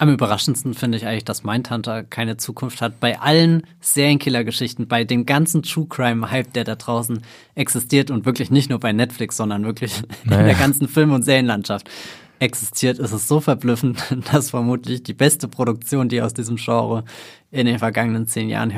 am 0.01 0.09
überraschendsten 0.09 0.73
finde 0.73 0.97
ich 0.97 1.07
eigentlich, 1.07 1.27
dass 1.27 1.45
Mindhunter 1.45 2.05
keine 2.05 2.39
Zukunft 2.39 2.81
hat. 2.81 3.01
Bei 3.01 3.21
allen 3.21 3.65
Serienkiller-Geschichten, 3.81 4.89
bei 4.89 5.05
dem 5.05 5.27
ganzen 5.27 5.63
True 5.63 5.87
Crime-Hype, 5.87 6.55
der 6.55 6.65
da 6.65 6.75
draußen 6.75 7.21
existiert 7.55 8.11
und 8.11 8.25
wirklich 8.25 8.51
nicht 8.51 8.71
nur 8.71 8.81
bei 8.81 8.95
Netflix, 8.95 9.37
sondern 9.37 9.67
wirklich 9.67 10.03
naja. 10.25 10.41
in 10.41 10.47
der 10.47 10.55
ganzen 10.55 10.89
Film- 10.89 11.13
und 11.13 11.23
Serienlandschaft 11.23 11.91
existiert, 12.39 12.99
ist 12.99 13.13
es 13.13 13.29
so 13.29 13.41
verblüffend, 13.41 14.03
dass 14.33 14.49
vermutlich 14.49 15.03
die 15.03 15.13
beste 15.13 15.49
Produktion, 15.49 16.09
die 16.09 16.23
aus 16.23 16.33
diesem 16.33 16.57
Genre 16.57 17.05
in 17.51 17.67
den 17.67 17.79
vergangenen 17.79 18.27
zehn 18.27 18.49
Jahren 18.49 18.71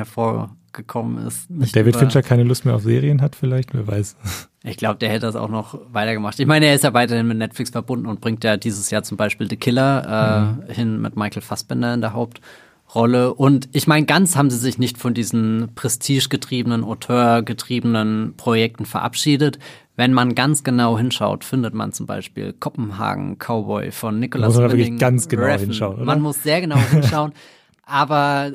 hervorgekommen 0.73 1.27
ist. 1.27 1.47
David 1.75 1.95
Fincher 1.95 2.21
keine 2.21 2.43
Lust 2.43 2.65
mehr 2.65 2.75
auf 2.75 2.83
Serien 2.83 3.21
hat 3.21 3.35
vielleicht, 3.35 3.73
wer 3.73 3.87
weiß. 3.87 4.15
Ich 4.63 4.77
glaube, 4.77 4.97
der 4.97 5.09
hätte 5.09 5.25
das 5.25 5.35
auch 5.35 5.49
noch 5.49 5.79
weitergemacht. 5.91 6.39
Ich 6.39 6.47
meine, 6.47 6.65
er 6.65 6.75
ist 6.75 6.83
ja 6.83 6.93
weiterhin 6.93 7.27
mit 7.27 7.37
Netflix 7.37 7.69
verbunden 7.69 8.07
und 8.07 8.21
bringt 8.21 8.43
ja 8.43 8.57
dieses 8.57 8.89
Jahr 8.89 9.03
zum 9.03 9.17
Beispiel 9.17 9.49
The 9.49 9.57
Killer 9.57 10.57
äh, 10.67 10.71
mhm. 10.71 10.73
hin 10.73 11.01
mit 11.01 11.15
Michael 11.15 11.41
Fassbender 11.41 11.93
in 11.93 12.01
der 12.01 12.13
Hauptrolle. 12.13 13.33
Und 13.33 13.69
ich 13.73 13.87
meine, 13.87 14.05
ganz 14.05 14.35
haben 14.35 14.49
sie 14.49 14.57
sich 14.57 14.77
nicht 14.77 14.97
von 14.97 15.13
diesen 15.13 15.71
prestigegetriebenen, 15.75 16.83
auteurgetriebenen 16.83 18.35
Projekten 18.37 18.85
verabschiedet. 18.85 19.59
Wenn 19.95 20.13
man 20.13 20.33
ganz 20.33 20.63
genau 20.63 20.97
hinschaut, 20.97 21.43
findet 21.43 21.75
man 21.75 21.91
zum 21.91 22.07
Beispiel 22.07 22.53
Kopenhagen 22.53 23.37
Cowboy 23.37 23.91
von 23.91 24.19
Nicholas 24.19 24.47
Muss 24.47 24.61
man 24.61 24.71
wirklich 24.71 24.97
ganz 24.97 25.27
genau 25.27 25.43
Reffen. 25.43 25.65
hinschauen. 25.65 25.97
Oder? 25.97 26.05
Man 26.05 26.21
muss 26.21 26.41
sehr 26.41 26.61
genau 26.61 26.77
hinschauen. 26.77 27.33
aber 27.85 28.53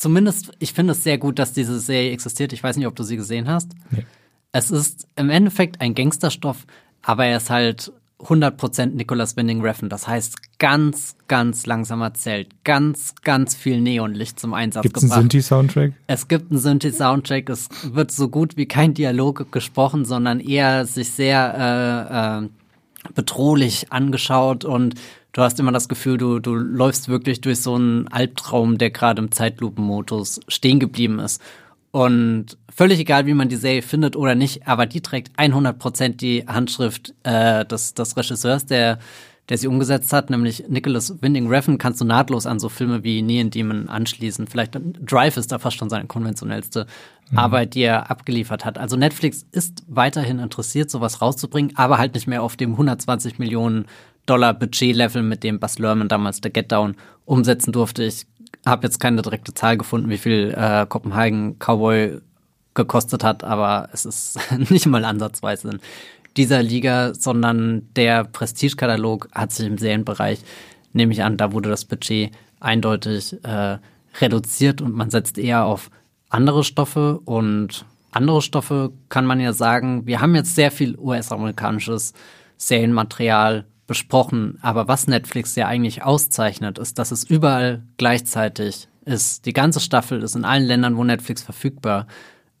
zumindest, 0.00 0.52
ich 0.58 0.72
finde 0.72 0.92
es 0.92 1.04
sehr 1.04 1.18
gut, 1.18 1.38
dass 1.38 1.52
diese 1.52 1.78
Serie 1.78 2.10
existiert. 2.10 2.52
Ich 2.52 2.62
weiß 2.62 2.76
nicht, 2.76 2.86
ob 2.86 2.96
du 2.96 3.02
sie 3.04 3.16
gesehen 3.16 3.48
hast. 3.48 3.72
Nee. 3.90 4.06
Es 4.50 4.70
ist 4.70 5.06
im 5.14 5.30
Endeffekt 5.30 5.80
ein 5.80 5.94
Gangsterstoff, 5.94 6.66
aber 7.02 7.26
er 7.26 7.36
ist 7.36 7.50
halt 7.50 7.92
100% 8.18 8.86
Nicholas 8.94 9.36
Winding 9.36 9.60
Refn. 9.60 9.88
Das 9.88 10.08
heißt, 10.08 10.58
ganz, 10.58 11.16
ganz 11.28 11.66
langsam 11.66 12.00
erzählt. 12.00 12.48
Ganz, 12.64 13.14
ganz 13.22 13.54
viel 13.54 13.80
Neonlicht 13.80 14.40
zum 14.40 14.54
Einsatz 14.54 14.82
Gibt's 14.82 15.02
gebracht. 15.02 15.20
Gibt 15.20 15.34
es 15.34 15.52
einen 15.52 15.68
Synthi-Soundtrack? 15.68 15.92
Es 16.06 16.28
gibt 16.28 16.50
einen 16.50 16.60
Synthi-Soundtrack. 16.60 17.48
Es 17.50 17.68
wird 17.84 18.10
so 18.10 18.28
gut 18.28 18.56
wie 18.56 18.66
kein 18.66 18.94
Dialog 18.94 19.52
gesprochen, 19.52 20.04
sondern 20.04 20.40
eher 20.40 20.86
sich 20.86 21.12
sehr 21.12 22.40
äh, 22.42 22.44
äh, 22.44 22.48
bedrohlich 23.14 23.92
angeschaut 23.92 24.64
und 24.64 24.94
du 25.32 25.42
hast 25.42 25.60
immer 25.60 25.72
das 25.72 25.88
Gefühl, 25.88 26.18
du, 26.18 26.38
du 26.38 26.54
läufst 26.54 27.08
wirklich 27.08 27.40
durch 27.40 27.60
so 27.60 27.74
einen 27.74 28.08
Albtraum, 28.08 28.78
der 28.78 28.90
gerade 28.90 29.22
im 29.22 29.32
Zeitlupenmodus 29.32 30.40
stehen 30.48 30.80
geblieben 30.80 31.18
ist. 31.18 31.40
Und 31.92 32.56
völlig 32.72 33.00
egal, 33.00 33.26
wie 33.26 33.34
man 33.34 33.48
die 33.48 33.56
Serie 33.56 33.82
findet 33.82 34.14
oder 34.14 34.34
nicht, 34.34 34.66
aber 34.66 34.86
die 34.86 35.00
trägt 35.00 35.36
100% 35.38 36.16
die 36.16 36.46
Handschrift 36.46 37.14
äh, 37.24 37.64
des, 37.64 37.94
des 37.94 38.16
Regisseurs, 38.16 38.64
der, 38.64 39.00
der 39.48 39.58
sie 39.58 39.66
umgesetzt 39.66 40.12
hat, 40.12 40.30
nämlich 40.30 40.68
Nicholas 40.68 41.20
Winding 41.20 41.48
Refn, 41.48 41.78
kannst 41.78 42.00
du 42.00 42.04
nahtlos 42.04 42.46
an 42.46 42.60
so 42.60 42.68
Filme 42.68 43.02
wie 43.02 43.22
Neon 43.22 43.50
Demon 43.50 43.88
anschließen. 43.88 44.46
Vielleicht 44.46 44.78
Drive 45.00 45.36
ist 45.36 45.50
da 45.50 45.58
fast 45.58 45.78
schon 45.78 45.90
seine 45.90 46.06
konventionellste 46.06 46.86
mhm. 47.32 47.38
Arbeit, 47.38 47.74
die 47.74 47.82
er 47.82 48.08
abgeliefert 48.08 48.64
hat. 48.64 48.78
Also 48.78 48.96
Netflix 48.96 49.44
ist 49.50 49.82
weiterhin 49.88 50.38
interessiert, 50.38 50.90
sowas 50.90 51.20
rauszubringen, 51.20 51.76
aber 51.76 51.98
halt 51.98 52.14
nicht 52.14 52.28
mehr 52.28 52.44
auf 52.44 52.56
dem 52.56 52.70
120 52.72 53.40
Millionen 53.40 53.86
Dollar 54.30 54.54
Budget-Level, 54.54 55.22
mit 55.22 55.42
dem 55.42 55.58
Bas 55.58 55.78
Lerman 55.78 56.08
damals 56.08 56.40
The 56.42 56.50
Get 56.50 56.70
Down 56.70 56.94
umsetzen 57.24 57.72
durfte. 57.72 58.04
Ich 58.04 58.26
habe 58.64 58.86
jetzt 58.86 59.00
keine 59.00 59.22
direkte 59.22 59.52
Zahl 59.52 59.76
gefunden, 59.76 60.08
wie 60.08 60.18
viel 60.18 60.54
äh, 60.56 60.86
Kopenhagen 60.86 61.58
Cowboy 61.58 62.20
gekostet 62.74 63.24
hat, 63.24 63.42
aber 63.42 63.88
es 63.92 64.04
ist 64.06 64.38
nicht 64.70 64.86
mal 64.86 65.04
ansatzweise 65.04 65.70
in 65.70 65.80
dieser 66.36 66.62
Liga, 66.62 67.12
sondern 67.12 67.88
der 67.96 68.22
Prestige-Katalog 68.24 69.28
hat 69.32 69.50
sich 69.50 69.66
im 69.66 69.78
Serienbereich, 69.78 70.38
nehme 70.92 71.12
ich 71.12 71.24
an, 71.24 71.36
da 71.36 71.52
wurde 71.52 71.68
das 71.68 71.84
Budget 71.84 72.30
eindeutig 72.60 73.36
äh, 73.44 73.78
reduziert 74.20 74.80
und 74.80 74.94
man 74.94 75.10
setzt 75.10 75.38
eher 75.38 75.64
auf 75.64 75.90
andere 76.28 76.62
Stoffe 76.62 77.18
und 77.24 77.84
andere 78.12 78.42
Stoffe 78.42 78.92
kann 79.08 79.26
man 79.26 79.40
ja 79.40 79.52
sagen, 79.52 80.06
wir 80.06 80.20
haben 80.20 80.36
jetzt 80.36 80.54
sehr 80.54 80.70
viel 80.70 80.96
US-amerikanisches 80.98 82.12
Serienmaterial 82.56 83.66
besprochen. 83.90 84.56
Aber 84.62 84.86
was 84.86 85.08
Netflix 85.08 85.56
ja 85.56 85.66
eigentlich 85.66 86.04
auszeichnet, 86.04 86.78
ist, 86.78 87.00
dass 87.00 87.10
es 87.10 87.24
überall 87.24 87.82
gleichzeitig 87.96 88.86
ist. 89.04 89.46
Die 89.46 89.52
ganze 89.52 89.80
Staffel 89.80 90.22
ist 90.22 90.36
in 90.36 90.44
allen 90.44 90.62
Ländern, 90.62 90.96
wo 90.96 91.02
Netflix 91.02 91.42
verfügbar 91.42 92.06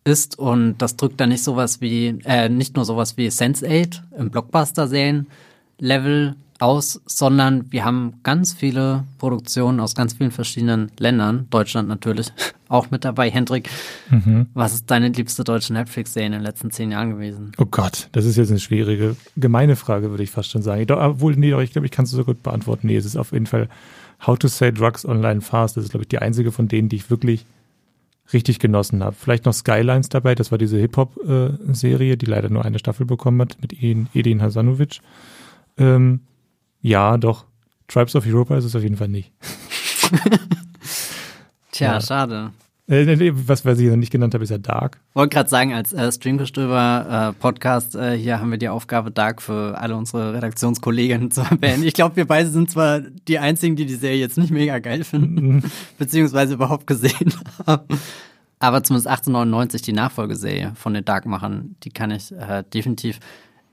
ist. 0.02 0.36
Und 0.36 0.78
das 0.78 0.96
drückt 0.96 1.20
dann 1.20 1.28
nicht 1.28 1.44
sowas 1.44 1.80
wie, 1.80 2.18
äh, 2.24 2.48
nicht 2.48 2.74
nur 2.74 2.84
sowas 2.84 3.16
wie 3.16 3.28
Sense8 3.28 4.00
im 4.18 4.32
Blockbuster-Serien-Level 4.32 6.34
aus, 6.60 7.00
sondern 7.06 7.72
wir 7.72 7.84
haben 7.84 8.14
ganz 8.22 8.52
viele 8.52 9.04
Produktionen 9.18 9.80
aus 9.80 9.94
ganz 9.94 10.12
vielen 10.14 10.30
verschiedenen 10.30 10.92
Ländern, 10.98 11.46
Deutschland 11.50 11.88
natürlich 11.88 12.32
auch 12.68 12.90
mit 12.90 13.04
dabei. 13.04 13.30
Hendrik, 13.30 13.68
mhm. 14.10 14.46
was 14.54 14.74
ist 14.74 14.90
deine 14.90 15.08
liebste 15.08 15.42
deutsche 15.42 15.72
Netflix-Serie 15.72 16.26
in 16.26 16.32
den 16.32 16.42
letzten 16.42 16.70
zehn 16.70 16.92
Jahren 16.92 17.10
gewesen? 17.10 17.52
Oh 17.58 17.66
Gott, 17.66 18.08
das 18.12 18.24
ist 18.26 18.36
jetzt 18.36 18.50
eine 18.50 18.60
schwierige, 18.60 19.16
gemeine 19.36 19.74
Frage, 19.76 20.10
würde 20.10 20.22
ich 20.22 20.30
fast 20.30 20.50
schon 20.50 20.62
sagen. 20.62 20.86
Obwohl, 20.90 21.34
nee, 21.36 21.50
doch, 21.50 21.60
ich 21.60 21.72
glaube, 21.72 21.86
ich 21.86 21.92
kann 21.92 22.04
es 22.04 22.10
so 22.10 22.24
gut 22.24 22.42
beantworten. 22.42 22.86
Nee, 22.86 22.96
es 22.96 23.06
ist 23.06 23.16
auf 23.16 23.32
jeden 23.32 23.46
Fall 23.46 23.68
How 24.26 24.38
to 24.38 24.48
Say 24.48 24.72
Drugs 24.72 25.06
Online 25.06 25.40
Fast. 25.40 25.76
Das 25.76 25.84
ist, 25.84 25.90
glaube 25.90 26.04
ich, 26.04 26.08
die 26.08 26.18
einzige 26.18 26.52
von 26.52 26.68
denen, 26.68 26.88
die 26.88 26.96
ich 26.96 27.10
wirklich 27.10 27.46
richtig 28.32 28.58
genossen 28.58 29.02
habe. 29.02 29.16
Vielleicht 29.18 29.46
noch 29.46 29.54
Skylines 29.54 30.08
dabei, 30.08 30.34
das 30.34 30.50
war 30.50 30.58
diese 30.58 30.78
Hip-Hop-Serie, 30.78 32.16
die 32.16 32.26
leider 32.26 32.48
nur 32.48 32.64
eine 32.64 32.78
Staffel 32.78 33.06
bekommen 33.06 33.40
hat 33.40 33.56
mit 33.60 33.72
Edin 33.82 34.42
Hasanovic. 34.42 35.00
Ähm, 35.78 36.20
ja, 36.82 37.16
doch. 37.16 37.46
Tribes 37.88 38.14
of 38.14 38.26
Europa 38.26 38.56
ist 38.56 38.64
es 38.64 38.76
auf 38.76 38.82
jeden 38.82 38.96
Fall 38.96 39.08
nicht. 39.08 39.32
Tja, 41.72 41.94
ja. 41.94 42.00
schade. 42.00 42.52
Äh, 42.90 43.32
was, 43.46 43.64
was 43.64 43.78
ich 43.78 43.88
noch 43.88 43.96
nicht 43.96 44.10
genannt 44.10 44.34
habe, 44.34 44.42
ist 44.42 44.50
ja 44.50 44.58
Dark. 44.58 44.98
Wollte 45.14 45.34
gerade 45.34 45.48
sagen, 45.48 45.72
als 45.72 45.92
äh, 45.92 46.10
Streamgestöber 46.10 47.32
äh, 47.36 47.40
Podcast 47.40 47.94
äh, 47.94 48.16
hier 48.16 48.40
haben 48.40 48.50
wir 48.50 48.58
die 48.58 48.68
Aufgabe, 48.68 49.12
Dark 49.12 49.40
für 49.40 49.78
alle 49.78 49.96
unsere 49.96 50.34
Redaktionskolleginnen 50.34 51.30
zu 51.30 51.42
erwähnen. 51.42 51.84
Ich 51.84 51.94
glaube, 51.94 52.16
wir 52.16 52.26
beide 52.26 52.50
sind 52.50 52.68
zwar 52.68 53.00
die 53.00 53.38
einzigen, 53.38 53.76
die 53.76 53.86
die 53.86 53.94
Serie 53.94 54.18
jetzt 54.18 54.38
nicht 54.38 54.50
mega 54.50 54.80
geil 54.80 55.04
finden, 55.04 55.54
mhm. 55.56 55.62
beziehungsweise 55.98 56.54
überhaupt 56.54 56.88
gesehen 56.88 57.32
haben. 57.64 57.86
Aber 58.58 58.82
zumindest 58.82 59.06
1899, 59.06 59.82
die 59.82 59.92
Nachfolgeserie 59.92 60.72
von 60.74 60.92
den 60.92 61.04
Darkmachern, 61.04 61.76
die 61.84 61.90
kann 61.90 62.10
ich 62.10 62.32
äh, 62.32 62.64
definitiv 62.74 63.20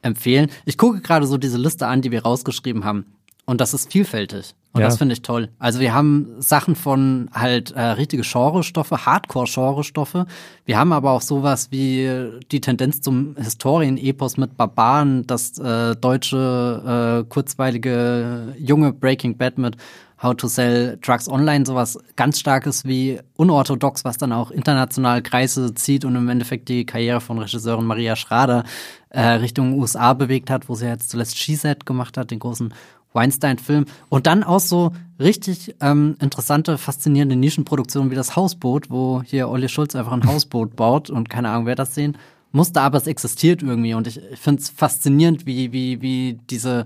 empfehlen. 0.07 0.49
Ich 0.65 0.77
gucke 0.77 1.01
gerade 1.01 1.27
so 1.27 1.37
diese 1.37 1.57
Liste 1.57 1.87
an, 1.87 2.01
die 2.01 2.11
wir 2.11 2.23
rausgeschrieben 2.23 2.83
haben. 2.83 3.05
Und 3.45 3.61
das 3.61 3.73
ist 3.73 3.91
vielfältig. 3.91 4.55
Und 4.73 4.81
ja. 4.81 4.87
das 4.87 4.97
finde 4.97 5.13
ich 5.13 5.21
toll. 5.21 5.49
Also 5.57 5.79
wir 5.79 5.93
haben 5.93 6.35
Sachen 6.39 6.75
von 6.75 7.29
halt 7.33 7.71
äh, 7.71 7.81
richtige 7.81 8.23
Genre-Stoffe, 8.23 9.05
Hardcore-Genre-Stoffe. 9.05 10.27
Wir 10.65 10.77
haben 10.77 10.91
aber 10.91 11.11
auch 11.11 11.21
sowas 11.21 11.71
wie 11.71 12.09
die 12.51 12.61
Tendenz 12.61 13.01
zum 13.01 13.35
Historien-Epos 13.37 14.37
mit 14.37 14.57
Barbaren, 14.57 15.25
das 15.25 15.57
äh, 15.57 15.95
deutsche 15.95 17.23
äh, 17.25 17.29
kurzweilige 17.29 18.53
junge 18.59 18.91
Breaking 18.91 19.37
Bad 19.37 19.57
mit 19.57 19.77
How 20.21 20.35
to 20.35 20.47
Sell 20.47 20.97
Drugs 21.01 21.29
Online, 21.29 21.65
sowas 21.65 21.99
ganz 22.15 22.39
starkes 22.39 22.85
wie 22.85 23.19
unorthodox, 23.35 24.03
was 24.03 24.17
dann 24.17 24.33
auch 24.33 24.49
international 24.51 25.21
Kreise 25.21 25.73
zieht 25.75 26.05
und 26.05 26.15
im 26.15 26.27
Endeffekt 26.29 26.69
die 26.69 26.85
Karriere 26.85 27.21
von 27.21 27.37
Regisseurin 27.37 27.85
Maria 27.85 28.15
Schrader 28.15 28.63
äh, 29.09 29.21
Richtung 29.21 29.77
USA 29.79 30.13
bewegt 30.13 30.49
hat, 30.49 30.69
wo 30.69 30.75
sie 30.75 30.87
jetzt 30.87 31.11
zuletzt 31.11 31.37
She-Set 31.37 31.85
gemacht 31.85 32.17
hat, 32.17 32.31
den 32.31 32.39
großen 32.39 32.73
Weinstein-Film. 33.13 33.85
Und 34.09 34.27
dann 34.27 34.43
auch 34.43 34.59
so 34.59 34.91
richtig 35.19 35.75
ähm, 35.81 36.15
interessante, 36.19 36.77
faszinierende 36.77 37.35
Nischenproduktionen 37.35 38.11
wie 38.11 38.15
das 38.15 38.35
Hausboot, 38.35 38.89
wo 38.89 39.21
hier 39.23 39.49
Olli 39.49 39.69
Schulz 39.69 39.95
einfach 39.95 40.11
ein 40.11 40.25
Hausboot 40.27 40.75
baut 40.75 41.09
und 41.09 41.29
keine 41.29 41.49
Ahnung, 41.49 41.65
wer 41.65 41.75
das 41.75 41.95
sehen 41.95 42.17
musste, 42.51 42.81
aber 42.81 42.97
es 42.97 43.07
existiert 43.07 43.61
irgendwie. 43.61 43.93
Und 43.93 44.07
ich, 44.07 44.21
ich 44.31 44.39
finde 44.39 44.61
es 44.61 44.69
faszinierend, 44.69 45.45
wie, 45.45 45.71
wie, 45.71 46.01
wie 46.01 46.39
diese 46.49 46.85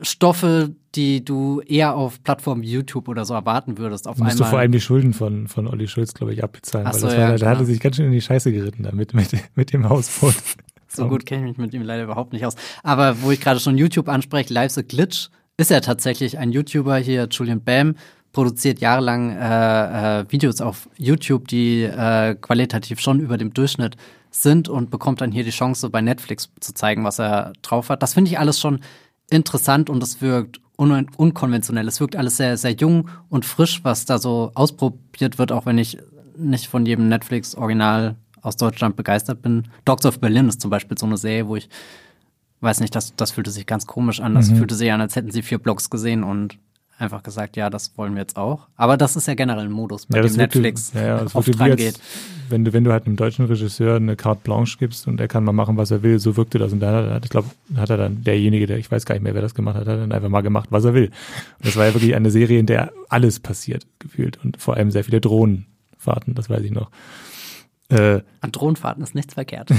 Stoffe, 0.00 0.74
die 0.94 1.24
du 1.24 1.60
eher 1.60 1.94
auf 1.94 2.22
Plattformen 2.22 2.62
YouTube 2.62 3.08
oder 3.08 3.24
so 3.24 3.34
erwarten 3.34 3.78
würdest, 3.78 4.08
auf 4.08 4.16
du 4.16 4.24
musst 4.24 4.36
einmal. 4.36 4.46
du 4.46 4.50
vor 4.50 4.58
allem 4.58 4.72
die 4.72 4.80
Schulden 4.80 5.12
von, 5.12 5.46
von 5.48 5.66
Olli 5.66 5.86
Schulz, 5.86 6.14
glaube 6.14 6.32
ich, 6.32 6.42
abbezahlen, 6.42 6.86
Ach 6.86 6.94
weil 6.94 7.00
so, 7.00 7.06
das 7.06 7.16
ja, 7.16 7.28
war, 7.28 7.38
da 7.38 7.50
hat 7.50 7.58
er 7.60 7.64
sich 7.64 7.80
ganz 7.80 7.96
schön 7.96 8.06
in 8.06 8.12
die 8.12 8.20
Scheiße 8.20 8.52
geritten 8.52 8.82
damit, 8.82 9.14
mit, 9.14 9.30
mit 9.54 9.72
dem 9.72 9.88
Hausboot. 9.88 10.34
So 10.88 11.08
gut 11.08 11.26
kenne 11.26 11.42
ich 11.42 11.48
mich 11.48 11.58
mit 11.58 11.74
ihm 11.74 11.82
leider 11.82 12.04
überhaupt 12.04 12.32
nicht 12.32 12.46
aus. 12.46 12.54
Aber 12.84 13.20
wo 13.22 13.32
ich 13.32 13.40
gerade 13.40 13.58
schon 13.58 13.76
YouTube 13.76 14.08
anspreche, 14.08 14.54
Life's 14.54 14.78
a 14.78 14.82
Glitch, 14.82 15.28
ist 15.56 15.72
er 15.72 15.80
tatsächlich 15.80 16.38
ein 16.38 16.52
YouTuber 16.52 16.98
hier, 16.98 17.26
Julian 17.28 17.64
Bam, 17.64 17.96
produziert 18.32 18.80
jahrelang 18.80 19.30
äh, 19.30 20.20
äh, 20.20 20.24
Videos 20.30 20.60
auf 20.60 20.88
YouTube, 20.96 21.48
die 21.48 21.82
äh, 21.82 22.36
qualitativ 22.36 23.00
schon 23.00 23.18
über 23.18 23.38
dem 23.38 23.52
Durchschnitt 23.52 23.96
sind 24.30 24.68
und 24.68 24.90
bekommt 24.90 25.20
dann 25.20 25.32
hier 25.32 25.44
die 25.44 25.50
Chance, 25.50 25.90
bei 25.90 26.00
Netflix 26.00 26.50
zu 26.60 26.74
zeigen, 26.74 27.04
was 27.04 27.18
er 27.18 27.52
drauf 27.62 27.88
hat. 27.88 28.02
Das 28.02 28.14
finde 28.14 28.30
ich 28.30 28.38
alles 28.38 28.60
schon 28.60 28.80
interessant 29.30 29.90
und 29.90 30.02
es 30.02 30.20
wirkt 30.20 30.60
un 30.76 31.06
unkonventionell. 31.16 31.86
Es 31.88 32.00
wirkt 32.00 32.16
alles 32.16 32.36
sehr, 32.36 32.56
sehr 32.56 32.72
jung 32.72 33.08
und 33.28 33.44
frisch, 33.44 33.84
was 33.84 34.04
da 34.06 34.18
so 34.18 34.50
ausprobiert 34.54 35.38
wird, 35.38 35.52
auch 35.52 35.66
wenn 35.66 35.78
ich 35.78 35.98
nicht 36.36 36.66
von 36.66 36.84
jedem 36.84 37.08
Netflix-Original 37.08 38.16
aus 38.42 38.56
Deutschland 38.56 38.96
begeistert 38.96 39.40
bin. 39.40 39.68
Dogs 39.84 40.04
of 40.04 40.18
Berlin 40.20 40.48
ist 40.48 40.60
zum 40.60 40.70
Beispiel 40.70 40.98
so 40.98 41.06
eine 41.06 41.16
Serie, 41.16 41.46
wo 41.46 41.56
ich 41.56 41.68
weiß 42.60 42.80
nicht, 42.80 42.94
das, 42.94 43.14
das 43.14 43.30
fühlte 43.30 43.50
sich 43.50 43.66
ganz 43.66 43.86
komisch 43.86 44.20
an. 44.20 44.34
Das 44.34 44.50
Mhm. 44.50 44.56
fühlte 44.56 44.74
sich 44.74 44.90
an, 44.90 45.00
als 45.00 45.16
hätten 45.16 45.30
sie 45.30 45.42
vier 45.42 45.58
Blogs 45.58 45.90
gesehen 45.90 46.24
und 46.24 46.58
einfach 46.98 47.22
gesagt, 47.22 47.56
ja, 47.56 47.70
das 47.70 47.96
wollen 47.98 48.14
wir 48.14 48.20
jetzt 48.20 48.36
auch. 48.36 48.68
Aber 48.76 48.96
das 48.96 49.16
ist 49.16 49.26
ja 49.26 49.34
generell 49.34 49.64
ein 49.64 49.72
Modus, 49.72 50.06
bei 50.06 50.20
dem 50.20 50.24
wirkte- 50.30 50.38
Netflix 50.60 50.92
ja, 50.94 51.02
ja, 51.18 51.26
oft 51.34 51.58
dran 51.58 51.72
als- 51.72 51.80
geht. 51.80 52.00
Wenn 52.50 52.64
du, 52.64 52.72
wenn 52.74 52.84
du 52.84 52.92
halt 52.92 53.06
einem 53.06 53.16
deutschen 53.16 53.46
Regisseur 53.46 53.96
eine 53.96 54.16
Carte 54.16 54.42
Blanche 54.44 54.76
gibst 54.78 55.08
und 55.08 55.18
er 55.18 55.28
kann 55.28 55.44
mal 55.44 55.52
machen, 55.52 55.76
was 55.78 55.90
er 55.90 56.02
will, 56.02 56.18
so 56.18 56.36
wirkte 56.36 56.58
das. 56.58 56.72
Und 56.72 56.80
da 56.80 57.10
hat, 57.14 57.24
ich 57.24 57.30
glaube, 57.30 57.48
hat 57.74 57.88
er 57.90 57.96
dann 57.96 58.22
derjenige, 58.22 58.66
der, 58.66 58.78
ich 58.78 58.90
weiß 58.90 59.06
gar 59.06 59.14
nicht 59.14 59.22
mehr, 59.22 59.34
wer 59.34 59.40
das 59.42 59.54
gemacht 59.54 59.76
hat, 59.76 59.86
hat 59.88 59.98
dann 59.98 60.12
einfach 60.12 60.28
mal 60.28 60.42
gemacht, 60.42 60.68
was 60.70 60.84
er 60.84 60.92
will. 60.94 61.06
Und 61.06 61.66
das 61.66 61.76
war 61.76 61.86
ja 61.86 61.94
wirklich 61.94 62.14
eine 62.14 62.30
Serie, 62.30 62.58
in 62.58 62.66
der 62.66 62.92
alles 63.08 63.40
passiert, 63.40 63.86
gefühlt. 63.98 64.38
Und 64.44 64.60
vor 64.60 64.74
allem 64.74 64.90
sehr 64.90 65.04
viele 65.04 65.20
Drohnenfahrten, 65.22 66.34
das 66.34 66.50
weiß 66.50 66.62
ich 66.62 66.70
noch. 66.70 66.90
Äh, 67.88 68.20
An 68.42 68.52
Drohnenfahrten 68.52 69.02
ist 69.02 69.14
nichts 69.14 69.32
verkehrt. 69.34 69.70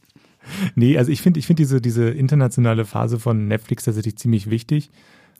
nee, 0.74 0.96
also 0.96 1.10
ich 1.10 1.20
finde, 1.22 1.40
ich 1.40 1.46
finde 1.46 1.62
diese, 1.62 1.80
diese 1.80 2.08
internationale 2.08 2.84
Phase 2.84 3.18
von 3.18 3.48
Netflix 3.48 3.84
tatsächlich 3.84 4.16
ziemlich 4.16 4.48
wichtig. 4.48 4.90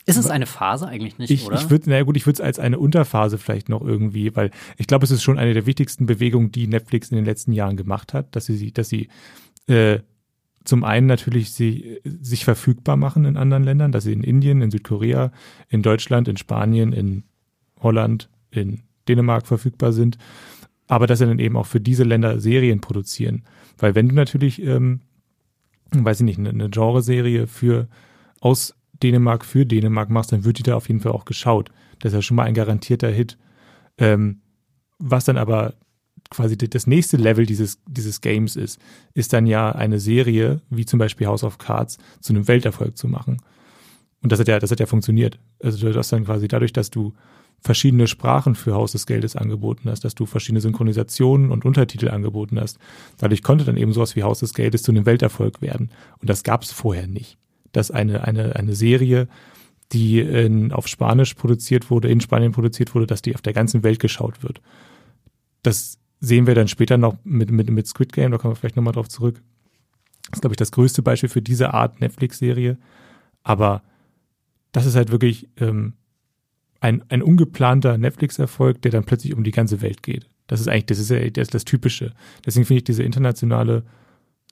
Ist 0.08 0.16
es 0.16 0.28
eine 0.28 0.46
Phase 0.46 0.86
eigentlich 0.86 1.18
nicht, 1.18 1.30
Ich, 1.30 1.46
oder? 1.46 1.56
ich 1.56 1.68
würde, 1.68 1.90
naja 1.90 2.04
gut, 2.04 2.16
ich 2.16 2.26
würde 2.26 2.34
es 2.34 2.40
als 2.40 2.60
eine 2.60 2.78
Unterphase 2.78 3.38
vielleicht 3.38 3.68
noch 3.68 3.82
irgendwie, 3.82 4.34
weil 4.36 4.52
ich 4.76 4.86
glaube, 4.86 5.04
es 5.04 5.10
ist 5.10 5.24
schon 5.24 5.36
eine 5.36 5.52
der 5.52 5.66
wichtigsten 5.66 6.06
Bewegungen, 6.06 6.52
die 6.52 6.68
Netflix 6.68 7.10
in 7.10 7.16
den 7.16 7.24
letzten 7.24 7.52
Jahren 7.52 7.76
gemacht 7.76 8.14
hat, 8.14 8.36
dass 8.36 8.46
sie, 8.46 8.72
dass 8.72 8.88
sie 8.88 9.08
äh, 9.66 9.98
zum 10.64 10.84
einen 10.84 11.08
natürlich 11.08 11.52
sie, 11.52 12.00
sich 12.04 12.44
verfügbar 12.44 12.96
machen 12.96 13.24
in 13.24 13.36
anderen 13.36 13.64
Ländern, 13.64 13.90
dass 13.90 14.04
sie 14.04 14.12
in 14.12 14.22
Indien, 14.22 14.62
in 14.62 14.70
Südkorea, 14.70 15.32
in 15.68 15.82
Deutschland, 15.82 16.28
in 16.28 16.36
Spanien, 16.36 16.92
in 16.92 17.24
Holland, 17.80 18.28
in 18.50 18.82
Dänemark 19.08 19.46
verfügbar 19.46 19.92
sind, 19.92 20.18
aber 20.86 21.06
dass 21.06 21.18
sie 21.18 21.26
dann 21.26 21.40
eben 21.40 21.56
auch 21.56 21.66
für 21.66 21.80
diese 21.80 22.04
Länder 22.04 22.40
Serien 22.40 22.80
produzieren. 22.80 23.42
Weil 23.78 23.94
wenn 23.94 24.08
du 24.08 24.14
natürlich, 24.14 24.62
ähm, 24.62 25.00
weiß 25.92 26.20
ich 26.20 26.24
nicht, 26.24 26.38
eine, 26.38 26.50
eine 26.50 26.70
Genreserie 26.70 27.46
für 27.46 27.88
aus 28.40 28.74
Dänemark 29.02 29.44
für 29.44 29.66
Dänemark 29.66 30.10
machst, 30.10 30.32
dann 30.32 30.44
wird 30.44 30.58
die 30.58 30.62
da 30.62 30.76
auf 30.76 30.88
jeden 30.88 31.00
Fall 31.00 31.12
auch 31.12 31.24
geschaut. 31.24 31.70
Das 31.98 32.12
ist 32.12 32.16
ja 32.16 32.22
schon 32.22 32.36
mal 32.36 32.44
ein 32.44 32.54
garantierter 32.54 33.10
Hit. 33.10 33.38
Ähm, 33.98 34.40
was 34.98 35.24
dann 35.24 35.36
aber 35.36 35.74
quasi 36.30 36.56
das 36.56 36.86
nächste 36.86 37.16
Level 37.16 37.46
dieses, 37.46 37.78
dieses 37.86 38.20
Games 38.20 38.56
ist, 38.56 38.80
ist 39.14 39.32
dann 39.32 39.46
ja 39.46 39.72
eine 39.72 40.00
Serie, 40.00 40.60
wie 40.70 40.86
zum 40.86 40.98
Beispiel 40.98 41.26
House 41.26 41.44
of 41.44 41.58
Cards, 41.58 41.98
zu 42.20 42.32
einem 42.32 42.48
Welterfolg 42.48 42.96
zu 42.96 43.08
machen. 43.08 43.38
Und 44.22 44.32
das 44.32 44.40
hat 44.40 44.48
ja, 44.48 44.58
das 44.58 44.70
hat 44.70 44.80
ja 44.80 44.86
funktioniert. 44.86 45.38
Also 45.62 45.90
du 45.90 45.96
hast 45.96 46.12
dann 46.12 46.24
quasi 46.24 46.48
dadurch, 46.48 46.72
dass 46.72 46.90
du 46.90 47.12
verschiedene 47.60 48.06
Sprachen 48.06 48.54
für 48.54 48.74
Haus 48.74 48.92
des 48.92 49.06
Geldes 49.06 49.36
angeboten 49.36 49.88
hast, 49.88 50.04
dass 50.04 50.14
du 50.14 50.26
verschiedene 50.26 50.60
Synchronisationen 50.60 51.50
und 51.50 51.64
Untertitel 51.64 52.08
angeboten 52.08 52.60
hast. 52.60 52.78
Dadurch 53.18 53.42
konnte 53.42 53.64
dann 53.64 53.76
eben 53.76 53.92
sowas 53.92 54.16
wie 54.16 54.22
Haus 54.22 54.40
des 54.40 54.54
Geldes 54.54 54.82
zu 54.82 54.92
einem 54.92 55.06
Welterfolg 55.06 55.62
werden. 55.62 55.90
Und 56.18 56.28
das 56.28 56.42
gab 56.42 56.62
es 56.62 56.72
vorher 56.72 57.06
nicht. 57.06 57.38
Dass 57.76 57.90
eine, 57.90 58.24
eine, 58.24 58.56
eine 58.56 58.74
Serie, 58.74 59.28
die 59.92 60.20
in, 60.20 60.72
auf 60.72 60.88
Spanisch 60.88 61.34
produziert 61.34 61.90
wurde, 61.90 62.08
in 62.08 62.22
Spanien 62.22 62.52
produziert 62.52 62.94
wurde, 62.94 63.06
dass 63.06 63.20
die 63.20 63.34
auf 63.34 63.42
der 63.42 63.52
ganzen 63.52 63.82
Welt 63.82 64.00
geschaut 64.00 64.42
wird. 64.42 64.62
Das 65.62 65.98
sehen 66.20 66.46
wir 66.46 66.54
dann 66.54 66.68
später 66.68 66.96
noch 66.96 67.18
mit, 67.22 67.50
mit, 67.50 67.68
mit 67.70 67.86
Squid 67.86 68.14
Game, 68.14 68.30
da 68.30 68.38
kommen 68.38 68.52
wir 68.52 68.56
vielleicht 68.56 68.76
nochmal 68.76 68.94
drauf 68.94 69.08
zurück. 69.08 69.42
Das 70.30 70.38
ist, 70.38 70.40
glaube 70.40 70.54
ich, 70.54 70.58
das 70.58 70.72
größte 70.72 71.02
Beispiel 71.02 71.28
für 71.28 71.42
diese 71.42 71.74
Art 71.74 72.00
Netflix-Serie. 72.00 72.78
Aber 73.42 73.82
das 74.72 74.86
ist 74.86 74.96
halt 74.96 75.10
wirklich 75.10 75.48
ähm, 75.58 75.92
ein, 76.80 77.04
ein 77.10 77.22
ungeplanter 77.22 77.98
Netflix-Erfolg, 77.98 78.80
der 78.80 78.90
dann 78.90 79.04
plötzlich 79.04 79.34
um 79.34 79.44
die 79.44 79.52
ganze 79.52 79.82
Welt 79.82 80.02
geht. 80.02 80.30
Das 80.46 80.60
ist 80.60 80.68
eigentlich, 80.68 80.86
das 80.86 80.98
ist 80.98 81.10
ja 81.10 81.28
das, 81.28 81.48
das 81.48 81.66
Typische. 81.66 82.12
Deswegen 82.46 82.64
finde 82.64 82.78
ich 82.78 82.84
diese 82.84 83.02
internationale 83.02 83.84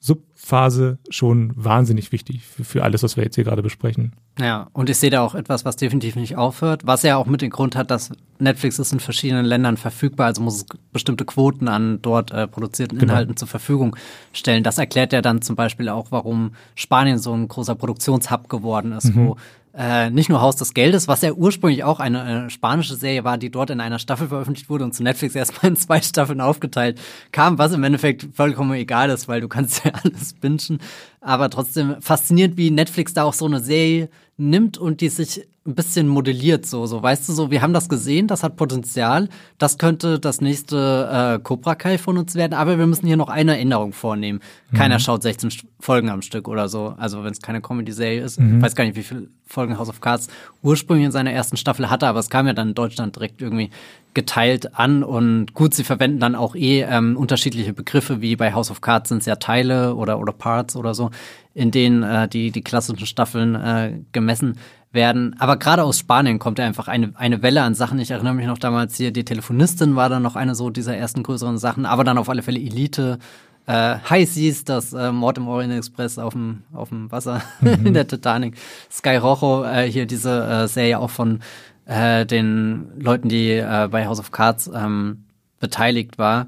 Subphase 0.05 0.98
schon 1.09 1.52
wahnsinnig 1.56 2.12
wichtig 2.12 2.44
für, 2.44 2.62
für 2.62 2.82
alles, 2.82 3.02
was 3.02 3.16
wir 3.16 3.24
jetzt 3.24 3.36
hier 3.36 3.44
gerade 3.44 3.62
besprechen. 3.62 4.12
Ja, 4.39 4.68
und 4.74 4.90
ich 4.90 4.98
sehe 4.98 5.09
da 5.09 5.22
auch 5.22 5.35
etwas, 5.35 5.64
was 5.64 5.76
definitiv 5.76 6.14
nicht 6.16 6.36
aufhört, 6.36 6.86
was 6.86 7.02
ja 7.05 7.16
auch 7.16 7.24
mit 7.24 7.40
dem 7.40 7.48
Grund 7.48 7.74
hat, 7.74 7.90
dass 7.90 8.10
Netflix 8.39 8.78
ist 8.78 8.93
in 8.93 9.01
verschiedenen 9.01 9.47
Ländern 9.47 9.78
verfügbar, 9.78 10.26
also 10.26 10.43
muss 10.43 10.56
es 10.56 10.66
bestimmte 10.93 11.24
Quoten 11.24 11.68
an 11.68 12.01
dort 12.02 12.32
äh, 12.32 12.47
produzierten 12.47 12.98
Genau. 12.98 13.12
Inhalten 13.14 13.39
zur 13.39 13.48
Verfügung 13.48 13.97
stellen. 14.35 14.62
Das 14.62 14.76
erklärt 14.76 15.14
ja 15.14 15.22
dann 15.22 15.40
zum 15.40 15.56
Beispiel 15.56 15.89
auch, 15.89 16.09
warum 16.10 16.52
Spanien 16.74 17.18
so 17.18 17.32
ein 17.32 17.48
großer 17.48 17.74
Produktionshub 17.74 18.51
geworden 18.51 18.93
ist, 18.93 19.16
wo 19.16 19.36
äh, 19.76 20.10
nicht 20.10 20.28
nur 20.28 20.40
Haus 20.40 20.56
des 20.56 20.72
Geldes, 20.72 21.09
was 21.09 21.22
ja 21.22 21.32
ursprünglich 21.32 21.82
auch 21.82 21.98
eine 21.98 22.46
äh, 22.46 22.51
spanische 22.51 22.94
Serie 22.94 23.24
war, 23.24 23.38
die 23.38 23.51
dort 23.51 23.70
in 23.70 23.80
einer 23.80 23.98
Staffel 23.98 24.28
veröffentlicht 24.28 24.70
wurde 24.70 24.84
und 24.84 24.94
zu 24.94 25.02
Netflix 25.02 25.34
erstmal 25.34 25.72
in 25.72 25.76
zwei 25.76 26.01
Staffeln 26.01 26.40
aufgeteilt 26.40 27.01
kam, 27.32 27.59
was 27.59 27.72
im 27.72 27.82
Endeffekt 27.82 28.28
vollkommen 28.34 28.72
egal 28.74 29.10
ist, 29.10 29.26
weil 29.26 29.40
du 29.40 29.48
kannst 29.48 29.84
ja 29.84 29.92
alles 30.02 30.34
bingen. 30.34 30.78
Aber 31.20 31.51
trotzdem 31.51 32.01
faszinierend, 32.01 32.56
wie 32.56 32.70
Netflix 32.70 33.14
da 33.14 33.24
auch 33.24 33.34
so 33.34 33.46
eine 33.46 33.60
Serie 33.60 34.09
nimmt 34.36 34.78
und 34.78 35.01
die 35.01 35.09
sich 35.09 35.46
ein 35.66 35.74
bisschen 35.74 36.08
modelliert, 36.08 36.66
so, 36.66 36.84
so, 36.84 37.02
weißt 37.02 37.26
du, 37.26 37.32
so, 37.32 37.50
wir 37.50 37.62
haben 37.62 37.72
das 37.72 37.88
gesehen, 37.88 38.26
das 38.26 38.42
hat 38.42 38.56
Potenzial, 38.56 39.30
das 39.56 39.78
könnte 39.78 40.18
das 40.20 40.42
nächste 40.42 41.38
äh, 41.38 41.42
Cobra 41.42 41.74
Kai 41.74 41.96
von 41.96 42.18
uns 42.18 42.34
werden, 42.34 42.52
aber 42.52 42.76
wir 42.78 42.86
müssen 42.86 43.06
hier 43.06 43.16
noch 43.16 43.30
eine 43.30 43.56
Änderung 43.58 43.94
vornehmen. 43.94 44.40
Keiner 44.74 44.98
schaut 44.98 45.22
16 45.22 45.50
St- 45.50 45.64
Folgen 45.80 46.10
am 46.10 46.20
Stück 46.20 46.48
oder 46.48 46.68
so, 46.68 46.94
also 46.98 47.24
wenn 47.24 47.32
es 47.32 47.40
keine 47.40 47.62
Comedy-Serie 47.62 48.22
ist. 48.22 48.38
Ich 48.38 48.62
weiß 48.62 48.74
gar 48.74 48.84
nicht, 48.84 48.96
wie 48.96 49.02
viele 49.02 49.28
Folgen 49.46 49.78
House 49.78 49.88
of 49.88 50.00
Cards 50.02 50.28
ursprünglich 50.62 51.06
in 51.06 51.12
seiner 51.12 51.32
ersten 51.32 51.56
Staffel 51.56 51.88
hatte, 51.88 52.06
aber 52.08 52.18
es 52.20 52.28
kam 52.30 52.46
ja 52.46 52.52
dann 52.52 52.68
in 52.68 52.74
Deutschland 52.74 53.16
direkt 53.16 53.40
irgendwie 53.40 53.70
geteilt 54.14 54.74
an. 54.78 55.02
Und 55.02 55.54
gut, 55.54 55.74
sie 55.74 55.84
verwenden 55.84 56.20
dann 56.20 56.34
auch 56.34 56.54
eh 56.56 56.82
ähm, 56.82 57.16
unterschiedliche 57.16 57.72
Begriffe, 57.72 58.20
wie 58.20 58.36
bei 58.36 58.52
House 58.54 58.70
of 58.70 58.80
Cards 58.80 59.08
sind 59.10 59.18
es 59.18 59.26
ja 59.26 59.36
Teile 59.36 59.94
oder, 59.94 60.18
oder 60.18 60.32
Parts 60.32 60.76
oder 60.76 60.94
so, 60.94 61.10
in 61.54 61.70
denen 61.70 62.02
äh, 62.02 62.28
die, 62.28 62.50
die 62.50 62.62
klassischen 62.62 63.06
Staffeln 63.06 63.54
äh, 63.54 64.00
gemessen 64.12 64.56
werden. 64.94 65.36
Aber 65.38 65.56
gerade 65.56 65.82
aus 65.82 65.98
Spanien 65.98 66.38
kommt 66.38 66.58
ja 66.58 66.64
einfach 66.64 66.88
eine, 66.88 67.12
eine 67.16 67.42
Welle 67.42 67.62
an 67.62 67.74
Sachen. 67.74 67.98
Ich 67.98 68.10
erinnere 68.10 68.34
mich 68.34 68.46
noch 68.46 68.58
damals 68.58 68.96
hier, 68.96 69.10
die 69.10 69.24
Telefonistin 69.24 69.96
war 69.96 70.08
dann 70.08 70.22
noch 70.22 70.36
eine 70.36 70.54
so 70.54 70.70
dieser 70.70 70.96
ersten 70.96 71.22
größeren 71.22 71.58
Sachen, 71.58 71.86
aber 71.86 72.04
dann 72.04 72.18
auf 72.18 72.28
alle 72.28 72.42
Fälle 72.42 72.60
Elite. 72.60 73.18
Äh, 73.66 73.96
High 74.10 74.28
Seas, 74.28 74.64
das 74.64 74.92
äh, 74.92 75.10
Mord 75.10 75.38
im 75.38 75.48
Orient 75.48 75.72
Express 75.72 76.18
auf 76.18 76.34
dem, 76.34 76.64
auf 76.72 76.90
dem 76.90 77.10
Wasser 77.10 77.42
in 77.60 77.94
der 77.94 78.06
Titanic. 78.06 78.56
Sky 78.90 79.16
Rojo, 79.16 79.64
äh, 79.64 79.90
hier 79.90 80.06
diese 80.06 80.44
äh, 80.44 80.68
Serie 80.68 80.98
auch 80.98 81.10
von 81.10 81.40
äh, 81.86 82.26
den 82.26 82.88
Leuten, 82.98 83.28
die 83.28 83.50
äh, 83.50 83.88
bei 83.90 84.06
House 84.06 84.20
of 84.20 84.32
Cards 84.32 84.70
ähm, 84.74 85.24
beteiligt 85.60 86.18
war. 86.18 86.46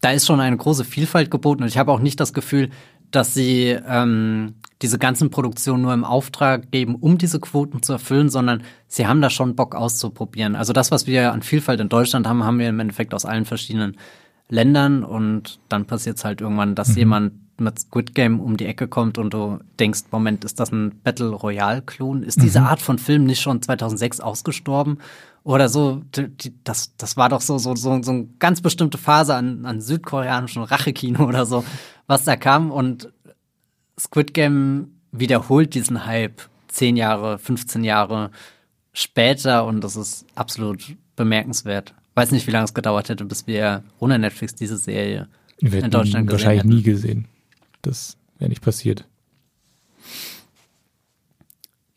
da 0.00 0.10
ist 0.10 0.26
schon 0.26 0.40
eine 0.40 0.56
große 0.56 0.84
Vielfalt 0.84 1.30
geboten 1.30 1.62
und 1.62 1.68
ich 1.68 1.78
habe 1.78 1.92
auch 1.92 2.00
nicht 2.00 2.18
das 2.18 2.32
Gefühl, 2.32 2.70
dass 3.12 3.32
sie 3.32 3.78
ähm, 3.88 4.54
diese 4.82 4.98
ganzen 4.98 5.30
Produktionen 5.30 5.82
nur 5.82 5.94
im 5.94 6.04
Auftrag 6.04 6.70
geben, 6.70 6.96
um 6.96 7.18
diese 7.18 7.40
Quoten 7.40 7.82
zu 7.82 7.92
erfüllen, 7.92 8.28
sondern 8.28 8.62
sie 8.88 9.06
haben 9.06 9.20
da 9.20 9.30
schon 9.30 9.56
Bock 9.56 9.74
auszuprobieren. 9.74 10.56
Also 10.56 10.72
das, 10.72 10.90
was 10.90 11.06
wir 11.06 11.32
an 11.32 11.42
Vielfalt 11.42 11.80
in 11.80 11.88
Deutschland 11.88 12.26
haben, 12.26 12.44
haben 12.44 12.58
wir 12.58 12.68
im 12.68 12.80
Endeffekt 12.80 13.14
aus 13.14 13.24
allen 13.24 13.44
verschiedenen 13.44 13.96
Ländern 14.48 15.04
und 15.04 15.60
dann 15.68 15.86
passiert 15.86 16.18
es 16.18 16.24
halt 16.24 16.40
irgendwann, 16.40 16.74
dass 16.74 16.90
mhm. 16.90 16.96
jemand 16.96 17.32
mit 17.60 17.78
Squid 17.78 18.14
Game 18.14 18.40
um 18.40 18.56
die 18.56 18.66
Ecke 18.66 18.88
kommt 18.88 19.16
und 19.16 19.32
du 19.32 19.58
denkst, 19.78 20.04
Moment, 20.10 20.44
ist 20.44 20.58
das 20.58 20.72
ein 20.72 21.00
Battle 21.02 21.30
Royale 21.30 21.82
Klon? 21.82 22.22
Ist 22.22 22.42
diese 22.42 22.60
mhm. 22.60 22.66
Art 22.66 22.82
von 22.82 22.98
Film 22.98 23.24
nicht 23.24 23.40
schon 23.40 23.62
2006 23.62 24.20
ausgestorben? 24.20 24.98
Oder 25.44 25.68
so, 25.68 26.02
die, 26.16 26.52
das, 26.64 26.96
das 26.96 27.16
war 27.16 27.28
doch 27.28 27.42
so, 27.42 27.58
so, 27.58 27.76
so, 27.76 28.02
so 28.02 28.10
eine 28.10 28.28
ganz 28.38 28.60
bestimmte 28.60 28.98
Phase 28.98 29.34
an, 29.34 29.66
an 29.66 29.80
südkoreanischem 29.80 30.62
Rachekino 30.62 31.24
oder 31.26 31.46
so, 31.46 31.64
was 32.06 32.24
da 32.24 32.36
kam. 32.36 32.70
Und 32.70 33.12
Squid 33.98 34.34
Game 34.34 34.92
wiederholt 35.12 35.74
diesen 35.74 36.06
Hype 36.06 36.42
zehn 36.68 36.96
Jahre, 36.96 37.38
15 37.38 37.84
Jahre 37.84 38.30
später 38.92 39.64
und 39.64 39.82
das 39.82 39.96
ist 39.96 40.26
absolut 40.34 40.96
bemerkenswert. 41.16 41.94
Weiß 42.14 42.30
nicht, 42.30 42.46
wie 42.46 42.50
lange 42.50 42.64
es 42.64 42.74
gedauert 42.74 43.08
hätte, 43.08 43.24
bis 43.24 43.46
wir 43.46 43.84
ohne 43.98 44.18
Netflix 44.18 44.54
diese 44.54 44.76
Serie 44.76 45.28
wir 45.60 45.82
in 45.82 45.90
Deutschland 45.90 46.26
gesehen 46.26 46.32
wahrscheinlich 46.32 46.64
hätten. 46.64 46.74
nie 46.74 46.82
gesehen. 46.82 47.28
Das 47.82 48.16
wäre 48.38 48.48
nicht 48.48 48.62
passiert. 48.62 49.06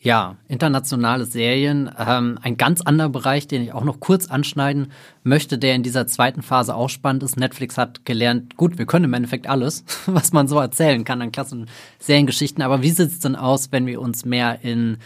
Ja, 0.07 0.37
internationale 0.47 1.25
Serien. 1.25 1.91
Ähm, 1.99 2.39
ein 2.41 2.55
ganz 2.55 2.79
anderer 2.79 3.09
Bereich, 3.09 3.45
den 3.45 3.61
ich 3.61 3.73
auch 3.73 3.83
noch 3.83 3.99
kurz 3.99 4.27
anschneiden 4.27 4.93
möchte, 5.23 5.57
der 5.57 5.75
in 5.75 5.83
dieser 5.83 6.07
zweiten 6.07 6.43
Phase 6.43 6.75
auch 6.75 6.87
spannend 6.87 7.23
ist. 7.23 7.35
Netflix 7.35 7.77
hat 7.77 8.05
gelernt, 8.05 8.55
gut, 8.55 8.77
wir 8.77 8.85
können 8.85 9.03
im 9.03 9.13
Endeffekt 9.13 9.47
alles, 9.47 9.83
was 10.05 10.31
man 10.31 10.47
so 10.47 10.59
erzählen 10.59 11.03
kann 11.03 11.21
an 11.21 11.33
klassen 11.33 11.67
Seriengeschichten. 11.99 12.63
Aber 12.63 12.81
wie 12.81 12.91
sieht 12.91 13.09
es 13.09 13.19
denn 13.19 13.35
aus, 13.35 13.73
wenn 13.73 13.85
wir 13.85 13.99
uns 13.99 14.23
mehr 14.23 14.59
in 14.61 14.99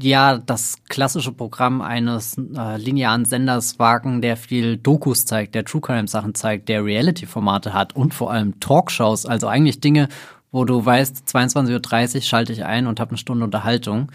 ja, 0.00 0.38
das 0.38 0.78
klassische 0.88 1.32
Programm 1.32 1.82
eines 1.82 2.38
äh, 2.38 2.78
linearen 2.78 3.26
Senders 3.26 3.78
wagen, 3.78 4.22
der 4.22 4.38
viel 4.38 4.78
Dokus 4.78 5.26
zeigt, 5.26 5.54
der 5.54 5.66
True 5.66 5.82
Crime 5.82 6.08
Sachen 6.08 6.34
zeigt, 6.34 6.70
der 6.70 6.82
Reality-Formate 6.82 7.74
hat 7.74 7.94
und 7.94 8.14
vor 8.14 8.30
allem 8.32 8.58
Talkshows, 8.58 9.26
also 9.26 9.48
eigentlich 9.48 9.80
Dinge, 9.80 10.08
wo 10.50 10.64
du 10.64 10.84
weißt, 10.84 11.24
22.30 11.26 12.16
Uhr 12.16 12.22
schalte 12.22 12.52
ich 12.52 12.64
ein 12.64 12.86
und 12.86 13.00
habe 13.00 13.10
eine 13.10 13.18
Stunde 13.18 13.44
Unterhaltung. 13.44 14.10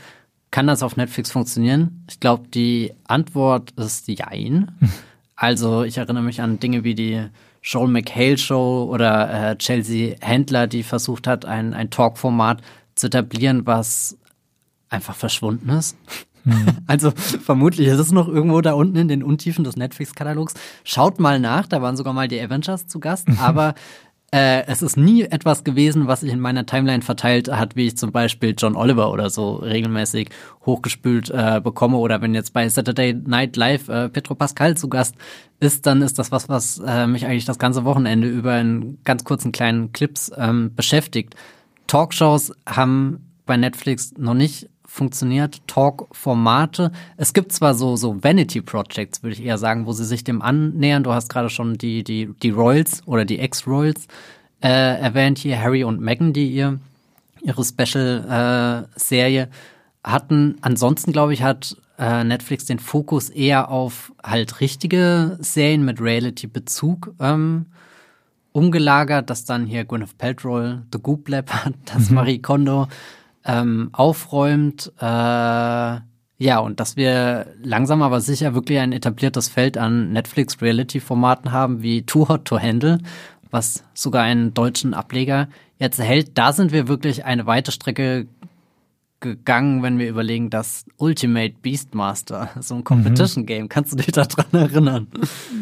Kann 0.51 0.68
das 0.68 0.84
auf 0.84 0.97
Netflix 0.97 1.31
funktionieren? 1.31 2.05
Ich 2.10 2.19
glaube, 2.19 2.47
die 2.47 2.93
Antwort 3.07 3.72
ist 3.72 4.07
Jein. 4.07 4.72
Also 5.35 5.84
ich 5.84 5.97
erinnere 5.97 6.23
mich 6.23 6.41
an 6.41 6.60
Dinge 6.60 6.85
wie 6.85 6.95
die 6.95 7.26
Joel 7.64 7.89
McHale 7.89 8.38
Show 8.38 8.88
oder 8.89 9.51
äh, 9.51 9.57
Chelsea 9.57 10.15
Handler, 10.22 10.68
die 10.68 10.84
versucht 10.84 11.27
hat, 11.27 11.43
ein, 11.43 11.73
ein 11.73 11.89
Talk-Format 11.89 12.61
zu 12.95 13.07
etablieren, 13.07 13.65
was 13.65 14.18
einfach 14.89 15.15
verschwunden 15.15 15.69
ist. 15.69 15.97
Mhm. 16.43 16.65
Also 16.88 17.11
vermutlich 17.11 17.88
ist 17.88 17.99
es 17.99 18.11
noch 18.11 18.27
irgendwo 18.27 18.61
da 18.61 18.73
unten 18.73 18.97
in 18.97 19.07
den 19.07 19.23
Untiefen 19.23 19.64
des 19.64 19.77
Netflix-Katalogs. 19.77 20.53
Schaut 20.84 21.19
mal 21.19 21.39
nach, 21.39 21.68
da 21.68 21.81
waren 21.81 21.97
sogar 21.97 22.14
mal 22.14 22.27
die 22.27 22.39
Avengers 22.39 22.88
zu 22.88 22.99
Gast, 22.99 23.27
aber 23.39 23.73
äh, 24.34 24.65
es 24.65 24.81
ist 24.81 24.97
nie 24.97 25.22
etwas 25.22 25.64
gewesen, 25.64 26.07
was 26.07 26.22
sich 26.22 26.34
in 26.34 26.39
meiner 26.39 26.65
Timeline 26.65 27.03
verteilt 27.03 27.51
hat, 27.51 27.76
wie 27.76 27.85
ich 27.85 27.97
zum 27.97 28.11
Beispiel 28.11 28.55
John 28.57 28.76
Oliver 28.76 29.11
oder 29.11 29.30
so 29.30 29.57
regelmäßig 29.57 30.30
hochgespült 30.65 31.30
äh, 31.30 31.61
bekomme. 31.64 31.97
Oder 31.97 32.19
wenn 32.23 32.34
jetzt 32.34 32.51
bei 32.51 32.68
Saturday 32.68 33.14
Night 33.14 33.55
Live 33.57 33.89
äh, 33.89 34.10
Petro 34.10 34.34
Pascal 34.34 34.76
zu 34.76 34.89
Gast 34.89 35.15
ist, 35.60 35.85
dann 35.85 36.01
ist 36.01 36.18
das 36.18 36.31
was, 36.31 36.49
was 36.49 36.81
äh, 36.84 37.05
mich 37.05 37.27
eigentlich 37.27 37.45
das 37.45 37.60
ganze 37.60 37.85
Wochenende 37.85 38.27
über 38.27 38.60
in 38.60 38.97
ganz 39.03 39.23
kurzen 39.23 39.51
kleinen 39.51 39.91
Clips 39.93 40.31
ähm, 40.35 40.73
beschäftigt. 40.73 41.35
Talkshows 41.85 42.53
haben 42.68 43.30
bei 43.45 43.55
Netflix 43.55 44.14
noch 44.18 44.34
nicht 44.34 44.68
funktioniert, 44.94 45.68
Talk-Formate. 45.68 46.91
Es 47.18 47.34
gibt 47.34 47.52
zwar 47.52 47.74
so, 47.74 47.95
so 47.95 48.24
Vanity-Projects, 48.24 49.24
würde 49.24 49.34
ich 49.34 49.44
eher 49.44 49.57
sagen, 49.57 49.88
wo 49.88 49.91
sie 49.91 50.06
sich 50.06 50.24
dem 50.24 50.44
annähern. 50.44 51.03
Du 51.03 51.11
hast 51.11 51.30
gerade 51.30 51.49
schon 51.49 51.80
die, 51.80 52.03
die, 52.03 52.30
die 52.44 52.52
Royals 52.52 53.02
oder 53.07 53.26
die 53.26 53.40
Ex-Royals 53.40 54.06
äh, 54.61 55.02
erwähnt 55.02 55.40
hier, 55.40 55.60
Harry 55.60 55.84
und 55.84 55.99
Meghan, 55.99 56.32
die 56.32 56.52
ihr, 56.52 56.80
ihre 57.41 57.64
Special-Serie 57.64 59.41
äh, 59.41 59.48
hatten. 60.03 60.57
Ansonsten, 60.61 61.11
glaube 61.11 61.34
ich, 61.34 61.41
hat 61.41 61.76
äh, 61.98 62.24
Netflix 62.24 62.65
den 62.65 62.78
Fokus 62.78 63.30
eher 63.30 63.72
auf 63.72 64.14
halt 64.24 64.61
richtige 64.61 65.40
Serien 65.41 65.86
mit 65.86 66.02
Reality-Bezug 66.02 67.15
ähm, 67.20 67.65
umgelagert, 68.52 69.32
dass 69.32 69.44
dann 69.45 69.65
hier 69.65 69.86
Gwyneth 69.86 70.20
Paltrow, 70.20 70.78
The 70.94 70.99
Goop 71.02 71.30
Lab 71.30 71.49
hat, 71.49 71.74
dass 71.86 72.11
mhm. 72.11 72.15
Marie 72.15 72.40
Kondo 72.40 72.88
ähm, 73.45 73.90
aufräumt. 73.91 74.91
Äh, 74.99 75.99
ja, 76.44 76.60
und 76.60 76.80
dass 76.80 76.98
wir 76.98 77.48
langsam 77.61 78.02
aber 78.02 78.20
sicher 78.20 78.53
wirklich 78.53 78.80
ein 78.80 78.91
etabliertes 78.91 79.48
Feld 79.48 79.78
an 79.78 80.11
Netflix-Reality-Formaten 80.11 81.52
haben, 81.52 81.82
wie 81.82 82.03
Too 82.03 82.28
Hot 82.28 82.45
to 82.45 82.60
Handle, 82.60 82.99
was 83.49 83.84
sogar 83.94 84.24
einen 84.24 84.53
deutschen 84.53 84.94
Ableger 84.94 85.48
jetzt 85.78 85.99
erhält. 85.99 86.32
Da 86.38 86.52
sind 86.53 86.72
wir 86.72 86.88
wirklich 86.88 87.26
eine 87.26 87.45
weite 87.45 87.72
Strecke 87.72 88.28
gegangen, 89.24 89.82
wenn 89.84 89.99
wir 89.99 90.10
überlegen, 90.10 90.49
dass 90.49 90.86
Ultimate 90.98 91.56
Beastmaster, 91.61 92.49
so 92.60 92.76
ein 92.76 92.84
Competition-Game, 92.84 93.70
kannst 93.70 93.94
du 93.94 93.95
dich 93.95 94.07
daran 94.07 94.52
erinnern? 94.52 95.07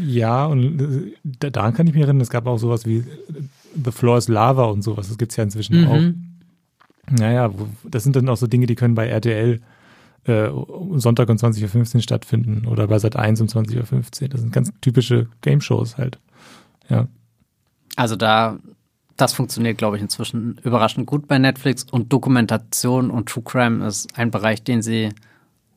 Ja, 0.04 0.48
und 0.48 0.82
äh, 0.82 1.52
daran 1.52 1.74
kann 1.74 1.86
ich 1.86 1.94
mich 1.94 2.02
erinnern, 2.02 2.22
es 2.22 2.32
gab 2.32 2.48
auch 2.48 2.58
sowas 2.58 2.86
wie 2.86 3.04
The 3.86 3.92
Floor 3.92 4.18
is 4.18 4.28
Lava 4.28 4.66
und 4.66 4.82
sowas, 4.82 5.10
das 5.10 5.18
gibt 5.18 5.32
es 5.32 5.38
ja 5.38 5.44
inzwischen 5.44 5.82
mhm. 5.82 5.88
auch. 5.88 6.31
Naja, 7.12 7.52
das 7.84 8.04
sind 8.04 8.16
dann 8.16 8.30
auch 8.30 8.38
so 8.38 8.48
Dinge, 8.48 8.66
die 8.66 8.76
können 8.76 8.96
bei 8.96 9.08
RTL 9.08 9.60
äh, 10.26 10.50
Sonntag 10.96 11.30
um 11.30 11.36
20.15 11.36 11.96
Uhr 11.96 12.02
stattfinden 12.02 12.68
oder 12.68 12.88
bei 12.88 13.00
Sat 13.00 13.16
1 13.16 13.42
um 13.42 13.48
20.15 13.48 14.24
Uhr. 14.24 14.30
Das 14.30 14.42
sind 14.42 14.54
ganz 14.54 14.72
typische 14.82 15.28
Game-Shows 15.42 15.98
halt. 15.98 16.20
Ja. 16.90 17.08
Also 17.96 18.16
da, 18.16 18.60
das 19.18 19.34
funktioniert, 19.34 19.78
glaube 19.78 19.98
ich, 19.98 20.02
inzwischen 20.02 20.60
überraschend 20.64 21.08
gut 21.08 21.28
bei 21.28 21.38
Netflix 21.38 21.86
und 21.90 22.14
Dokumentation 22.14 23.12
und 23.12 23.30
True 23.30 23.44
Crime 23.44 23.86
ist 23.86 24.18
ein 24.18 24.32
Bereich, 24.32 24.64
den 24.64 24.82
sie 24.82 25.10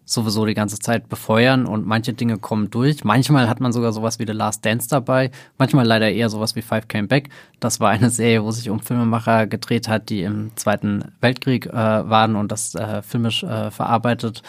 sowieso 0.04 0.44
die 0.44 0.54
ganze 0.54 0.78
Zeit 0.78 1.08
befeuern 1.08 1.66
und 1.66 1.86
manche 1.86 2.12
Dinge 2.12 2.38
kommen 2.38 2.70
durch. 2.70 3.04
Manchmal 3.04 3.48
hat 3.48 3.60
man 3.60 3.72
sogar 3.72 3.92
sowas 3.92 4.18
wie 4.18 4.26
The 4.26 4.32
Last 4.32 4.64
Dance 4.64 4.88
dabei, 4.88 5.30
manchmal 5.58 5.86
leider 5.86 6.10
eher 6.10 6.28
sowas 6.28 6.56
wie 6.56 6.62
Five 6.62 6.88
Came 6.88 7.08
Back. 7.08 7.30
Das 7.60 7.80
war 7.80 7.90
eine 7.90 8.10
Serie, 8.10 8.44
wo 8.44 8.50
sich 8.50 8.70
um 8.70 8.80
Filmemacher 8.80 9.46
gedreht 9.46 9.88
hat, 9.88 10.10
die 10.10 10.22
im 10.22 10.50
Zweiten 10.56 11.12
Weltkrieg 11.20 11.66
äh, 11.66 11.72
waren 11.72 12.36
und 12.36 12.52
das 12.52 12.74
äh, 12.74 13.02
filmisch 13.02 13.42
äh, 13.42 13.70
verarbeitet 13.70 14.42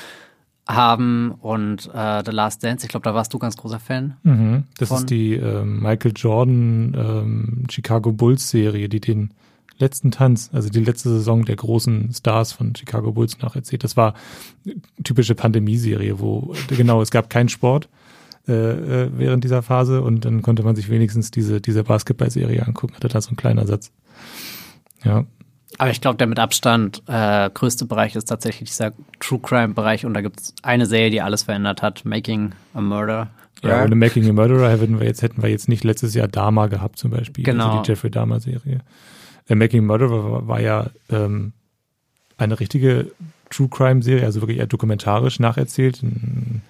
haben 0.68 1.32
und 1.42 1.90
äh, 1.94 2.24
The 2.26 2.32
Last 2.32 2.64
Dance, 2.64 2.86
ich 2.86 2.90
glaube, 2.90 3.04
da 3.04 3.14
warst 3.14 3.34
du 3.34 3.40
ganz 3.40 3.56
großer 3.56 3.80
Fan. 3.80 4.18
Mhm. 4.24 4.64
Das 4.78 4.90
von. 4.90 4.98
ist 4.98 5.10
die 5.10 5.36
äh, 5.36 5.64
Michael 5.64 6.14
Jordan 6.16 6.96
ähm, 6.98 7.64
Chicago 7.70 8.12
Bulls 8.12 8.50
Serie, 8.50 8.90
die 8.90 9.00
den 9.00 9.32
letzten 9.78 10.12
Tanz, 10.12 10.50
also 10.54 10.70
die 10.70 10.84
letzte 10.84 11.10
Saison 11.10 11.46
der 11.46 11.56
großen 11.56 12.14
Stars 12.14 12.54
von 12.54 12.76
Chicago 12.76 13.12
Bulls 13.12 13.40
nacherzählt. 13.40 13.84
Das 13.84 13.98
war 13.98 14.14
typische 15.04 15.36
Pandemieserie, 15.36 16.20
wo 16.20 16.54
genau 16.70 17.02
es 17.02 17.12
gab 17.12 17.30
keinen 17.30 17.50
Sport 17.50 17.90
äh, 18.48 18.54
äh, 18.54 19.10
während 19.16 19.44
dieser 19.44 19.62
Phase 19.62 20.02
und 20.02 20.26
dann 20.26 20.42
konnte 20.42 20.64
man 20.64 20.76
sich 20.76 20.90
wenigstens 20.90 21.32
diese 21.32 21.60
diese 21.62 21.84
Basketballserie 21.84 22.66
angucken. 22.66 22.96
Hatte 22.96 23.08
da 23.08 23.20
so 23.20 23.32
ein 23.32 23.36
kleiner 23.36 23.66
Satz. 23.68 23.92
Ja. 25.04 25.26
Aber 25.78 25.92
ich 25.92 26.00
glaube, 26.00 26.18
der 26.18 26.28
mit 26.28 26.40
Abstand 26.40 27.04
äh, 27.08 27.50
größte 27.50 27.86
Bereich 27.86 28.16
ist 28.16 28.26
tatsächlich 28.26 28.70
dieser 28.70 28.94
True 29.20 29.40
Crime 29.40 29.74
Bereich 29.74 30.06
und 30.06 30.14
da 30.14 30.22
gibt 30.22 30.40
es 30.40 30.54
eine 30.64 30.86
Serie, 30.86 31.10
die 31.10 31.22
alles 31.22 31.44
verändert 31.44 31.82
hat, 31.82 32.06
Making 32.06 32.54
a 32.74 32.82
Murder. 32.82 33.30
Ja, 33.62 33.84
ohne 33.84 33.96
Making 33.96 34.30
a 34.30 34.34
Murderer 34.34 34.70
hätten 34.70 35.00
wir 35.00 35.08
jetzt 35.08 35.22
hätten 35.22 35.42
wir 35.42 35.50
jetzt 35.50 35.68
nicht 35.68 35.84
letztes 35.84 36.14
Jahr 36.14 36.28
Dama 36.28 36.68
gehabt 36.68 36.98
zum 36.98 37.12
Beispiel, 37.12 37.44
genau. 37.44 37.70
also 37.70 37.82
die 37.82 37.90
Jeffrey 37.90 38.12
Dahmer 38.12 38.40
Serie. 38.40 38.82
The 39.48 39.56
Making 39.56 39.86
Murderer 39.86 40.48
war, 40.48 40.62
ja 40.62 40.90
ähm, 41.10 41.54
eine 42.38 42.60
richtige 42.60 43.12
True 43.50 43.70
Crime 43.70 44.02
Serie, 44.02 44.26
also 44.26 44.42
wirklich 44.42 44.58
eher 44.58 44.68
dokumentarisch 44.68 45.40
nacherzählt. 45.40 46.02
Ein, 46.04 46.62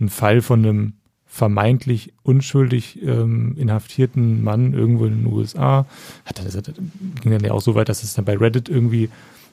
ein 0.00 0.08
Fall 0.08 0.42
von 0.42 0.60
einem 0.60 0.92
vermeintlich 1.26 2.12
unschuldig 2.22 3.02
ähm, 3.02 3.56
inhaftierten 3.56 4.44
Mann 4.44 4.74
irgendwo 4.74 5.06
in 5.06 5.22
den 5.22 5.32
USA. 5.32 5.86
Hat 6.26 6.38
das, 6.38 6.52
das 6.52 6.74
ging 7.20 7.32
dann 7.32 7.42
ja 7.42 7.52
auch 7.52 7.62
so 7.62 7.74
weit, 7.74 7.88
dass 7.88 8.02
es 8.02 8.12
dann 8.12 8.26
bei 8.26 8.36
Reddit 8.36 8.68
irgendwie 8.68 9.08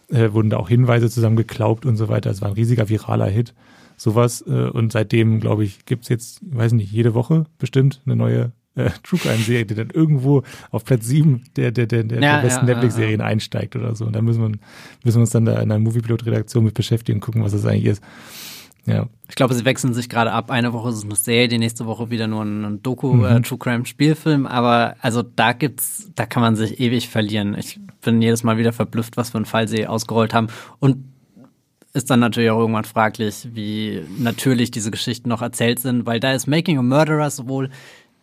äh, 0.10 0.34
wurden 0.34 0.50
da 0.50 0.58
auch 0.58 0.70
Hinweise 0.70 1.10
zusammengeklaubt 1.10 1.86
und 1.86 1.96
so 1.96 2.10
weiter. 2.10 2.30
Es 2.30 2.42
war 2.42 2.50
ein 2.50 2.56
riesiger 2.56 2.90
viraler 2.90 3.28
Hit. 3.28 3.54
Sowas. 3.96 4.44
Äh, 4.48 4.70
und 4.70 4.92
seitdem, 4.92 5.40
glaube 5.40 5.64
ich, 5.64 5.86
gibt's 5.86 6.10
jetzt, 6.10 6.40
weiß 6.42 6.74
nicht, 6.74 6.92
jede 6.92 7.14
Woche 7.14 7.46
bestimmt 7.58 8.02
eine 8.06 8.16
neue 8.16 8.52
äh, 8.80 8.92
True 9.04 9.20
Crime 9.20 9.38
Serie, 9.38 9.66
die 9.66 9.76
dann 9.76 9.90
irgendwo 9.90 10.44
auf 10.72 10.86
Platz 10.86 11.06
sieben 11.06 11.44
der, 11.56 11.72
der, 11.72 11.86
der, 11.86 12.04
der, 12.04 12.22
ja, 12.22 12.36
der 12.36 12.42
besten 12.44 12.68
ja, 12.68 12.74
Netflix-Serien 12.74 13.20
ja, 13.20 13.26
einsteigt 13.26 13.76
oder 13.76 13.96
so. 13.96 14.06
Und 14.06 14.16
da 14.16 14.22
müssen 14.22 14.42
wir, 14.42 14.50
müssen 15.04 15.18
wir 15.18 15.22
uns 15.22 15.32
dann 15.32 15.46
da 15.46 15.54
in 15.54 15.72
einer 15.72 15.80
Moviepilot-Redaktion 15.80 16.64
mit 16.64 16.74
beschäftigen 16.74 17.18
und 17.18 17.22
gucken, 17.22 17.44
was 17.44 17.52
das 17.52 17.66
eigentlich 17.66 17.86
ist. 17.86 18.04
Ja. 18.86 19.08
Ich 19.28 19.36
glaube, 19.36 19.54
sie 19.54 19.66
wechseln 19.66 19.94
sich 19.94 20.10
gerade 20.10 20.32
ab. 20.32 20.50
Eine 20.50 20.74
Woche 20.74 20.90
ist 20.90 20.96
es 20.96 21.04
eine 21.04 21.16
Serie, 21.16 21.48
die 21.48 21.60
nächste 21.60 21.86
Woche 21.86 22.10
wieder 22.10 22.28
nur 22.28 22.44
ein 22.44 22.82
Doku, 22.82 23.14
mhm. 23.14 23.26
äh, 23.26 23.42
True 23.42 23.60
Crime 23.60 23.86
Spielfilm. 23.86 24.48
Aber 24.48 24.96
also 25.02 25.22
da 25.22 25.54
gibt's, 25.54 26.10
da 26.16 26.26
kann 26.26 26.42
man 26.42 26.56
sich 26.56 26.80
ewig 26.80 27.10
verlieren. 27.10 27.56
Ich 27.58 27.80
bin 28.02 28.22
jedes 28.22 28.44
Mal 28.44 28.58
wieder 28.58 28.74
verblüfft, 28.74 29.18
was 29.18 29.32
für 29.32 29.38
einen 29.38 29.46
Fall 29.46 29.68
sie 29.68 29.86
ausgerollt 29.86 30.34
haben. 30.34 30.48
Und 30.80 31.06
ist 31.94 32.10
dann 32.10 32.20
natürlich 32.20 32.52
auch 32.52 32.60
irgendwann 32.60 32.84
fraglich, 32.84 33.48
wie 33.54 34.02
natürlich 34.20 34.72
diese 34.72 34.92
Geschichten 34.92 35.30
noch 35.30 35.42
erzählt 35.42 35.80
sind, 35.80 36.06
weil 36.06 36.20
da 36.20 36.34
ist 36.34 36.48
Making 36.48 36.78
a 36.78 36.82
Murderer 36.84 37.30
sowohl 37.30 37.70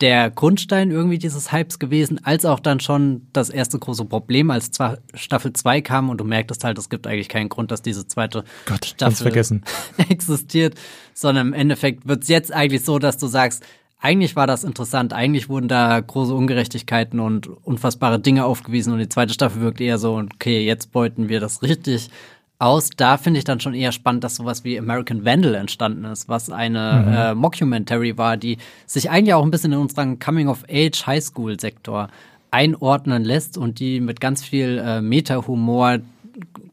der 0.01 0.31
Grundstein 0.31 0.91
irgendwie 0.91 1.19
dieses 1.19 1.53
Hypes 1.53 1.79
gewesen, 1.79 2.21
als 2.23 2.45
auch 2.45 2.61
dann 2.61 2.81
schon 2.81 3.27
das 3.33 3.49
erste 3.49 3.79
große 3.79 4.05
Problem, 4.05 4.51
als 4.51 4.71
zwar 4.71 4.99
Staffel 5.15 5.53
2 5.53 5.81
kam 5.81 6.11
und 6.11 6.19
du 6.19 6.25
merktest 6.25 6.65
halt, 6.65 6.79
es 6.79 6.91
gibt 6.91 7.07
eigentlich 7.07 7.29
keinen 7.29 7.49
Grund, 7.49 7.71
dass 7.71 7.83
diese 7.83 8.07
zweite 8.07 8.45
Gott, 8.67 8.85
Staffel 8.85 9.33
existiert, 10.09 10.75
sondern 11.15 11.49
im 11.49 11.53
Endeffekt 11.55 12.07
wird 12.07 12.25
es 12.25 12.29
jetzt 12.29 12.53
eigentlich 12.53 12.85
so, 12.85 12.99
dass 12.99 13.17
du 13.17 13.27
sagst, 13.27 13.65
eigentlich 13.99 14.37
war 14.37 14.47
das 14.47 14.65
interessant, 14.65 15.15
eigentlich 15.15 15.49
wurden 15.49 15.69
da 15.69 15.99
große 15.99 16.35
Ungerechtigkeiten 16.35 17.19
und 17.19 17.49
unfassbare 17.49 18.21
Dinge 18.21 18.45
aufgewiesen 18.45 18.93
und 18.93 18.99
die 18.99 19.09
zweite 19.09 19.33
Staffel 19.33 19.63
wirkt 19.63 19.81
eher 19.81 19.99
so, 19.99 20.17
okay, 20.35 20.65
jetzt 20.65 20.93
beuten 20.93 21.31
wir 21.31 21.41
das 21.41 21.63
richtig 21.63 22.11
aus. 22.59 22.91
Da 22.97 23.17
finde 23.17 23.39
ich 23.39 23.45
dann 23.45 23.61
schon 23.61 23.75
eher 23.75 23.93
spannend, 23.93 24.25
dass 24.25 24.37
sowas 24.37 24.65
wie 24.65 24.79
American 24.79 25.25
Vandal 25.25 25.55
entstanden 25.55 26.05
ist, 26.05 26.29
was 26.29 26.51
eine 26.51 27.05
mhm. 27.07 27.13
äh, 27.15 27.35
Mockumentary 27.35 28.17
war, 28.17 28.37
die 28.37 28.59
sich 28.87 29.11
eigentlich 29.11 29.35
auch 29.35 29.45
ein 29.45 29.51
bisschen 29.51 29.73
in 29.73 29.79
unseren 29.79 30.19
Coming-of-Age 30.19 31.07
Highschool-Sektor 31.07 32.09
einordnen 32.51 33.25
lässt 33.25 33.59
und 33.59 33.81
die 33.81 34.01
mit 34.01 34.21
ganz 34.21 34.43
viel 34.43 34.83
äh, 34.85 35.01
Meta-Humor 35.01 35.99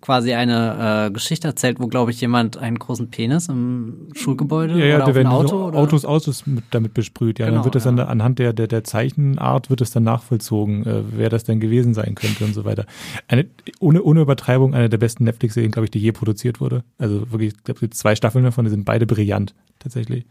quasi 0.03 0.33
eine 0.33 1.07
äh, 1.07 1.11
Geschichte 1.11 1.47
erzählt, 1.47 1.79
wo, 1.79 1.87
glaube 1.87 2.11
ich, 2.11 2.19
jemand 2.19 2.57
einen 2.57 2.77
großen 2.77 3.09
Penis 3.09 3.47
im 3.47 4.09
Schulgebäude 4.13 4.77
ja, 4.77 4.85
ja, 4.85 4.95
oder 4.97 5.07
auf 5.07 5.15
werden 5.15 5.27
Auto 5.27 5.47
so 5.47 5.63
oder? 5.67 5.79
Autos, 5.79 6.03
Autos 6.03 6.45
mit, 6.45 6.65
damit 6.71 6.93
besprüht. 6.93 7.39
Ja, 7.39 7.45
Genau, 7.45 7.59
dann 7.59 7.65
wird 7.65 7.75
das 7.75 7.85
ja. 7.85 7.91
dann 7.93 8.05
anhand 8.05 8.37
der, 8.39 8.51
der, 8.51 8.67
der 8.67 8.83
Zeichenart 8.83 9.69
wird 9.69 9.79
es 9.79 9.91
dann 9.91 10.03
nachvollzogen, 10.03 10.85
äh, 10.85 11.03
wer 11.11 11.29
das 11.29 11.45
denn 11.45 11.61
gewesen 11.61 11.93
sein 11.93 12.15
könnte 12.15 12.43
und 12.43 12.53
so 12.53 12.65
weiter. 12.65 12.85
Eine, 13.29 13.45
ohne, 13.79 14.03
ohne 14.03 14.19
Übertreibung 14.19 14.73
eine 14.73 14.89
der 14.89 14.97
besten 14.97 15.23
Netflix-Serien, 15.23 15.71
glaube 15.71 15.85
ich, 15.85 15.91
die 15.91 15.99
je 15.99 16.11
produziert 16.11 16.59
wurde. 16.59 16.83
Also 16.97 17.31
wirklich, 17.31 17.53
ich 17.53 17.63
glaube, 17.63 17.89
zwei 17.91 18.15
Staffeln 18.15 18.43
davon, 18.43 18.65
die 18.65 18.71
sind 18.71 18.83
beide 18.83 19.05
brillant, 19.05 19.55
tatsächlich. 19.79 20.25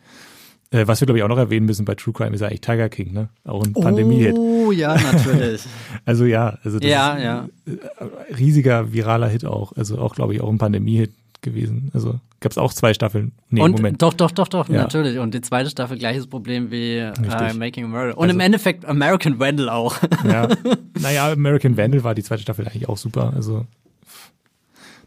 Äh, 0.73 0.87
was 0.89 1.01
wir, 1.01 1.07
glaube 1.07 1.19
ich, 1.19 1.23
auch 1.25 1.29
noch 1.29 1.39
erwähnen 1.39 1.67
müssen 1.67 1.85
bei 1.85 1.95
True 1.95 2.15
Crime 2.15 2.35
ist 2.35 2.41
ja 2.41 2.49
eigentlich 2.49 2.63
Tiger 2.63 2.89
King, 2.89 3.13
ne? 3.13 3.29
Auch 3.45 3.63
ein 3.63 3.75
Pandemie-Hit. 3.75 4.35
Oh, 4.37 4.73
ja, 4.73 4.97
natürlich. 4.97 5.65
Also 6.05 6.25
ja, 6.25 6.59
also 6.65 6.79
das 6.81 6.91
ja, 6.91 7.13
ist 7.15 7.23
ja. 7.23 7.49
ein 7.67 8.37
riesiger 8.37 8.93
viraler 8.93 9.29
Hit 9.29 9.45
auch. 9.45 9.73
Also 9.77 9.99
auch, 9.99 10.15
glaube 10.15 10.35
ich, 10.35 10.41
auch 10.41 10.49
ein 10.49 10.59
Pandemie-Hit 10.59 11.13
gewesen. 11.43 11.91
Also 11.93 12.19
gab 12.41 12.53
es 12.53 12.59
auch 12.59 12.73
zwei 12.73 12.95
Staffeln. 12.95 13.33
Nee, 13.51 13.61
und 13.61 13.73
Moment. 13.73 14.01
doch, 14.01 14.15
doch, 14.15 14.31
doch, 14.31 14.49
doch, 14.49 14.69
Ja. 14.69 14.83
natürlich. 14.83 15.19
Und 15.19 15.35
die 15.35 15.43
zweite 15.43 15.69
Staffel 15.71 15.99
gleiches 15.99 16.27
Problem 16.27 16.71
wie 16.71 16.97
äh. 16.99 17.55
Making 17.55 17.85
a 17.85 17.89
Murder. 17.89 18.17
Und 18.17 18.25
Also- 18.25 18.35
im 18.35 18.41
Endeffekt 18.41 18.85
American 18.87 19.39
Vandal 19.39 19.69
auch. 19.69 19.97
Ja. 20.25 20.49
naja, 21.01 21.33
American 21.33 21.77
Vandal 21.77 22.03
war 22.03 22.15
die 22.15 22.23
zweite 22.23 22.43
Staffel 22.43 22.67
eigentlich 22.67 22.89
auch 22.89 22.97
super. 22.97 23.33
Also, 23.37 23.67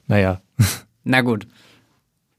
naja. 0.08 0.42
Na 1.04 1.22
gut. 1.22 1.48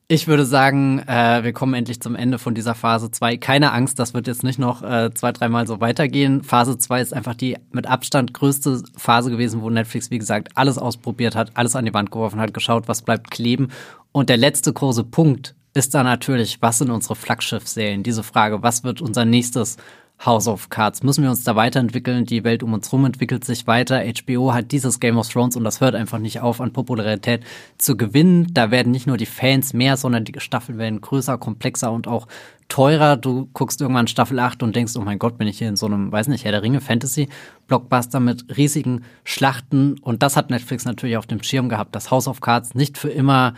Ich 0.08 0.28
würde 0.28 0.44
sagen, 0.44 1.00
äh, 1.00 1.42
wir 1.42 1.52
kommen 1.52 1.74
endlich 1.74 2.00
zum 2.00 2.14
Ende 2.14 2.38
von 2.38 2.54
dieser 2.54 2.76
Phase 2.76 3.10
2. 3.10 3.38
Keine 3.38 3.72
Angst, 3.72 3.98
das 3.98 4.14
wird 4.14 4.28
jetzt 4.28 4.44
nicht 4.44 4.56
noch 4.56 4.84
äh, 4.84 5.10
zwei, 5.12 5.32
dreimal 5.32 5.66
so 5.66 5.80
weitergehen. 5.80 6.44
Phase 6.44 6.78
2 6.78 7.00
ist 7.00 7.12
einfach 7.12 7.34
die 7.34 7.56
mit 7.72 7.88
Abstand 7.88 8.32
größte 8.32 8.84
Phase 8.96 9.32
gewesen, 9.32 9.62
wo 9.62 9.70
Netflix, 9.70 10.12
wie 10.12 10.18
gesagt, 10.18 10.50
alles 10.54 10.78
ausprobiert 10.78 11.34
hat, 11.34 11.50
alles 11.54 11.74
an 11.74 11.86
die 11.86 11.92
Wand 11.92 12.12
geworfen 12.12 12.38
hat, 12.38 12.54
geschaut, 12.54 12.86
was 12.86 13.02
bleibt 13.02 13.32
kleben. 13.32 13.72
Und 14.12 14.28
der 14.28 14.36
letzte 14.36 14.72
große 14.72 15.02
Punkt 15.02 15.56
ist 15.74 15.92
dann 15.92 16.06
natürlich, 16.06 16.62
was 16.62 16.78
sind 16.78 16.90
unsere 16.90 17.16
Flaggschiff-Serien? 17.16 18.04
Diese 18.04 18.22
Frage, 18.22 18.62
was 18.62 18.84
wird 18.84 19.02
unser 19.02 19.24
nächstes 19.24 19.76
House 20.24 20.48
of 20.48 20.70
Cards. 20.70 21.02
Müssen 21.02 21.22
wir 21.22 21.30
uns 21.30 21.44
da 21.44 21.56
weiterentwickeln? 21.56 22.24
Die 22.24 22.42
Welt 22.42 22.62
um 22.62 22.72
uns 22.72 22.92
rum 22.92 23.04
entwickelt 23.04 23.44
sich 23.44 23.66
weiter. 23.66 24.02
HBO 24.02 24.52
hat 24.52 24.72
dieses 24.72 24.98
Game 24.98 25.18
of 25.18 25.28
Thrones 25.28 25.56
und 25.56 25.64
das 25.64 25.80
hört 25.80 25.94
einfach 25.94 26.18
nicht 26.18 26.40
auf, 26.40 26.60
an 26.60 26.72
Popularität 26.72 27.44
zu 27.76 27.96
gewinnen. 27.96 28.48
Da 28.52 28.70
werden 28.70 28.92
nicht 28.92 29.06
nur 29.06 29.18
die 29.18 29.26
Fans 29.26 29.74
mehr, 29.74 29.96
sondern 29.96 30.24
die 30.24 30.38
Staffeln 30.40 30.78
werden 30.78 31.00
größer, 31.00 31.36
komplexer 31.38 31.92
und 31.92 32.08
auch 32.08 32.26
teurer. 32.68 33.16
Du 33.16 33.48
guckst 33.52 33.80
irgendwann 33.80 34.08
Staffel 34.08 34.38
8 34.38 34.62
und 34.62 34.74
denkst, 34.74 34.94
oh 34.96 35.02
mein 35.02 35.18
Gott, 35.18 35.36
bin 35.36 35.48
ich 35.48 35.58
hier 35.58 35.68
in 35.68 35.76
so 35.76 35.86
einem, 35.86 36.10
weiß 36.10 36.28
nicht, 36.28 36.44
Herr 36.44 36.52
der 36.52 36.62
Ringe 36.62 36.80
Fantasy 36.80 37.28
Blockbuster 37.66 38.18
mit 38.18 38.56
riesigen 38.56 39.04
Schlachten. 39.22 39.98
Und 40.00 40.22
das 40.22 40.36
hat 40.36 40.50
Netflix 40.50 40.86
natürlich 40.86 41.18
auf 41.18 41.26
dem 41.26 41.42
Schirm 41.42 41.68
gehabt, 41.68 41.94
dass 41.94 42.10
House 42.10 42.26
of 42.26 42.40
Cards 42.40 42.74
nicht 42.74 42.96
für 42.96 43.10
immer 43.10 43.54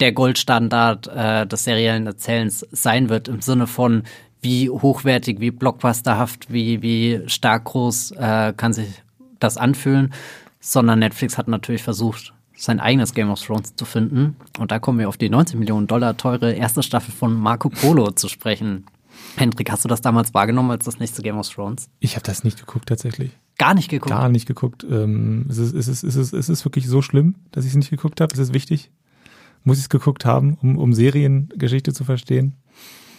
der 0.00 0.12
Goldstandard 0.12 1.06
äh, 1.08 1.46
des 1.46 1.64
seriellen 1.64 2.06
Erzählens 2.06 2.66
sein 2.72 3.08
wird, 3.08 3.28
im 3.28 3.40
Sinne 3.40 3.66
von, 3.66 4.02
wie 4.42 4.68
hochwertig, 4.68 5.40
wie 5.40 5.50
blockbusterhaft, 5.50 6.52
wie, 6.52 6.82
wie 6.82 7.22
stark 7.26 7.64
groß 7.64 8.12
äh, 8.12 8.52
kann 8.56 8.72
sich 8.72 9.02
das 9.38 9.56
anfühlen, 9.56 10.12
sondern 10.60 10.98
Netflix 10.98 11.38
hat 11.38 11.48
natürlich 11.48 11.82
versucht, 11.82 12.34
sein 12.56 12.80
eigenes 12.80 13.14
Game 13.14 13.30
of 13.30 13.40
Thrones 13.40 13.74
zu 13.74 13.84
finden. 13.84 14.36
Und 14.58 14.70
da 14.70 14.78
kommen 14.78 14.98
wir 14.98 15.08
auf 15.08 15.16
die 15.16 15.30
90 15.30 15.58
Millionen 15.58 15.86
Dollar 15.86 16.16
teure 16.16 16.52
erste 16.52 16.82
Staffel 16.82 17.12
von 17.12 17.34
Marco 17.34 17.68
Polo 17.68 18.10
zu 18.10 18.28
sprechen. 18.28 18.84
Hendrik, 19.36 19.70
hast 19.70 19.84
du 19.84 19.88
das 19.88 20.00
damals 20.00 20.34
wahrgenommen 20.34 20.70
als 20.70 20.84
das 20.84 20.98
nächste 20.98 21.22
Game 21.22 21.38
of 21.38 21.48
Thrones? 21.48 21.88
Ich 22.00 22.16
habe 22.16 22.24
das 22.24 22.44
nicht 22.44 22.58
geguckt 22.58 22.88
tatsächlich. 22.88 23.32
Gar 23.58 23.74
nicht 23.74 23.88
geguckt. 23.88 24.10
Gar 24.10 24.28
nicht 24.28 24.46
geguckt. 24.46 24.84
Ähm, 24.88 25.46
ist, 25.48 25.58
es, 25.58 25.72
ist, 25.72 25.88
es, 25.88 26.02
ist, 26.02 26.16
es, 26.16 26.32
ist 26.32 26.48
es 26.48 26.64
wirklich 26.64 26.88
so 26.88 27.02
schlimm, 27.02 27.36
dass 27.50 27.64
ich 27.64 27.70
es 27.70 27.76
nicht 27.76 27.90
geguckt 27.90 28.20
habe? 28.20 28.32
Ist 28.32 28.40
es 28.40 28.52
wichtig? 28.52 28.90
Muss 29.64 29.78
ich 29.78 29.84
es 29.84 29.88
geguckt 29.88 30.24
haben, 30.24 30.58
um, 30.60 30.78
um 30.78 30.92
Seriengeschichte 30.92 31.92
zu 31.92 32.04
verstehen? 32.04 32.56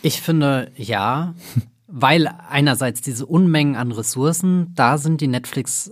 Ich 0.06 0.22
finde 0.22 0.70
ja, 0.76 1.34
weil 1.88 2.28
einerseits 2.50 3.02
diese 3.02 3.26
Unmengen 3.26 3.78
an 3.78 3.94
Ressourcen 3.94 4.74
da 4.76 4.98
sind, 4.98 5.22
die 5.22 5.30
Netflix 5.30 5.92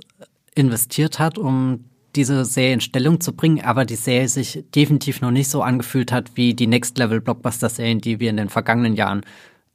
investiert 0.54 1.18
hat, 1.18 1.38
um 1.38 1.86
diese 2.18 2.44
Serie 2.44 2.74
in 2.74 2.82
Stellung 2.82 3.22
zu 3.22 3.32
bringen, 3.32 3.64
aber 3.64 3.86
die 3.86 3.96
Serie 3.96 4.28
sich 4.28 4.66
definitiv 4.76 5.22
noch 5.22 5.32
nicht 5.32 5.48
so 5.48 5.64
angefühlt 5.64 6.12
hat 6.12 6.32
wie 6.36 6.54
die 6.54 6.68
Next-Level-Blockbuster-Serien, 6.68 8.02
die 8.02 8.20
wir 8.20 8.30
in 8.30 8.36
den 8.36 8.50
vergangenen 8.50 8.96
Jahren 8.96 9.22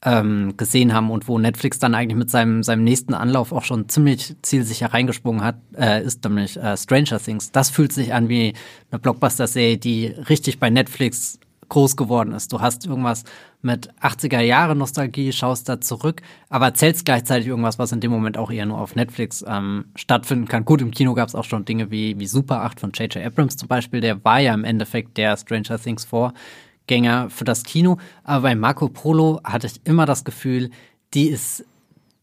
ähm, 0.03 0.55
gesehen 0.59 0.93
haben 0.93 1.11
und 1.11 1.29
wo 1.29 1.39
Netflix 1.39 1.79
dann 1.79 1.95
eigentlich 1.95 2.19
mit 2.19 2.29
seinem, 2.31 2.63
seinem 2.63 2.85
nächsten 2.85 3.15
Anlauf 3.15 3.53
auch 3.53 3.65
schon 3.65 3.89
ziemlich 3.89 4.37
zielsicher 4.43 4.93
reingesprungen 4.93 5.43
hat, 5.43 5.57
äh, 5.75 6.05
ist 6.05 6.23
nämlich 6.25 6.59
äh, 6.59 6.77
Stranger 6.77 7.19
Things. 7.19 7.53
Das 7.53 7.71
fühlt 7.71 7.95
sich 7.95 8.13
an 8.13 8.29
wie 8.29 8.53
eine 8.91 8.99
Blockbuster-Serie, 8.99 9.79
die 9.79 10.09
richtig 10.09 10.61
bei 10.61 10.69
Netflix 10.69 11.41
groß 11.69 11.97
geworden 11.97 12.33
ist. 12.33 12.53
Du 12.53 12.61
hast 12.61 12.87
irgendwas 12.87 13.25
mit 13.63 13.93
80er 14.01 14.41
Jahre 14.41 14.77
Nostalgie, 14.77 15.33
schaust 15.33 15.69
da 15.69 15.81
zurück, 15.81 16.23
aber 16.49 16.67
erzählst 16.67 17.05
gleichzeitig 17.05 17.49
irgendwas, 17.49 17.79
was 17.79 17.93
in 17.93 18.01
dem 18.01 18.11
Moment 18.11 18.39
auch 18.39 18.51
eher 18.51 18.67
nur 18.67 18.79
auf 18.79 18.95
Netflix 18.95 19.45
ähm, 19.47 19.87
stattfinden 19.97 20.47
kann. 20.47 20.65
Gut, 20.65 20.81
im 20.81 20.91
Kino 20.91 21.15
gab 21.15 21.29
es 21.29 21.35
auch 21.35 21.45
schon 21.45 21.65
Dinge 21.65 21.91
wie, 21.91 22.19
wie 22.19 22.27
Super 22.27 22.63
8 22.63 22.81
von 22.81 22.93
J.J. 22.93 23.25
Abrams 23.25 23.57
zum 23.57 23.69
Beispiel, 23.69 24.01
der 24.01 24.25
war 24.25 24.41
ja 24.41 24.55
im 24.55 24.65
Endeffekt 24.65 25.17
der 25.17 25.37
Stranger 25.37 25.79
Things 25.79 26.05
Vorgänger 26.05 27.31
für 27.31 27.45
das 27.45 27.65
Kino, 27.65 27.99
aber 28.25 28.43
bei 28.43 28.55
Marco 28.55 28.89
Polo 28.89 29.41
hatte 29.45 29.67
ich 29.67 29.81
immer 29.85 30.07
das 30.07 30.25
Gefühl, 30.25 30.71
die 31.15 31.29
ist, 31.29 31.65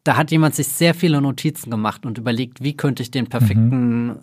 da 0.03 0.18
hat 0.18 0.32
jemand 0.32 0.56
sich 0.56 0.68
sehr 0.68 0.94
viele 0.94 1.22
Notizen 1.22 1.70
gemacht 1.70 2.06
und 2.06 2.18
überlegt, 2.18 2.64
wie 2.64 2.76
könnte 2.76 3.03
ich 3.03 3.11
den 3.11 3.28
perfekten 3.28 4.18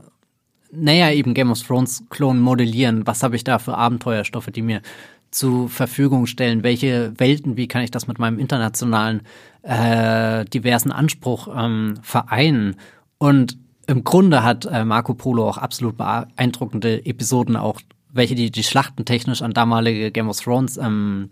naja, 0.72 1.10
eben 1.10 1.34
Game 1.34 1.51
of 1.51 1.62
Thrones 1.62 2.05
Klon 2.10 2.40
modellieren. 2.40 3.06
Was 3.06 3.22
habe 3.22 3.36
ich 3.36 3.44
da 3.44 3.59
für 3.59 3.76
Abenteuerstoffe, 3.76 4.47
die 4.47 4.62
mir 4.62 4.82
zur 5.30 5.68
Verfügung 5.68 6.26
stellen? 6.26 6.62
Welche 6.62 7.12
Welten, 7.18 7.56
wie 7.56 7.68
kann 7.68 7.82
ich 7.82 7.90
das 7.90 8.06
mit 8.06 8.18
meinem 8.18 8.38
internationalen, 8.38 9.22
äh, 9.62 10.44
diversen 10.44 10.92
Anspruch 10.92 11.48
ähm, 11.56 11.94
vereinen? 12.02 12.76
Und 13.18 13.59
im 13.86 14.05
Grunde 14.05 14.42
hat 14.42 14.66
äh, 14.66 14.84
Marco 14.84 15.14
Polo 15.14 15.48
auch 15.48 15.59
absolut 15.59 15.97
beeindruckende 15.97 17.05
Episoden, 17.05 17.56
auch 17.56 17.80
welche 18.12 18.34
die, 18.34 18.51
die 18.51 18.64
Schlachten 18.64 19.05
technisch 19.05 19.42
an 19.42 19.52
damalige 19.52 20.10
Game 20.10 20.28
of 20.28 20.40
Thrones 20.40 20.76
ähm, 20.76 21.30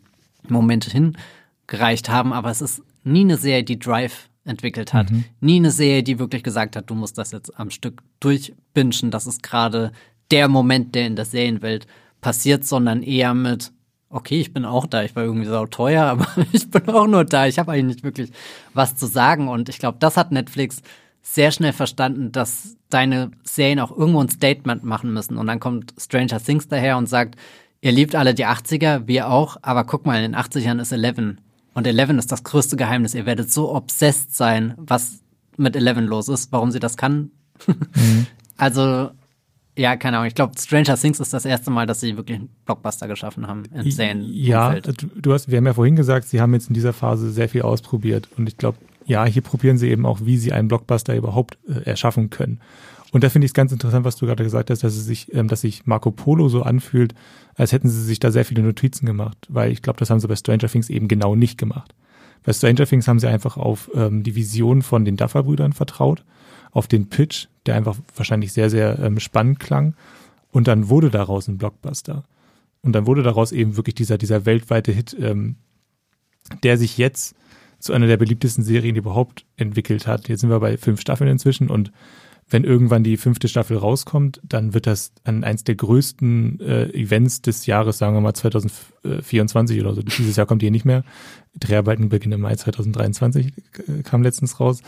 Momente 0.49 0.91
hingereicht 0.91 2.09
haben. 2.09 2.33
Aber 2.33 2.51
es 2.51 2.61
ist 2.61 2.83
nie 3.05 3.21
eine 3.21 3.37
Serie, 3.37 3.65
die 3.65 3.79
Drive 3.79 4.28
entwickelt 4.49 4.93
hat. 4.93 5.09
Nie 5.41 5.57
eine 5.57 5.71
Serie, 5.71 6.03
die 6.03 6.19
wirklich 6.19 6.43
gesagt 6.43 6.77
hat, 6.77 6.91
du 6.91 6.95
musst 6.95 7.19
das 7.19 7.33
jetzt 7.33 7.59
am 7.59 7.71
Stück 7.71 8.03
durchbingen. 8.21 9.11
Das 9.11 9.27
ist 9.27 9.43
gerade 9.43 9.93
der 10.31 10.49
Moment, 10.49 10.95
der 10.95 11.07
in 11.07 11.17
der 11.17 11.25
Serienwelt 11.25 11.87
passiert, 12.21 12.65
sondern 12.65 13.03
eher 13.03 13.35
mit, 13.35 13.73
okay, 14.11 14.41
ich 14.41 14.53
bin 14.53 14.65
auch 14.65 14.87
da, 14.87 15.03
ich 15.03 15.15
war 15.17 15.25
irgendwie 15.25 15.47
sau 15.47 15.67
teuer, 15.67 16.05
aber 16.07 16.27
ich 16.53 16.71
bin 16.71 16.89
auch 16.89 17.07
nur 17.07 17.25
da. 17.25 17.47
Ich 17.47 17.59
habe 17.59 17.73
eigentlich 17.73 17.97
nicht 17.97 18.05
wirklich 18.05 18.31
was 18.75 18.97
zu 18.97 19.07
sagen. 19.07 19.49
Und 19.49 19.69
ich 19.69 19.79
glaube, 19.79 19.99
das 20.01 20.17
hat 20.17 20.33
Netflix 20.33 20.83
sehr 21.23 21.51
schnell 21.51 21.73
verstanden, 21.73 22.33
dass 22.33 22.77
deine 22.89 23.31
Serien 23.43 23.81
auch 23.81 23.97
irgendwo 23.97 24.21
ein 24.21 24.31
Statement 24.31 24.85
machen 24.85 25.13
müssen. 25.13 25.37
Und 25.37 25.47
dann 25.47 25.61
kommt 25.61 25.93
Stranger 25.99 26.43
Things 26.43 26.69
daher 26.69 26.97
und 26.97 27.09
sagt, 27.09 27.37
ihr 27.81 27.93
liebt 27.93 28.15
alle 28.15 28.35
die 28.35 28.47
80er, 28.47 29.07
wir 29.07 29.29
auch, 29.29 29.59
aber 29.63 29.85
guck 29.85 30.07
mal, 30.07 30.17
in 30.23 30.33
den 30.33 30.41
80ern 30.41 30.81
ist 30.81 30.93
Eleven. 30.93 31.41
Und 31.79 31.87
Eleven 31.87 32.19
ist 32.19 32.33
das 32.33 32.43
größte 32.43 32.75
Geheimnis. 32.75 33.15
Ihr 33.15 33.25
werdet 33.25 33.53
so 33.53 33.73
obsessed 33.73 34.35
sein, 34.35 34.75
was 34.79 35.21
mit 35.57 35.77
Eleven 35.77 36.07
los 36.07 36.29
ist, 36.29 36.51
warum 36.51 36.73
sie 36.73 36.81
das 36.81 36.97
kann. 36.97 37.31
Also, 38.57 39.11
Ja, 39.77 39.97
keine 39.97 40.17
Ahnung. 40.17 40.27
Ich 40.27 40.35
glaube, 40.35 40.59
Stranger 40.59 40.97
Things 40.97 41.21
ist 41.21 41.33
das 41.33 41.45
erste 41.45 41.71
Mal, 41.71 41.87
dass 41.87 42.01
sie 42.01 42.17
wirklich 42.17 42.39
einen 42.39 42.49
Blockbuster 42.65 43.07
geschaffen 43.07 43.47
haben 43.47 43.63
Serien. 43.93 44.25
Ja, 44.25 44.75
du 44.81 45.33
hast, 45.33 45.49
wir 45.49 45.59
haben 45.59 45.67
ja 45.67 45.75
vorhin 45.75 45.95
gesagt, 45.95 46.27
sie 46.27 46.41
haben 46.41 46.53
jetzt 46.53 46.67
in 46.67 46.75
dieser 46.75 46.93
Phase 46.93 47.31
sehr 47.31 47.49
viel 47.49 47.63
ausprobiert. 47.63 48.29
Und 48.37 48.49
ich 48.49 48.57
glaube, 48.57 48.79
ja, 49.07 49.25
hier 49.25 49.43
probieren 49.43 49.79
sie 49.79 49.89
eben 49.89 50.05
auch, 50.05 50.19
wie 50.25 50.37
sie 50.37 50.53
einen 50.53 50.67
Blockbuster 50.67 51.15
überhaupt 51.15 51.59
äh, 51.69 51.85
erschaffen 51.85 52.31
können. 52.31 52.61
Und 53.13 53.25
da 53.25 53.31
finde 53.31 53.47
ich 53.47 53.51
es 53.51 53.55
ganz 53.55 53.73
interessant, 53.73 54.05
was 54.05 54.17
du 54.17 54.27
gerade 54.27 54.45
gesagt 54.45 54.71
hast, 54.71 54.85
dass 54.85 54.95
es 54.95 55.05
sich, 55.05 55.33
ähm, 55.35 55.49
dass 55.49 55.63
sich 55.63 55.87
Marco 55.87 56.11
Polo 56.11 56.49
so 56.49 56.63
anfühlt, 56.63 57.15
als 57.55 57.73
hätten 57.73 57.89
sie 57.89 58.03
sich 58.03 58.21
da 58.21 58.31
sehr 58.31 58.45
viele 58.45 58.63
Notizen 58.63 59.07
gemacht, 59.07 59.47
weil 59.49 59.73
ich 59.73 59.83
glaube, 59.83 59.99
das 59.99 60.11
haben 60.11 60.21
sie 60.21 60.29
bei 60.29 60.37
Stranger 60.37 60.69
Things 60.69 60.91
eben 60.91 61.09
genau 61.09 61.35
nicht 61.35 61.59
gemacht. 61.59 61.95
Bei 62.45 62.53
Stranger 62.53 62.87
Things 62.87 63.09
haben 63.09 63.19
sie 63.19 63.29
einfach 63.29 63.57
auf 63.57 63.91
ähm, 63.95 64.23
die 64.23 64.35
Vision 64.35 64.83
von 64.83 65.05
den 65.05 65.17
Duffer-Brüdern 65.17 65.73
vertraut 65.73 66.25
auf 66.71 66.87
den 66.87 67.09
Pitch, 67.09 67.47
der 67.67 67.77
einfach 67.77 67.97
wahrscheinlich 68.15 68.53
sehr, 68.53 68.71
sehr 68.71 68.99
ähm, 68.99 69.19
spannend 69.19 69.59
klang. 69.59 69.95
Und 70.51 70.69
dann 70.69 70.89
wurde 70.89 71.11
daraus 71.11 71.49
ein 71.49 71.59
Blockbuster. 71.59 72.25
Und 72.83 72.93
dann 72.93 73.07
wurde 73.07 73.23
daraus 73.23 73.53
eben 73.53 73.77
wirklich 73.77 73.95
dieser, 73.95 74.19
dieser 74.19 74.47
weltweite 74.47 74.93
Hit, 74.93 75.17
ähm, 75.19 75.57
der 76.63 76.79
sich 76.79 76.99
jetzt 76.99 77.35
zu 77.79 77.93
einer 77.93 78.07
der 78.07 78.17
beliebtesten 78.17 78.65
Serien 78.65 78.97
überhaupt 78.97 79.45
entwickelt 79.57 80.07
hat. 80.07 80.29
Jetzt 80.29 80.41
sind 80.41 80.51
wir 80.51 80.61
bei 80.61 80.77
fünf 80.77 81.01
Staffeln 81.01 81.31
inzwischen 81.31 81.69
und 81.69 81.93
wenn 82.51 82.65
irgendwann 82.65 83.05
die 83.05 83.17
fünfte 83.17 83.49
Staffel 83.49 83.77
rauskommt, 83.77 84.41
dann 84.43 84.73
wird 84.73 84.87
das 84.87 85.13
an 85.25 85.45
eins 85.45 85.65
der 85.65 85.75
größten 85.75 86.61
äh, 86.61 86.85
Events 86.91 87.43
des 87.43 87.67
Jahres, 87.67 87.99
sagen 87.99 88.15
wir 88.15 88.21
mal 88.21 88.35
2024 88.35 89.81
oder 89.81 89.95
so. 89.95 90.03
Dieses 90.03 90.37
Jahr 90.37 90.47
kommt 90.47 90.63
hier 90.63 90.71
nicht 90.71 90.85
mehr. 90.85 91.05
Dreharbeiten 91.59 92.09
beginnen 92.09 92.35
im 92.35 92.41
Mai 92.41 92.57
2023, 92.57 93.47
äh, 93.47 94.03
kam 94.03 94.23
letztens 94.23 94.61
raus. 94.61 94.81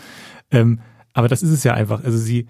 Ähm, 0.51 0.81
aber 1.12 1.28
das 1.28 1.43
ist 1.43 1.51
es 1.51 1.65
ja 1.65 1.74
einfach. 1.74 2.03
Also 2.03 2.16
sie, 2.16 2.47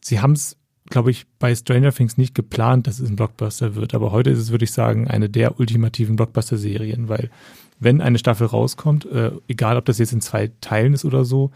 sie 0.00 0.20
haben 0.20 0.32
es, 0.32 0.56
glaube 0.88 1.12
ich, 1.12 1.26
bei 1.38 1.54
Stranger 1.54 1.92
Things 1.92 2.16
nicht 2.16 2.34
geplant, 2.34 2.86
dass 2.86 2.98
es 2.98 3.08
ein 3.08 3.16
Blockbuster 3.16 3.76
wird. 3.76 3.94
Aber 3.94 4.10
heute 4.10 4.30
ist 4.30 4.38
es, 4.38 4.50
würde 4.50 4.64
ich 4.64 4.72
sagen, 4.72 5.06
eine 5.06 5.28
der 5.28 5.60
ultimativen 5.60 6.16
Blockbuster-Serien, 6.16 7.08
weil 7.08 7.30
wenn 7.78 8.00
eine 8.00 8.18
Staffel 8.18 8.48
rauskommt, 8.48 9.06
äh, 9.06 9.30
egal 9.46 9.76
ob 9.76 9.84
das 9.84 9.98
jetzt 9.98 10.12
in 10.12 10.20
zwei 10.20 10.50
Teilen 10.60 10.92
ist 10.92 11.04
oder 11.04 11.24
so, 11.24 11.52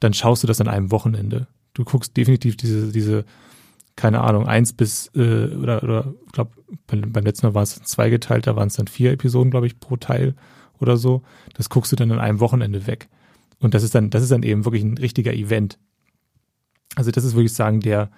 dann 0.00 0.12
schaust 0.12 0.42
du 0.42 0.46
das 0.46 0.60
an 0.60 0.68
einem 0.68 0.90
Wochenende. 0.90 1.48
Du 1.78 1.84
guckst 1.84 2.16
definitiv 2.16 2.56
diese, 2.56 2.90
diese, 2.90 3.24
keine 3.94 4.20
Ahnung, 4.22 4.48
eins 4.48 4.72
bis, 4.72 5.12
äh, 5.14 5.54
oder, 5.54 5.80
oder 5.84 6.12
ich 6.26 6.32
glaube, 6.32 6.50
beim, 6.88 7.12
beim 7.12 7.24
letzten 7.24 7.46
Mal 7.46 7.54
war 7.54 7.62
es 7.62 7.80
zweigeteilt, 7.84 8.48
da 8.48 8.56
waren 8.56 8.66
es 8.66 8.74
dann 8.74 8.88
vier 8.88 9.12
Episoden, 9.12 9.52
glaube 9.52 9.68
ich, 9.68 9.78
pro 9.78 9.96
Teil 9.96 10.34
oder 10.80 10.96
so. 10.96 11.22
Das 11.54 11.68
guckst 11.68 11.92
du 11.92 11.96
dann 11.96 12.10
an 12.10 12.18
einem 12.18 12.40
Wochenende 12.40 12.88
weg. 12.88 13.08
Und 13.60 13.74
das 13.74 13.84
ist 13.84 13.94
dann, 13.94 14.10
das 14.10 14.24
ist 14.24 14.32
dann 14.32 14.42
eben 14.42 14.64
wirklich 14.64 14.82
ein 14.82 14.98
richtiger 14.98 15.32
Event. 15.32 15.78
Also 16.96 17.12
das 17.12 17.22
ist 17.22 17.34
wirklich 17.36 17.52
sagen, 17.52 17.78
der, 17.78 18.10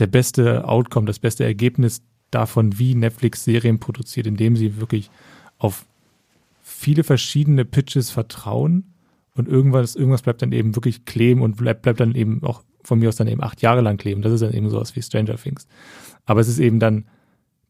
der 0.00 0.08
beste 0.08 0.66
Outcome, 0.66 1.06
das 1.06 1.20
beste 1.20 1.44
Ergebnis 1.44 2.02
davon, 2.32 2.76
wie 2.76 2.96
Netflix 2.96 3.44
Serien 3.44 3.78
produziert, 3.78 4.26
indem 4.26 4.56
sie 4.56 4.80
wirklich 4.80 5.12
auf 5.58 5.86
viele 6.60 7.04
verschiedene 7.04 7.64
Pitches 7.64 8.10
vertrauen 8.10 8.94
und 9.36 9.46
irgendwas, 9.46 9.94
irgendwas 9.94 10.22
bleibt 10.22 10.42
dann 10.42 10.50
eben 10.50 10.74
wirklich 10.74 11.04
kleben 11.04 11.42
und 11.42 11.56
bleibt, 11.56 11.82
bleibt 11.82 12.00
dann 12.00 12.16
eben 12.16 12.42
auch 12.42 12.64
von 12.86 12.98
mir 12.98 13.08
aus 13.08 13.16
dann 13.16 13.28
eben 13.28 13.42
acht 13.42 13.62
Jahre 13.62 13.80
lang 13.80 13.96
kleben. 13.96 14.22
Das 14.22 14.32
ist 14.32 14.42
dann 14.42 14.52
eben 14.52 14.70
sowas 14.70 14.96
wie 14.96 15.02
Stranger 15.02 15.36
Things. 15.36 15.66
Aber 16.24 16.40
es 16.40 16.48
ist 16.48 16.58
eben 16.58 16.80
dann, 16.80 17.04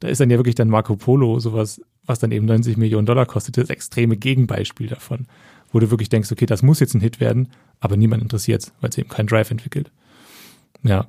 da 0.01 0.09
ist 0.09 0.21
dann 0.21 0.31
ja 0.31 0.39
wirklich 0.39 0.55
dann 0.55 0.69
Marco 0.69 0.97
Polo 0.97 1.39
sowas, 1.41 1.81
was 2.05 2.19
dann 2.19 2.31
eben 2.31 2.47
90 2.47 2.77
Millionen 2.77 3.07
Dollar 3.07 3.27
kostet, 3.27 3.57
das 3.57 3.71
extreme 3.71 4.17
Gegenbeispiel 4.17 4.89
davon 4.89 5.27
wo 5.73 5.81
du 5.81 5.91
wirklich 5.91 6.09
denkst, 6.09 6.33
okay, 6.33 6.47
das 6.47 6.63
muss 6.63 6.81
jetzt 6.81 6.95
ein 6.95 7.01
Hit 7.01 7.21
werden, 7.21 7.51
aber 7.81 7.97
niemand 7.97 8.23
interessiert 8.23 8.63
es, 8.63 8.73
weil 8.81 8.91
es 8.91 8.99
eben 8.99 9.09
keinen 9.09 9.27
Drive 9.27 9.51
entwickelt. 9.51 9.91
Ja. 10.83 11.07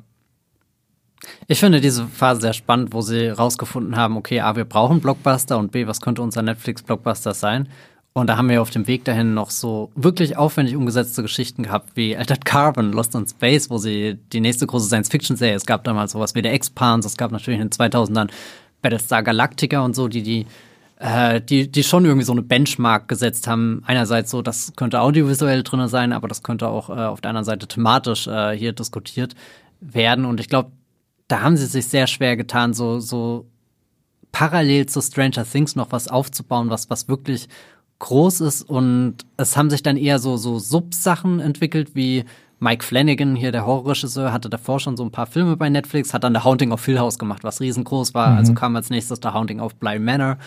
Ich 1.48 1.60
finde 1.60 1.82
diese 1.82 2.06
Phase 2.08 2.42
sehr 2.42 2.54
spannend, 2.54 2.94
wo 2.94 3.02
sie 3.02 3.30
rausgefunden 3.30 3.96
haben, 3.96 4.18
okay, 4.18 4.42
A, 4.42 4.56
wir 4.56 4.66
brauchen 4.66 5.00
Blockbuster 5.00 5.58
und 5.58 5.72
B, 5.72 5.88
was 5.88 6.02
könnte 6.02 6.22
unser 6.22 6.42
Netflix-Blockbuster 6.42 7.34
sein? 7.34 7.70
Und 8.18 8.26
da 8.26 8.36
haben 8.36 8.50
wir 8.50 8.64
auf 8.64 8.72
dem 8.72 8.88
Weg 8.88 9.06
dahin 9.06 9.36
noch 9.36 9.52
so 9.52 9.92
wirklich 9.94 10.38
aufwendig 10.38 10.76
umgesetzte 10.76 11.22
Geschichten 11.22 11.62
gehabt, 11.62 11.92
wie 11.94 12.18
Altered 12.18 12.46
Carbon, 12.46 12.92
Lost 12.92 13.14
in 13.14 13.28
Space, 13.28 13.70
wo 13.70 13.78
sie 13.78 14.18
die 14.34 14.40
nächste 14.40 14.66
große 14.66 14.88
Science-Fiction-Serie, 14.88 15.56
es 15.56 15.68
gab 15.68 15.84
damals 15.84 16.14
sowas 16.14 16.34
wie 16.34 16.42
der 16.42 16.52
Expans, 16.54 17.06
es 17.06 17.16
gab 17.16 17.32
natürlich 17.32 17.60
in 17.60 17.70
den 17.70 17.78
2000ern 17.78 18.32
Battlestar 18.82 19.22
Galactica 19.22 19.82
und 19.82 19.96
so, 19.96 20.08
die 20.08 20.24
die 20.24 20.48
äh, 20.98 21.40
die, 21.42 21.72
die 21.72 21.84
schon 21.84 22.06
irgendwie 22.06 22.26
so 22.26 22.32
eine 22.32 22.42
Benchmark 22.42 23.08
gesetzt 23.08 23.46
haben. 23.46 23.84
Einerseits 23.86 24.32
so, 24.32 24.42
das 24.42 24.74
könnte 24.76 25.02
audiovisuell 25.02 25.62
drin 25.62 25.88
sein, 25.88 26.12
aber 26.12 26.28
das 26.28 26.42
könnte 26.42 26.70
auch 26.70 26.90
äh, 26.90 26.94
auf 26.94 27.22
der 27.22 27.30
anderen 27.30 27.46
Seite 27.46 27.68
thematisch 27.68 28.26
äh, 28.26 28.58
hier 28.58 28.74
diskutiert 28.74 29.36
werden. 29.80 30.26
Und 30.26 30.40
ich 30.40 30.50
glaube, 30.50 30.72
da 31.28 31.42
haben 31.42 31.56
sie 31.56 31.68
sich 31.68 31.86
sehr 31.88 32.08
schwer 32.08 32.36
getan, 32.36 32.74
so, 32.74 33.00
so 33.00 33.46
parallel 34.32 34.88
zu 34.88 35.02
Stranger 35.02 35.46
Things 35.46 35.76
noch 35.76 35.92
was 35.92 36.08
aufzubauen, 36.08 36.72
was, 36.72 36.90
was 36.90 37.08
wirklich 37.08 37.48
groß 38.00 38.42
ist. 38.42 38.64
Und 38.64 39.18
es 39.38 39.58
haben 39.58 39.70
sich 39.70 39.84
dann 39.84 39.98
eher 39.98 40.20
so, 40.20 40.38
so 40.38 40.60
Subsachen 40.60 41.40
entwickelt, 41.40 41.96
wie 41.96 42.26
Mike 42.60 42.84
Flanagan, 42.84 43.36
hier 43.36 43.52
der 43.52 43.66
Horrorregisseur, 43.66 44.34
hatte 44.34 44.50
davor 44.50 44.80
schon 44.80 44.98
so 44.98 45.04
ein 45.04 45.12
paar 45.12 45.28
Filme 45.28 45.58
bei 45.58 45.70
Netflix, 45.70 46.14
hat 46.14 46.24
dann 46.24 46.34
The 46.34 46.42
Haunting 46.42 46.72
of 46.72 46.84
Hill 46.84 47.00
House 47.00 47.20
gemacht, 47.20 47.44
was 47.44 47.62
riesengroß 47.62 48.14
war. 48.14 48.32
Mhm. 48.32 48.38
Also 48.38 48.54
kam 48.54 48.76
als 48.76 48.90
nächstes 48.90 49.20
The 49.22 49.30
Haunting 49.30 49.60
of 49.60 49.76
Bly 49.76 50.00
Manor 50.00 50.38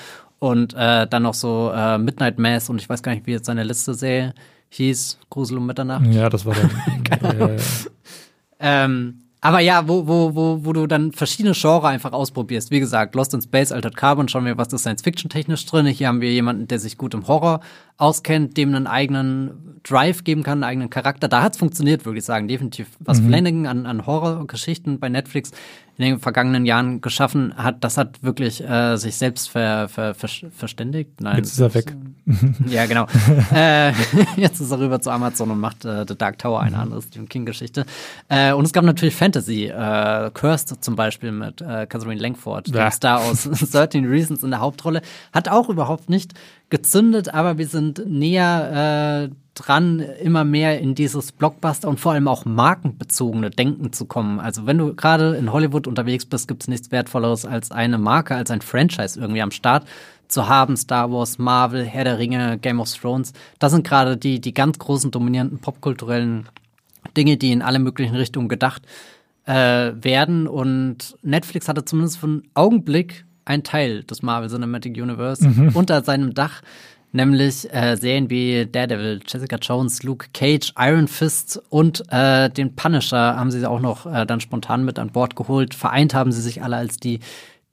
und 0.41 0.75
äh, 0.75 1.07
dann 1.07 1.23
noch 1.23 1.35
so 1.35 1.71
äh, 1.73 1.99
Midnight 1.99 2.39
Mass 2.39 2.69
und 2.69 2.81
ich 2.81 2.89
weiß 2.89 3.03
gar 3.03 3.15
nicht, 3.15 3.27
wie 3.27 3.33
jetzt 3.33 3.47
seine 3.47 3.63
letzte 3.63 3.95
Serie 3.95 4.35
hieß, 4.71 5.19
Grusel 5.29 5.59
um 5.59 5.67
Mitternacht. 5.67 6.07
Ja, 6.07 6.29
das 6.29 6.47
war 6.47 6.55
dann. 6.55 7.41
äh, 7.41 7.59
ähm, 8.59 9.23
aber 9.43 9.61
ja, 9.61 9.89
wo, 9.89 10.07
wo, 10.07 10.35
wo, 10.35 10.65
wo 10.65 10.73
du 10.73 10.87
dann 10.87 11.13
verschiedene 11.13 11.55
Genre 11.55 11.89
einfach 11.89 12.13
ausprobierst. 12.13 12.71
Wie 12.71 12.81
gesagt, 12.81 13.15
Lost 13.15 13.33
in 13.33 13.41
Space, 13.41 13.73
Altered 13.73 13.97
Carbon, 13.97 14.29
schauen 14.29 14.45
wir, 14.45 14.59
was 14.59 14.73
ist 14.73 14.83
Science-Fiction-technisch 14.83 15.65
drin. 15.65 15.87
Hier 15.87 16.09
haben 16.09 16.21
wir 16.21 16.31
jemanden, 16.31 16.69
der 16.69 16.79
sich 16.79 16.99
gut 16.99 17.15
im 17.15 17.27
Horror 17.27 17.61
auskennt, 17.97 18.59
dem 18.59 18.75
einen 18.75 18.87
eigenen 18.87 19.81
Drive 19.83 20.25
geben 20.25 20.43
kann, 20.43 20.63
einen 20.63 20.71
eigenen 20.71 20.91
Charakter. 20.91 21.27
Da 21.29 21.43
hat's 21.43 21.57
funktioniert, 21.57 22.05
würde 22.05 22.19
ich 22.19 22.25
sagen. 22.25 22.49
Definitiv. 22.49 22.89
Was 22.99 23.21
mhm. 23.21 23.29
Flanagan 23.29 23.67
an, 23.67 23.87
an 23.87 24.07
Horrorgeschichten 24.07 25.01
bei 25.01 25.09
Netflix 25.09 25.53
in 26.01 26.13
den 26.13 26.19
vergangenen 26.19 26.65
Jahren 26.65 27.03
geschaffen 27.03 27.55
hat, 27.57 27.85
das 27.85 27.99
hat 27.99 28.23
wirklich 28.23 28.67
äh, 28.67 28.97
sich 28.97 29.17
selbst 29.17 29.51
ver, 29.51 29.87
ver, 29.91 30.15
ver, 30.15 30.31
verständigt. 30.51 31.21
Nein. 31.21 31.37
Jetzt 31.37 31.53
ist 31.53 31.61
er 31.61 31.75
weg. 31.75 31.95
ja, 32.67 32.87
genau. 32.87 33.07
äh, 33.53 33.93
jetzt 34.37 34.61
ist 34.61 34.71
er 34.71 34.79
rüber 34.79 35.03
zu 35.03 35.11
Amazon 35.11 35.51
und 35.51 35.61
macht 35.61 35.85
äh, 35.85 36.07
The 36.09 36.17
Dark 36.17 36.39
Tower, 36.39 36.61
eine 36.61 36.77
mhm. 36.77 36.83
andere 36.83 37.03
Stephen 37.03 37.29
King-Geschichte. 37.29 37.85
Äh, 38.31 38.55
und 38.55 38.65
es 38.65 38.73
gab 38.73 38.85
natürlich 38.85 39.15
Fantasy. 39.15 39.67
Äh, 39.67 40.31
Cursed 40.33 40.83
zum 40.83 40.97
Beispiel 40.97 41.33
mit 41.33 41.61
äh, 41.61 41.87
Catherine 41.87 42.21
Langford, 42.21 42.69
ja. 42.69 42.89
dem 42.89 42.93
Star 42.93 43.21
aus 43.21 43.43
13 43.73 44.07
Reasons 44.07 44.43
in 44.43 44.51
der 44.51 44.61
Hauptrolle. 44.61 45.03
Hat 45.35 45.51
auch 45.51 45.69
überhaupt 45.69 46.09
nicht 46.09 46.33
gezündet, 46.71 47.35
aber 47.35 47.59
wir 47.59 47.69
sind 47.69 48.03
näher 48.07 49.29
äh, 49.29 49.35
dran, 49.67 50.01
immer 50.01 50.45
mehr 50.45 50.81
in 50.81 50.95
dieses 50.95 51.33
Blockbuster 51.33 51.89
und 51.89 52.01
vor 52.01 52.13
allem 52.13 52.29
auch 52.29 52.45
markenbezogene 52.45 53.51
Denken 53.51 53.93
zu 53.93 54.07
kommen. 54.07 54.41
Also 54.41 54.67
wenn 54.67 54.79
du 54.79 54.95
gerade 54.95 55.37
in 55.37 55.53
Hollywood 55.53 55.87
unterwegs 55.87 56.25
bist, 56.25 56.49
gibt 56.49 56.63
es 56.63 56.69
nichts 56.69 56.91
Wertvolleres 56.91 57.45
als 57.45 57.71
eine 57.71 57.99
Marke, 57.99 58.35
als 58.35 58.51
ein 58.51 58.61
Franchise 58.61 59.21
irgendwie 59.21 59.43
am 59.43 59.51
Start 59.51 59.87
zu 60.29 60.49
haben. 60.49 60.77
Star 60.77 61.11
Wars, 61.13 61.39
Marvel, 61.39 61.85
Herr 61.85 62.05
der 62.05 62.19
Ringe, 62.19 62.59
Game 62.59 62.81
of 62.81 62.93
Thrones. 62.93 63.33
Das 63.59 63.73
sind 63.73 63.87
gerade 63.87 64.17
die, 64.17 64.41
die 64.41 64.55
ganz 64.55 64.79
großen, 64.79 65.11
dominierenden 65.11 65.59
popkulturellen 65.59 66.49
Dinge, 67.17 67.37
die 67.37 67.53
in 67.53 67.63
alle 67.63 67.79
möglichen 67.79 68.17
Richtungen 68.17 68.49
gedacht 68.49 68.83
äh, 69.47 69.93
werden. 70.01 70.47
Und 70.47 71.17
Netflix 71.23 71.69
hatte 71.69 71.85
zumindest 71.85 72.19
für 72.19 72.27
einen 72.27 72.43
Augenblick 72.55 73.25
ein 73.45 73.65
Teil 73.65 74.05
des 74.05 74.23
Marvel 74.23 74.49
Cinematic 74.49 74.97
Universe 74.97 75.47
mhm. 75.47 75.71
unter 75.75 76.03
seinem 76.05 76.35
Dach 76.35 76.63
nämlich 77.13 77.73
äh, 77.73 77.97
Serien 77.97 78.31
wie 78.31 78.67
Daredevil, 78.67 79.21
Jessica 79.27 79.57
Jones, 79.57 80.03
Luke 80.03 80.29
Cage, 80.33 80.73
Iron 80.79 81.09
Fist 81.09 81.61
und 81.69 82.05
äh, 82.11 82.51
den 82.51 82.77
Punisher 82.77 83.37
haben 83.37 83.51
sie 83.51 83.65
auch 83.67 83.81
noch 83.81 84.07
äh, 84.07 84.27
dann 84.27 84.41
spontan 84.41 84.85
mit 84.85 84.99
an 84.99 85.11
Bord 85.11 85.37
geholt. 85.37 85.75
Vereint 85.75 86.15
haben 86.15 86.33
sie 86.33 86.41
sich 86.41 86.63
alle 86.63 86.77
als 86.77 86.97
die 86.99 87.21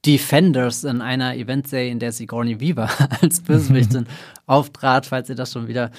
Defenders 0.06 0.84
in 0.84 1.02
einer 1.02 1.36
Eventserie, 1.36 1.92
in 1.92 2.00
der 2.00 2.12
Sigourney 2.12 2.60
Weaver 2.60 2.90
als 3.22 3.42
Bösewichtin 3.42 4.08
auftrat, 4.46 5.06
falls 5.06 5.30
ihr 5.30 5.36
das 5.36 5.52
schon 5.52 5.68
wieder 5.68 5.92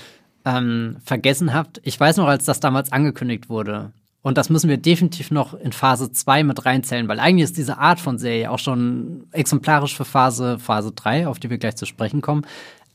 ähm, 0.45 0.97
vergessen 1.05 1.53
habt. 1.53 1.81
Ich 1.85 1.99
weiß 1.99 2.17
noch, 2.17 2.29
als 2.29 2.45
das 2.45 2.61
damals 2.61 2.93
angekündigt 2.93 3.49
wurde, 3.49 3.93
und 4.21 4.37
das 4.37 4.51
müssen 4.51 4.69
wir 4.69 4.79
definitiv 4.79 5.31
noch 5.31 5.55
in 5.55 5.73
Phase 5.73 6.11
2 6.11 6.43
mit 6.43 6.67
reinzählen, 6.67 7.09
weil 7.09 7.21
eigentlich 7.21 7.45
ist 7.45 7.57
diese 7.57 7.79
Art 7.79 8.01
von 8.01 8.19
Serie 8.19 8.51
auch 8.51 8.59
schon 8.59 9.27
exemplarisch 9.31 9.97
für 9.97 10.05
Phase, 10.05 10.59
Phase 10.59 10.93
3, 10.93 11.29
auf 11.29 11.39
die 11.39 11.51
wir 11.51 11.59
gleich 11.59 11.77
zu 11.77 11.87
sprechen 11.87 12.21
kommen. 12.21 12.45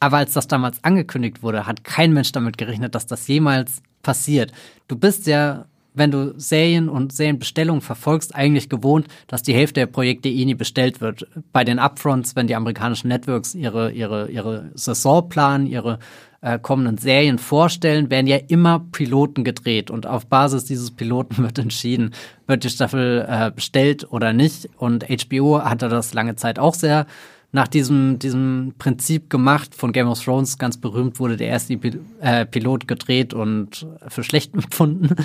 Aber 0.04 0.18
als 0.18 0.34
das 0.34 0.48
damals 0.48 0.84
angekündigt 0.84 1.44
wurde, 1.44 1.66
hat 1.66 1.86
kein 1.86 2.12
Mensch 2.12 2.34
damit 2.34 2.58
gerechnet, 2.58 2.94
dass 2.94 3.08
das 3.08 3.26
jemals 3.30 3.82
passiert. 4.02 4.52
Du 4.90 4.98
bist 4.98 5.28
ja, 5.28 5.64
wenn 5.94 6.12
du 6.12 6.34
Serien 6.38 6.90
und 6.90 7.14
Serienbestellungen 7.14 7.80
verfolgst, 7.80 8.36
eigentlich 8.36 8.68
gewohnt, 8.68 9.08
dass 9.28 9.44
die 9.44 9.54
Hälfte 9.54 9.80
der 9.80 9.86
Projekte 9.86 10.28
eh 10.28 10.44
nie 10.44 10.56
bestellt 10.56 11.00
wird. 11.00 11.26
Bei 11.54 11.64
den 11.64 11.80
Upfronts, 11.80 12.36
wenn 12.36 12.48
die 12.48 12.56
amerikanischen 12.56 13.08
Networks 13.08 13.56
ihre, 13.56 13.94
ihre, 13.94 14.30
ihre 14.30 14.72
Saison 14.74 15.30
planen, 15.30 15.68
ihre 15.68 16.00
äh, 16.42 16.60
kommenden 16.60 16.98
Serien 16.98 17.40
vorstellen, 17.40 18.12
werden 18.12 18.28
ja 18.28 18.40
immer 18.50 18.86
Piloten 18.92 19.46
gedreht 19.46 19.90
und 19.90 20.06
auf 20.06 20.26
Basis 20.26 20.66
dieses 20.66 20.92
Piloten 20.92 21.38
wird 21.44 21.60
entschieden, 21.60 22.14
wird 22.46 22.66
die 22.66 22.70
Staffel 22.70 23.26
äh, 23.26 23.52
bestellt 23.52 24.12
oder 24.12 24.34
nicht. 24.34 24.68
Und 24.76 25.06
HBO 25.08 25.62
hatte 25.62 25.88
das 25.88 26.14
lange 26.14 26.36
Zeit 26.36 26.60
auch 26.60 26.74
sehr 26.74 27.06
nach 27.54 27.68
diesem, 27.68 28.20
diesem 28.20 28.74
Prinzip 28.80 29.30
gemacht. 29.30 29.76
Von 29.76 29.94
Game 29.94 30.08
of 30.08 30.22
Thrones 30.22 30.58
ganz 30.58 30.76
berühmt 30.78 31.20
wurde 31.20 31.38
der 31.38 31.48
erste 31.48 31.80
äh, 32.20 32.46
Pilot 32.46 32.88
gedreht 32.88 33.34
und 33.34 33.88
für 34.08 34.24
schlecht 34.24 34.54
empfunden. 34.54 35.16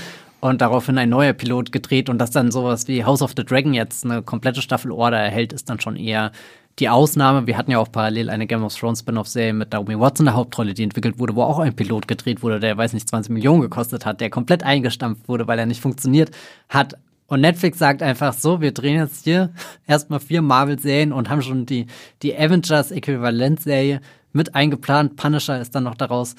Und 0.41 0.61
daraufhin 0.61 0.99
ein 0.99 1.09
neuer 1.09 1.33
Pilot 1.33 1.73
gedreht 1.73 2.09
und 2.09 2.19
dass 2.19 2.31
dann 2.31 2.53
sowas 2.53 2.87
wie 2.87 3.05
House 3.05 3.23
of 3.23 3.33
the 3.37 3.45
Dragon 3.45 3.75
jetzt 3.75 4.05
eine 4.05 4.23
komplette 4.23 4.63
Staffel 4.63 4.93
Order 4.93 5.19
erhält, 5.19 5.53
ist 5.53 5.69
dann 5.69 5.81
schon 5.81 5.97
eher 5.97 6.31
die 6.79 6.89
Ausnahme. 6.89 7.49
Wir 7.49 7.57
hatten 7.57 7.73
ja 7.73 7.79
auch 7.79 7.91
parallel 7.91 8.31
eine 8.31 8.47
Game 8.47 8.63
of 8.63 8.77
Thrones 8.77 9.01
Spin-off-Serie 9.01 9.53
mit 9.53 9.73
Naomi 9.73 9.99
Watson 9.99 10.27
der 10.27 10.37
Hauptrolle, 10.37 10.75
die 10.75 10.85
entwickelt 10.85 11.19
wurde, 11.19 11.35
wo 11.35 11.43
auch 11.43 11.59
ein 11.59 11.75
Pilot 11.75 12.07
gedreht 12.07 12.43
wurde, 12.43 12.61
der, 12.61 12.77
weiß 12.77 12.93
nicht, 12.93 13.09
20 13.09 13.33
Millionen 13.33 13.63
gekostet 13.63 14.07
hat, 14.07 14.21
der 14.21 14.31
komplett 14.31 14.63
eingestampft 14.63 15.29
wurde, 15.29 15.49
weil 15.49 15.59
er 15.59 15.67
nicht 15.67 15.81
funktioniert 15.81 16.31
hat. 16.69 16.95
Und 17.29 17.43
Netflix 17.43 17.79
sagt 17.79 18.03
einfach 18.03 18.33
so, 18.33 18.61
wir 18.61 18.73
drehen 18.73 18.97
jetzt 18.97 19.25
hier 19.25 19.51
erstmal 19.87 20.19
vier 20.19 20.43
Marvel-Serien 20.43 21.13
und 21.13 21.31
haben 21.31 21.43
schon 21.43 21.67
die, 21.67 21.87
die 22.23 22.37
Avengers-Äquivalent-Serie 22.37 24.01
mit 24.33 24.55
eingeplant. 24.55 25.17
Punisher 25.17 25.61
ist 25.61 25.75
dann 25.75 25.85
noch 25.85 25.95
daraus 25.95 26.35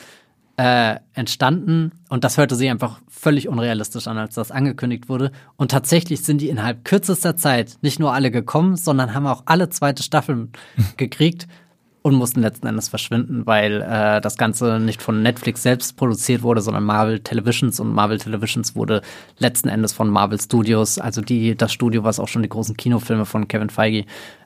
äh, 0.57 0.97
entstanden 1.13 1.91
und 2.09 2.23
das 2.23 2.37
hörte 2.37 2.55
sich 2.55 2.69
einfach 2.69 2.99
völlig 3.07 3.47
unrealistisch 3.47 4.07
an, 4.07 4.17
als 4.17 4.35
das 4.35 4.51
angekündigt 4.51 5.07
wurde. 5.07 5.31
Und 5.55 5.71
tatsächlich 5.71 6.23
sind 6.23 6.41
die 6.41 6.49
innerhalb 6.49 6.83
kürzester 6.83 7.37
Zeit 7.37 7.77
nicht 7.81 7.99
nur 7.99 8.13
alle 8.13 8.31
gekommen, 8.31 8.75
sondern 8.75 9.13
haben 9.13 9.27
auch 9.27 9.43
alle 9.45 9.69
zweite 9.69 10.03
Staffeln 10.03 10.51
gekriegt 10.97 11.47
und 12.01 12.15
mussten 12.15 12.41
letzten 12.41 12.67
Endes 12.67 12.89
verschwinden, 12.89 13.45
weil 13.45 13.81
äh, 13.81 14.21
das 14.21 14.37
Ganze 14.37 14.79
nicht 14.79 15.01
von 15.01 15.21
Netflix 15.21 15.63
selbst 15.63 15.97
produziert 15.97 16.41
wurde, 16.43 16.61
sondern 16.61 16.83
Marvel 16.83 17.19
Televisions 17.19 17.79
und 17.79 17.93
Marvel 17.93 18.17
Televisions 18.17 18.75
wurde 18.75 19.01
letzten 19.37 19.69
Endes 19.69 19.93
von 19.93 20.09
Marvel 20.09 20.39
Studios, 20.39 20.97
also 20.97 21.21
die 21.21 21.55
das 21.55 21.73
Studio, 21.73 22.03
was 22.03 22.19
auch 22.19 22.27
schon 22.27 22.43
die 22.43 22.49
großen 22.49 22.77
Kinofilme 22.77 23.25
von 23.25 23.47
Kevin 23.47 23.69
Feige 23.69 24.05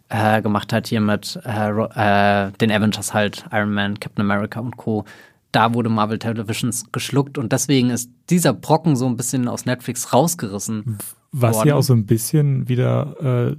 äh, 0.09 0.41
gemacht 0.41 0.73
hat, 0.73 0.87
hier 0.87 1.01
mit 1.01 1.39
äh, 1.45 1.69
äh, 1.69 2.51
den 2.59 2.71
Avengers 2.71 3.13
halt, 3.13 3.45
Iron 3.51 3.73
Man, 3.73 3.99
Captain 3.99 4.23
America 4.23 4.59
und 4.59 4.77
Co 4.77 5.05
da 5.53 5.73
wurde 5.73 5.89
Marvel 5.89 6.19
Televisions 6.19 6.91
geschluckt 6.91 7.37
und 7.37 7.53
deswegen 7.53 7.91
ist 7.91 8.09
dieser 8.29 8.53
Brocken 8.53 8.95
so 8.95 9.05
ein 9.05 9.15
bisschen 9.15 9.47
aus 9.47 9.65
Netflix 9.65 10.11
rausgerissen. 10.11 10.97
Was 11.31 11.57
worden. 11.57 11.67
ja 11.69 11.75
auch 11.75 11.83
so 11.83 11.93
ein 11.93 12.05
bisschen 12.05 12.67
wieder, 12.67 13.51
äh, 13.53 13.55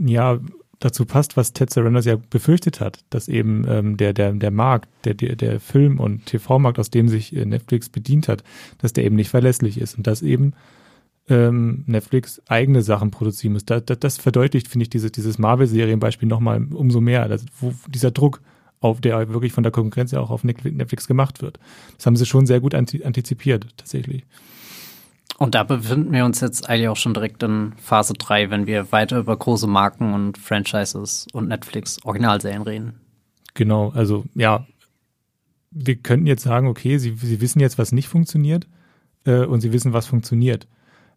ja, 0.00 0.38
dazu 0.80 1.04
passt, 1.04 1.36
was 1.36 1.52
Ted 1.52 1.70
Sarandos 1.70 2.04
ja 2.04 2.16
befürchtet 2.16 2.80
hat, 2.80 3.00
dass 3.10 3.28
eben 3.28 3.64
ähm, 3.68 3.96
der, 3.96 4.12
der, 4.12 4.32
der 4.32 4.50
Markt, 4.50 4.88
der, 5.04 5.14
der, 5.14 5.36
der 5.36 5.60
Film- 5.60 5.98
und 5.98 6.26
TV-Markt, 6.26 6.78
aus 6.78 6.90
dem 6.90 7.08
sich 7.08 7.34
äh, 7.34 7.44
Netflix 7.44 7.88
bedient 7.88 8.28
hat, 8.28 8.44
dass 8.78 8.92
der 8.92 9.04
eben 9.04 9.16
nicht 9.16 9.30
verlässlich 9.30 9.80
ist 9.80 9.96
und 9.96 10.06
dass 10.06 10.22
eben 10.22 10.54
ähm, 11.28 11.84
Netflix 11.86 12.40
eigene 12.48 12.82
Sachen 12.82 13.10
produzieren 13.10 13.54
muss. 13.54 13.64
Da, 13.64 13.80
da, 13.80 13.96
das 13.96 14.18
verdeutlicht, 14.18 14.68
finde 14.68 14.84
ich, 14.84 14.90
diese, 14.90 15.10
dieses 15.10 15.38
Marvel-Serienbeispiel 15.38 16.28
nochmal 16.28 16.64
umso 16.72 17.00
mehr, 17.00 17.28
dass, 17.28 17.44
wo 17.60 17.74
dieser 17.88 18.10
Druck, 18.10 18.40
auf 18.80 19.00
der 19.00 19.28
wirklich 19.30 19.52
von 19.52 19.64
der 19.64 19.72
Konkurrenz 19.72 20.12
ja 20.12 20.20
auch 20.20 20.30
auf 20.30 20.44
Netflix 20.44 21.08
gemacht 21.08 21.42
wird. 21.42 21.58
Das 21.96 22.06
haben 22.06 22.14
sie 22.14 22.26
schon 22.26 22.46
sehr 22.46 22.60
gut 22.60 22.76
antizipiert, 22.76 23.66
tatsächlich. 23.76 24.24
Und 25.38 25.54
da 25.54 25.62
befinden 25.62 26.12
wir 26.12 26.24
uns 26.24 26.40
jetzt 26.40 26.68
eigentlich 26.68 26.88
auch 26.88 26.96
schon 26.96 27.14
direkt 27.14 27.44
in 27.44 27.72
Phase 27.76 28.12
3, 28.12 28.50
wenn 28.50 28.66
wir 28.66 28.90
weiter 28.90 29.18
über 29.18 29.36
große 29.36 29.68
Marken 29.68 30.12
und 30.12 30.36
Franchises 30.36 31.28
und 31.32 31.46
Netflix 31.46 32.04
Originalserien 32.04 32.62
reden. 32.62 33.00
Genau, 33.54 33.90
also 33.90 34.24
ja, 34.34 34.66
wir 35.70 35.94
könnten 35.96 36.26
jetzt 36.26 36.42
sagen, 36.42 36.66
okay, 36.66 36.98
sie, 36.98 37.14
sie 37.14 37.40
wissen 37.40 37.60
jetzt, 37.60 37.78
was 37.78 37.92
nicht 37.92 38.08
funktioniert 38.08 38.66
äh, 39.24 39.44
und 39.44 39.60
sie 39.60 39.72
wissen, 39.72 39.92
was 39.92 40.06
funktioniert. 40.06 40.66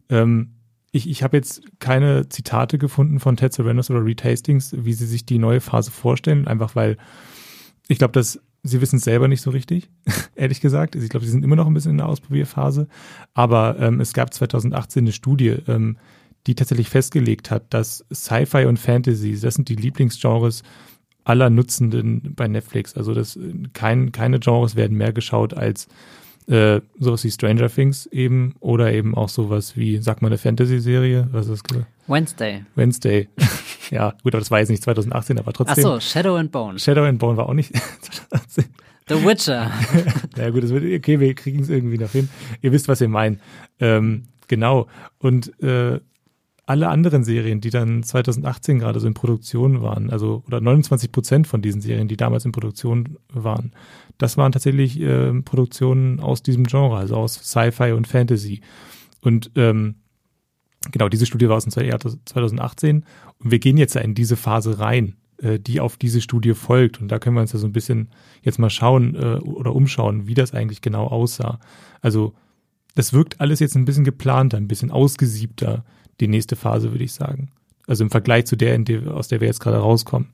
Ähm, 0.08 0.52
ich 0.92 1.10
ich 1.10 1.24
habe 1.24 1.36
jetzt 1.36 1.62
keine 1.80 2.28
Zitate 2.28 2.78
gefunden 2.78 3.18
von 3.18 3.36
Ted 3.36 3.52
Sarandos 3.52 3.90
oder 3.90 4.04
Reed 4.04 4.22
Hastings, 4.22 4.72
wie 4.76 4.92
sie 4.92 5.06
sich 5.06 5.26
die 5.26 5.38
neue 5.38 5.60
Phase 5.60 5.90
vorstellen, 5.90 6.46
einfach 6.46 6.76
weil 6.76 6.96
ich 7.88 7.98
glaube, 7.98 8.12
dass 8.12 8.40
sie 8.62 8.80
wissen 8.80 8.96
es 8.96 9.04
selber 9.04 9.28
nicht 9.28 9.42
so 9.42 9.50
richtig, 9.50 9.90
ehrlich 10.34 10.60
gesagt. 10.60 10.94
Ich 10.94 11.08
glaube, 11.08 11.26
sie 11.26 11.32
sind 11.32 11.44
immer 11.44 11.56
noch 11.56 11.66
ein 11.66 11.74
bisschen 11.74 11.92
in 11.92 11.98
der 11.98 12.08
Ausprobierphase. 12.08 12.88
Aber 13.34 13.76
ähm, 13.78 14.00
es 14.00 14.12
gab 14.12 14.32
2018 14.32 15.04
eine 15.04 15.12
Studie, 15.12 15.56
ähm, 15.66 15.98
die 16.46 16.54
tatsächlich 16.54 16.88
festgelegt 16.88 17.50
hat, 17.50 17.72
dass 17.72 18.04
Sci-Fi 18.12 18.66
und 18.66 18.78
Fantasy, 18.78 19.38
das 19.38 19.54
sind 19.54 19.68
die 19.68 19.76
Lieblingsgenres 19.76 20.62
aller 21.24 21.50
Nutzenden 21.50 22.34
bei 22.34 22.48
Netflix. 22.48 22.94
Also 22.94 23.14
das, 23.14 23.38
kein, 23.74 24.10
keine 24.10 24.40
Genres 24.40 24.74
werden 24.74 24.96
mehr 24.96 25.12
geschaut 25.12 25.54
als 25.54 25.86
äh, 26.48 26.80
sowas 26.98 27.24
wie 27.24 27.30
Stranger 27.30 27.68
Things 27.68 28.06
eben 28.06 28.54
oder 28.60 28.92
eben 28.92 29.14
auch 29.14 29.28
sowas 29.28 29.76
wie, 29.76 29.98
sag 29.98 30.22
mal, 30.22 30.28
eine 30.28 30.38
Fantasy-Serie. 30.38 31.28
Was 31.32 31.48
ist 31.48 31.70
das? 31.70 31.82
Wednesday. 32.06 32.64
Wednesday. 32.74 33.28
ja, 33.90 34.10
gut, 34.22 34.34
aber 34.34 34.40
das 34.40 34.50
war 34.50 34.58
jetzt 34.58 34.70
nicht 34.70 34.82
2018, 34.82 35.38
aber 35.38 35.52
trotzdem. 35.52 35.84
Ach 35.84 35.92
so, 35.92 36.00
Shadow 36.00 36.36
and 36.36 36.50
Bone. 36.50 36.78
Shadow 36.78 37.04
and 37.04 37.18
Bone 37.18 37.36
war 37.36 37.48
auch 37.48 37.54
nicht 37.54 37.72
2018. 38.30 38.64
The 39.08 39.24
Witcher. 39.24 39.70
ja 40.36 40.50
gut, 40.50 40.62
das 40.62 40.70
wird, 40.70 40.84
okay, 40.84 41.20
wir 41.20 41.34
kriegen 41.34 41.60
es 41.60 41.68
irgendwie 41.68 41.98
noch 41.98 42.10
hin. 42.10 42.28
Ihr 42.60 42.72
wisst, 42.72 42.88
was 42.88 43.00
wir 43.00 43.08
meinen. 43.08 43.40
Ähm, 43.80 44.24
genau. 44.48 44.86
Und 45.18 45.60
äh, 45.62 46.00
alle 46.66 46.88
anderen 46.88 47.24
Serien, 47.24 47.60
die 47.60 47.70
dann 47.70 48.02
2018 48.02 48.78
gerade 48.78 49.00
so 49.00 49.06
in 49.06 49.14
Produktion 49.14 49.82
waren, 49.82 50.10
also 50.10 50.44
oder 50.46 50.60
29 50.60 51.10
Prozent 51.10 51.46
von 51.46 51.60
diesen 51.60 51.80
Serien, 51.80 52.08
die 52.08 52.16
damals 52.16 52.44
in 52.44 52.52
Produktion 52.52 53.18
waren, 53.32 53.72
das 54.18 54.36
waren 54.36 54.52
tatsächlich 54.52 55.00
äh, 55.00 55.32
Produktionen 55.42 56.20
aus 56.20 56.42
diesem 56.42 56.64
Genre, 56.64 56.96
also 56.96 57.16
aus 57.16 57.34
Sci-Fi 57.34 57.92
und 57.92 58.06
Fantasy. 58.06 58.60
Und 59.20 59.50
ähm, 59.56 59.96
genau, 60.90 61.08
diese 61.08 61.26
Studie 61.26 61.48
war 61.48 61.56
aus 61.56 61.64
dem 61.64 61.84
Jahr 61.84 62.00
2018 62.00 63.04
und 63.38 63.50
wir 63.50 63.58
gehen 63.58 63.76
jetzt 63.76 63.96
in 63.96 64.14
diese 64.14 64.36
Phase 64.36 64.78
rein, 64.78 65.16
äh, 65.38 65.58
die 65.58 65.80
auf 65.80 65.96
diese 65.96 66.20
Studie 66.20 66.54
folgt. 66.54 67.00
Und 67.00 67.08
da 67.08 67.18
können 67.18 67.36
wir 67.36 67.42
uns 67.42 67.52
ja 67.52 67.58
so 67.58 67.66
ein 67.66 67.72
bisschen 67.72 68.08
jetzt 68.42 68.58
mal 68.58 68.70
schauen 68.70 69.14
äh, 69.14 69.38
oder 69.38 69.74
umschauen, 69.74 70.26
wie 70.26 70.34
das 70.34 70.54
eigentlich 70.54 70.80
genau 70.80 71.06
aussah. 71.06 71.60
Also 72.00 72.34
das 72.94 73.12
wirkt 73.12 73.40
alles 73.40 73.60
jetzt 73.60 73.76
ein 73.76 73.84
bisschen 73.84 74.04
geplanter, 74.04 74.56
ein 74.56 74.68
bisschen 74.68 74.90
ausgesiebter, 74.90 75.84
die 76.20 76.28
nächste 76.28 76.56
Phase, 76.56 76.92
würde 76.92 77.04
ich 77.04 77.12
sagen. 77.12 77.50
Also 77.86 78.04
im 78.04 78.10
Vergleich 78.10 78.44
zu 78.46 78.56
der, 78.56 78.78
der 78.78 79.14
aus 79.14 79.28
der 79.28 79.40
wir 79.40 79.48
jetzt 79.48 79.60
gerade 79.60 79.78
rauskommen. 79.78 80.28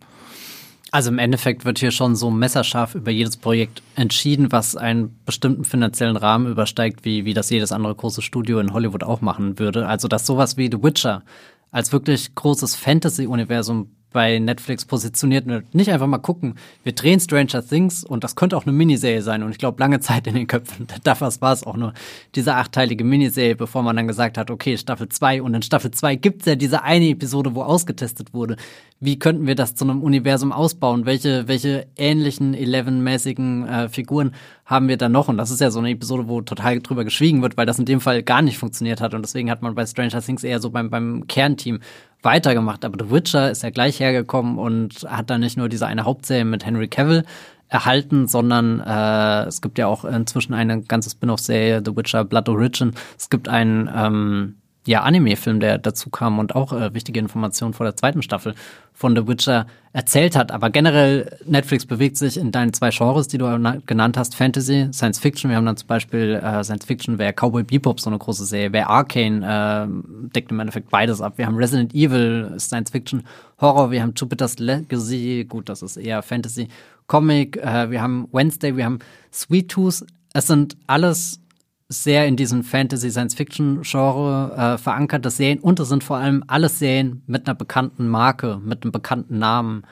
Also 0.91 1.11
im 1.11 1.19
Endeffekt 1.19 1.65
wird 1.65 1.79
hier 1.79 1.91
schon 1.91 2.17
so 2.17 2.31
messerscharf 2.31 2.95
über 2.95 3.11
jedes 3.11 3.37
Projekt 3.37 3.83
entschieden, 3.95 4.51
was 4.53 4.75
einen 4.75 5.19
bestimmten 5.27 5.65
finanziellen 5.65 6.17
Rahmen 6.17 6.51
übersteigt, 6.51 7.05
wie, 7.05 7.27
wie 7.27 7.35
das 7.35 7.51
jedes 7.51 7.73
andere 7.73 7.95
große 7.95 8.23
Studio 8.23 8.59
in 8.59 8.73
Hollywood 8.73 9.05
auch 9.05 9.21
machen 9.21 9.59
würde. 9.59 9.87
Also 9.87 10.09
dass 10.09 10.25
sowas 10.25 10.57
wie 10.57 10.71
The 10.73 10.83
Witcher 10.83 11.23
als 11.71 11.93
wirklich 11.93 12.35
großes 12.35 12.75
Fantasy-Universum 12.77 13.91
bei 14.13 14.39
Netflix 14.39 14.85
positioniert 14.85 15.47
und 15.47 15.75
nicht 15.75 15.91
einfach 15.91 16.07
mal 16.07 16.19
gucken, 16.19 16.55
wir 16.83 16.93
drehen 16.93 17.21
Stranger 17.21 17.67
Things 17.67 18.05
und 18.05 18.25
das 18.25 18.37
könnte 18.37 18.57
auch 18.57 18.65
eine 18.65 18.73
Miniserie 18.73 19.23
sein 19.23 19.43
und 19.43 19.51
ich 19.51 19.59
glaube 19.59 19.81
lange 19.81 20.01
Zeit 20.01 20.27
in 20.27 20.35
den 20.35 20.47
Köpfen, 20.47 20.87
dafür 21.05 21.31
war 21.41 21.53
es 21.53 21.65
auch 21.65 21.77
nur 21.77 21.93
diese 22.35 22.55
achteilige 22.55 23.05
Miniserie, 23.05 23.57
bevor 23.57 23.83
man 23.83 23.97
dann 23.97 24.09
gesagt 24.09 24.39
hat, 24.39 24.51
okay, 24.51 24.79
Staffel 24.79 25.09
2 25.09 25.43
und 25.43 25.55
in 25.55 25.63
Staffel 25.63 25.91
2 25.91 26.17
gibt's 26.17 26.47
ja 26.47 26.55
diese 26.55 26.83
eine 26.83 27.09
Episode, 27.09 27.55
wo 27.55 27.63
ausgetestet 27.63 28.33
wurde. 28.33 28.57
Wie 29.01 29.19
könnten 29.19 29.47
wir 29.47 29.55
das 29.55 29.77
zu 29.77 29.85
einem 29.85 30.03
Universum 30.03 30.51
ausbauen? 30.51 31.07
Welche, 31.07 31.47
welche 31.47 31.87
ähnlichen 31.97 32.53
Eleven-mäßigen 32.55 33.69
äh, 33.69 33.89
Figuren 33.89 34.35
haben 34.65 34.89
wir 34.89 34.97
da 34.97 35.09
noch? 35.09 35.29
Und 35.29 35.39
das 35.39 35.53
ist 35.53 35.61
ja 35.61 35.71
so 35.71 35.79
eine 35.79 35.91
Episode, 35.91 36.27
wo 36.27 36.41
total 36.41 36.81
drüber 36.81 37.05
geschwiegen 37.05 37.41
wird, 37.41 37.57
weil 37.57 37.67
das 37.67 37.79
in 37.79 37.85
dem 37.85 38.01
Fall 38.01 38.25
gar 38.25 38.43
nicht 38.43 38.59
funktioniert 38.59 39.01
hat 39.01 39.15
und 39.15 39.23
deswegen 39.23 39.51
hat 39.51 39.63
man 39.63 39.77
bei 39.77 39.87
Stranger 39.87 40.21
Things 40.21 40.43
eher 40.43 40.59
so 40.59 40.71
beim, 40.71 40.91
beim 40.91 41.29
Kernteam 41.29 41.79
weitergemacht. 42.23 42.85
Aber 42.85 43.03
The 43.03 43.11
Witcher 43.11 43.51
ist 43.51 43.63
ja 43.63 43.71
gleich 43.71 44.01
hergekommen 44.01 44.59
und 44.59 45.07
hat 45.09 45.31
dann 45.31 45.41
nicht 45.41 45.57
nur 45.57 45.69
diese 45.69 45.87
eine 45.87 46.05
Hauptserie 46.05 46.45
mit 46.45 46.65
Henry 46.65 46.89
Cavill 46.89 47.25
erhalten, 47.69 48.27
sondern 48.27 48.81
äh, 48.81 49.45
es 49.45 49.61
gibt 49.61 49.79
ja 49.79 49.87
auch 49.87 50.05
inzwischen 50.05 50.55
eine 50.55 50.83
ganze 50.83 51.11
Spin-off-Serie, 51.11 51.83
The 51.85 51.97
Witcher 51.97 52.25
Blood 52.25 52.49
Origin. 52.49 52.93
Es 53.17 53.29
gibt 53.29 53.49
einen 53.49 53.91
ähm, 53.95 54.58
ja, 54.89 55.03
Anime-Film, 55.03 55.61
der 55.61 55.77
dazu 55.77 56.09
kam 56.09 56.39
und 56.39 56.55
auch 56.55 56.73
äh, 56.73 56.95
wichtige 56.95 57.21
Informationen 57.21 57.75
vor 57.75 57.85
der 57.85 57.95
zweiten 57.95 58.23
Staffel 58.23 58.55
von 58.95 59.15
The 59.15 59.29
Witcher 59.29 59.67
erzählt 59.93 60.35
hat. 60.35 60.51
Aber 60.51 60.71
generell, 60.71 61.39
Netflix 61.45 61.85
bewegt 61.85 62.17
sich 62.17 62.39
in 62.39 62.53
deinen 62.53 62.73
zwei 62.73 62.89
Genres, 62.89 63.29
die 63.29 63.37
du 63.37 63.45
genannt 63.85 64.17
hast, 64.17 64.35
Fantasy, 64.35 64.89
Science 64.93 65.19
Fiction. 65.19 65.51
Wir 65.51 65.59
haben 65.59 65.67
dann 65.67 65.77
zum 65.77 65.89
Beispiel 65.89 66.41
äh, 66.43 66.65
Science 66.65 66.87
Fiction, 66.87 67.19
wäre 67.19 67.35
Cowboy 67.35 67.65
Bebop 67.65 68.01
so 68.01 68.09
eine 68.09 68.19
große 68.19 68.47
Serie, 68.47 68.73
wäre 68.73 68.89
Arcane, 68.89 69.45
äh, 69.45 70.31
deckt 70.35 70.51
im 70.51 70.59
Endeffekt 70.59 70.89
beides 70.89 71.21
ab. 71.21 71.35
Wir 71.37 71.45
haben 71.45 71.57
Resident 71.57 71.95
Evil, 71.95 72.55
Science 72.59 72.91
Fiction, 72.91 73.25
Horror, 73.61 73.91
wir 73.91 74.01
haben 74.01 74.15
Jupiter's 74.17 74.59
Legacy, 74.59 75.45
gut, 75.47 75.69
das 75.69 75.83
ist 75.83 75.99
eher 75.99 76.23
Fantasy, 76.23 76.69
Comic, 77.09 77.59
äh, 77.59 77.91
wir 77.91 78.01
haben 78.01 78.27
Wednesday, 78.33 78.75
wir 78.75 78.87
haben 78.87 79.01
Sweet 79.33 79.69
Tooth. 79.69 80.07
Es 80.33 80.47
sind 80.47 80.79
alles 80.87 81.41
sehr 81.89 82.27
in 82.27 82.37
diesem 82.37 82.63
Fantasy-Science-Fiction-Genre 82.63 84.55
äh, 84.57 84.79
verankerte 84.79 85.31
Serien 85.31 85.61
und 85.61 85.81
es 85.81 85.89
sind 85.89 86.05
vor 86.05 86.19
allem 86.19 86.45
alles 86.47 86.79
Serien 86.79 87.23
mit 87.27 87.47
einer 87.47 87.55
bekannten 87.55 88.09
Marke, 88.09 88.61
mit 88.63 88.83
einem 88.83 88.93
bekannten 88.93 89.39
Namen 89.39 89.85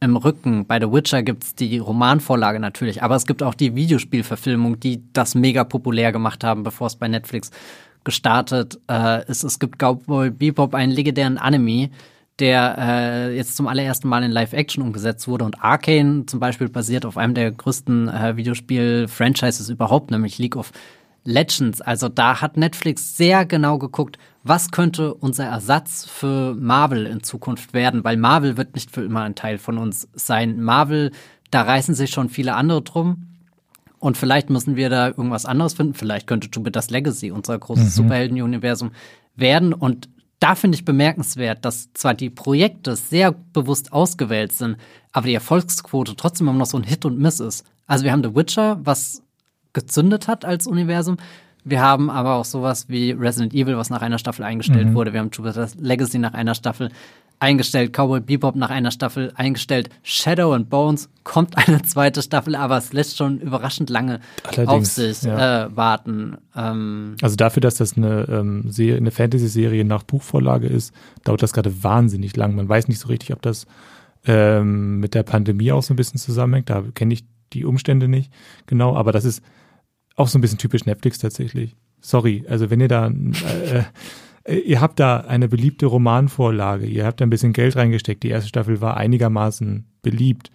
im 0.00 0.16
Rücken. 0.16 0.66
Bei 0.66 0.80
The 0.80 0.92
Witcher 0.92 1.22
gibt 1.22 1.44
es 1.44 1.54
die 1.54 1.78
Romanvorlage 1.78 2.58
natürlich, 2.58 3.04
aber 3.04 3.14
es 3.14 3.24
gibt 3.24 3.42
auch 3.42 3.54
die 3.54 3.76
Videospielverfilmung, 3.76 4.80
die 4.80 5.04
das 5.12 5.36
mega 5.36 5.62
populär 5.62 6.10
gemacht 6.10 6.42
haben, 6.42 6.64
bevor 6.64 6.88
es 6.88 6.96
bei 6.96 7.06
Netflix 7.06 7.52
gestartet 8.02 8.80
äh, 8.90 9.24
ist. 9.30 9.44
Es 9.44 9.60
gibt 9.60 9.78
Cowboy 9.78 10.30
Bebop, 10.30 10.74
einen 10.74 10.92
legendären 10.92 11.38
Anime, 11.38 11.90
der 12.40 12.76
äh, 12.78 13.36
jetzt 13.36 13.56
zum 13.56 13.68
allerersten 13.68 14.08
Mal 14.08 14.24
in 14.24 14.32
Live-Action 14.32 14.82
umgesetzt 14.82 15.28
wurde. 15.28 15.44
Und 15.44 15.62
Arcane 15.62 16.26
zum 16.26 16.40
Beispiel 16.40 16.68
basiert 16.68 17.06
auf 17.06 17.16
einem 17.16 17.34
der 17.34 17.52
größten 17.52 18.08
äh, 18.08 18.36
Videospiel-Franchises 18.36 19.70
überhaupt, 19.70 20.10
nämlich 20.10 20.38
League 20.38 20.56
of 20.56 20.72
Legends. 21.24 21.80
Also 21.80 22.08
da 22.08 22.40
hat 22.40 22.56
Netflix 22.56 23.16
sehr 23.16 23.46
genau 23.46 23.78
geguckt, 23.78 24.18
was 24.42 24.70
könnte 24.70 25.14
unser 25.14 25.44
Ersatz 25.44 26.04
für 26.04 26.54
Marvel 26.54 27.06
in 27.06 27.22
Zukunft 27.22 27.72
werden, 27.72 28.04
weil 28.04 28.16
Marvel 28.16 28.56
wird 28.56 28.74
nicht 28.74 28.90
für 28.90 29.02
immer 29.02 29.22
ein 29.22 29.34
Teil 29.34 29.58
von 29.58 29.78
uns 29.78 30.08
sein. 30.12 30.62
Marvel, 30.62 31.12
da 31.50 31.62
reißen 31.62 31.94
sich 31.94 32.10
schon 32.10 32.28
viele 32.28 32.54
andere 32.54 32.82
drum. 32.82 33.28
Und 33.98 34.18
vielleicht 34.18 34.50
müssen 34.50 34.76
wir 34.76 34.90
da 34.90 35.08
irgendwas 35.08 35.46
anderes 35.46 35.72
finden. 35.72 35.94
Vielleicht 35.94 36.26
könnte 36.26 36.50
Jupiter's 36.52 36.90
Legacy 36.90 37.30
unser 37.30 37.58
großes 37.58 37.84
mhm. 37.84 38.02
Superhelden-Universum 38.02 38.90
werden. 39.34 39.72
Und 39.72 40.10
da 40.40 40.54
finde 40.54 40.76
ich 40.76 40.84
bemerkenswert, 40.84 41.64
dass 41.64 41.90
zwar 41.94 42.12
die 42.12 42.28
Projekte 42.28 42.96
sehr 42.96 43.32
bewusst 43.32 43.94
ausgewählt 43.94 44.52
sind, 44.52 44.76
aber 45.12 45.28
die 45.28 45.32
Erfolgsquote 45.34 46.16
trotzdem 46.16 46.48
immer 46.48 46.58
noch 46.58 46.66
so 46.66 46.76
ein 46.76 46.82
Hit 46.82 47.06
und 47.06 47.18
Miss 47.18 47.40
ist. 47.40 47.64
Also 47.86 48.04
wir 48.04 48.12
haben 48.12 48.22
The 48.22 48.34
Witcher, 48.34 48.78
was 48.84 49.22
gezündet 49.74 50.28
hat 50.28 50.44
als 50.44 50.66
Universum. 50.66 51.18
Wir 51.64 51.80
haben 51.80 52.10
aber 52.10 52.34
auch 52.34 52.44
sowas 52.44 52.88
wie 52.88 53.12
Resident 53.12 53.54
Evil, 53.54 53.76
was 53.76 53.90
nach 53.90 54.02
einer 54.02 54.18
Staffel 54.18 54.44
eingestellt 54.44 54.88
mhm. 54.88 54.94
wurde. 54.94 55.12
Wir 55.12 55.20
haben 55.20 55.30
Jupiter's 55.32 55.74
Legacy 55.76 56.18
nach 56.18 56.34
einer 56.34 56.54
Staffel 56.54 56.90
eingestellt, 57.40 57.92
Cowboy 57.92 58.20
Bebop 58.20 58.54
nach 58.54 58.70
einer 58.70 58.90
Staffel 58.90 59.32
eingestellt, 59.34 59.90
Shadow 60.02 60.52
and 60.52 60.70
Bones 60.70 61.10
kommt 61.24 61.56
eine 61.58 61.82
zweite 61.82 62.22
Staffel, 62.22 62.54
aber 62.54 62.78
es 62.78 62.92
lässt 62.92 63.16
schon 63.16 63.40
überraschend 63.40 63.90
lange 63.90 64.20
Allerdings, 64.44 64.68
auf 64.68 64.86
sich 64.86 65.22
ja. 65.22 65.66
äh, 65.66 65.76
warten. 65.76 66.36
Ähm 66.56 67.16
also 67.20 67.36
dafür, 67.36 67.60
dass 67.60 67.76
das 67.76 67.96
eine, 67.96 68.26
ähm, 68.30 68.70
eine 68.78 69.10
Fantasy-Serie 69.10 69.84
nach 69.84 70.04
Buchvorlage 70.04 70.68
ist, 70.68 70.94
dauert 71.24 71.42
das 71.42 71.52
gerade 71.52 71.82
wahnsinnig 71.82 72.36
lang. 72.36 72.54
Man 72.54 72.68
weiß 72.68 72.88
nicht 72.88 73.00
so 73.00 73.08
richtig, 73.08 73.32
ob 73.32 73.42
das 73.42 73.66
ähm, 74.26 75.00
mit 75.00 75.14
der 75.14 75.22
Pandemie 75.22 75.72
auch 75.72 75.82
so 75.82 75.92
ein 75.92 75.96
bisschen 75.96 76.20
zusammenhängt. 76.20 76.70
Da 76.70 76.82
kenne 76.94 77.14
ich 77.14 77.24
die 77.52 77.64
Umstände 77.64 78.08
nicht 78.08 78.32
genau, 78.66 78.96
aber 78.96 79.12
das 79.12 79.24
ist 79.24 79.42
auch 80.16 80.28
so 80.28 80.38
ein 80.38 80.40
bisschen 80.40 80.58
typisch 80.58 80.86
Netflix 80.86 81.18
tatsächlich. 81.18 81.74
Sorry, 82.00 82.44
also 82.48 82.70
wenn 82.70 82.80
ihr 82.80 82.88
da 82.88 83.08
äh, 83.08 83.84
äh, 84.44 84.58
ihr 84.58 84.80
habt 84.80 85.00
da 85.00 85.18
eine 85.20 85.48
beliebte 85.48 85.86
Romanvorlage, 85.86 86.86
ihr 86.86 87.04
habt 87.04 87.20
da 87.20 87.26
ein 87.26 87.30
bisschen 87.30 87.52
Geld 87.52 87.76
reingesteckt, 87.76 88.22
die 88.22 88.28
erste 88.28 88.48
Staffel 88.48 88.80
war 88.80 88.96
einigermaßen 88.96 89.86
beliebt. 90.02 90.50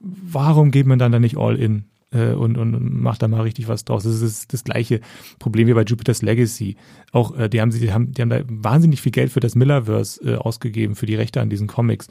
Warum 0.00 0.70
geht 0.70 0.86
man 0.86 0.98
dann 0.98 1.12
da 1.12 1.18
nicht 1.18 1.36
all 1.36 1.56
in 1.56 1.84
äh, 2.12 2.32
und, 2.32 2.56
und 2.56 3.02
macht 3.02 3.22
da 3.22 3.28
mal 3.28 3.42
richtig 3.42 3.68
was 3.68 3.84
draus? 3.84 4.04
Das 4.04 4.20
ist 4.22 4.52
das 4.52 4.64
gleiche 4.64 5.00
Problem 5.38 5.66
wie 5.66 5.74
bei 5.74 5.82
Jupiter's 5.82 6.22
Legacy. 6.22 6.76
Auch 7.12 7.36
äh, 7.36 7.48
die 7.48 7.60
haben 7.60 7.70
die 7.70 7.92
haben, 7.92 8.12
die 8.12 8.22
haben 8.22 8.30
da 8.30 8.40
wahnsinnig 8.46 9.00
viel 9.02 9.12
Geld 9.12 9.32
für 9.32 9.40
das 9.40 9.54
Millerverse 9.54 10.22
äh, 10.24 10.36
ausgegeben, 10.36 10.94
für 10.94 11.06
die 11.06 11.16
Rechte 11.16 11.40
an 11.40 11.50
diesen 11.50 11.66
Comics. 11.66 12.08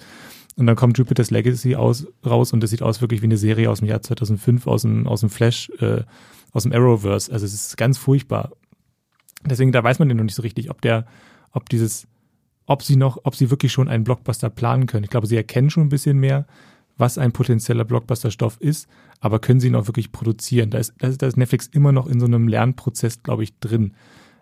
Und 0.57 0.67
dann 0.67 0.75
kommt 0.77 0.97
Jupiter's 0.97 1.31
Legacy 1.31 1.75
aus, 1.75 2.07
raus 2.25 2.53
und 2.53 2.61
das 2.61 2.69
sieht 2.69 2.81
aus 2.81 3.01
wirklich 3.01 3.21
wie 3.21 3.25
eine 3.25 3.37
Serie 3.37 3.69
aus 3.69 3.79
dem 3.79 3.89
Jahr 3.89 4.01
2005 4.01 4.67
aus 4.67 4.83
dem, 4.83 5.05
aus 5.05 5.19
dem 5.19 5.29
Flash, 5.29 5.69
äh, 5.79 6.03
aus 6.55 6.63
dem 6.63 6.71
Arrowverse. 6.71 7.31
Also 7.31 7.45
es 7.45 7.53
ist 7.53 7.77
ganz 7.77 7.97
furchtbar. 7.97 8.51
Deswegen, 9.43 9.71
da 9.71 9.83
weiß 9.83 9.99
man 9.99 10.09
ja 10.09 10.15
noch 10.15 10.23
nicht 10.23 10.35
so 10.35 10.41
richtig, 10.41 10.69
ob 10.71 10.81
der, 10.81 11.05
ob 11.51 11.69
dieses, 11.69 12.07
ob 12.65 12.81
sie 12.81 12.95
noch, 12.95 13.19
ob 13.25 13.35
sie 13.35 13.51
wirklich 13.51 13.73
schon 13.73 13.89
einen 13.89 14.05
Blockbuster 14.05 14.49
planen 14.49 14.87
können. 14.87 15.03
Ich 15.03 15.09
glaube, 15.09 15.27
sie 15.27 15.35
erkennen 15.35 15.69
schon 15.69 15.83
ein 15.83 15.89
bisschen 15.89 16.17
mehr, 16.17 16.47
was 16.97 17.17
ein 17.17 17.33
potenzieller 17.33 17.83
Blockbuster-Stoff 17.83 18.57
ist, 18.61 18.87
aber 19.19 19.39
können 19.39 19.59
sie 19.59 19.67
ihn 19.67 19.75
auch 19.75 19.87
wirklich 19.87 20.13
produzieren? 20.13 20.69
Da 20.69 20.77
ist, 20.77 20.93
da 20.97 21.09
ist, 21.09 21.21
da 21.21 21.27
ist 21.27 21.35
Netflix 21.35 21.67
immer 21.67 21.91
noch 21.91 22.07
in 22.07 22.21
so 22.21 22.25
einem 22.25 22.47
Lernprozess, 22.47 23.21
glaube 23.21 23.43
ich, 23.43 23.59
drin. 23.59 23.93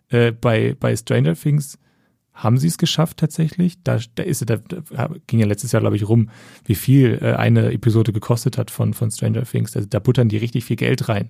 Äh, 0.10 0.34
bei, 0.34 0.76
bei 0.80 0.95
Stranger 0.95 1.34
Things 1.34 1.80
haben 2.34 2.57
sie 2.57 2.68
es 2.68 2.77
geschafft 2.77 3.18
tatsächlich. 3.18 3.84
Da, 3.84 3.99
da 4.15 4.23
ist 4.23 4.49
da, 4.49 4.57
da 4.57 5.10
ging 5.27 5.39
ja 5.39 5.45
letztes 5.45 5.72
Jahr, 5.72 5.81
glaube 5.81 5.95
ich, 5.95 6.07
rum, 6.07 6.30
wie 6.65 6.76
viel 6.76 7.19
äh, 7.22 7.34
eine 7.34 7.72
Episode 7.72 8.11
gekostet 8.11 8.57
hat 8.57 8.72
von, 8.72 8.93
von 8.93 9.11
Stranger 9.11 9.43
Things. 9.43 9.72
Da, 9.72 9.81
da 9.81 9.99
buttern 9.99 10.30
die 10.30 10.38
richtig 10.38 10.65
viel 10.65 10.76
Geld 10.76 11.10
rein. 11.10 11.30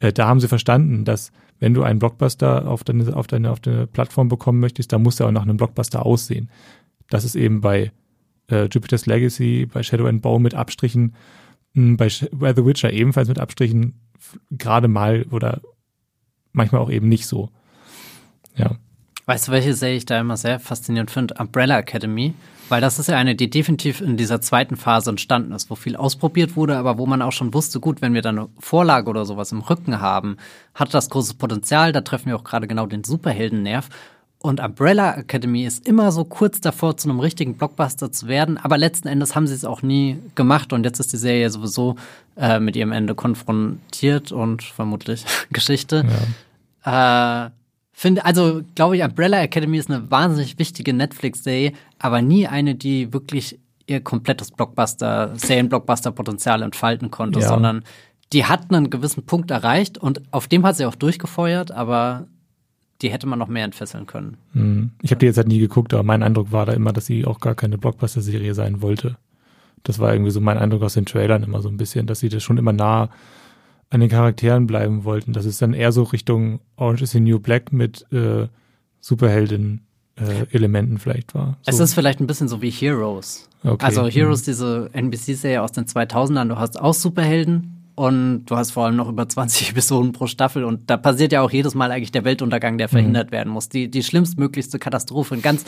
Äh, 0.00 0.12
da 0.12 0.26
haben 0.26 0.40
sie 0.40 0.48
verstanden, 0.48 1.04
dass 1.04 1.30
wenn 1.60 1.74
du 1.74 1.82
einen 1.82 2.00
Blockbuster 2.00 2.66
auf 2.66 2.82
deine, 2.82 3.14
auf 3.14 3.26
deine, 3.26 3.50
auf 3.50 3.60
deine 3.60 3.86
Plattform 3.86 4.28
bekommen 4.28 4.60
möchtest, 4.60 4.92
dann 4.92 5.02
muss 5.02 5.20
er 5.20 5.26
auch 5.26 5.32
nach 5.32 5.42
einem 5.42 5.56
Blockbuster 5.56 6.04
aussehen. 6.04 6.50
Das 7.08 7.24
ist 7.24 7.36
eben 7.36 7.60
bei 7.60 7.92
äh, 8.50 8.64
Jupiter's 8.64 9.06
Legacy, 9.06 9.66
bei 9.66 9.82
Shadow 9.82 10.06
and 10.06 10.22
Bow 10.22 10.38
mit 10.40 10.54
Abstrichen, 10.54 11.14
mh, 11.74 11.82
hm, 11.82 11.96
bei, 11.96 12.08
bei 12.32 12.54
The 12.54 12.64
Witcher 12.64 12.92
ebenfalls 12.92 13.28
mit 13.28 13.38
Abstrichen 13.38 14.00
gerade 14.50 14.88
mal 14.88 15.26
oder 15.30 15.60
manchmal 16.52 16.80
auch 16.80 16.90
eben 16.90 17.08
nicht 17.08 17.26
so. 17.26 17.50
Ja. 18.56 18.76
Weißt 19.26 19.48
du, 19.48 19.52
welche 19.52 19.74
Serie 19.74 19.96
ich 19.96 20.06
da 20.06 20.20
immer 20.20 20.36
sehr 20.36 20.60
faszinierend 20.60 21.10
finde? 21.10 21.34
Umbrella 21.38 21.78
Academy. 21.78 22.34
Weil 22.70 22.80
das 22.80 23.00
ist 23.00 23.08
ja 23.08 23.16
eine, 23.16 23.34
die 23.34 23.50
definitiv 23.50 24.00
in 24.00 24.16
dieser 24.16 24.40
zweiten 24.40 24.76
Phase 24.76 25.10
entstanden 25.10 25.52
ist, 25.52 25.70
wo 25.70 25.74
viel 25.74 25.96
ausprobiert 25.96 26.54
wurde, 26.54 26.76
aber 26.76 26.98
wo 26.98 27.06
man 27.06 27.20
auch 27.20 27.32
schon 27.32 27.52
wusste, 27.52 27.80
gut, 27.80 28.00
wenn 28.00 28.14
wir 28.14 28.22
dann 28.22 28.38
eine 28.38 28.48
Vorlage 28.60 29.10
oder 29.10 29.24
sowas 29.24 29.50
im 29.50 29.60
Rücken 29.60 30.00
haben, 30.00 30.36
hat 30.72 30.94
das 30.94 31.10
großes 31.10 31.34
Potenzial. 31.34 31.90
Da 31.90 32.02
treffen 32.02 32.26
wir 32.26 32.36
auch 32.36 32.44
gerade 32.44 32.68
genau 32.68 32.86
den 32.86 33.02
Superheldennerv. 33.02 33.88
Und 34.38 34.60
Umbrella 34.60 35.16
Academy 35.16 35.64
ist 35.64 35.86
immer 35.86 36.12
so 36.12 36.24
kurz 36.24 36.60
davor, 36.60 36.96
zu 36.96 37.10
einem 37.10 37.20
richtigen 37.20 37.56
Blockbuster 37.56 38.10
zu 38.10 38.26
werden, 38.26 38.56
aber 38.56 38.78
letzten 38.78 39.08
Endes 39.08 39.34
haben 39.34 39.46
sie 39.46 39.54
es 39.54 39.66
auch 39.66 39.82
nie 39.82 40.16
gemacht 40.34 40.72
und 40.72 40.84
jetzt 40.84 40.98
ist 40.98 41.12
die 41.12 41.18
Serie 41.18 41.50
sowieso 41.50 41.96
äh, 42.36 42.58
mit 42.58 42.74
ihrem 42.74 42.92
Ende 42.92 43.14
konfrontiert 43.14 44.32
und 44.32 44.62
vermutlich 44.62 45.26
Geschichte. 45.52 46.06
Ja. 46.86 47.46
Äh, 47.46 47.50
finde, 48.00 48.24
also 48.24 48.62
glaube 48.74 48.96
ich, 48.96 49.04
Umbrella 49.04 49.42
Academy 49.42 49.76
ist 49.76 49.90
eine 49.90 50.10
wahnsinnig 50.10 50.58
wichtige 50.58 50.94
Netflix-Serie, 50.94 51.72
aber 51.98 52.22
nie 52.22 52.46
eine, 52.46 52.74
die 52.74 53.12
wirklich 53.12 53.60
ihr 53.86 54.00
komplettes 54.00 54.52
Blockbuster, 54.52 55.36
Serien-Blockbuster-Potenzial 55.36 56.62
entfalten 56.62 57.10
konnte, 57.10 57.40
ja. 57.40 57.48
sondern 57.48 57.84
die 58.32 58.46
hat 58.46 58.72
einen 58.72 58.88
gewissen 58.88 59.26
Punkt 59.26 59.50
erreicht 59.50 59.98
und 59.98 60.22
auf 60.30 60.48
dem 60.48 60.64
hat 60.64 60.78
sie 60.78 60.86
auch 60.86 60.94
durchgefeuert, 60.94 61.72
aber 61.72 62.26
die 63.02 63.10
hätte 63.10 63.26
man 63.26 63.38
noch 63.38 63.48
mehr 63.48 63.64
entfesseln 63.64 64.06
können. 64.06 64.38
Hm. 64.54 64.92
Ich 65.02 65.10
habe 65.10 65.18
die 65.18 65.26
jetzt 65.26 65.36
halt 65.36 65.48
nie 65.48 65.58
geguckt, 65.58 65.92
aber 65.92 66.02
mein 66.02 66.22
Eindruck 66.22 66.52
war 66.52 66.64
da 66.64 66.72
immer, 66.72 66.94
dass 66.94 67.04
sie 67.04 67.26
auch 67.26 67.38
gar 67.38 67.54
keine 67.54 67.76
Blockbuster-Serie 67.76 68.54
sein 68.54 68.80
wollte. 68.80 69.18
Das 69.82 69.98
war 69.98 70.14
irgendwie 70.14 70.30
so 70.30 70.40
mein 70.40 70.56
Eindruck 70.56 70.84
aus 70.84 70.94
den 70.94 71.04
Trailern 71.04 71.42
immer 71.42 71.60
so 71.60 71.68
ein 71.68 71.76
bisschen, 71.76 72.06
dass 72.06 72.20
sie 72.20 72.30
das 72.30 72.42
schon 72.42 72.56
immer 72.56 72.72
nah 72.72 73.10
an 73.90 74.00
den 74.00 74.08
Charakteren 74.08 74.66
bleiben 74.66 75.04
wollten. 75.04 75.32
Das 75.32 75.44
ist 75.44 75.60
dann 75.60 75.74
eher 75.74 75.92
so 75.92 76.04
Richtung 76.04 76.60
Orange 76.76 77.02
is 77.02 77.10
the 77.10 77.20
New 77.20 77.40
Black 77.40 77.72
mit 77.72 78.06
äh, 78.12 78.46
Superhelden. 79.00 79.82
Äh, 80.16 80.54
Elementen 80.54 80.98
vielleicht 80.98 81.34
war. 81.34 81.56
So. 81.62 81.70
Es 81.70 81.80
ist 81.80 81.94
vielleicht 81.94 82.20
ein 82.20 82.26
bisschen 82.26 82.46
so 82.46 82.60
wie 82.60 82.70
Heroes. 82.70 83.48
Okay. 83.64 83.84
Also 83.84 84.06
Heroes, 84.06 84.42
mhm. 84.42 84.44
diese 84.44 84.90
NBC-Serie 84.92 85.62
aus 85.62 85.72
den 85.72 85.86
2000ern, 85.86 86.48
du 86.48 86.56
hast 86.56 86.78
auch 86.78 86.92
Superhelden 86.92 87.80
und 87.94 88.44
du 88.46 88.56
hast 88.56 88.72
vor 88.72 88.84
allem 88.84 88.96
noch 88.96 89.08
über 89.08 89.28
20 89.28 89.70
Episoden 89.70 90.12
pro 90.12 90.26
Staffel 90.26 90.64
und 90.64 90.90
da 90.90 90.96
passiert 90.98 91.32
ja 91.32 91.40
auch 91.40 91.50
jedes 91.50 91.74
Mal 91.74 91.90
eigentlich 91.90 92.12
der 92.12 92.24
Weltuntergang, 92.24 92.76
der 92.76 92.88
verhindert 92.88 93.28
mhm. 93.28 93.32
werden 93.32 93.52
muss. 93.52 93.70
Die, 93.70 93.90
die 93.90 94.02
schlimmstmöglichste 94.02 94.78
Katastrophe 94.78 95.36
in 95.36 95.42
ganz 95.42 95.64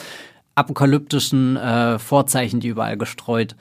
apokalyptischen 0.55 1.57
äh, 1.57 1.99
Vorzeichen, 1.99 2.61
die 2.61 2.69
überall 2.69 2.99
gestreut 2.99 3.57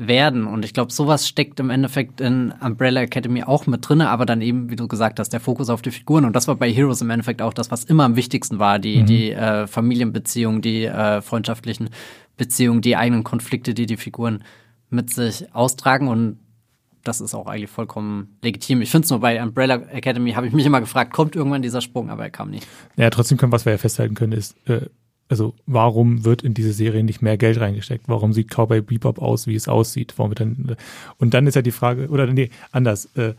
werden. 0.00 0.46
Und 0.46 0.64
ich 0.64 0.72
glaube, 0.72 0.92
sowas 0.92 1.28
steckt 1.28 1.60
im 1.60 1.70
Endeffekt 1.70 2.20
in 2.20 2.52
Umbrella 2.60 3.02
Academy 3.02 3.42
auch 3.42 3.66
mit 3.66 3.86
drinne, 3.86 4.08
aber 4.08 4.24
dann 4.24 4.40
eben, 4.40 4.70
wie 4.70 4.76
du 4.76 4.88
gesagt 4.88 5.20
hast, 5.20 5.30
der 5.30 5.40
Fokus 5.40 5.68
auf 5.68 5.82
die 5.82 5.90
Figuren. 5.90 6.24
Und 6.24 6.34
das 6.34 6.48
war 6.48 6.56
bei 6.56 6.72
Heroes 6.72 7.02
im 7.02 7.10
Endeffekt 7.10 7.42
auch 7.42 7.52
das, 7.52 7.70
was 7.70 7.84
immer 7.84 8.04
am 8.04 8.16
wichtigsten 8.16 8.58
war, 8.58 8.78
die, 8.78 9.02
mhm. 9.02 9.06
die 9.06 9.30
äh, 9.32 9.66
Familienbeziehungen, 9.66 10.62
die 10.62 10.86
äh, 10.86 11.20
freundschaftlichen 11.20 11.90
Beziehungen, 12.36 12.80
die 12.80 12.96
eigenen 12.96 13.24
Konflikte, 13.24 13.74
die 13.74 13.86
die 13.86 13.98
Figuren 13.98 14.42
mit 14.88 15.10
sich 15.10 15.54
austragen. 15.54 16.08
Und 16.08 16.38
das 17.04 17.20
ist 17.20 17.34
auch 17.34 17.46
eigentlich 17.46 17.70
vollkommen 17.70 18.38
legitim. 18.42 18.80
Ich 18.80 18.90
finde 18.90 19.04
es 19.04 19.10
nur 19.10 19.20
bei 19.20 19.42
Umbrella 19.42 19.74
Academy, 19.90 20.32
habe 20.32 20.46
ich 20.46 20.52
mich 20.52 20.64
immer 20.64 20.80
gefragt, 20.80 21.12
kommt 21.12 21.36
irgendwann 21.36 21.62
dieser 21.62 21.82
Sprung, 21.82 22.08
aber 22.10 22.24
er 22.24 22.30
kam 22.30 22.50
nicht. 22.50 22.66
Ja, 22.96 23.10
trotzdem 23.10 23.36
können, 23.36 23.52
was 23.52 23.66
wir 23.66 23.72
ja 23.72 23.78
festhalten 23.78 24.14
können, 24.14 24.32
ist, 24.32 24.56
äh, 24.66 24.86
also 25.30 25.54
warum 25.66 26.24
wird 26.24 26.42
in 26.42 26.54
diese 26.54 26.72
Serie 26.72 27.04
nicht 27.04 27.22
mehr 27.22 27.38
Geld 27.38 27.60
reingesteckt? 27.60 28.08
Warum 28.08 28.32
sieht 28.32 28.50
Cowboy 28.50 28.82
Bebop 28.82 29.22
aus, 29.22 29.46
wie 29.46 29.54
es 29.54 29.68
aussieht? 29.68 30.14
Warum 30.16 30.32
wird 30.32 30.40
dann, 30.40 30.76
und 31.18 31.32
dann 31.32 31.46
ist 31.46 31.54
ja 31.54 31.62
die 31.62 31.70
Frage, 31.70 32.08
oder 32.08 32.26
nee, 32.26 32.50
anders, 32.72 33.08
äh, 33.14 33.34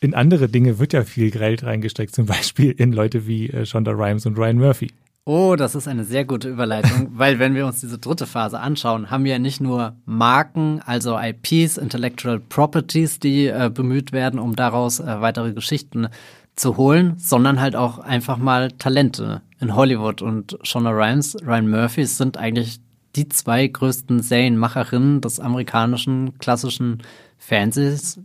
in 0.00 0.14
andere 0.14 0.48
Dinge 0.48 0.78
wird 0.78 0.92
ja 0.92 1.04
viel 1.04 1.30
Geld 1.30 1.64
reingesteckt, 1.64 2.14
zum 2.14 2.26
Beispiel 2.34 2.72
in 2.72 2.92
Leute 2.92 3.26
wie 3.26 3.48
äh, 3.48 3.64
Shonda 3.64 3.92
Rhimes 3.92 4.26
und 4.26 4.36
Ryan 4.36 4.58
Murphy. 4.58 4.90
Oh, 5.24 5.54
das 5.56 5.74
ist 5.74 5.88
eine 5.88 6.04
sehr 6.04 6.26
gute 6.26 6.50
Überleitung, 6.50 7.08
weil 7.14 7.38
wenn 7.38 7.54
wir 7.54 7.64
uns 7.64 7.80
diese 7.80 7.98
dritte 7.98 8.26
Phase 8.26 8.60
anschauen, 8.60 9.10
haben 9.10 9.24
wir 9.24 9.32
ja 9.32 9.38
nicht 9.38 9.62
nur 9.62 9.94
Marken, 10.04 10.82
also 10.84 11.18
IPs, 11.18 11.78
Intellectual 11.78 12.40
Properties, 12.40 13.20
die 13.20 13.46
äh, 13.46 13.70
bemüht 13.72 14.12
werden, 14.12 14.38
um 14.38 14.54
daraus 14.54 15.00
äh, 15.00 15.20
weitere 15.20 15.54
Geschichten 15.54 16.08
zu 16.56 16.76
holen, 16.76 17.14
sondern 17.16 17.60
halt 17.60 17.74
auch 17.74 17.98
einfach 17.98 18.36
mal 18.36 18.72
Talente 18.72 19.40
in 19.62 19.74
Hollywood. 19.74 20.20
Und 20.20 20.58
Shonda 20.62 20.90
Rhimes, 20.90 21.36
Ryan 21.42 21.70
Murphy 21.70 22.04
sind 22.04 22.36
eigentlich 22.36 22.80
die 23.16 23.28
zwei 23.28 23.66
größten 23.66 24.20
Serienmacherinnen 24.20 25.20
des 25.20 25.40
amerikanischen 25.40 26.38
klassischen 26.38 27.02
Fernsehs, 27.38 28.18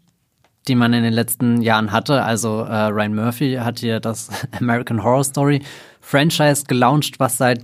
die 0.67 0.75
man 0.75 0.93
in 0.93 1.03
den 1.03 1.13
letzten 1.13 1.61
Jahren 1.61 1.91
hatte. 1.91 2.23
Also 2.23 2.61
äh, 2.61 2.85
Ryan 2.87 3.15
Murphy 3.15 3.55
hat 3.55 3.79
hier 3.79 3.99
das 3.99 4.29
American 4.59 5.03
Horror 5.03 5.23
Story 5.23 5.61
Franchise 6.01 6.65
gelauncht, 6.67 7.19
was 7.19 7.37
seit 7.37 7.63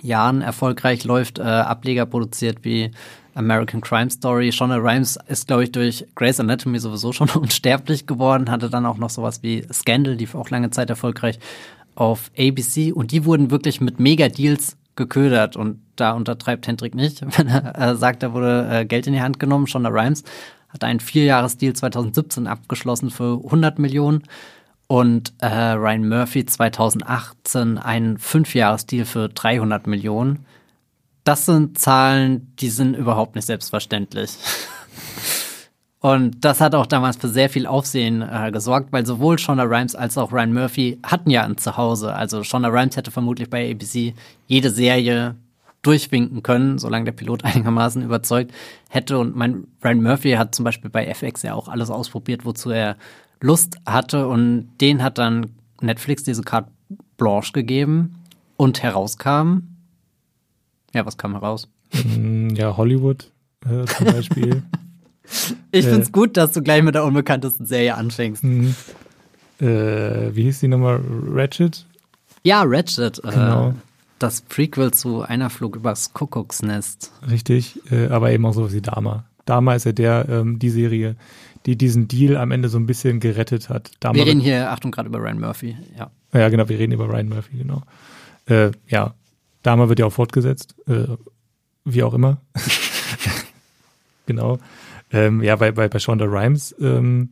Jahren 0.00 0.42
erfolgreich 0.42 1.04
läuft, 1.04 1.38
äh, 1.38 1.42
Ableger 1.42 2.06
produziert 2.06 2.58
wie 2.62 2.92
American 3.34 3.80
Crime 3.80 4.10
Story. 4.10 4.52
Shonda 4.52 4.76
Rhimes 4.76 5.18
ist, 5.28 5.46
glaube 5.46 5.64
ich, 5.64 5.72
durch 5.72 6.06
Grey's 6.14 6.40
Anatomy 6.40 6.78
sowieso 6.78 7.12
schon 7.12 7.28
unsterblich 7.34 8.06
geworden, 8.06 8.50
hatte 8.50 8.68
dann 8.70 8.86
auch 8.86 8.98
noch 8.98 9.10
sowas 9.10 9.42
wie 9.42 9.66
Scandal, 9.72 10.16
die 10.16 10.28
auch 10.34 10.50
lange 10.50 10.70
Zeit 10.70 10.90
erfolgreich 10.90 11.38
auf 11.98 12.30
ABC 12.38 12.92
und 12.92 13.10
die 13.10 13.24
wurden 13.24 13.50
wirklich 13.50 13.80
mit 13.80 13.98
Mega-Deals 13.98 14.76
geködert 14.94 15.56
und 15.56 15.80
da 15.96 16.12
untertreibt 16.12 16.66
Hendrik 16.66 16.94
nicht, 16.94 17.22
wenn 17.38 17.48
er 17.48 17.78
äh, 17.78 17.96
sagt, 17.96 18.22
da 18.22 18.32
wurde 18.32 18.68
äh, 18.70 18.84
Geld 18.84 19.06
in 19.06 19.12
die 19.12 19.20
Hand 19.20 19.40
genommen. 19.40 19.66
Shonda 19.66 19.90
Rhimes 19.90 20.22
hat 20.68 20.84
einen 20.84 21.00
Vierjahresdeal 21.00 21.72
2017 21.72 22.46
abgeschlossen 22.46 23.10
für 23.10 23.40
100 23.44 23.78
Millionen 23.78 24.22
und 24.86 25.32
äh, 25.38 25.46
Ryan 25.46 26.08
Murphy 26.08 26.46
2018 26.46 27.78
einen 27.78 28.18
Fünfjahresdeal 28.18 29.04
für 29.04 29.28
300 29.28 29.86
Millionen. 29.86 30.46
Das 31.24 31.46
sind 31.46 31.78
Zahlen, 31.78 32.54
die 32.60 32.70
sind 32.70 32.94
überhaupt 32.94 33.34
nicht 33.34 33.46
selbstverständlich. 33.46 34.30
Und 36.00 36.44
das 36.44 36.60
hat 36.60 36.74
auch 36.74 36.86
damals 36.86 37.16
für 37.16 37.28
sehr 37.28 37.50
viel 37.50 37.66
Aufsehen 37.66 38.22
äh, 38.22 38.52
gesorgt, 38.52 38.92
weil 38.92 39.04
sowohl 39.04 39.38
Shonda 39.38 39.64
Rhimes 39.64 39.96
als 39.96 40.16
auch 40.16 40.32
Ryan 40.32 40.52
Murphy 40.52 40.98
hatten 41.02 41.30
ja 41.30 41.42
ein 41.42 41.58
Zuhause. 41.58 42.14
Also 42.14 42.44
Shonda 42.44 42.68
Rhimes 42.68 42.96
hätte 42.96 43.10
vermutlich 43.10 43.50
bei 43.50 43.70
ABC 43.70 44.14
jede 44.46 44.70
Serie 44.70 45.34
durchwinken 45.82 46.42
können, 46.42 46.78
solange 46.78 47.06
der 47.06 47.12
Pilot 47.12 47.44
einigermaßen 47.44 48.02
überzeugt 48.02 48.52
hätte. 48.88 49.18
Und 49.18 49.34
mein 49.34 49.66
Ryan 49.82 50.02
Murphy 50.02 50.32
hat 50.32 50.54
zum 50.54 50.64
Beispiel 50.64 50.90
bei 50.90 51.06
FX 51.06 51.42
ja 51.42 51.54
auch 51.54 51.68
alles 51.68 51.90
ausprobiert, 51.90 52.44
wozu 52.44 52.70
er 52.70 52.96
Lust 53.40 53.78
hatte. 53.84 54.28
Und 54.28 54.70
den 54.80 55.02
hat 55.02 55.18
dann 55.18 55.50
Netflix 55.80 56.22
diese 56.22 56.42
Carte 56.42 56.70
Blanche 57.16 57.52
gegeben 57.52 58.22
und 58.56 58.82
herauskam. 58.84 59.62
Ja, 60.94 61.04
was 61.04 61.16
kam 61.16 61.32
heraus? 61.32 61.68
Mm, 61.92 62.50
ja, 62.50 62.76
Hollywood 62.76 63.32
äh, 63.66 63.84
zum 63.84 64.06
Beispiel. 64.06 64.62
ich 65.72 65.86
äh, 65.86 65.90
find's 65.90 66.12
gut, 66.12 66.36
dass 66.36 66.52
du 66.52 66.62
gleich 66.62 66.82
mit 66.82 66.94
der 66.94 67.04
unbekanntesten 67.04 67.66
Serie 67.66 67.94
anfängst. 67.94 68.44
Mhm. 68.44 68.74
Äh, 69.60 70.34
wie 70.34 70.44
hieß 70.44 70.60
die 70.60 70.68
nochmal? 70.68 71.00
Ratchet? 71.30 71.86
Ja, 72.44 72.62
Ratchet. 72.64 73.18
Äh, 73.24 73.30
genau. 73.30 73.74
das 74.18 74.40
Prequel 74.42 74.92
zu 74.92 75.22
Einer 75.22 75.50
Flug 75.50 75.76
übers 75.76 76.12
Kuckucksnest. 76.12 77.12
Richtig, 77.28 77.80
äh, 77.90 78.06
aber 78.08 78.30
eben 78.30 78.46
auch 78.46 78.54
sowas 78.54 78.72
wie 78.72 78.80
Dama. 78.80 79.24
Dama 79.44 79.74
ist 79.74 79.84
ja 79.84 79.92
der, 79.92 80.28
ähm, 80.28 80.58
die 80.58 80.70
Serie, 80.70 81.16
die 81.66 81.76
diesen 81.76 82.06
Deal 82.06 82.36
am 82.36 82.50
Ende 82.50 82.68
so 82.68 82.78
ein 82.78 82.86
bisschen 82.86 83.20
gerettet 83.20 83.68
hat. 83.68 83.90
Dama 84.00 84.14
wir 84.14 84.26
reden 84.26 84.40
hier, 84.40 84.70
Achtung, 84.70 84.90
gerade 84.90 85.08
über 85.08 85.18
Ryan 85.18 85.40
Murphy, 85.40 85.76
ja. 85.98 86.10
Ja, 86.32 86.48
genau, 86.50 86.68
wir 86.68 86.78
reden 86.78 86.92
über 86.92 87.08
Ryan 87.08 87.28
Murphy, 87.28 87.58
genau. 87.58 87.82
Äh, 88.46 88.70
ja, 88.86 89.14
Dama 89.62 89.88
wird 89.88 89.98
ja 89.98 90.06
auch 90.06 90.12
fortgesetzt, 90.12 90.74
äh, 90.86 91.06
wie 91.84 92.02
auch 92.02 92.14
immer. 92.14 92.38
genau. 94.26 94.58
Ähm, 95.12 95.42
ja, 95.42 95.56
bei, 95.56 95.72
bei, 95.72 95.88
bei 95.88 95.98
Shonda 95.98 96.26
Rhimes, 96.26 96.74
ähm, 96.80 97.30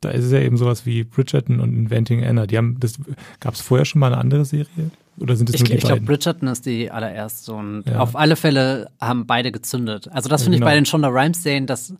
da 0.00 0.10
ist 0.10 0.24
es 0.24 0.32
ja 0.32 0.40
eben 0.40 0.56
sowas 0.56 0.86
wie 0.86 1.04
Bridgerton 1.04 1.60
und 1.60 1.74
Inventing 1.74 2.24
Anna. 2.24 2.46
Die 2.46 2.56
haben, 2.56 2.78
das 2.80 2.98
gab 3.40 3.54
es 3.54 3.60
vorher 3.60 3.84
schon 3.84 4.00
mal 4.00 4.08
eine 4.08 4.18
andere 4.18 4.44
Serie? 4.44 4.90
Oder 5.18 5.36
sind 5.36 5.50
es 5.50 5.58
nur 5.58 5.68
die 5.68 5.74
Ich 5.74 5.84
glaube, 5.84 6.00
Bridgerton 6.00 6.48
ist 6.48 6.66
die 6.66 6.90
allererste 6.90 7.52
und 7.52 7.84
ja. 7.86 7.98
auf 7.98 8.16
alle 8.16 8.36
Fälle 8.36 8.90
haben 9.00 9.26
beide 9.26 9.52
gezündet. 9.52 10.08
Also 10.10 10.28
das 10.28 10.42
ja, 10.42 10.44
finde 10.44 10.58
genau. 10.58 10.66
ich 10.66 10.70
bei 10.70 10.74
den 10.74 10.86
Shonda 10.86 11.08
Rhimes 11.08 11.42
Serien, 11.42 11.66
dass 11.66 11.94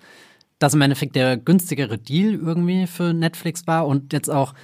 das 0.59 0.75
im 0.75 0.81
Endeffekt 0.81 1.17
der 1.17 1.37
günstigere 1.37 1.99
Deal 1.99 2.35
irgendwie 2.35 2.87
für 2.87 3.13
Netflix 3.13 3.67
war 3.67 3.87
und 3.87 4.13
jetzt 4.13 4.31
auch 4.31 4.55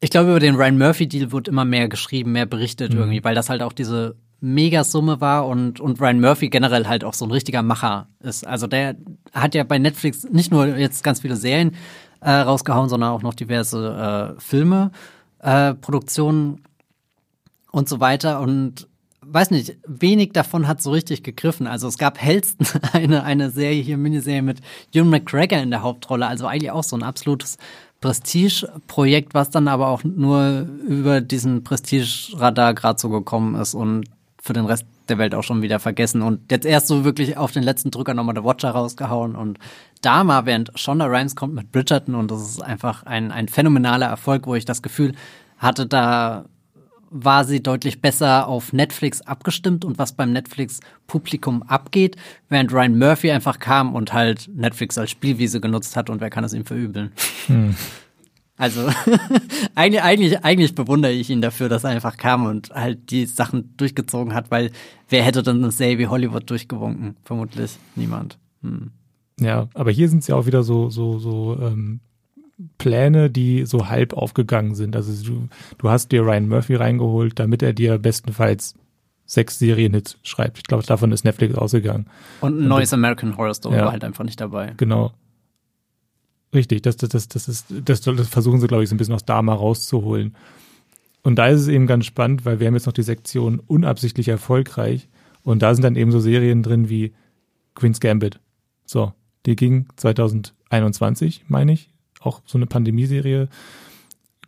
ich 0.00 0.10
glaube, 0.10 0.30
über 0.30 0.40
den 0.40 0.56
Ryan 0.56 0.78
Murphy 0.78 1.08
Deal 1.08 1.32
wird 1.32 1.48
immer 1.48 1.64
mehr 1.64 1.88
geschrieben, 1.88 2.32
mehr 2.32 2.46
berichtet 2.46 2.92
mhm. 2.92 2.98
irgendwie, 2.98 3.24
weil 3.24 3.34
das 3.34 3.48
halt 3.48 3.62
auch 3.62 3.72
diese 3.72 4.14
Megasumme 4.46 5.20
war 5.20 5.48
und, 5.48 5.80
und 5.80 6.00
Ryan 6.00 6.20
Murphy 6.20 6.48
generell 6.48 6.86
halt 6.86 7.02
auch 7.02 7.14
so 7.14 7.24
ein 7.24 7.32
richtiger 7.32 7.62
Macher 7.62 8.06
ist. 8.20 8.46
Also 8.46 8.68
der 8.68 8.94
hat 9.34 9.56
ja 9.56 9.64
bei 9.64 9.78
Netflix 9.78 10.22
nicht 10.22 10.52
nur 10.52 10.66
jetzt 10.76 11.02
ganz 11.02 11.20
viele 11.20 11.34
Serien 11.34 11.74
äh, 12.20 12.30
rausgehauen, 12.30 12.88
sondern 12.88 13.10
auch 13.10 13.22
noch 13.22 13.34
diverse 13.34 14.36
äh, 14.38 14.40
Filme, 14.40 14.92
äh, 15.40 15.74
Produktionen 15.74 16.62
und 17.72 17.88
so 17.88 17.98
weiter. 17.98 18.40
Und 18.40 18.86
weiß 19.22 19.50
nicht, 19.50 19.78
wenig 19.84 20.32
davon 20.32 20.68
hat 20.68 20.80
so 20.80 20.92
richtig 20.92 21.24
gegriffen. 21.24 21.66
Also 21.66 21.88
es 21.88 21.98
gab 21.98 22.22
Hellsten 22.22 22.68
eine, 22.92 23.24
eine 23.24 23.50
Serie 23.50 23.82
hier, 23.82 23.96
Miniserie 23.96 24.42
mit 24.42 24.60
Ewan 24.94 25.10
McGregor 25.10 25.58
in 25.58 25.70
der 25.70 25.82
Hauptrolle, 25.82 26.24
also 26.28 26.46
eigentlich 26.46 26.70
auch 26.70 26.84
so 26.84 26.96
ein 26.96 27.02
absolutes 27.02 27.58
Prestige-Projekt, 28.00 29.34
was 29.34 29.50
dann 29.50 29.66
aber 29.66 29.88
auch 29.88 30.04
nur 30.04 30.68
über 30.86 31.20
diesen 31.20 31.64
Prestige-Radar 31.64 32.74
gerade 32.74 33.00
so 33.00 33.08
gekommen 33.08 33.56
ist 33.56 33.74
und 33.74 34.04
für 34.46 34.52
den 34.52 34.66
Rest 34.66 34.86
der 35.08 35.18
Welt 35.18 35.34
auch 35.34 35.42
schon 35.42 35.62
wieder 35.62 35.78
vergessen 35.78 36.22
und 36.22 36.50
jetzt 36.50 36.64
erst 36.64 36.88
so 36.88 37.04
wirklich 37.04 37.36
auf 37.36 37.52
den 37.52 37.62
letzten 37.62 37.90
Drücker 37.90 38.14
nochmal 38.14 38.34
der 38.34 38.44
Watcher 38.44 38.70
rausgehauen 38.70 39.34
und 39.34 39.58
da 40.02 40.24
mal, 40.24 40.46
während 40.46 40.72
Shonda 40.78 41.06
Rhimes 41.06 41.36
kommt 41.36 41.54
mit 41.54 41.72
Bridgerton 41.72 42.14
und 42.14 42.30
das 42.30 42.42
ist 42.42 42.62
einfach 42.62 43.04
ein, 43.04 43.32
ein 43.32 43.48
phänomenaler 43.48 44.06
Erfolg, 44.06 44.46
wo 44.46 44.54
ich 44.54 44.64
das 44.64 44.82
Gefühl 44.82 45.14
hatte, 45.58 45.86
da 45.86 46.44
war 47.10 47.44
sie 47.44 47.62
deutlich 47.62 48.00
besser 48.00 48.46
auf 48.46 48.72
Netflix 48.72 49.22
abgestimmt 49.22 49.84
und 49.84 49.98
was 49.98 50.12
beim 50.12 50.32
Netflix-Publikum 50.32 51.62
abgeht, 51.62 52.16
während 52.48 52.72
Ryan 52.72 52.98
Murphy 52.98 53.30
einfach 53.30 53.58
kam 53.58 53.94
und 53.94 54.12
halt 54.12 54.50
Netflix 54.54 54.98
als 54.98 55.10
Spielwiese 55.10 55.60
genutzt 55.60 55.96
hat 55.96 56.10
und 56.10 56.20
wer 56.20 56.30
kann 56.30 56.44
es 56.44 56.52
ihm 56.52 56.64
verübeln. 56.64 57.12
Hm. 57.46 57.76
Also 58.56 58.88
eigentlich, 59.74 60.02
eigentlich, 60.02 60.44
eigentlich 60.44 60.74
bewundere 60.74 61.12
ich 61.12 61.28
ihn 61.28 61.42
dafür, 61.42 61.68
dass 61.68 61.84
er 61.84 61.90
einfach 61.90 62.16
kam 62.16 62.46
und 62.46 62.70
halt 62.70 63.10
die 63.10 63.26
Sachen 63.26 63.76
durchgezogen 63.76 64.34
hat, 64.34 64.50
weil 64.50 64.70
wer 65.08 65.22
hätte 65.22 65.42
dann 65.42 65.58
eine 65.62 65.70
Serie 65.70 65.98
wie 65.98 66.06
Hollywood 66.06 66.48
durchgewunken? 66.48 67.16
Vermutlich 67.22 67.78
niemand. 67.94 68.38
Hm. 68.62 68.90
Ja, 69.38 69.68
aber 69.74 69.90
hier 69.90 70.08
sind 70.08 70.20
es 70.20 70.28
ja 70.28 70.36
auch 70.36 70.46
wieder 70.46 70.62
so, 70.62 70.88
so, 70.88 71.18
so 71.18 71.58
ähm, 71.60 72.00
Pläne, 72.78 73.28
die 73.28 73.66
so 73.66 73.88
halb 73.88 74.14
aufgegangen 74.14 74.74
sind. 74.74 74.96
Also 74.96 75.12
du, 75.24 75.48
du 75.76 75.90
hast 75.90 76.10
dir 76.12 76.22
Ryan 76.22 76.48
Murphy 76.48 76.76
reingeholt, 76.76 77.38
damit 77.38 77.62
er 77.62 77.74
dir 77.74 77.98
bestenfalls 77.98 78.74
sechs 79.26 79.58
Serienhits 79.58 80.18
schreibt. 80.22 80.58
Ich 80.58 80.64
glaube, 80.64 80.84
davon 80.84 81.12
ist 81.12 81.24
Netflix 81.24 81.54
ausgegangen. 81.56 82.06
Und 82.40 82.60
ein 82.60 82.68
neues 82.68 82.92
American 82.94 83.36
Horror 83.36 83.54
Story 83.54 83.76
ja. 83.76 83.84
war 83.84 83.92
halt 83.92 84.04
einfach 84.04 84.24
nicht 84.24 84.40
dabei. 84.40 84.72
Genau. 84.76 85.12
Richtig, 86.54 86.82
das, 86.82 86.96
das, 86.96 87.10
das, 87.10 87.28
das, 87.28 87.48
ist, 87.48 87.66
das, 87.84 88.00
das 88.00 88.28
versuchen 88.28 88.60
sie, 88.60 88.66
glaube 88.66 88.82
ich, 88.82 88.88
so 88.88 88.94
ein 88.94 88.98
bisschen 88.98 89.14
aus 89.14 89.24
Dama 89.24 89.54
rauszuholen. 89.54 90.34
Und 91.22 91.36
da 91.36 91.48
ist 91.48 91.62
es 91.62 91.68
eben 91.68 91.86
ganz 91.86 92.06
spannend, 92.06 92.44
weil 92.44 92.60
wir 92.60 92.68
haben 92.68 92.74
jetzt 92.74 92.86
noch 92.86 92.92
die 92.92 93.02
Sektion 93.02 93.60
unabsichtlich 93.66 94.28
erfolgreich. 94.28 95.08
Und 95.42 95.62
da 95.62 95.74
sind 95.74 95.82
dann 95.82 95.96
eben 95.96 96.12
so 96.12 96.20
Serien 96.20 96.62
drin 96.62 96.88
wie 96.88 97.12
Queen's 97.74 98.00
Gambit. 98.00 98.40
So, 98.84 99.12
die 99.44 99.56
ging 99.56 99.86
2021, 99.96 101.44
meine 101.48 101.72
ich, 101.72 101.90
auch 102.20 102.42
so 102.46 102.58
eine 102.58 102.66
Pandemieserie, 102.66 103.48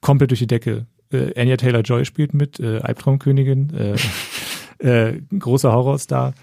komplett 0.01 0.31
durch 0.31 0.41
die 0.41 0.47
Decke. 0.47 0.87
Äh, 1.11 1.41
Anya 1.41 1.57
Taylor-Joy 1.57 2.05
spielt 2.05 2.35
mit, 2.35 2.61
äh, 2.61 2.79
Albtraumkönigin, 2.79 3.73
äh, 3.75 3.97
äh, 5.11 5.21
großer 5.37 5.73
Horrorstar. 5.73 6.35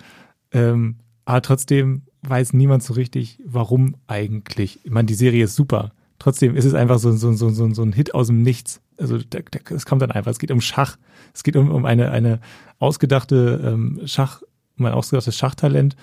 Ähm, 0.52 0.98
aber 1.26 1.42
trotzdem 1.42 2.04
weiß 2.30 2.54
niemand 2.54 2.84
so 2.84 2.94
richtig, 2.94 3.40
warum 3.46 3.96
eigentlich. 4.08 4.80
Ich 4.84 4.92
meine, 4.92 5.06
die 5.06 5.14
Serie 5.14 5.46
ist 5.46 5.56
super. 5.56 5.92
Trotzdem 6.20 6.56
ist 6.56 6.66
es 6.66 6.74
einfach 6.74 7.00
so, 7.00 7.12
so, 7.12 7.34
so, 7.34 7.50
so, 7.50 7.74
so 7.74 7.84
ein 7.84 7.94
Hit 7.94 8.14
aus 8.14 8.28
dem 8.28 8.42
Nichts. 8.42 8.82
Also 8.98 9.18
es 9.18 9.86
kommt 9.86 10.02
dann 10.02 10.12
einfach. 10.12 10.32
Es 10.32 10.40
geht 10.40 10.52
um 10.52 10.62
Schach. 10.62 10.98
Es 11.34 11.44
geht 11.44 11.56
um, 11.56 11.70
um 11.72 11.86
eine, 11.86 12.12
eine 12.12 12.40
ausgedachte 12.80 13.62
ähm, 13.64 14.02
Schach, 14.06 14.42
um 14.78 14.86
ein 14.86 14.94
ausgedachtes 14.94 15.38
Schachtalent 15.38 15.96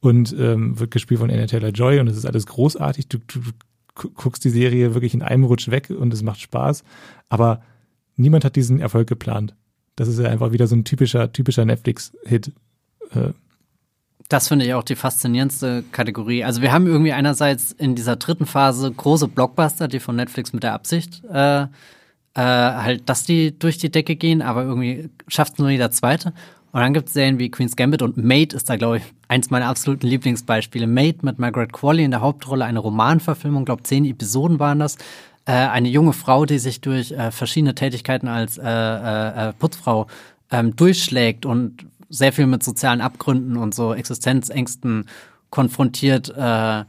und 0.00 0.34
ähm, 0.38 0.78
wird 0.78 0.90
gespielt 0.90 1.20
von 1.20 1.30
Anna 1.30 1.46
Taylor 1.46 1.70
Joy 1.70 1.98
und 1.98 2.08
es 2.08 2.16
ist 2.16 2.26
alles 2.26 2.46
großartig. 2.46 3.08
Du, 3.08 3.18
du, 3.18 3.40
guckst 3.94 4.44
die 4.44 4.50
Serie 4.50 4.94
wirklich 4.94 5.14
in 5.14 5.22
einem 5.22 5.44
Rutsch 5.44 5.70
weg 5.70 5.90
und 5.90 6.12
es 6.12 6.22
macht 6.22 6.40
Spaß. 6.40 6.84
Aber 7.28 7.62
niemand 8.16 8.44
hat 8.44 8.56
diesen 8.56 8.80
Erfolg 8.80 9.08
geplant. 9.08 9.54
Das 9.96 10.08
ist 10.08 10.18
ja 10.18 10.28
einfach 10.28 10.52
wieder 10.52 10.66
so 10.66 10.74
ein 10.74 10.84
typischer, 10.84 11.32
typischer 11.32 11.64
Netflix-Hit. 11.64 12.52
Äh, 13.10 13.30
das 14.28 14.48
finde 14.48 14.64
ich 14.64 14.74
auch 14.74 14.82
die 14.82 14.96
faszinierendste 14.96 15.84
Kategorie. 15.92 16.44
Also 16.44 16.62
wir 16.62 16.72
haben 16.72 16.86
irgendwie 16.86 17.12
einerseits 17.12 17.72
in 17.72 17.94
dieser 17.94 18.16
dritten 18.16 18.46
Phase 18.46 18.90
große 18.90 19.28
Blockbuster, 19.28 19.88
die 19.88 20.00
von 20.00 20.16
Netflix 20.16 20.52
mit 20.52 20.62
der 20.62 20.72
Absicht 20.72 21.22
äh, 21.30 21.62
äh, 21.62 21.66
halt, 22.36 23.08
dass 23.08 23.24
die 23.24 23.56
durch 23.58 23.78
die 23.78 23.90
Decke 23.90 24.16
gehen, 24.16 24.42
aber 24.42 24.62
irgendwie 24.62 25.10
schafft 25.28 25.54
es 25.54 25.58
nur 25.58 25.70
jeder 25.70 25.90
zweite. 25.90 26.32
Und 26.72 26.80
dann 26.80 26.92
gibt 26.92 27.06
es 27.06 27.14
Serien 27.14 27.38
wie 27.38 27.50
Queen's 27.50 27.76
Gambit 27.76 28.02
und 28.02 28.16
Mate 28.16 28.56
ist 28.56 28.68
da, 28.68 28.76
glaube 28.76 28.96
ich, 28.96 29.04
eins 29.28 29.50
meiner 29.50 29.68
absoluten 29.68 30.08
Lieblingsbeispiele. 30.08 30.88
Mate 30.88 31.18
mit 31.22 31.38
Margaret 31.38 31.72
Qualley 31.72 32.02
in 32.02 32.10
der 32.10 32.20
Hauptrolle, 32.20 32.64
eine 32.64 32.80
Romanverfilmung, 32.80 33.64
glaube 33.64 33.84
zehn 33.84 34.04
Episoden 34.04 34.58
waren 34.58 34.80
das. 34.80 34.96
Äh, 35.44 35.52
eine 35.52 35.88
junge 35.88 36.12
Frau, 36.12 36.46
die 36.46 36.58
sich 36.58 36.80
durch 36.80 37.12
äh, 37.12 37.30
verschiedene 37.30 37.76
Tätigkeiten 37.76 38.26
als 38.26 38.58
äh, 38.58 38.64
äh, 38.64 39.50
äh 39.50 39.52
Putzfrau 39.52 40.08
ähm, 40.50 40.74
durchschlägt 40.74 41.46
und 41.46 41.86
sehr 42.08 42.32
viel 42.32 42.46
mit 42.46 42.62
sozialen 42.62 43.00
Abgründen 43.00 43.56
und 43.56 43.74
so 43.74 43.94
Existenzängsten 43.94 45.06
konfrontiert 45.50 46.32
äh, 46.36 46.84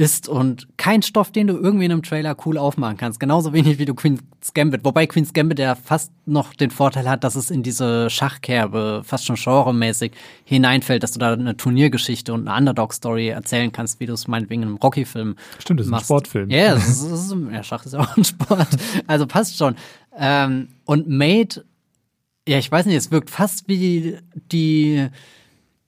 ist 0.00 0.30
und 0.30 0.66
kein 0.78 1.02
Stoff, 1.02 1.30
den 1.30 1.46
du 1.46 1.58
irgendwie 1.58 1.84
in 1.84 1.92
einem 1.92 2.02
Trailer 2.02 2.34
cool 2.46 2.56
aufmachen 2.56 2.96
kannst. 2.96 3.20
Genauso 3.20 3.52
wenig 3.52 3.78
wie 3.78 3.84
du 3.84 3.92
Queen's 3.92 4.22
Gambit. 4.54 4.82
Wobei 4.82 5.06
Queen's 5.06 5.34
Gambit 5.34 5.58
ja 5.58 5.74
fast 5.74 6.10
noch 6.24 6.54
den 6.54 6.70
Vorteil 6.70 7.06
hat, 7.06 7.22
dass 7.22 7.34
es 7.34 7.50
in 7.50 7.62
diese 7.62 8.08
Schachkerbe 8.08 9.02
fast 9.04 9.26
schon 9.26 9.36
genremäßig 9.36 10.12
hineinfällt, 10.44 11.02
dass 11.02 11.12
du 11.12 11.18
da 11.18 11.34
eine 11.34 11.54
Turniergeschichte 11.54 12.32
und 12.32 12.48
eine 12.48 12.56
Underdog-Story 12.56 13.28
erzählen 13.28 13.72
kannst, 13.72 14.00
wie 14.00 14.06
du 14.06 14.14
es 14.14 14.26
meinetwegen 14.26 14.62
in 14.62 14.68
einem 14.68 14.76
Rocky-Film 14.78 15.36
Stimmt, 15.58 15.80
das 15.80 15.86
ist 15.86 15.90
machst. 15.90 16.04
ein 16.04 16.06
Sportfilm. 16.06 16.48
Das 16.48 17.02
ist, 17.02 17.36
ja, 17.52 17.62
Schach 17.62 17.84
ist 17.84 17.92
ja 17.92 18.00
auch 18.00 18.16
ein 18.16 18.24
Sport. 18.24 18.68
Also 19.06 19.26
passt 19.26 19.58
schon. 19.58 19.76
Ähm, 20.16 20.68
und 20.86 21.10
Made, 21.10 21.62
ja, 22.48 22.58
ich 22.58 22.70
weiß 22.70 22.86
nicht, 22.86 22.96
es 22.96 23.10
wirkt 23.10 23.30
fast 23.30 23.68
wie 23.68 24.18
die 24.34 25.10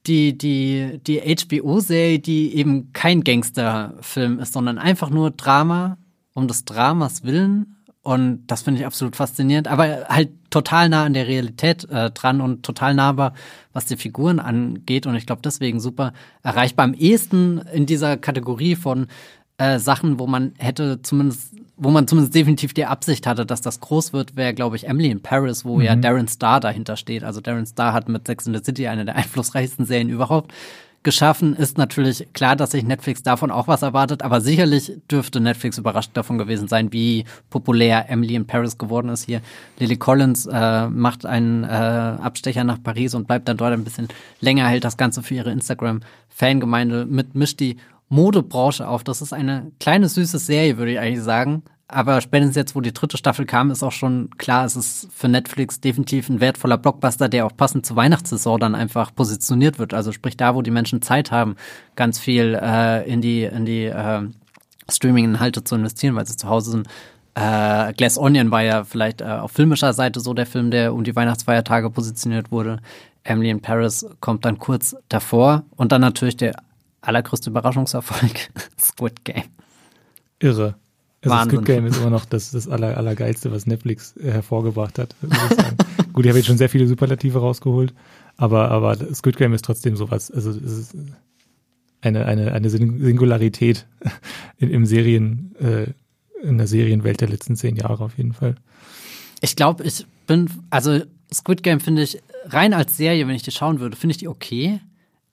die, 0.06 0.36
die, 0.36 1.00
die 1.06 1.20
HBO-Serie, 1.20 2.18
die 2.18 2.56
eben 2.56 2.92
kein 2.92 3.22
Gangsterfilm 3.22 4.40
ist, 4.40 4.52
sondern 4.52 4.78
einfach 4.78 5.10
nur 5.10 5.30
Drama 5.30 5.98
um 6.34 6.48
des 6.48 6.64
Dramas 6.64 7.24
willen. 7.24 7.76
Und 8.02 8.46
das 8.48 8.62
finde 8.62 8.80
ich 8.80 8.86
absolut 8.86 9.14
faszinierend, 9.14 9.68
aber 9.68 10.06
halt 10.08 10.30
total 10.50 10.88
nah 10.88 11.04
an 11.04 11.14
der 11.14 11.28
Realität 11.28 11.88
äh, 11.88 12.10
dran 12.10 12.40
und 12.40 12.64
total 12.64 12.94
nahbar, 12.94 13.32
was 13.72 13.86
die 13.86 13.96
Figuren 13.96 14.40
angeht. 14.40 15.06
Und 15.06 15.14
ich 15.14 15.24
glaube, 15.24 15.42
deswegen 15.44 15.78
super 15.78 16.12
erreichbar. 16.42 16.84
Am 16.84 16.94
ehesten 16.94 17.58
in 17.72 17.86
dieser 17.86 18.16
Kategorie 18.16 18.74
von 18.74 19.06
äh, 19.56 19.78
Sachen, 19.78 20.18
wo 20.18 20.26
man 20.26 20.52
hätte 20.58 21.00
zumindest, 21.02 21.54
wo 21.82 21.90
man 21.90 22.06
zumindest 22.06 22.34
definitiv 22.34 22.74
die 22.74 22.86
Absicht 22.86 23.26
hatte, 23.26 23.44
dass 23.44 23.60
das 23.60 23.80
groß 23.80 24.12
wird, 24.12 24.36
wäre, 24.36 24.54
glaube 24.54 24.76
ich, 24.76 24.86
Emily 24.86 25.10
in 25.10 25.20
Paris, 25.20 25.64
wo 25.64 25.76
mhm. 25.76 25.82
ja 25.82 25.96
Darren 25.96 26.28
Star 26.28 26.60
dahinter 26.60 26.96
steht. 26.96 27.24
Also 27.24 27.40
Darren 27.40 27.66
Star 27.66 27.92
hat 27.92 28.08
mit 28.08 28.26
Sex 28.26 28.46
in 28.46 28.54
the 28.54 28.62
City 28.62 28.86
eine 28.86 29.04
der 29.04 29.16
einflussreichsten 29.16 29.84
Serien 29.84 30.08
überhaupt 30.08 30.52
geschaffen. 31.02 31.56
Ist 31.56 31.78
natürlich 31.78 32.28
klar, 32.32 32.54
dass 32.54 32.70
sich 32.70 32.84
Netflix 32.84 33.22
davon 33.22 33.50
auch 33.50 33.66
was 33.66 33.82
erwartet, 33.82 34.22
aber 34.22 34.40
sicherlich 34.40 34.92
dürfte 35.10 35.40
Netflix 35.40 35.78
überrascht 35.78 36.12
davon 36.14 36.38
gewesen 36.38 36.68
sein, 36.68 36.92
wie 36.92 37.24
populär 37.50 38.08
Emily 38.08 38.34
in 38.34 38.46
Paris 38.46 38.78
geworden 38.78 39.08
ist 39.08 39.24
hier. 39.24 39.40
Lily 39.78 39.96
Collins 39.96 40.46
äh, 40.46 40.88
macht 40.88 41.26
einen 41.26 41.64
äh, 41.64 41.66
Abstecher 41.66 42.64
nach 42.64 42.82
Paris 42.82 43.14
und 43.14 43.26
bleibt 43.26 43.48
dann 43.48 43.56
dort 43.56 43.72
ein 43.72 43.84
bisschen 43.84 44.08
länger, 44.40 44.68
hält 44.68 44.84
das 44.84 44.96
Ganze 44.96 45.22
für 45.22 45.34
ihre 45.34 45.50
Instagram-Fangemeinde 45.50 47.06
mit, 47.06 47.34
mischt 47.34 47.60
die 47.60 47.76
Modebranche 48.08 48.86
auf. 48.86 49.02
Das 49.02 49.22
ist 49.22 49.32
eine 49.32 49.72
kleine 49.80 50.08
süße 50.08 50.38
Serie, 50.38 50.76
würde 50.76 50.92
ich 50.92 50.98
eigentlich 51.00 51.24
sagen. 51.24 51.62
Aber 51.92 52.22
spätestens 52.22 52.56
jetzt, 52.56 52.74
wo 52.74 52.80
die 52.80 52.94
dritte 52.94 53.18
Staffel 53.18 53.44
kam, 53.44 53.70
ist 53.70 53.82
auch 53.82 53.92
schon 53.92 54.30
klar, 54.38 54.64
es 54.64 54.76
ist 54.76 55.08
für 55.12 55.28
Netflix 55.28 55.78
definitiv 55.78 56.30
ein 56.30 56.40
wertvoller 56.40 56.78
Blockbuster, 56.78 57.28
der 57.28 57.44
auch 57.44 57.54
passend 57.54 57.84
zur 57.84 57.96
Weihnachtssaison 57.96 58.58
dann 58.58 58.74
einfach 58.74 59.14
positioniert 59.14 59.78
wird. 59.78 59.92
Also 59.92 60.10
sprich 60.10 60.38
da, 60.38 60.54
wo 60.54 60.62
die 60.62 60.70
Menschen 60.70 61.02
Zeit 61.02 61.30
haben, 61.30 61.56
ganz 61.94 62.18
viel 62.18 62.58
äh, 62.60 63.06
in 63.06 63.20
die, 63.20 63.44
in 63.44 63.66
die 63.66 63.84
äh, 63.84 64.22
Streaming-Inhalte 64.90 65.64
zu 65.64 65.74
investieren, 65.74 66.16
weil 66.16 66.26
sie 66.26 66.36
zu 66.36 66.48
Hause 66.48 66.70
sind. 66.70 66.88
Äh, 67.34 67.92
Glass 67.92 68.16
Onion 68.16 68.50
war 68.50 68.62
ja 68.62 68.84
vielleicht 68.84 69.20
äh, 69.20 69.24
auf 69.24 69.52
filmischer 69.52 69.92
Seite 69.92 70.20
so 70.20 70.32
der 70.32 70.46
Film, 70.46 70.70
der 70.70 70.94
um 70.94 71.04
die 71.04 71.14
Weihnachtsfeiertage 71.14 71.90
positioniert 71.90 72.50
wurde. 72.50 72.78
Emily 73.22 73.50
in 73.50 73.60
Paris 73.60 74.06
kommt 74.20 74.46
dann 74.46 74.58
kurz 74.58 74.96
davor 75.08 75.64
und 75.76 75.92
dann 75.92 76.00
natürlich 76.00 76.38
der 76.38 76.54
allergrößte 77.02 77.50
Überraschungserfolg, 77.50 78.50
Squid 78.80 79.24
Game. 79.24 79.44
Irre. 80.38 80.76
Also 81.22 81.36
Wahnsinn. 81.36 81.58
Squid 81.58 81.66
Game 81.66 81.86
ist 81.86 81.98
immer 81.98 82.10
noch 82.10 82.24
das, 82.24 82.50
das 82.50 82.68
aller, 82.68 82.96
allergeilste, 82.96 83.52
was 83.52 83.66
Netflix 83.66 84.16
äh, 84.16 84.32
hervorgebracht 84.32 84.98
hat. 84.98 85.14
Gut, 86.12 86.24
ich 86.24 86.28
habe 86.28 86.38
jetzt 86.38 86.46
schon 86.46 86.58
sehr 86.58 86.68
viele 86.68 86.88
Superlative 86.88 87.38
rausgeholt, 87.38 87.94
aber, 88.36 88.70
aber 88.70 88.96
Squid 89.14 89.36
Game 89.36 89.52
ist 89.54 89.64
trotzdem 89.64 89.96
sowas. 89.96 90.30
Also 90.30 90.50
es 90.50 90.78
ist 90.78 90.96
eine, 92.00 92.26
eine, 92.26 92.52
eine 92.52 92.68
Singularität 92.70 93.86
in, 94.58 94.70
im 94.70 94.84
Serien, 94.84 95.54
äh, 95.60 95.86
in 96.44 96.58
der 96.58 96.66
Serienwelt 96.66 97.20
der 97.20 97.28
letzten 97.28 97.54
zehn 97.54 97.76
Jahre 97.76 98.02
auf 98.02 98.18
jeden 98.18 98.32
Fall. 98.32 98.56
Ich 99.40 99.54
glaube, 99.54 99.84
ich 99.84 100.04
bin, 100.26 100.50
also 100.70 101.02
Squid 101.32 101.62
Game 101.62 101.78
finde 101.78 102.02
ich 102.02 102.20
rein 102.46 102.74
als 102.74 102.96
Serie, 102.96 103.28
wenn 103.28 103.36
ich 103.36 103.42
die 103.42 103.52
schauen 103.52 103.78
würde, 103.78 103.96
finde 103.96 104.12
ich 104.12 104.18
die 104.18 104.28
okay. 104.28 104.80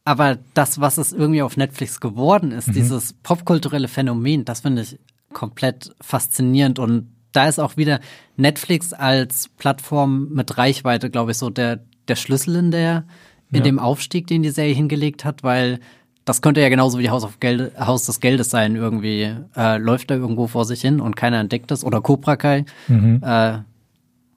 Aber 0.05 0.37
das, 0.53 0.79
was 0.79 0.99
es 0.99 1.13
irgendwie 1.13 1.41
auf 1.41 1.57
Netflix 1.57 1.99
geworden 1.99 2.51
ist, 2.51 2.67
mhm. 2.67 2.73
dieses 2.73 3.13
popkulturelle 3.13 3.87
Phänomen, 3.87 4.45
das 4.45 4.61
finde 4.61 4.83
ich 4.83 4.99
komplett 5.33 5.91
faszinierend. 6.01 6.79
Und 6.79 7.09
da 7.31 7.47
ist 7.47 7.59
auch 7.59 7.77
wieder 7.77 7.99
Netflix 8.37 8.93
als 8.93 9.49
Plattform 9.57 10.29
mit 10.33 10.57
Reichweite, 10.57 11.09
glaube 11.09 11.31
ich, 11.31 11.37
so 11.37 11.49
der, 11.49 11.79
der 12.07 12.15
Schlüssel 12.15 12.55
in 12.55 12.71
der, 12.71 13.05
in 13.51 13.57
ja. 13.57 13.63
dem 13.63 13.79
Aufstieg, 13.79 14.27
den 14.27 14.43
die 14.43 14.49
Serie 14.49 14.73
hingelegt 14.73 15.25
hat, 15.25 15.43
weil 15.43 15.79
das 16.25 16.41
könnte 16.41 16.61
ja 16.61 16.69
genauso 16.69 16.99
wie 16.99 17.09
Haus, 17.09 17.23
auf 17.23 17.39
Geld, 17.39 17.79
Haus 17.79 18.05
des 18.05 18.19
Geldes 18.19 18.49
sein. 18.49 18.75
Irgendwie 18.75 19.35
äh, 19.55 19.77
läuft 19.77 20.11
da 20.11 20.15
irgendwo 20.15 20.47
vor 20.47 20.65
sich 20.65 20.81
hin 20.81 20.99
und 20.99 21.15
keiner 21.15 21.39
entdeckt 21.39 21.71
es. 21.71 21.83
Oder 21.83 22.01
Cobra 22.01 22.35
Kai. 22.35 22.65
Mhm. 22.87 23.21
Äh, 23.23 23.59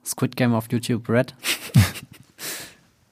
Squid 0.03 0.35
Game 0.35 0.53
auf 0.53 0.71
YouTube 0.71 1.07
Red. 1.07 1.35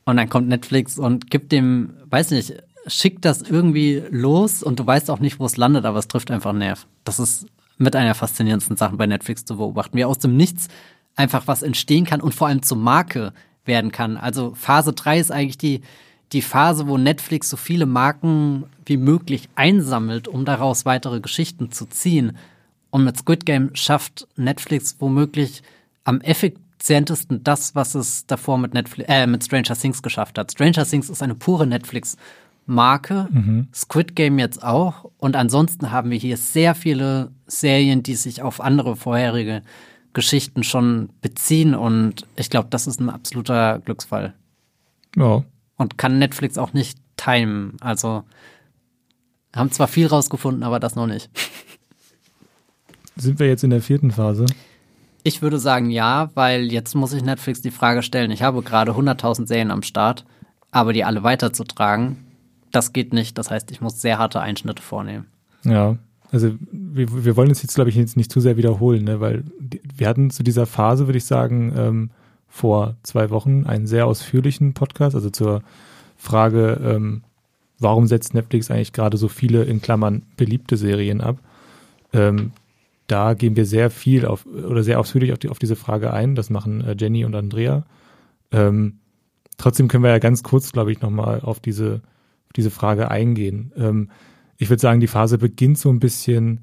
Und 0.06 0.18
dann 0.18 0.30
kommt 0.30 0.48
Netflix 0.48 0.98
und 0.98 1.30
gibt 1.30 1.52
dem, 1.52 1.94
weiß 2.10 2.32
nicht, 2.32 2.56
schickt 2.88 3.24
das 3.24 3.42
irgendwie 3.42 4.04
los 4.10 4.64
und 4.64 4.80
du 4.80 4.86
weißt 4.86 5.12
auch 5.12 5.20
nicht, 5.20 5.40
wo 5.40 5.46
es 5.46 5.58
landet, 5.58 5.86
aber 5.86 6.00
es 6.00 6.08
trifft 6.08 6.32
einfach 6.32 6.50
einen 6.50 6.60
Nerv. 6.60 6.88
Das 7.04 7.20
ist 7.20 7.46
mit 7.82 7.96
einer 7.96 8.16
faszinierendsten 8.16 8.78
Sachen 8.78 8.98
bei 8.98 9.08
Netflix 9.08 9.44
zu 9.44 9.58
beobachten, 9.58 9.98
wie 9.98 10.06
aus 10.06 10.20
dem 10.20 10.38
Nichts 10.38 10.68
einfach 11.16 11.48
was 11.48 11.64
entstehen 11.64 12.06
kann 12.06 12.22
und 12.22 12.34
vor 12.34 12.48
allem 12.48 12.64
zur 12.64 12.78
Marke 12.78 13.34
werden 13.66 13.92
kann. 13.92 14.18
Also 14.18 14.54
Phase 14.56 14.94
3 14.94 15.20
ist 15.20 15.32
eigentlich 15.32 15.58
die, 15.58 15.82
die 16.32 16.42
Phase, 16.42 16.88
wo 16.88 16.98
Netflix 16.98 17.50
so 17.50 17.58
viele 17.58 17.86
Marken 17.86 18.66
wie 18.86 18.98
möglich 18.98 19.50
einsammelt, 19.56 20.28
um 20.28 20.46
daraus 20.46 20.86
weitere 20.86 21.20
Geschichten 21.20 21.72
zu 21.72 21.86
ziehen. 21.86 22.38
Und 22.90 23.04
mit 23.04 23.18
Squid 23.18 23.46
Game 23.46 23.76
schafft 23.76 24.28
Netflix 24.36 24.98
womöglich 25.00 25.64
am 26.04 26.22
effizientesten 26.22 27.44
das, 27.44 27.76
was 27.76 27.96
es 27.96 28.26
davor 28.26 28.58
mit 28.58 28.74
Netflix, 28.74 29.10
äh, 29.10 29.28
mit 29.28 29.44
Stranger 29.44 29.76
Things 29.76 30.02
geschafft 30.02 30.38
hat. 30.38 30.52
Stranger 30.52 30.86
Things 30.86 31.10
ist 31.10 31.24
eine 31.24 31.36
pure 31.36 31.68
Netflix-Marke, 32.72 33.28
mhm. 33.32 33.68
Squid 33.74 34.16
Game 34.16 34.40
jetzt 34.40 34.64
auch. 34.64 35.12
Und 35.18 35.36
ansonsten 35.36 35.92
haben 35.92 36.10
wir 36.10 36.18
hier 36.18 36.38
sehr 36.38 36.76
viele 36.76 37.32
Serien, 37.48 38.04
die 38.04 38.16
sich 38.16 38.42
auf 38.42 38.62
andere 38.62 38.96
vorherige 38.96 39.62
Geschichten 40.14 40.64
schon 40.64 41.10
beziehen. 41.22 41.76
Und 41.76 42.28
ich 42.36 42.50
glaube, 42.50 42.68
das 42.70 42.88
ist 42.88 43.00
ein 43.00 43.10
absoluter 43.10 43.80
Glücksfall. 43.80 44.34
Ja. 45.16 45.44
Und 45.78 45.98
kann 45.98 46.20
Netflix 46.20 46.58
auch 46.58 46.74
nicht 46.74 47.00
timen. 47.18 47.78
Also 47.82 48.24
haben 49.56 49.72
zwar 49.72 49.88
viel 49.88 50.08
rausgefunden, 50.08 50.64
aber 50.64 50.80
das 50.80 50.96
noch 50.96 51.08
nicht. 51.08 51.30
Sind 53.18 53.40
wir 53.40 53.48
jetzt 53.48 53.64
in 53.64 53.70
der 53.70 53.82
vierten 53.82 54.12
Phase? 54.12 54.46
Ich 55.24 55.42
würde 55.42 55.60
sagen 55.60 55.92
ja, 55.92 56.32
weil 56.34 56.72
jetzt 56.72 56.96
muss 56.96 57.14
ich 57.14 57.22
Netflix 57.22 57.62
die 57.62 57.70
Frage 57.70 58.02
stellen, 58.02 58.32
ich 58.32 58.42
habe 58.42 58.64
gerade 58.64 58.94
100.000 58.94 59.46
Serien 59.46 59.70
am 59.70 59.84
Start, 59.84 60.26
aber 60.72 60.94
die 60.94 61.04
alle 61.04 61.22
weiterzutragen, 61.22 62.18
das 62.72 62.94
geht 62.94 63.14
nicht. 63.14 63.38
Das 63.38 63.52
heißt, 63.52 63.72
ich 63.72 63.82
muss 63.82 64.02
sehr 64.02 64.18
harte 64.18 64.42
Einschnitte 64.42 64.82
vornehmen. 64.82 65.26
Ja, 65.64 65.98
also 66.32 66.54
wir, 66.72 67.26
wir 67.26 67.36
wollen 67.36 67.50
uns 67.50 67.62
jetzt, 67.62 67.76
glaube 67.76 67.90
ich, 67.90 67.96
jetzt 67.96 68.18
nicht 68.18 68.32
zu 68.32 68.40
sehr 68.40 68.58
wiederholen, 68.58 69.04
ne? 69.04 69.20
weil 69.20 69.44
wir 69.96 70.08
hatten 70.08 70.30
zu 70.30 70.44
dieser 70.44 70.66
Phase, 70.66 71.08
würde 71.08 71.18
ich 71.18 71.26
sagen, 71.26 71.74
ähm, 71.76 72.10
vor 72.48 72.96
zwei 73.04 73.30
Wochen 73.30 73.66
einen 73.66 73.88
sehr 73.88 74.08
ausführlichen 74.08 74.74
Podcast, 74.74 75.16
also 75.16 75.30
zur 75.30 75.62
Frage, 76.18 76.80
ähm, 76.84 77.24
warum 77.80 78.08
setzt 78.08 78.34
Netflix 78.34 78.72
eigentlich 78.72 78.94
gerade 78.94 79.18
so 79.18 79.28
viele 79.28 79.64
in 79.64 79.82
Klammern 79.82 80.24
beliebte 80.38 80.78
Serien 80.78 81.22
ab? 81.22 81.38
Ähm, 82.14 82.52
da 83.08 83.34
gehen 83.34 83.58
wir 83.58 83.66
sehr 83.66 83.90
viel 83.90 84.26
auf 84.26 84.46
oder 84.46 84.84
sehr 84.84 85.00
ausführlich 85.00 85.34
auf, 85.34 85.40
die, 85.40 85.50
auf 85.50 85.60
diese 85.60 85.76
Frage 85.76 86.14
ein. 86.14 86.36
Das 86.36 86.50
machen 86.50 86.82
äh, 86.82 86.96
Jenny 86.98 87.26
und 87.26 87.36
Andrea. 87.36 87.84
Ähm, 88.52 89.00
trotzdem 89.58 89.90
können 89.90 90.04
wir 90.04 90.12
ja 90.12 90.20
ganz 90.20 90.44
kurz, 90.44 90.72
glaube 90.72 90.92
ich, 90.94 91.02
nochmal 91.02 91.42
auf 91.42 91.60
diese, 91.60 92.02
diese 92.56 92.72
Frage 92.72 93.12
eingehen. 93.12 93.72
Ähm, 93.76 94.10
ich 94.58 94.70
würde 94.70 94.82
sagen, 94.82 95.00
die 95.00 95.08
Phase 95.08 95.38
beginnt 95.38 95.78
so 95.78 95.90
ein 95.90 96.00
bisschen 96.00 96.62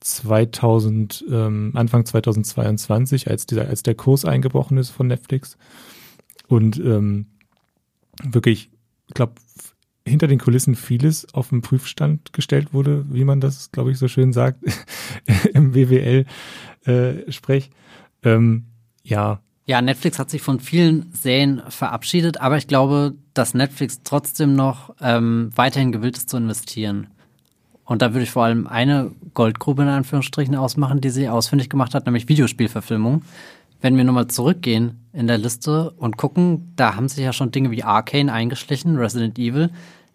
2000, 0.00 1.24
ähm, 1.30 1.72
Anfang 1.74 2.06
2022, 2.06 3.28
als, 3.28 3.46
dieser, 3.46 3.68
als 3.68 3.82
der 3.82 3.94
Kurs 3.94 4.24
eingebrochen 4.24 4.78
ist 4.78 4.90
von 4.90 5.06
Netflix. 5.06 5.58
Und 6.48 6.78
ähm, 6.78 7.26
wirklich, 8.22 8.70
ich 9.08 9.14
glaube, 9.14 9.34
hinter 10.06 10.26
den 10.26 10.38
Kulissen 10.38 10.74
vieles 10.74 11.32
auf 11.34 11.50
den 11.50 11.60
Prüfstand 11.60 12.32
gestellt 12.32 12.72
wurde, 12.72 13.04
wie 13.10 13.24
man 13.24 13.40
das, 13.40 13.70
glaube 13.72 13.90
ich, 13.92 13.98
so 13.98 14.08
schön 14.08 14.32
sagt 14.32 14.62
im 15.54 15.74
WWL-Sprech. 15.74 17.70
Äh, 18.22 18.28
ähm, 18.28 18.64
ja. 19.02 19.40
Ja, 19.66 19.82
Netflix 19.82 20.18
hat 20.18 20.30
sich 20.30 20.42
von 20.42 20.58
vielen 20.60 21.12
Serien 21.12 21.62
verabschiedet, 21.68 22.40
aber 22.40 22.56
ich 22.56 22.66
glaube, 22.66 23.14
dass 23.34 23.54
Netflix 23.54 24.00
trotzdem 24.04 24.54
noch 24.54 24.94
ähm, 25.00 25.50
weiterhin 25.54 25.92
gewillt 25.92 26.16
ist 26.16 26.30
zu 26.30 26.36
investieren. 26.36 27.08
Und 27.84 28.02
da 28.02 28.12
würde 28.12 28.22
ich 28.22 28.30
vor 28.30 28.44
allem 28.44 28.66
eine 28.66 29.10
Goldgrube 29.34 29.82
in 29.82 29.88
Anführungsstrichen 29.88 30.54
ausmachen, 30.54 31.00
die 31.00 31.10
sie 31.10 31.28
ausfindig 31.28 31.68
gemacht 31.68 31.94
hat, 31.94 32.06
nämlich 32.06 32.28
Videospielverfilmung. 32.28 33.22
wenn 33.80 33.96
wir 33.96 34.04
nochmal 34.04 34.26
zurückgehen 34.26 35.00
in 35.12 35.26
der 35.26 35.38
Liste 35.38 35.90
und 35.92 36.16
gucken, 36.16 36.72
da 36.76 36.96
haben 36.96 37.08
sich 37.08 37.24
ja 37.24 37.32
schon 37.32 37.50
Dinge 37.50 37.70
wie 37.70 37.82
Arcane 37.82 38.30
eingeschlichen, 38.30 38.96
Resident 38.96 39.38
Evil. 39.38 39.70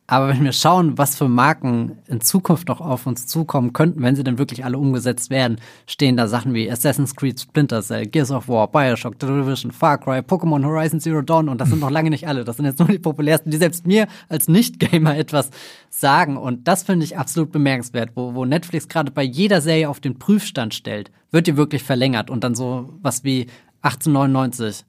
Aber 0.07 0.27
wenn 0.27 0.43
wir 0.43 0.51
schauen, 0.51 0.99
was 0.99 1.15
für 1.15 1.27
Marken 1.27 1.97
in 2.07 2.21
Zukunft 2.21 2.67
noch 2.67 2.79
auf 2.79 3.07
uns 3.07 3.25
zukommen 3.25 3.73
könnten, 3.73 4.03
wenn 4.03 4.15
sie 4.15 4.23
denn 4.23 4.37
wirklich 4.37 4.63
alle 4.63 4.77
umgesetzt 4.77 5.31
werden, 5.31 5.59
stehen 5.87 6.15
da 6.15 6.27
Sachen 6.27 6.53
wie 6.53 6.69
Assassin's 6.69 7.15
Creed, 7.15 7.39
Splinter 7.39 7.81
Cell, 7.81 8.05
Gears 8.05 8.29
of 8.29 8.47
War, 8.47 8.67
Bioshock, 8.67 9.15
The 9.19 9.25
Division, 9.25 9.71
Far 9.71 9.97
Cry, 9.97 10.19
Pokémon 10.19 10.63
Horizon 10.63 10.99
Zero 10.99 11.23
Dawn 11.23 11.49
und 11.49 11.59
das 11.59 11.69
sind 11.69 11.79
noch 11.79 11.89
lange 11.89 12.11
nicht 12.11 12.27
alle. 12.27 12.43
Das 12.43 12.57
sind 12.57 12.65
jetzt 12.65 12.77
nur 12.77 12.87
die 12.87 12.99
populärsten, 12.99 13.49
die 13.49 13.57
selbst 13.57 13.87
mir 13.87 14.05
als 14.29 14.47
Nicht-Gamer 14.47 15.17
etwas 15.17 15.49
sagen. 15.89 16.37
Und 16.37 16.67
das 16.67 16.83
finde 16.83 17.03
ich 17.03 17.17
absolut 17.17 17.51
bemerkenswert, 17.51 18.11
wo, 18.13 18.35
wo 18.35 18.45
Netflix 18.45 18.87
gerade 18.87 19.11
bei 19.11 19.23
jeder 19.23 19.59
Serie 19.59 19.89
auf 19.89 19.99
den 19.99 20.19
Prüfstand 20.19 20.75
stellt, 20.75 21.09
wird 21.31 21.47
die 21.47 21.57
wirklich 21.57 21.81
verlängert 21.81 22.29
und 22.29 22.43
dann 22.43 22.53
so 22.53 22.93
was 23.01 23.23
wie 23.23 23.47
1899 23.81 24.85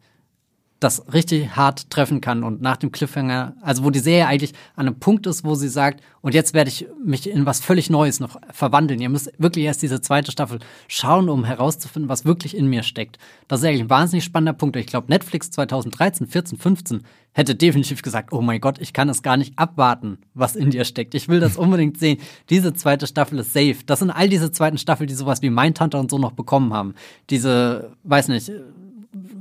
das 0.81 1.13
richtig 1.13 1.57
hart 1.57 1.89
treffen 1.89 2.21
kann 2.21 2.45
und 2.45 2.61
nach 2.61 2.77
dem 2.77 2.93
Cliffhanger, 2.93 3.55
also 3.63 3.83
wo 3.83 3.91
die 3.91 3.99
Serie 3.99 4.27
eigentlich 4.27 4.53
an 4.75 4.87
einem 4.87 4.99
Punkt 4.99 5.27
ist, 5.27 5.43
wo 5.43 5.55
sie 5.55 5.69
sagt, 5.69 6.03
und 6.21 6.35
jetzt 6.35 6.53
werde 6.53 6.69
ich 6.69 6.87
mich 7.03 7.31
in 7.31 7.47
was 7.47 7.61
völlig 7.61 7.89
Neues 7.89 8.21
noch 8.21 8.39
verwandeln. 8.51 9.01
Ihr 9.01 9.09
müsst 9.09 9.33
wirklich 9.39 9.65
erst 9.65 9.81
diese 9.81 10.01
zweite 10.03 10.33
Staffel 10.33 10.59
schauen, 10.89 11.31
um 11.31 11.45
herauszufinden, 11.45 12.11
was 12.11 12.27
wirklich 12.27 12.57
in 12.57 12.67
mir 12.67 12.83
steckt. 12.83 13.19
Das 13.49 13.61
ist 13.61 13.67
eigentlich 13.67 13.83
ein 13.83 13.91
wahnsinnig 13.91 14.25
spannender 14.25 14.53
Punkt. 14.53 14.77
Ich 14.77 14.87
glaube, 14.87 15.09
Netflix 15.09 15.51
2013, 15.51 16.27
14, 16.27 16.59
15 16.59 17.03
hätte 17.33 17.55
definitiv 17.55 18.03
gesagt, 18.03 18.33
oh 18.33 18.41
mein 18.43 18.61
Gott, 18.61 18.79
ich 18.81 18.93
kann 18.93 19.09
es 19.09 19.23
gar 19.23 19.37
nicht 19.37 19.59
abwarten, 19.59 20.19
was 20.35 20.57
in 20.57 20.71
dir 20.71 20.85
steckt. 20.85 21.15
Ich 21.15 21.29
will 21.29 21.41
das 21.41 21.57
unbedingt 21.59 21.99
sehen. 21.99 22.19
Diese 22.51 22.75
zweite 22.75 23.07
Staffel 23.07 23.39
ist 23.39 23.53
safe. 23.53 23.77
Das 23.87 24.01
sind 24.01 24.11
all 24.11 24.29
diese 24.29 24.51
zweiten 24.53 24.79
Staffeln, 24.79 25.07
die 25.07 25.15
sowas 25.15 25.43
wie 25.43 25.51
Mindhunter 25.51 26.01
und 26.01 26.11
so 26.11 26.19
noch 26.19 26.33
bekommen 26.33 26.75
haben. 26.75 26.95
Diese, 27.31 27.93
weiß 28.05 28.29
nicht, 28.29 28.51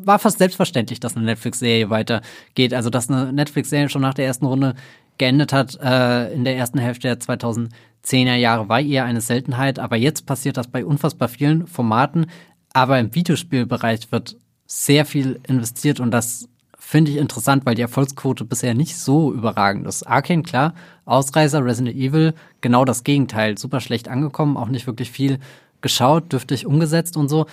war 0.05 0.19
fast 0.19 0.37
selbstverständlich, 0.37 0.99
dass 0.99 1.15
eine 1.15 1.25
Netflix-Serie 1.25 1.89
weitergeht. 1.89 2.73
Also, 2.73 2.89
dass 2.89 3.09
eine 3.09 3.33
Netflix-Serie 3.33 3.89
schon 3.89 4.01
nach 4.01 4.13
der 4.13 4.25
ersten 4.25 4.45
Runde 4.45 4.75
geendet 5.17 5.53
hat 5.53 5.79
äh, 5.81 6.33
in 6.33 6.43
der 6.43 6.57
ersten 6.57 6.79
Hälfte 6.79 7.07
der 7.07 7.19
2010er 7.19 8.35
Jahre, 8.35 8.69
war 8.69 8.81
eher 8.81 9.05
eine 9.05 9.21
Seltenheit. 9.21 9.79
Aber 9.79 9.95
jetzt 9.95 10.25
passiert 10.25 10.57
das 10.57 10.67
bei 10.67 10.85
unfassbar 10.85 11.27
vielen 11.27 11.67
Formaten. 11.67 12.27
Aber 12.73 12.99
im 12.99 13.15
Videospielbereich 13.15 14.11
wird 14.11 14.37
sehr 14.67 15.05
viel 15.05 15.39
investiert 15.47 15.99
und 15.99 16.11
das 16.11 16.49
finde 16.77 17.11
ich 17.11 17.17
interessant, 17.17 17.65
weil 17.65 17.75
die 17.75 17.81
Erfolgsquote 17.81 18.45
bisher 18.45 18.75
nicht 18.75 18.97
so 18.97 19.33
überragend 19.33 19.87
ist. 19.87 20.03
Arcane, 20.03 20.43
klar, 20.43 20.75
Ausreißer, 21.05 21.65
Resident 21.65 21.95
Evil, 21.95 22.33
genau 22.61 22.85
das 22.85 23.03
Gegenteil. 23.03 23.57
Super 23.57 23.79
schlecht 23.79 24.07
angekommen, 24.07 24.55
auch 24.55 24.67
nicht 24.67 24.85
wirklich 24.85 25.09
viel 25.09 25.39
geschaut, 25.81 26.31
dürftig 26.31 26.65
umgesetzt 26.65 27.17
und 27.17 27.27
so 27.27 27.47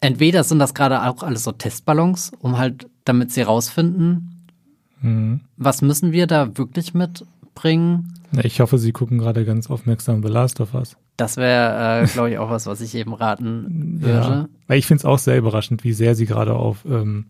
entweder 0.00 0.44
sind 0.44 0.58
das 0.58 0.74
gerade 0.74 1.02
auch 1.02 1.22
alles 1.22 1.44
so 1.44 1.52
Testballons, 1.52 2.32
um 2.40 2.58
halt, 2.58 2.86
damit 3.04 3.32
sie 3.32 3.42
rausfinden, 3.42 4.46
mhm. 5.00 5.40
was 5.56 5.82
müssen 5.82 6.12
wir 6.12 6.26
da 6.26 6.56
wirklich 6.56 6.94
mitbringen. 6.94 8.14
Ich 8.42 8.60
hoffe, 8.60 8.78
Sie 8.78 8.92
gucken 8.92 9.18
gerade 9.18 9.44
ganz 9.44 9.70
aufmerksam 9.70 10.22
The 10.22 10.28
Last 10.28 10.60
of 10.60 10.74
Us. 10.74 10.96
Das 11.16 11.36
wäre, 11.36 12.02
äh, 12.02 12.06
glaube 12.06 12.30
ich, 12.30 12.38
auch 12.38 12.50
was, 12.50 12.66
was 12.66 12.80
ich 12.80 12.94
eben 12.94 13.14
raten 13.14 13.96
würde. 14.00 14.18
Ja, 14.18 14.48
weil 14.66 14.78
ich 14.78 14.86
finde 14.86 15.00
es 15.00 15.04
auch 15.04 15.18
sehr 15.18 15.38
überraschend, 15.38 15.82
wie 15.82 15.92
sehr 15.92 16.14
Sie 16.14 16.26
gerade 16.26 16.54
auf, 16.54 16.84
ähm, 16.84 17.26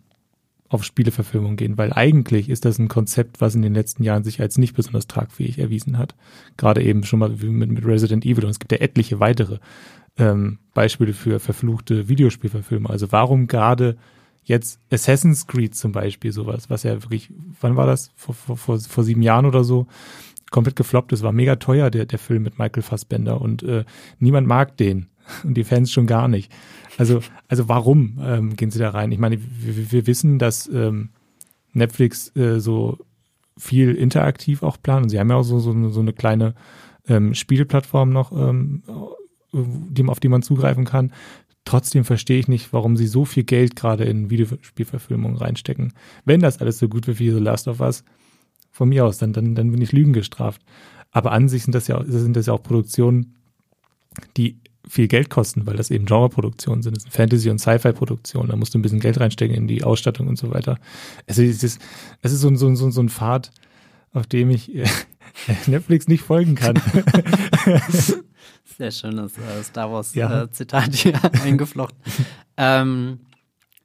auf 0.69 0.85
Spieleverfilmung 0.85 1.57
gehen, 1.57 1.79
weil 1.79 1.93
eigentlich 1.93 2.51
ist 2.51 2.65
das 2.65 2.79
ein 2.79 2.89
Konzept, 2.89 3.41
was 3.41 3.55
in 3.55 3.63
den 3.63 3.73
letzten 3.73 4.03
Jahren 4.03 4.25
sich 4.25 4.41
als 4.41 4.59
nicht 4.59 4.75
besonders 4.75 5.07
tragfähig 5.07 5.59
erwiesen 5.59 5.97
hat. 5.97 6.15
Gerade 6.57 6.83
eben 6.83 7.05
schon 7.05 7.21
mal 7.21 7.31
mit, 7.31 7.71
mit 7.71 7.87
Resident 7.87 8.27
Evil 8.27 8.45
und 8.45 8.51
es 8.51 8.59
gibt 8.59 8.73
ja 8.73 8.79
etliche 8.79 9.21
weitere 9.21 9.59
ähm, 10.19 10.59
Beispiele 10.75 11.15
für 11.15 11.41
verfluchte 11.41 12.09
Videospielverfilme. 12.09 12.91
Also 12.91 13.11
warum 13.13 13.47
gerade 13.47 13.97
jetzt 14.45 14.81
Assassin's 14.91 15.47
Creed 15.47 15.75
zum 15.75 15.93
Beispiel 15.93 16.33
sowas, 16.33 16.71
was 16.71 16.83
ja 16.83 17.03
wirklich, 17.03 17.31
wann 17.61 17.77
war 17.77 17.87
das? 17.87 18.11
Vor, 18.17 18.35
vor, 18.35 18.57
vor, 18.57 18.81
vor 18.81 19.05
sieben 19.05 19.23
Jahren 19.23 19.47
oder 19.47 19.63
so, 19.63 19.87
komplett 20.51 20.77
gefloppt 20.77 21.13
ist, 21.13 21.23
war 21.23 21.33
mega 21.33 21.57
teuer, 21.57 21.91
der, 21.91 22.07
der 22.07 22.19
Film 22.19 22.43
mit 22.43 22.59
Michael 22.59 22.83
Fassbender 22.83 23.41
und 23.41 23.63
äh, 23.63 23.85
niemand 24.19 24.47
mag 24.47 24.77
den 24.77 25.07
und 25.45 25.55
die 25.55 25.65
Fans 25.65 25.93
schon 25.93 26.07
gar 26.07 26.29
nicht. 26.29 26.53
Also, 26.97 27.21
also 27.47 27.69
warum 27.69 28.19
ähm, 28.23 28.57
gehen 28.57 28.71
sie 28.71 28.79
da 28.79 28.91
rein? 28.91 29.13
Ich 29.13 29.19
meine, 29.19 29.39
wir, 29.41 29.93
wir 29.93 30.07
wissen, 30.07 30.39
dass 30.39 30.67
ähm, 30.69 31.11
Netflix 31.73 32.35
äh, 32.35 32.59
so 32.59 32.99
viel 33.57 33.95
interaktiv 33.95 34.63
auch 34.63 34.81
plant 34.83 35.05
und 35.05 35.09
sie 35.11 35.19
haben 35.19 35.31
ja 35.31 35.37
auch 35.37 35.43
so, 35.43 35.59
so, 35.59 35.91
so 35.91 36.01
eine 36.01 36.13
kleine 36.13 36.55
ähm, 37.07 37.35
Spielplattform 37.35 38.11
noch 38.11 38.33
ähm, 38.33 38.83
die, 39.53 40.05
auf 40.07 40.21
die 40.21 40.29
man 40.29 40.43
zugreifen 40.43 40.85
kann. 40.85 41.13
Trotzdem 41.65 42.05
verstehe 42.05 42.39
ich 42.39 42.49
nicht, 42.49 42.73
warum 42.73 42.97
sie 42.97 43.07
so 43.07 43.25
viel 43.25 43.45
Geld 43.45 43.77
gerade 43.77 44.05
in 44.05 44.31
Videospielverfilmungen 44.31 45.37
reinstecken. 45.37 45.93
Wenn 46.25 46.41
das 46.41 46.59
alles 46.59 46.79
so 46.79 46.89
gut 46.89 47.07
wird 47.07 47.19
wie 47.19 47.31
The 47.31 47.39
Last 47.39 47.69
of 47.69 47.81
Us, 47.81 48.05
von 48.71 48.89
mir 48.89 49.05
aus, 49.05 49.19
dann, 49.19 49.33
dann, 49.33 49.55
dann 49.55 49.71
bin 49.73 49.83
ich 49.83 49.93
Lügen 49.93 50.13
gestraft. 50.13 50.63
Aber 51.11 51.33
an 51.33 51.49
sich 51.49 51.65
sind 51.65 51.75
das 51.75 51.89
ja, 51.89 52.03
sind 52.07 52.37
das 52.37 52.47
ja 52.47 52.53
auch 52.53 52.63
Produktionen, 52.63 53.35
die 54.37 54.61
viel 54.89 55.09
Geld 55.09 55.31
kosten, 55.31 55.67
weil 55.67 55.77
das 55.77 55.91
eben 55.91 56.07
Genreproduktionen 56.07 56.83
sind. 56.83 56.97
Das 56.97 57.03
sind 57.03 57.13
Fantasy- 57.13 57.51
und 57.51 57.59
Sci-Fi-Produktionen. 57.59 58.49
Da 58.49 58.57
musst 58.57 58.75
du 58.75 58.79
ein 58.79 58.83
bisschen 58.83 59.01
Geld 59.01 59.21
reinstecken 59.21 59.55
in 59.55 59.69
die 59.69 59.85
Ausstattung 59.85 60.29
und 60.29 60.39
so 60.39 60.51
weiter. 60.51 60.79
Also 61.27 61.43
es 61.43 61.63
ist, 61.63 61.81
es 62.23 62.33
ist 62.33 62.41
so, 62.41 62.55
so, 62.55 62.75
so, 62.75 62.91
so 62.91 63.03
ein 63.03 63.09
Pfad, 63.09 63.51
auf 64.13 64.27
dem 64.27 64.51
ich 64.51 64.71
Netflix 65.67 66.09
nicht 66.09 66.23
folgen 66.23 66.55
kann. 66.55 66.81
Sehr 68.79 68.93
schönes 68.93 69.33
äh, 69.37 69.63
Star 69.65 69.91
Wars-Zitat 69.91 70.87
ja. 70.87 71.11
äh, 71.11 71.21
hier 71.21 71.21
eingeflochten. 71.43 71.99
ähm, 72.57 73.19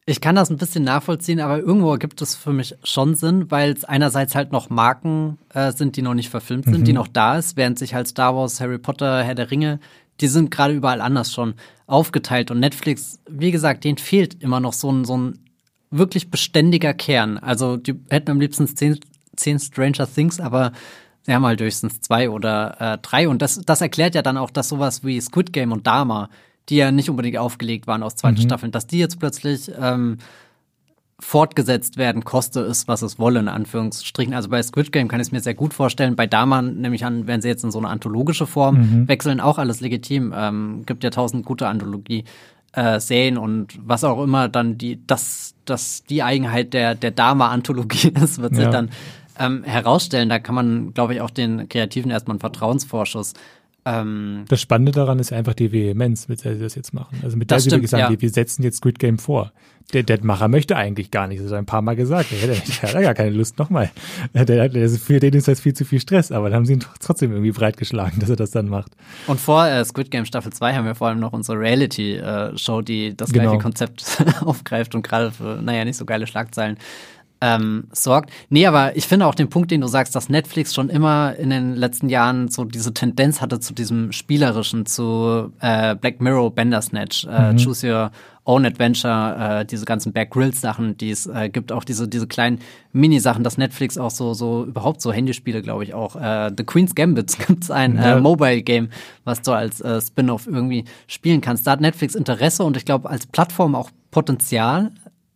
ich 0.05 0.21
kann 0.21 0.35
das 0.35 0.51
ein 0.51 0.57
bisschen 0.57 0.83
nachvollziehen, 0.83 1.39
aber 1.39 1.59
irgendwo 1.59 1.95
gibt 1.95 2.21
es 2.21 2.35
für 2.35 2.53
mich 2.53 2.75
schon 2.83 3.15
Sinn, 3.15 3.49
weil 3.49 3.71
es 3.71 3.85
einerseits 3.85 4.35
halt 4.35 4.51
noch 4.51 4.69
Marken 4.69 5.39
äh, 5.53 5.71
sind, 5.71 5.95
die 5.95 6.01
noch 6.01 6.13
nicht 6.13 6.29
verfilmt 6.29 6.65
sind, 6.65 6.79
mhm. 6.79 6.83
die 6.83 6.93
noch 6.93 7.07
da 7.07 7.37
ist, 7.37 7.57
während 7.57 7.79
sich 7.79 7.93
halt 7.95 8.07
Star 8.07 8.35
Wars, 8.35 8.59
Harry 8.59 8.77
Potter, 8.77 9.23
Herr 9.23 9.33
der 9.33 9.49
Ringe, 9.49 9.79
die 10.21 10.27
sind 10.27 10.51
gerade 10.51 10.73
überall 10.73 11.01
anders 11.01 11.33
schon 11.33 11.55
aufgeteilt. 11.87 12.51
Und 12.51 12.59
Netflix, 12.59 13.19
wie 13.27 13.51
gesagt, 13.51 13.83
denen 13.85 13.97
fehlt 13.97 14.43
immer 14.43 14.59
noch 14.59 14.73
so 14.73 14.91
ein, 14.91 15.05
so 15.05 15.17
ein 15.17 15.39
wirklich 15.89 16.29
beständiger 16.29 16.93
Kern. 16.93 17.37
Also 17.39 17.77
die 17.77 17.95
hätten 18.09 18.29
am 18.29 18.39
liebsten 18.39 18.67
zehn, 18.67 18.99
zehn 19.35 19.57
Stranger 19.57 20.07
Things, 20.07 20.39
aber 20.39 20.71
Sie 21.23 21.33
haben 21.33 21.45
halt 21.45 21.61
höchstens 21.61 22.01
zwei 22.01 22.29
oder 22.29 22.75
äh, 22.79 22.97
drei. 23.01 23.27
Und 23.27 23.41
das, 23.41 23.61
das 23.61 23.81
erklärt 23.81 24.13
ja 24.13 24.21
dann 24.21 24.37
auch, 24.37 24.49
dass 24.49 24.69
sowas 24.69 25.03
wie 25.03 25.19
Squid 25.19 25.53
Game 25.53 25.71
und 25.71 25.87
Dharma, 25.87 26.29
die 26.69 26.75
ja 26.75 26.91
nicht 26.91 27.09
unbedingt 27.09 27.37
aufgelegt 27.37 27.87
waren 27.87 28.03
aus 28.03 28.15
zweiten 28.15 28.39
mhm. 28.39 28.43
Staffeln, 28.43 28.71
dass 28.71 28.87
die 28.87 28.99
jetzt 28.99 29.19
plötzlich 29.19 29.71
ähm, 29.79 30.17
fortgesetzt 31.19 31.97
werden, 31.97 32.25
koste 32.25 32.59
es, 32.61 32.87
was 32.87 33.01
es 33.01 33.17
wolle, 33.17 33.39
in 33.39 33.47
Anführungsstrichen. 33.47 34.33
Also 34.33 34.49
bei 34.49 34.61
Squid 34.61 34.91
Game 34.91 35.07
kann 35.07 35.21
ich 35.21 35.27
es 35.27 35.31
mir 35.31 35.39
sehr 35.39 35.53
gut 35.53 35.73
vorstellen. 35.73 36.15
Bei 36.15 36.27
Dharma 36.27 36.61
nehme 36.61 36.95
ich 36.95 37.05
an, 37.05 37.27
wenn 37.27 37.41
sie 37.41 37.47
jetzt 37.47 37.63
in 37.63 37.71
so 37.71 37.79
eine 37.79 37.87
anthologische 37.87 38.45
Form 38.45 38.75
mhm. 38.75 39.07
wechseln, 39.07 39.39
auch 39.39 39.57
alles 39.57 39.79
legitim. 39.79 40.33
Ähm, 40.35 40.83
gibt 40.85 41.03
ja 41.03 41.09
tausend 41.09 41.45
gute 41.45 41.67
Anthologie. 41.67 42.25
Äh, 42.73 42.99
Serien 42.99 43.37
und 43.37 43.79
was 43.85 44.03
auch 44.03 44.21
immer 44.23 44.49
dann 44.49 44.79
die, 44.79 45.05
das, 45.05 45.53
das 45.63 46.03
die 46.05 46.23
Eigenheit 46.23 46.73
der, 46.73 46.95
der 46.95 47.11
Dharma-Anthologie 47.11 48.09
ist, 48.21 48.41
wird 48.41 48.55
sich 48.55 48.67
dann 48.67 48.89
ähm, 49.39 49.63
herausstellen. 49.63 50.29
Da 50.29 50.39
kann 50.39 50.55
man, 50.55 50.93
glaube 50.93 51.13
ich, 51.13 51.21
auch 51.21 51.29
den 51.29 51.69
Kreativen 51.69 52.11
erstmal 52.11 52.33
einen 52.33 52.39
Vertrauensvorschuss 52.39 53.33
ähm, 53.85 54.45
das 54.47 54.61
Spannende 54.61 54.91
daran 54.93 55.19
ist 55.19 55.33
einfach 55.33 55.53
die 55.53 55.71
Vehemenz, 55.71 56.27
mit 56.27 56.43
der 56.45 56.55
sie 56.55 56.61
das 56.61 56.75
jetzt 56.75 56.93
machen. 56.93 57.19
Also 57.21 57.35
mit 57.35 57.51
der 57.51 57.59
sie 57.59 57.71
wirklich 57.71 57.89
sagen, 57.89 58.13
ja. 58.13 58.21
wir 58.21 58.29
setzen 58.29 58.63
jetzt 58.63 58.77
Squid 58.77 58.97
Game 58.97 59.17
vor. 59.17 59.51
Der, 59.91 60.03
der 60.03 60.23
Macher 60.23 60.47
möchte 60.47 60.77
eigentlich 60.77 61.11
gar 61.11 61.27
nicht, 61.27 61.39
das 61.39 61.47
hat 61.47 61.53
er 61.53 61.57
ein 61.57 61.65
paar 61.65 61.81
Mal 61.81 61.97
gesagt. 61.97 62.31
Er 62.31 62.37
hätte, 62.37 62.61
er 62.81 62.93
hat 62.93 63.01
gar 63.01 63.13
keine 63.13 63.31
Lust 63.31 63.59
nochmal. 63.59 63.91
Der, 64.33 64.45
der, 64.45 64.89
für 64.89 65.19
den 65.19 65.33
ist 65.33 65.49
das 65.49 65.59
viel 65.59 65.73
zu 65.73 65.83
viel 65.83 65.99
Stress, 65.99 66.31
aber 66.31 66.49
dann 66.49 66.59
haben 66.59 66.65
sie 66.65 66.73
ihn 66.73 66.85
trotzdem 67.01 67.31
irgendwie 67.31 67.51
breitgeschlagen, 67.51 68.19
dass 68.19 68.29
er 68.29 68.37
das 68.37 68.51
dann 68.51 68.69
macht. 68.69 68.93
Und 69.27 69.41
vor 69.41 69.67
äh, 69.67 69.83
Squid 69.83 70.09
Game 70.09 70.25
Staffel 70.25 70.53
2 70.53 70.73
haben 70.73 70.85
wir 70.85 70.95
vor 70.95 71.09
allem 71.09 71.19
noch 71.19 71.33
unsere 71.33 71.59
Reality-Show, 71.59 72.79
äh, 72.79 72.83
die 72.83 73.17
das 73.17 73.33
genau. 73.33 73.49
gleiche 73.49 73.61
Konzept 73.61 74.23
aufgreift 74.45 74.95
und 74.95 75.01
gerade 75.01 75.31
für, 75.31 75.61
naja, 75.61 75.83
nicht 75.83 75.97
so 75.97 76.05
geile 76.05 76.27
Schlagzeilen 76.27 76.77
ähm, 77.43 77.83
sorgt. 77.91 78.31
Nee, 78.49 78.65
aber 78.65 78.95
ich 78.95 79.05
finde 79.05 79.27
auch 79.27 79.35
den 79.35 79.49
Punkt, 79.49 79.69
den 79.69 79.81
du 79.81 79.87
sagst, 79.87 80.15
dass 80.15 80.29
Netflix 80.29 80.73
schon 80.73 80.89
immer 80.89 81.35
in 81.35 81.49
den 81.49 81.75
letzten 81.75 82.07
Jahren 82.07 82.47
so 82.47 82.63
diese 82.63 82.93
Tendenz 82.93 83.41
hatte 83.41 83.59
zu 83.59 83.73
diesem 83.73 84.13
Spielerischen, 84.13 84.85
zu 84.85 85.51
äh, 85.59 85.93
Black 85.95 86.21
Mirror, 86.21 86.55
Bandersnatch, 86.55 87.27
äh, 87.29 87.51
mhm. 87.51 87.57
Choose 87.57 87.91
Your 87.91 88.11
Own 88.45 88.65
Adventure, 88.65 89.59
äh, 89.61 89.65
diese 89.65 89.83
ganzen 89.83 90.13
Bear 90.13 90.25
Grylls 90.25 90.61
Sachen, 90.61 90.95
die 90.97 91.11
es 91.11 91.27
äh, 91.27 91.49
gibt, 91.49 91.73
auch 91.73 91.83
diese 91.83 92.07
diese 92.07 92.27
kleinen 92.27 92.59
Mini-Sachen, 92.93 93.43
dass 93.43 93.57
Netflix 93.57 93.97
auch 93.97 94.11
so 94.11 94.33
so 94.33 94.63
überhaupt 94.63 95.01
so 95.01 95.11
Handyspiele, 95.11 95.61
glaube 95.61 95.83
ich 95.83 95.93
auch. 95.93 96.15
Äh, 96.15 96.49
The 96.57 96.63
Queen's 96.63 96.95
Gambit 96.95 97.37
gibt's 97.47 97.69
ein 97.69 97.97
äh, 97.97 98.01
ja. 98.01 98.17
äh, 98.17 98.21
Mobile 98.21 98.61
Game, 98.61 98.87
was 99.25 99.41
du 99.41 99.51
als 99.51 99.81
äh, 99.81 99.99
Spin-off 99.99 100.47
irgendwie 100.47 100.85
spielen 101.07 101.41
kannst. 101.41 101.67
Da 101.67 101.71
hat 101.71 101.81
Netflix 101.81 102.15
Interesse 102.15 102.63
und 102.63 102.77
ich 102.77 102.85
glaube 102.85 103.09
als 103.09 103.27
Plattform 103.27 103.75
auch 103.75 103.89
Potenzial 104.11 104.91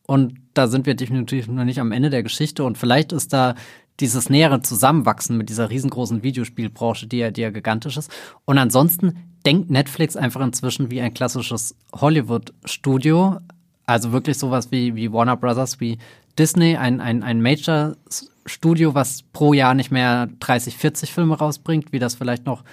und 0.05 0.35
da 0.57 0.67
sind 0.67 0.85
wir 0.85 0.95
definitiv 0.95 1.47
noch 1.47 1.63
nicht 1.63 1.79
am 1.79 1.91
Ende 1.91 2.09
der 2.09 2.23
Geschichte. 2.23 2.63
Und 2.63 2.77
vielleicht 2.77 3.11
ist 3.11 3.33
da 3.33 3.55
dieses 3.99 4.29
nähere 4.29 4.61
Zusammenwachsen 4.61 5.37
mit 5.37 5.49
dieser 5.49 5.69
riesengroßen 5.69 6.23
Videospielbranche, 6.23 7.07
die 7.07 7.17
ja, 7.17 7.31
die 7.31 7.41
ja 7.41 7.49
gigantisch 7.49 7.97
ist. 7.97 8.11
Und 8.45 8.57
ansonsten 8.57 9.17
denkt 9.45 9.69
Netflix 9.69 10.15
einfach 10.15 10.41
inzwischen 10.41 10.91
wie 10.91 11.01
ein 11.01 11.13
klassisches 11.13 11.75
Hollywood-Studio. 11.93 13.37
Also 13.85 14.11
wirklich 14.11 14.37
sowas 14.37 14.71
wie, 14.71 14.95
wie 14.95 15.11
Warner 15.11 15.37
Brothers, 15.37 15.79
wie 15.79 15.97
Disney, 16.37 16.75
ein, 16.75 17.01
ein, 17.01 17.23
ein 17.23 17.41
Major-Studio, 17.41 18.93
was 18.93 19.23
pro 19.33 19.53
Jahr 19.53 19.73
nicht 19.73 19.91
mehr 19.91 20.29
30, 20.39 20.77
40 20.77 21.13
Filme 21.13 21.37
rausbringt, 21.37 21.91
wie 21.91 21.99
das 21.99 22.15
vielleicht 22.15 22.45
noch 22.45 22.63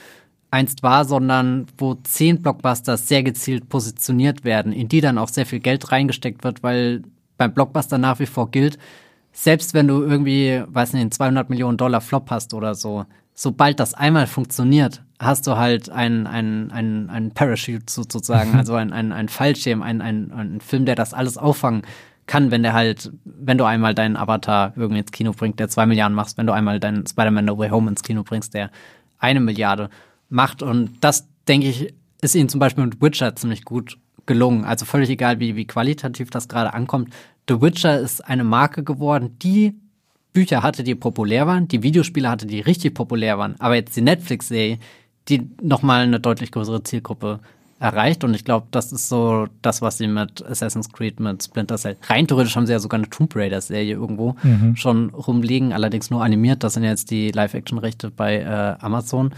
einst 0.50 0.82
war, 0.82 1.04
sondern 1.04 1.66
wo 1.78 1.94
zehn 1.94 2.40
Blockbusters 2.42 3.08
sehr 3.08 3.22
gezielt 3.22 3.68
positioniert 3.68 4.44
werden, 4.44 4.72
in 4.72 4.88
die 4.88 5.00
dann 5.00 5.18
auch 5.18 5.28
sehr 5.28 5.46
viel 5.46 5.60
Geld 5.60 5.90
reingesteckt 5.90 6.44
wird, 6.44 6.62
weil 6.62 7.02
beim 7.36 7.52
Blockbuster 7.52 7.98
nach 7.98 8.18
wie 8.18 8.26
vor 8.26 8.50
gilt, 8.50 8.78
selbst 9.32 9.74
wenn 9.74 9.88
du 9.88 10.02
irgendwie, 10.02 10.62
weiß 10.66 10.92
nicht, 10.92 11.02
einen 11.02 11.12
200 11.12 11.50
Millionen 11.50 11.76
Dollar 11.76 12.00
Flop 12.00 12.30
hast 12.30 12.54
oder 12.54 12.74
so, 12.74 13.04
sobald 13.34 13.80
das 13.80 13.94
einmal 13.94 14.26
funktioniert, 14.26 15.02
hast 15.18 15.46
du 15.46 15.56
halt 15.56 15.90
einen 15.90 16.26
ein, 16.26 16.70
ein, 16.70 17.10
ein 17.10 17.30
Parachute 17.32 17.84
sozusagen, 17.88 18.54
also 18.56 18.74
ein, 18.74 18.92
ein, 18.92 19.12
ein 19.12 19.28
Fallschirm, 19.28 19.82
ein, 19.82 20.00
ein, 20.00 20.32
ein 20.32 20.60
Film, 20.60 20.84
der 20.84 20.94
das 20.94 21.14
alles 21.14 21.36
auffangen 21.36 21.82
kann, 22.26 22.50
wenn 22.50 22.62
der 22.62 22.72
halt, 22.72 23.12
wenn 23.24 23.58
du 23.58 23.64
einmal 23.64 23.94
deinen 23.94 24.16
Avatar 24.16 24.72
irgendwie 24.76 25.00
ins 25.00 25.12
Kino 25.12 25.32
bringst, 25.32 25.58
der 25.58 25.68
zwei 25.68 25.84
Milliarden 25.84 26.14
machst, 26.14 26.38
wenn 26.38 26.46
du 26.46 26.52
einmal 26.52 26.80
deinen 26.80 27.06
Spider-Man 27.06 27.44
No 27.44 27.58
Way 27.58 27.70
Home 27.70 27.90
ins 27.90 28.02
Kino 28.02 28.22
bringst, 28.22 28.54
der 28.54 28.70
eine 29.18 29.40
Milliarde 29.40 29.90
macht. 30.30 30.62
Und 30.62 30.92
das, 31.02 31.28
denke 31.48 31.68
ich, 31.68 31.92
ist 32.22 32.34
ihnen 32.34 32.48
zum 32.48 32.60
Beispiel 32.60 32.84
mit 32.84 33.02
Witcher 33.02 33.36
ziemlich 33.36 33.64
gut 33.64 33.98
gelungen. 34.26 34.64
Also 34.64 34.84
völlig 34.84 35.10
egal, 35.10 35.40
wie, 35.40 35.56
wie 35.56 35.66
qualitativ 35.66 36.30
das 36.30 36.48
gerade 36.48 36.74
ankommt. 36.74 37.12
The 37.48 37.60
Witcher 37.60 38.00
ist 38.00 38.24
eine 38.26 38.44
Marke 38.44 38.82
geworden, 38.82 39.36
die 39.42 39.74
Bücher 40.32 40.62
hatte, 40.62 40.82
die 40.82 40.94
populär 40.94 41.46
waren, 41.46 41.68
die 41.68 41.82
Videospiele 41.82 42.28
hatte, 42.28 42.46
die 42.46 42.60
richtig 42.60 42.94
populär 42.94 43.38
waren. 43.38 43.54
Aber 43.60 43.76
jetzt 43.76 43.96
die 43.96 44.02
Netflix-Serie, 44.02 44.78
die 45.28 45.48
nochmal 45.62 46.02
eine 46.02 46.20
deutlich 46.20 46.50
größere 46.50 46.82
Zielgruppe 46.82 47.40
erreicht. 47.78 48.24
Und 48.24 48.34
ich 48.34 48.44
glaube, 48.44 48.66
das 48.70 48.92
ist 48.92 49.08
so 49.08 49.46
das, 49.62 49.82
was 49.82 49.98
sie 49.98 50.08
mit 50.08 50.44
Assassin's 50.44 50.90
Creed, 50.90 51.20
mit 51.20 51.42
Splinter 51.42 51.76
Cell. 51.76 51.96
Rein 52.08 52.26
theoretisch 52.26 52.56
haben 52.56 52.66
sie 52.66 52.72
ja 52.72 52.78
sogar 52.78 52.98
eine 52.98 53.10
Tomb 53.10 53.34
Raider-Serie 53.36 53.94
irgendwo 53.94 54.36
mhm. 54.42 54.74
schon 54.76 55.10
rumliegen, 55.10 55.72
allerdings 55.72 56.10
nur 56.10 56.24
animiert. 56.24 56.64
Das 56.64 56.74
sind 56.74 56.84
jetzt 56.84 57.10
die 57.10 57.30
Live-Action-Rechte 57.30 58.10
bei 58.10 58.40
äh, 58.40 58.84
Amazon 58.84 59.32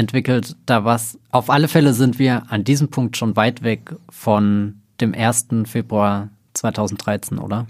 entwickelt. 0.00 0.56
Da 0.66 0.84
was. 0.84 1.18
Auf 1.30 1.50
alle 1.50 1.68
Fälle 1.68 1.92
sind 1.92 2.18
wir 2.18 2.50
an 2.50 2.64
diesem 2.64 2.88
Punkt 2.88 3.16
schon 3.16 3.36
weit 3.36 3.62
weg 3.62 3.94
von 4.08 4.80
dem 5.00 5.14
1. 5.14 5.48
Februar 5.66 6.30
2013, 6.54 7.38
oder? 7.38 7.66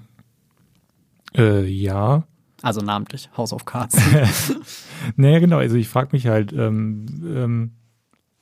Äh, 1.36 1.66
ja. 1.66 2.24
Also 2.62 2.80
namentlich, 2.80 3.28
House 3.36 3.52
of 3.52 3.64
Cards. 3.64 3.96
naja, 5.16 5.38
genau. 5.38 5.58
Also 5.58 5.76
ich 5.76 5.88
frage 5.88 6.10
mich 6.12 6.26
halt, 6.26 6.52
ähm, 6.52 7.06
ähm, 7.24 7.70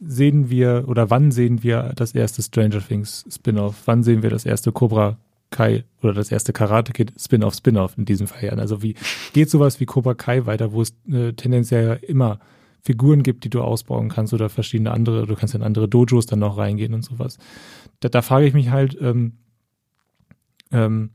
sehen 0.00 0.50
wir 0.50 0.84
oder 0.86 1.10
wann 1.10 1.30
sehen 1.30 1.62
wir 1.62 1.92
das 1.96 2.12
erste 2.12 2.42
Stranger 2.42 2.80
Things 2.80 3.24
Spin-off? 3.30 3.82
Wann 3.86 4.02
sehen 4.02 4.22
wir 4.22 4.30
das 4.30 4.44
erste 4.44 4.72
Cobra 4.72 5.18
Kai 5.50 5.84
oder 6.02 6.12
das 6.12 6.30
erste 6.30 6.52
Karate 6.52 6.92
Kid 6.92 7.12
Spin-off 7.18 7.54
Spin-off 7.54 7.96
in 7.96 8.04
diesem 8.04 8.26
Fall? 8.26 8.60
Also 8.60 8.82
wie 8.82 8.96
geht 9.32 9.50
sowas 9.50 9.80
wie 9.80 9.86
Cobra 9.86 10.14
Kai 10.14 10.46
weiter, 10.46 10.72
wo 10.72 10.82
es 10.82 10.94
äh, 11.10 11.32
tendenziell 11.32 12.00
immer 12.02 12.40
Figuren 12.82 13.22
gibt, 13.22 13.44
die 13.44 13.50
du 13.50 13.60
ausbauen 13.60 14.08
kannst 14.08 14.32
oder 14.32 14.48
verschiedene 14.48 14.92
andere, 14.92 15.26
du 15.26 15.34
kannst 15.34 15.54
in 15.54 15.62
andere 15.62 15.88
Dojos 15.88 16.26
dann 16.26 16.38
noch 16.38 16.56
reingehen 16.56 16.94
und 16.94 17.04
sowas. 17.04 17.38
Da, 18.00 18.08
da 18.08 18.22
frage 18.22 18.46
ich 18.46 18.54
mich 18.54 18.70
halt, 18.70 18.96
ähm, 19.00 19.34
ähm, 20.70 21.10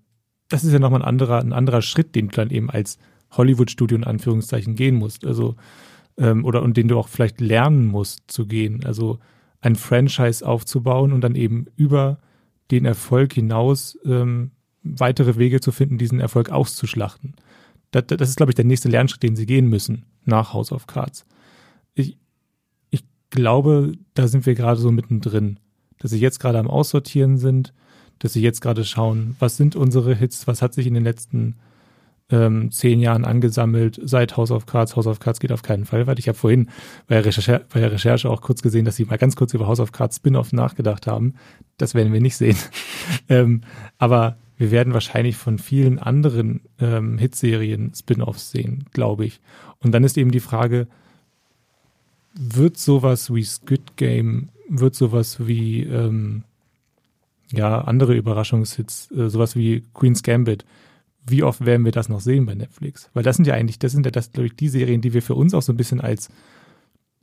das 0.49 0.64
ist 0.64 0.73
ja 0.73 0.80
nochmal 0.80 1.02
ein 1.02 1.07
anderer, 1.07 1.40
ein 1.40 1.53
anderer 1.53 1.81
Schritt, 1.81 2.15
den 2.15 2.27
du 2.27 2.35
dann 2.35 2.49
eben 2.49 2.69
als 2.69 2.98
Hollywood-Studio 3.31 3.98
in 3.98 4.03
Anführungszeichen 4.03 4.76
gehen 4.76 4.95
musst. 4.95 5.26
Also 5.26 5.56
ähm, 6.18 6.45
oder 6.45 6.61
und 6.61 6.77
den 6.77 6.88
du 6.88 6.98
auch 6.98 7.07
vielleicht 7.07 7.41
lernen 7.41 7.88
musst 7.88 8.30
zu 8.30 8.45
gehen. 8.45 8.84
Also 8.85 9.19
ein 9.61 9.76
Franchise 9.76 10.45
aufzubauen 10.45 11.14
und 11.14 11.22
dann 11.22 11.35
eben 11.35 11.65
über 11.76 12.19
den 12.72 12.85
Erfolg 12.85 13.34
hinaus 13.34 13.98
ähm, 14.06 14.52
weitere 14.84 15.38
Wege 15.38 15.61
zu 15.61 15.72
finden, 15.72 15.98
diesen 15.98 16.19
Erfolg 16.19 16.49
auszuschlachten. 16.49 17.35
Das, 17.91 18.06
das 18.07 18.30
ist, 18.30 18.38
glaube 18.38 18.52
ich, 18.52 18.56
der 18.56 18.65
nächste 18.65 18.90
Lernschritt, 18.90 19.23
den 19.23 19.35
sie 19.35 19.45
gehen 19.45 19.68
müssen 19.68 20.06
nach 20.26 20.53
House 20.53 20.72
of 20.72 20.88
Cards. 20.88 21.26
Glaube, 23.34 23.94
da 24.14 24.28
sind 24.28 24.46
wir 24.46 24.54
gerade 24.54 24.80
so 24.80 24.92
mittendrin, 24.92 25.60
dass 25.98 26.12
sie 26.12 26.20
jetzt 26.20 26.40
gerade 26.40 26.60
am 26.60 26.68
Aussortieren 26.68 27.40
sind, 27.40 27.74
dass 28.20 28.34
sie 28.34 28.44
jetzt 28.44 28.62
gerade 28.62 28.86
schauen, 28.86 29.36
was 29.40 29.58
sind 29.58 29.76
unsere 29.76 30.14
Hits, 30.14 30.46
was 30.46 30.62
hat 30.62 30.76
sich 30.76 30.86
in 30.86 30.94
den 30.94 31.04
letzten 31.04 31.56
ähm, 32.30 32.72
zehn 32.72 33.00
Jahren 33.00 33.26
angesammelt 33.26 34.00
seit 34.04 34.38
House 34.38 34.52
of 34.52 34.68
Cards. 34.68 34.96
House 34.96 35.08
of 35.08 35.20
Cards 35.20 35.40
geht 35.40 35.52
auf 35.52 35.64
keinen 35.64 35.86
Fall 35.86 36.06
weiter. 36.06 36.20
Ich 36.20 36.28
habe 36.28 36.38
vorhin 36.38 36.70
bei 37.08 37.16
der, 37.16 37.26
Recherche, 37.26 37.66
bei 37.74 37.80
der 37.80 37.92
Recherche 37.92 38.30
auch 38.30 38.42
kurz 38.42 38.62
gesehen, 38.62 38.86
dass 38.86 38.98
sie 38.98 39.06
mal 39.06 39.18
ganz 39.18 39.36
kurz 39.36 39.56
über 39.56 39.66
House 39.66 39.80
of 39.80 39.94
Cards 39.94 40.18
Spin-off 40.18 40.54
nachgedacht 40.54 41.08
haben. 41.08 41.34
Das 41.78 41.96
werden 41.96 42.14
wir 42.14 42.22
nicht 42.22 42.38
sehen. 42.38 42.58
ähm, 43.30 43.62
aber 43.98 44.38
wir 44.58 44.70
werden 44.70 44.94
wahrscheinlich 44.94 45.38
von 45.38 45.58
vielen 45.58 45.98
anderen 45.98 46.62
ähm, 46.78 47.18
Hitserien 47.18 47.94
Spin-offs 47.96 48.52
sehen, 48.52 48.86
glaube 48.94 49.26
ich. 49.26 49.42
Und 49.80 49.92
dann 49.92 50.04
ist 50.04 50.20
eben 50.20 50.30
die 50.30 50.40
Frage, 50.40 50.88
wird 52.34 52.78
sowas 52.78 53.34
wie 53.34 53.44
Squid 53.44 53.98
Game, 53.98 54.50
wird 54.70 54.96
sowas 54.96 55.46
wie 55.46 55.84
ähm, 55.84 56.44
ja 57.52 57.82
andere 57.82 58.16
Überraschungshits, 58.16 59.12
äh, 59.12 59.30
sowas 59.30 59.56
wie 59.56 59.84
Queen's 59.94 60.24
Gambit, 60.24 60.66
wie 61.26 61.44
oft 61.44 61.66
werden 61.66 61.86
wir 61.86 61.92
das 61.92 62.10
noch 62.10 62.20
sehen 62.20 62.46
bei 62.46 62.56
Netflix? 62.56 63.10
Weil 63.14 63.24
das 63.24 63.38
sind 63.38 63.46
ja 63.46 63.54
eigentlich, 63.54 63.80
das 63.80 63.92
sind 63.92 64.06
ja 64.06 64.12
das, 64.12 64.32
glaube 64.32 64.48
ich, 64.48 64.56
die 64.56 64.70
Serien, 64.70 65.02
die 65.02 65.14
wir 65.14 65.22
für 65.22 65.36
uns 65.36 65.54
auch 65.54 65.62
so 65.62 65.72
ein 65.72 65.78
bisschen 65.78 66.02
als 66.02 66.30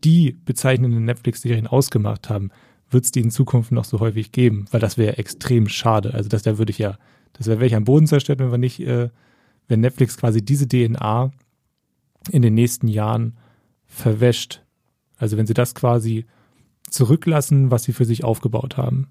die 0.02 0.32
bezeichnenden 0.32 1.04
Netflix-Serien 1.04 1.66
ausgemacht 1.66 2.30
haben. 2.30 2.50
Wird 2.90 3.04
es 3.04 3.12
die 3.12 3.20
in 3.20 3.30
Zukunft 3.30 3.72
noch 3.72 3.84
so 3.84 4.00
häufig 4.00 4.32
geben? 4.32 4.64
Weil 4.70 4.80
das 4.80 4.96
wäre 4.96 5.18
extrem 5.18 5.68
schade. 5.68 6.14
Also 6.14 6.28
das 6.28 6.42
da 6.42 6.56
würde 6.56 6.70
ich 6.70 6.78
ja, 6.78 6.98
das 7.34 7.46
wäre 7.46 7.66
ich 7.66 7.74
am 7.74 7.84
Boden 7.84 8.06
zerstört, 8.06 8.38
wenn 8.38 8.50
wir 8.50 8.58
nicht, 8.58 8.80
äh, 8.80 9.10
wenn 9.68 9.80
Netflix 9.80 10.16
quasi 10.16 10.42
diese 10.42 10.66
DNA 10.66 11.30
in 12.30 12.42
den 12.42 12.54
nächsten 12.54 12.88
Jahren 12.88 13.36
verwäscht. 13.86 14.62
Also 15.20 15.36
wenn 15.36 15.46
sie 15.46 15.54
das 15.54 15.74
quasi 15.74 16.24
zurücklassen, 16.88 17.70
was 17.70 17.84
sie 17.84 17.92
für 17.92 18.04
sich 18.04 18.24
aufgebaut 18.24 18.76
haben. 18.76 19.08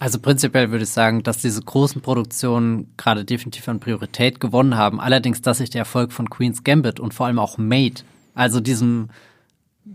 Also 0.00 0.18
prinzipiell 0.18 0.70
würde 0.70 0.84
ich 0.84 0.90
sagen, 0.90 1.22
dass 1.22 1.38
diese 1.38 1.62
großen 1.62 2.02
Produktionen 2.02 2.92
gerade 2.96 3.24
definitiv 3.24 3.68
an 3.68 3.80
Priorität 3.80 4.40
gewonnen 4.40 4.76
haben. 4.76 5.00
Allerdings, 5.00 5.40
dass 5.40 5.58
sich 5.58 5.70
der 5.70 5.80
Erfolg 5.80 6.12
von 6.12 6.28
Queen's 6.28 6.64
Gambit 6.64 6.98
und 6.98 7.14
vor 7.14 7.26
allem 7.26 7.38
auch 7.38 7.56
Made, 7.56 8.02
also 8.34 8.60
diesem 8.60 9.08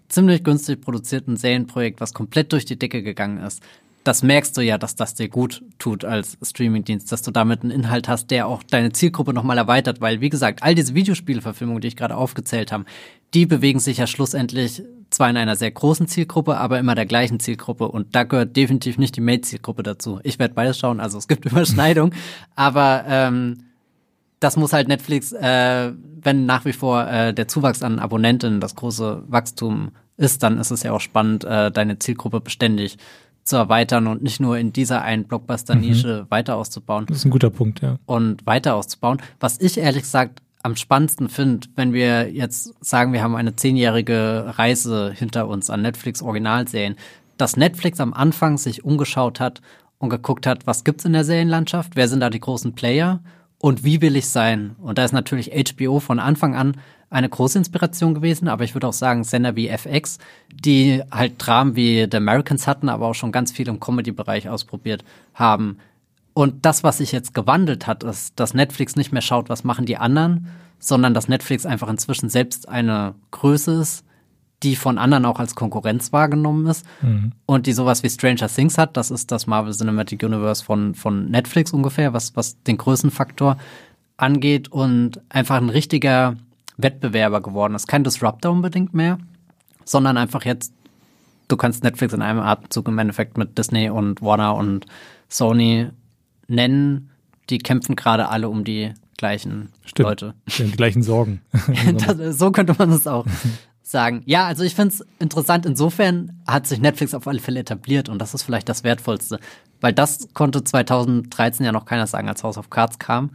ziemlich 0.08 0.44
günstig 0.44 0.82
produzierten 0.82 1.36
Serienprojekt, 1.36 2.00
was 2.00 2.14
komplett 2.14 2.54
durch 2.54 2.64
die 2.64 2.80
Decke 2.80 3.04
gegangen 3.04 3.40
ist, 3.40 3.62
das 4.04 4.24
merkst 4.24 4.56
du 4.56 4.62
ja, 4.62 4.78
dass 4.78 4.96
das 4.96 5.14
dir 5.14 5.28
gut 5.28 5.64
tut 5.78 6.06
als 6.06 6.38
Streamingdienst, 6.42 7.12
dass 7.12 7.22
du 7.22 7.32
damit 7.32 7.64
einen 7.64 7.72
Inhalt 7.72 8.08
hast, 8.08 8.32
der 8.32 8.48
auch 8.48 8.64
deine 8.64 8.92
Zielgruppe 8.92 9.34
nochmal 9.34 9.58
erweitert, 9.58 10.02
weil, 10.02 10.22
wie 10.22 10.30
gesagt, 10.30 10.64
all 10.64 10.74
diese 10.74 10.96
Videospielverfilmungen, 10.96 11.82
die 11.82 11.90
ich 11.90 11.96
gerade 11.96 12.16
aufgezählt 12.16 12.72
habe, 12.72 12.86
die 13.34 13.46
bewegen 13.46 13.80
sich 13.80 13.98
ja 13.98 14.08
schlussendlich 14.08 14.82
zwar 15.10 15.30
in 15.30 15.38
einer 15.38 15.56
sehr 15.56 15.72
großen 15.72 16.08
Zielgruppe, 16.08 16.58
aber 16.58 16.80
immer 16.80 16.96
der 16.96 17.06
gleichen 17.06 17.40
Zielgruppe 17.40 17.88
und 17.88 18.16
da 18.16 18.24
gehört 18.24 18.56
definitiv 18.56 18.98
nicht 18.98 19.16
die 19.16 19.22
Mate-Zielgruppe 19.22 19.84
dazu. 19.84 20.20
Ich 20.24 20.40
werde 20.40 20.54
beides 20.54 20.80
schauen, 20.80 21.00
also 21.00 21.18
es 21.18 21.28
gibt 21.28 21.46
Überschneidung, 21.52 22.14
aber 22.56 23.04
ähm, 23.08 23.66
das 24.40 24.56
muss 24.56 24.72
halt 24.72 24.88
Netflix, 24.88 25.34
äh, 25.34 25.92
wenn 26.22 26.46
nach 26.46 26.66
wie 26.66 26.74
vor 26.74 27.08
äh, 27.08 27.34
der 27.34 27.48
Zuwachs 27.48 27.84
an 27.84 28.00
Abonnenten 28.00 28.62
das 28.62 28.76
große 28.76 29.24
Wachstum 29.28 29.92
ist, 30.16 30.44
dann 30.44 30.58
ist 30.60 30.72
es 30.72 30.84
ja 30.84 30.92
auch 30.92 31.02
spannend, 31.02 31.44
äh, 31.44 31.72
deine 31.72 32.00
Zielgruppe 32.00 32.40
beständig 32.40 32.98
zu 33.50 33.58
erweitern 33.58 34.08
und 34.08 34.22
nicht 34.22 34.40
nur 34.40 34.58
in 34.58 34.72
dieser 34.72 35.02
einen 35.02 35.26
Blockbuster-Nische 35.26 36.24
mhm. 36.24 36.32
weiter 36.32 36.56
auszubauen. 36.56 37.06
Das 37.08 37.18
ist 37.18 37.26
ein 37.26 37.32
guter 37.32 37.50
Punkt, 37.50 37.82
ja. 37.82 37.98
Und 38.06 38.46
weiter 38.46 38.76
auszubauen. 38.76 39.22
Was 39.40 39.60
ich 39.60 39.78
ehrlich 39.78 40.04
gesagt 40.04 40.42
am 40.62 40.76
spannendsten 40.76 41.30
finde, 41.30 41.68
wenn 41.76 41.92
wir 41.92 42.32
jetzt 42.32 42.74
sagen, 42.84 43.12
wir 43.12 43.24
haben 43.24 43.36
eine 43.36 43.56
zehnjährige 43.56 44.54
Reise 44.58 45.12
hinter 45.14 45.48
uns 45.48 45.70
an 45.70 45.82
Netflix 45.82 46.22
Originalserien, 46.22 46.96
dass 47.38 47.58
Netflix 47.58 48.00
am 48.00 48.14
Anfang 48.14 48.58
sich 48.58 48.84
umgeschaut 48.84 49.40
hat 49.40 49.62
und 49.98 50.10
geguckt 50.10 50.46
hat, 50.46 50.68
was 50.68 50.84
gibt's 50.84 51.06
in 51.06 51.14
der 51.14 51.24
Serienlandschaft, 51.24 51.96
wer 51.96 52.08
sind 52.08 52.20
da 52.20 52.30
die 52.30 52.40
großen 52.40 52.74
Player 52.74 53.22
und 53.60 53.84
wie 53.84 54.02
will 54.02 54.16
ich 54.16 54.30
sein? 54.30 54.76
Und 54.82 54.98
da 54.98 55.04
ist 55.04 55.12
natürlich 55.12 55.52
HBO 55.52 56.00
von 56.00 56.20
Anfang 56.20 56.56
an 56.56 56.78
eine 57.10 57.28
große 57.28 57.58
Inspiration 57.58 58.14
gewesen, 58.14 58.48
aber 58.48 58.64
ich 58.64 58.74
würde 58.74 58.88
auch 58.88 58.94
sagen, 58.94 59.24
Sender 59.24 59.56
wie 59.56 59.68
FX, 59.68 60.20
die 60.54 61.04
halt 61.12 61.34
Dramen 61.38 61.76
wie 61.76 62.08
The 62.10 62.18
Americans 62.18 62.68
hatten, 62.68 62.88
aber 62.88 63.08
auch 63.08 63.16
schon 63.16 63.32
ganz 63.32 63.52
viel 63.52 63.68
im 63.68 63.80
Comedy-Bereich 63.80 64.48
ausprobiert 64.48 65.04
haben. 65.34 65.78
Und 66.34 66.66
das, 66.66 66.84
was 66.84 67.00
sich 67.00 67.12
jetzt 67.12 67.34
gewandelt 67.34 67.88
hat, 67.88 68.04
ist, 68.04 68.40
dass 68.40 68.54
Netflix 68.54 68.96
nicht 68.96 69.12
mehr 69.12 69.22
schaut, 69.22 69.50
was 69.50 69.64
machen 69.64 69.86
die 69.86 69.98
anderen, 69.98 70.48
sondern 70.78 71.14
dass 71.14 71.28
Netflix 71.28 71.66
einfach 71.66 71.90
inzwischen 71.90 72.30
selbst 72.30 72.70
eine 72.70 73.16
Größe 73.32 73.74
ist, 73.74 74.06
die 74.64 74.76
von 74.76 74.98
anderen 74.98 75.26
auch 75.26 75.40
als 75.40 75.56
Konkurrenz 75.56 76.12
wahrgenommen 76.12 76.68
ist 76.68 76.86
mhm. 77.02 77.32
und 77.46 77.66
die 77.66 77.74
sowas 77.74 78.04
wie 78.04 78.10
Stranger 78.10 78.50
Things 78.50 78.78
hat. 78.78 78.98
Das 78.98 79.10
ist 79.10 79.32
das 79.32 79.48
Marvel 79.48 79.74
Cinematic 79.74 80.22
Universe 80.24 80.64
von, 80.64 80.96
von 80.96 81.30
Netflix 81.32 81.72
ungefähr, 81.72 82.14
was, 82.14 82.36
was 82.36 82.62
den 82.64 82.78
Größenfaktor 82.78 83.58
angeht 84.18 84.70
und 84.70 85.22
einfach 85.30 85.58
ein 85.58 85.70
richtiger 85.70 86.36
Wettbewerber 86.78 87.42
geworden 87.42 87.76
ist. 87.76 87.88
Kein 87.88 88.04
Disruptor 88.04 88.52
unbedingt 88.52 88.94
mehr, 88.94 89.18
sondern 89.86 90.18
einfach 90.18 90.44
jetzt, 90.44 90.74
du 91.48 91.56
kannst 91.56 91.84
Netflix 91.84 92.14
in 92.14 92.22
einem 92.22 92.40
Atemzug 92.40 92.88
im 92.90 92.98
Endeffekt 93.00 93.38
mit 93.38 93.58
Disney 93.58 93.90
und 93.90 94.22
Warner 94.22 94.56
und 94.56 94.86
Sony 95.30 95.90
nennen, 96.48 97.12
die 97.50 97.60
kämpfen 97.60 97.96
gerade 97.96 98.28
alle 98.28 98.50
um 98.50 98.64
die 98.64 98.94
gleichen 99.18 99.70
Stimmt. 99.86 100.10
Leute. 100.10 100.34
Die 100.58 100.72
gleichen 100.72 101.04
Sorgen. 101.04 101.42
Das, 101.94 102.38
so 102.38 102.52
könnte 102.52 102.76
man 102.78 102.92
es 102.92 103.08
auch 103.08 103.26
sagen. 103.90 104.22
Ja, 104.26 104.46
also 104.46 104.64
ich 104.64 104.76
finde 104.76 104.94
es 104.94 105.06
interessant. 105.20 105.66
Insofern 105.66 106.42
hat 106.48 106.68
sich 106.68 106.80
Netflix 106.80 107.14
auf 107.14 107.28
alle 107.28 107.40
Fälle 107.40 107.60
etabliert 107.60 108.10
und 108.10 108.20
das 108.20 108.34
ist 108.34 108.44
vielleicht 108.44 108.70
das 108.70 108.84
Wertvollste. 108.84 109.40
Weil 109.82 109.94
das 109.94 110.30
konnte 110.34 110.64
2013 110.64 111.66
ja 111.66 111.72
noch 111.72 111.86
keiner 111.86 112.06
sagen, 112.06 112.30
als 112.30 112.44
House 112.44 112.58
of 112.58 112.70
Cards 112.70 113.00
kam. 113.00 113.32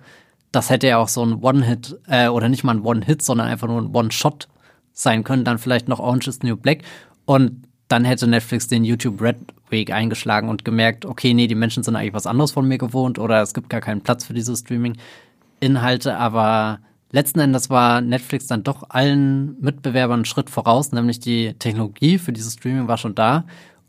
Das 0.52 0.70
hätte 0.70 0.86
ja 0.86 0.98
auch 0.98 1.08
so 1.08 1.24
ein 1.24 1.42
One-Hit, 1.42 1.98
äh, 2.06 2.28
oder 2.28 2.48
nicht 2.48 2.62
mal 2.62 2.76
ein 2.76 2.82
One-Hit, 2.82 3.22
sondern 3.22 3.48
einfach 3.48 3.66
nur 3.66 3.80
ein 3.80 3.94
One-Shot 3.94 4.48
sein 4.92 5.24
können. 5.24 5.44
Dann 5.44 5.58
vielleicht 5.58 5.88
noch 5.88 5.98
Orange 5.98 6.28
is 6.28 6.38
the 6.40 6.46
New 6.46 6.56
Black. 6.56 6.82
Und 7.24 7.66
dann 7.88 8.04
hätte 8.04 8.26
Netflix 8.26 8.68
den 8.68 8.84
YouTube 8.84 9.20
Red 9.20 9.36
Weg 9.70 9.92
eingeschlagen 9.92 10.48
und 10.48 10.64
gemerkt, 10.64 11.04
okay, 11.04 11.34
nee, 11.34 11.48
die 11.48 11.54
Menschen 11.54 11.82
sind 11.82 11.96
eigentlich 11.96 12.14
was 12.14 12.26
anderes 12.26 12.52
von 12.52 12.68
mir 12.68 12.78
gewohnt 12.78 13.18
oder 13.18 13.42
es 13.42 13.54
gibt 13.54 13.70
gar 13.70 13.80
keinen 13.80 14.02
Platz 14.02 14.24
für 14.24 14.34
diese 14.34 14.56
Streaming-Inhalte. 14.56 16.16
Aber 16.16 16.78
letzten 17.14 17.38
Endes 17.38 17.70
war 17.70 18.00
Netflix 18.00 18.48
dann 18.48 18.64
doch 18.64 18.90
allen 18.90 19.58
Mitbewerbern 19.60 20.20
einen 20.20 20.24
Schritt 20.24 20.50
voraus, 20.50 20.90
nämlich 20.90 21.20
die 21.20 21.54
Technologie 21.54 22.18
für 22.18 22.32
dieses 22.32 22.54
Streaming 22.54 22.88
war 22.88 22.98
schon 22.98 23.14
da. 23.14 23.44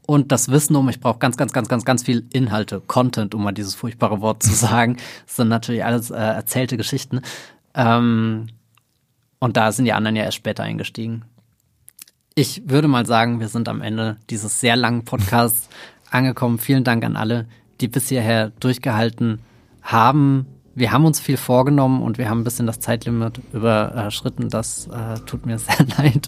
Und 0.05 0.31
das 0.31 0.49
Wissen 0.49 0.75
um, 0.75 0.87
ich 0.89 0.99
brauche 0.99 1.17
ganz, 1.17 1.35
ganz, 1.35 1.51
ganz, 1.51 1.67
ganz, 1.67 1.83
ganz 1.83 2.03
viel 2.03 2.27
Inhalte, 2.31 2.81
Content, 2.85 3.33
um 3.33 3.43
mal 3.43 3.51
dieses 3.51 3.73
furchtbare 3.73 4.21
Wort 4.21 4.43
zu 4.43 4.53
sagen. 4.53 4.97
Das 5.25 5.37
sind 5.37 5.47
natürlich 5.47 5.83
alles 5.83 6.11
äh, 6.11 6.15
erzählte 6.15 6.77
Geschichten. 6.77 7.21
Ähm, 7.73 8.47
und 9.39 9.57
da 9.57 9.71
sind 9.71 9.85
die 9.85 9.93
anderen 9.93 10.15
ja 10.15 10.23
erst 10.23 10.37
später 10.37 10.61
eingestiegen. 10.61 11.25
Ich 12.35 12.69
würde 12.69 12.87
mal 12.87 13.07
sagen, 13.07 13.39
wir 13.39 13.47
sind 13.47 13.67
am 13.67 13.81
Ende 13.81 14.17
dieses 14.29 14.59
sehr 14.59 14.75
langen 14.75 15.03
Podcasts 15.03 15.67
angekommen. 16.11 16.59
Vielen 16.59 16.83
Dank 16.83 17.03
an 17.03 17.15
alle, 17.15 17.47
die 17.81 17.87
bis 17.87 18.09
hierher 18.09 18.51
durchgehalten 18.59 19.39
haben. 19.81 20.45
Wir 20.77 20.91
haben 20.91 21.05
uns 21.05 21.21
viel 21.21 21.37
vorgenommen 21.37 22.01
und 22.01 22.17
wir 22.17 22.29
haben 22.29 22.41
ein 22.41 22.43
bisschen 22.43 22.67
das 22.67 22.81
Zeitlimit 22.81 23.39
überschritten. 23.53 24.49
Das 24.49 24.87
äh, 24.87 25.17
tut 25.25 25.45
mir 25.45 25.57
sehr 25.59 25.85
leid. 25.97 26.27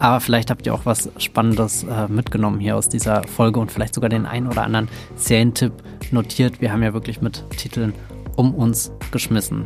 Aber 0.00 0.20
vielleicht 0.20 0.50
habt 0.50 0.66
ihr 0.66 0.74
auch 0.74 0.84
was 0.84 1.10
Spannendes 1.18 1.84
äh, 1.84 2.08
mitgenommen 2.08 2.58
hier 2.58 2.76
aus 2.76 2.88
dieser 2.88 3.22
Folge 3.22 3.60
und 3.60 3.70
vielleicht 3.70 3.94
sogar 3.94 4.10
den 4.10 4.26
einen 4.26 4.48
oder 4.48 4.64
anderen 4.64 4.88
Serientipp 5.14 5.72
notiert. 6.10 6.60
Wir 6.60 6.72
haben 6.72 6.82
ja 6.82 6.92
wirklich 6.92 7.22
mit 7.22 7.48
Titeln 7.50 7.94
um 8.34 8.52
uns 8.52 8.90
geschmissen. 9.12 9.64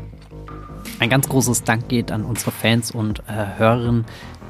Ein 0.98 1.08
ganz 1.08 1.26
großes 1.26 1.64
Dank 1.64 1.88
geht 1.88 2.12
an 2.12 2.24
unsere 2.24 2.50
Fans 2.50 2.90
und 2.90 3.20
äh, 3.20 3.58
Hörerinnen, 3.58 4.04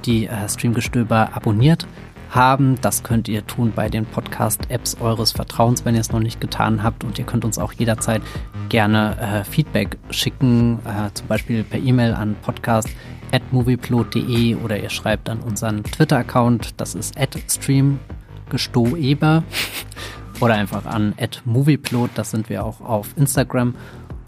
die 0.04 0.26
äh, 0.26 0.48
Streamgestöber 0.48 1.30
abonniert 1.34 1.86
haben. 2.30 2.76
Das 2.80 3.02
könnt 3.02 3.28
ihr 3.28 3.46
tun 3.46 3.72
bei 3.74 3.88
den 3.88 4.06
Podcast-Apps 4.06 4.98
eures 5.00 5.32
Vertrauens, 5.32 5.84
wenn 5.84 5.94
ihr 5.94 6.00
es 6.00 6.12
noch 6.12 6.20
nicht 6.20 6.40
getan 6.40 6.82
habt. 6.82 7.04
Und 7.04 7.18
ihr 7.18 7.24
könnt 7.24 7.44
uns 7.44 7.58
auch 7.58 7.72
jederzeit 7.72 8.22
gerne 8.68 9.18
äh, 9.18 9.44
Feedback 9.44 9.98
schicken, 10.10 10.78
äh, 10.84 11.10
zum 11.14 11.26
Beispiel 11.28 11.64
per 11.64 11.80
E-Mail 11.80 12.12
an 12.14 12.36
podcast.movieplot.de 12.42 14.56
oder 14.56 14.78
ihr 14.78 14.90
schreibt 14.90 15.30
an 15.30 15.40
unseren 15.40 15.82
Twitter-Account, 15.84 16.80
das 16.80 16.94
ist 16.94 17.16
streamgestoeber 17.48 19.42
oder 20.40 20.54
einfach 20.54 20.86
an 20.86 21.14
movieplot, 21.44 22.10
das 22.14 22.30
sind 22.30 22.48
wir 22.48 22.64
auch 22.64 22.80
auf 22.80 23.08
Instagram 23.16 23.74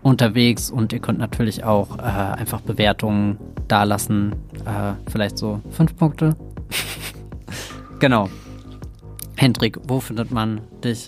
unterwegs 0.03 0.71
und 0.71 0.93
ihr 0.93 1.01
könnt 1.01 1.19
natürlich 1.19 1.65
auch 1.65 1.99
äh, 1.99 2.03
einfach 2.03 2.61
Bewertungen 2.61 3.39
dalassen. 3.69 4.33
Äh, 4.65 5.11
vielleicht 5.11 5.39
so 5.39 5.61
fünf 5.71 5.97
Punkte. 5.97 6.37
genau. 8.01 8.29
Hendrik, 9.37 9.79
wo 9.85 10.01
findet 10.01 10.31
man 10.31 10.61
dich 10.83 11.07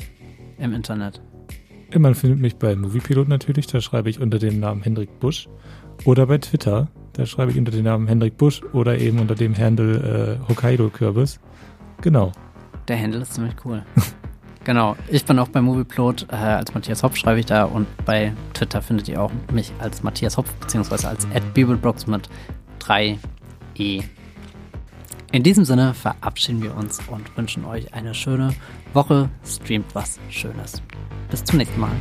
im 0.58 0.72
Internet? 0.72 1.20
Man 1.94 2.14
findet 2.14 2.40
mich 2.40 2.56
bei 2.56 2.74
Moviepilot 2.74 3.28
natürlich, 3.28 3.66
da 3.66 3.80
schreibe 3.80 4.08
ich 4.08 4.20
unter 4.20 4.38
dem 4.38 4.60
Namen 4.60 4.82
Hendrik 4.82 5.18
Busch. 5.20 5.48
Oder 6.04 6.26
bei 6.26 6.38
Twitter, 6.38 6.88
da 7.12 7.26
schreibe 7.26 7.50
ich 7.50 7.58
unter 7.58 7.72
dem 7.72 7.84
Namen 7.84 8.06
Hendrik 8.06 8.38
Busch 8.38 8.62
oder 8.72 8.98
eben 8.98 9.18
unter 9.18 9.34
dem 9.34 9.56
Handle 9.56 10.38
äh, 10.40 10.48
Hokkaido 10.48 10.88
Kürbis. 10.88 11.40
Genau. 12.00 12.32
Der 12.88 12.98
Handle 12.98 13.20
ist 13.20 13.34
ziemlich 13.34 13.54
cool. 13.64 13.82
Genau, 14.64 14.96
ich 15.08 15.24
bin 15.24 15.40
auch 15.40 15.48
bei 15.48 15.60
Movieplot, 15.60 16.28
äh, 16.30 16.36
als 16.36 16.72
Matthias 16.72 17.02
Hopf 17.02 17.16
schreibe 17.16 17.40
ich 17.40 17.46
da 17.46 17.64
und 17.64 17.88
bei 18.04 18.32
Twitter 18.54 18.80
findet 18.80 19.08
ihr 19.08 19.20
auch 19.20 19.32
mich 19.52 19.72
als 19.80 20.04
Matthias 20.04 20.36
Hopf, 20.36 20.52
beziehungsweise 20.54 21.08
als 21.08 21.26
@bibelbrox 21.52 22.06
mit 22.06 22.28
3e. 22.78 24.04
In 25.32 25.42
diesem 25.42 25.64
Sinne 25.64 25.94
verabschieden 25.94 26.62
wir 26.62 26.76
uns 26.76 27.00
und 27.08 27.34
wünschen 27.38 27.64
euch 27.64 27.94
eine 27.94 28.12
schöne 28.14 28.54
Woche. 28.92 29.30
Streamt 29.46 29.94
was 29.94 30.20
Schönes. 30.28 30.82
Bis 31.30 31.42
zum 31.42 31.56
nächsten 31.56 31.80
Mal. 31.80 31.92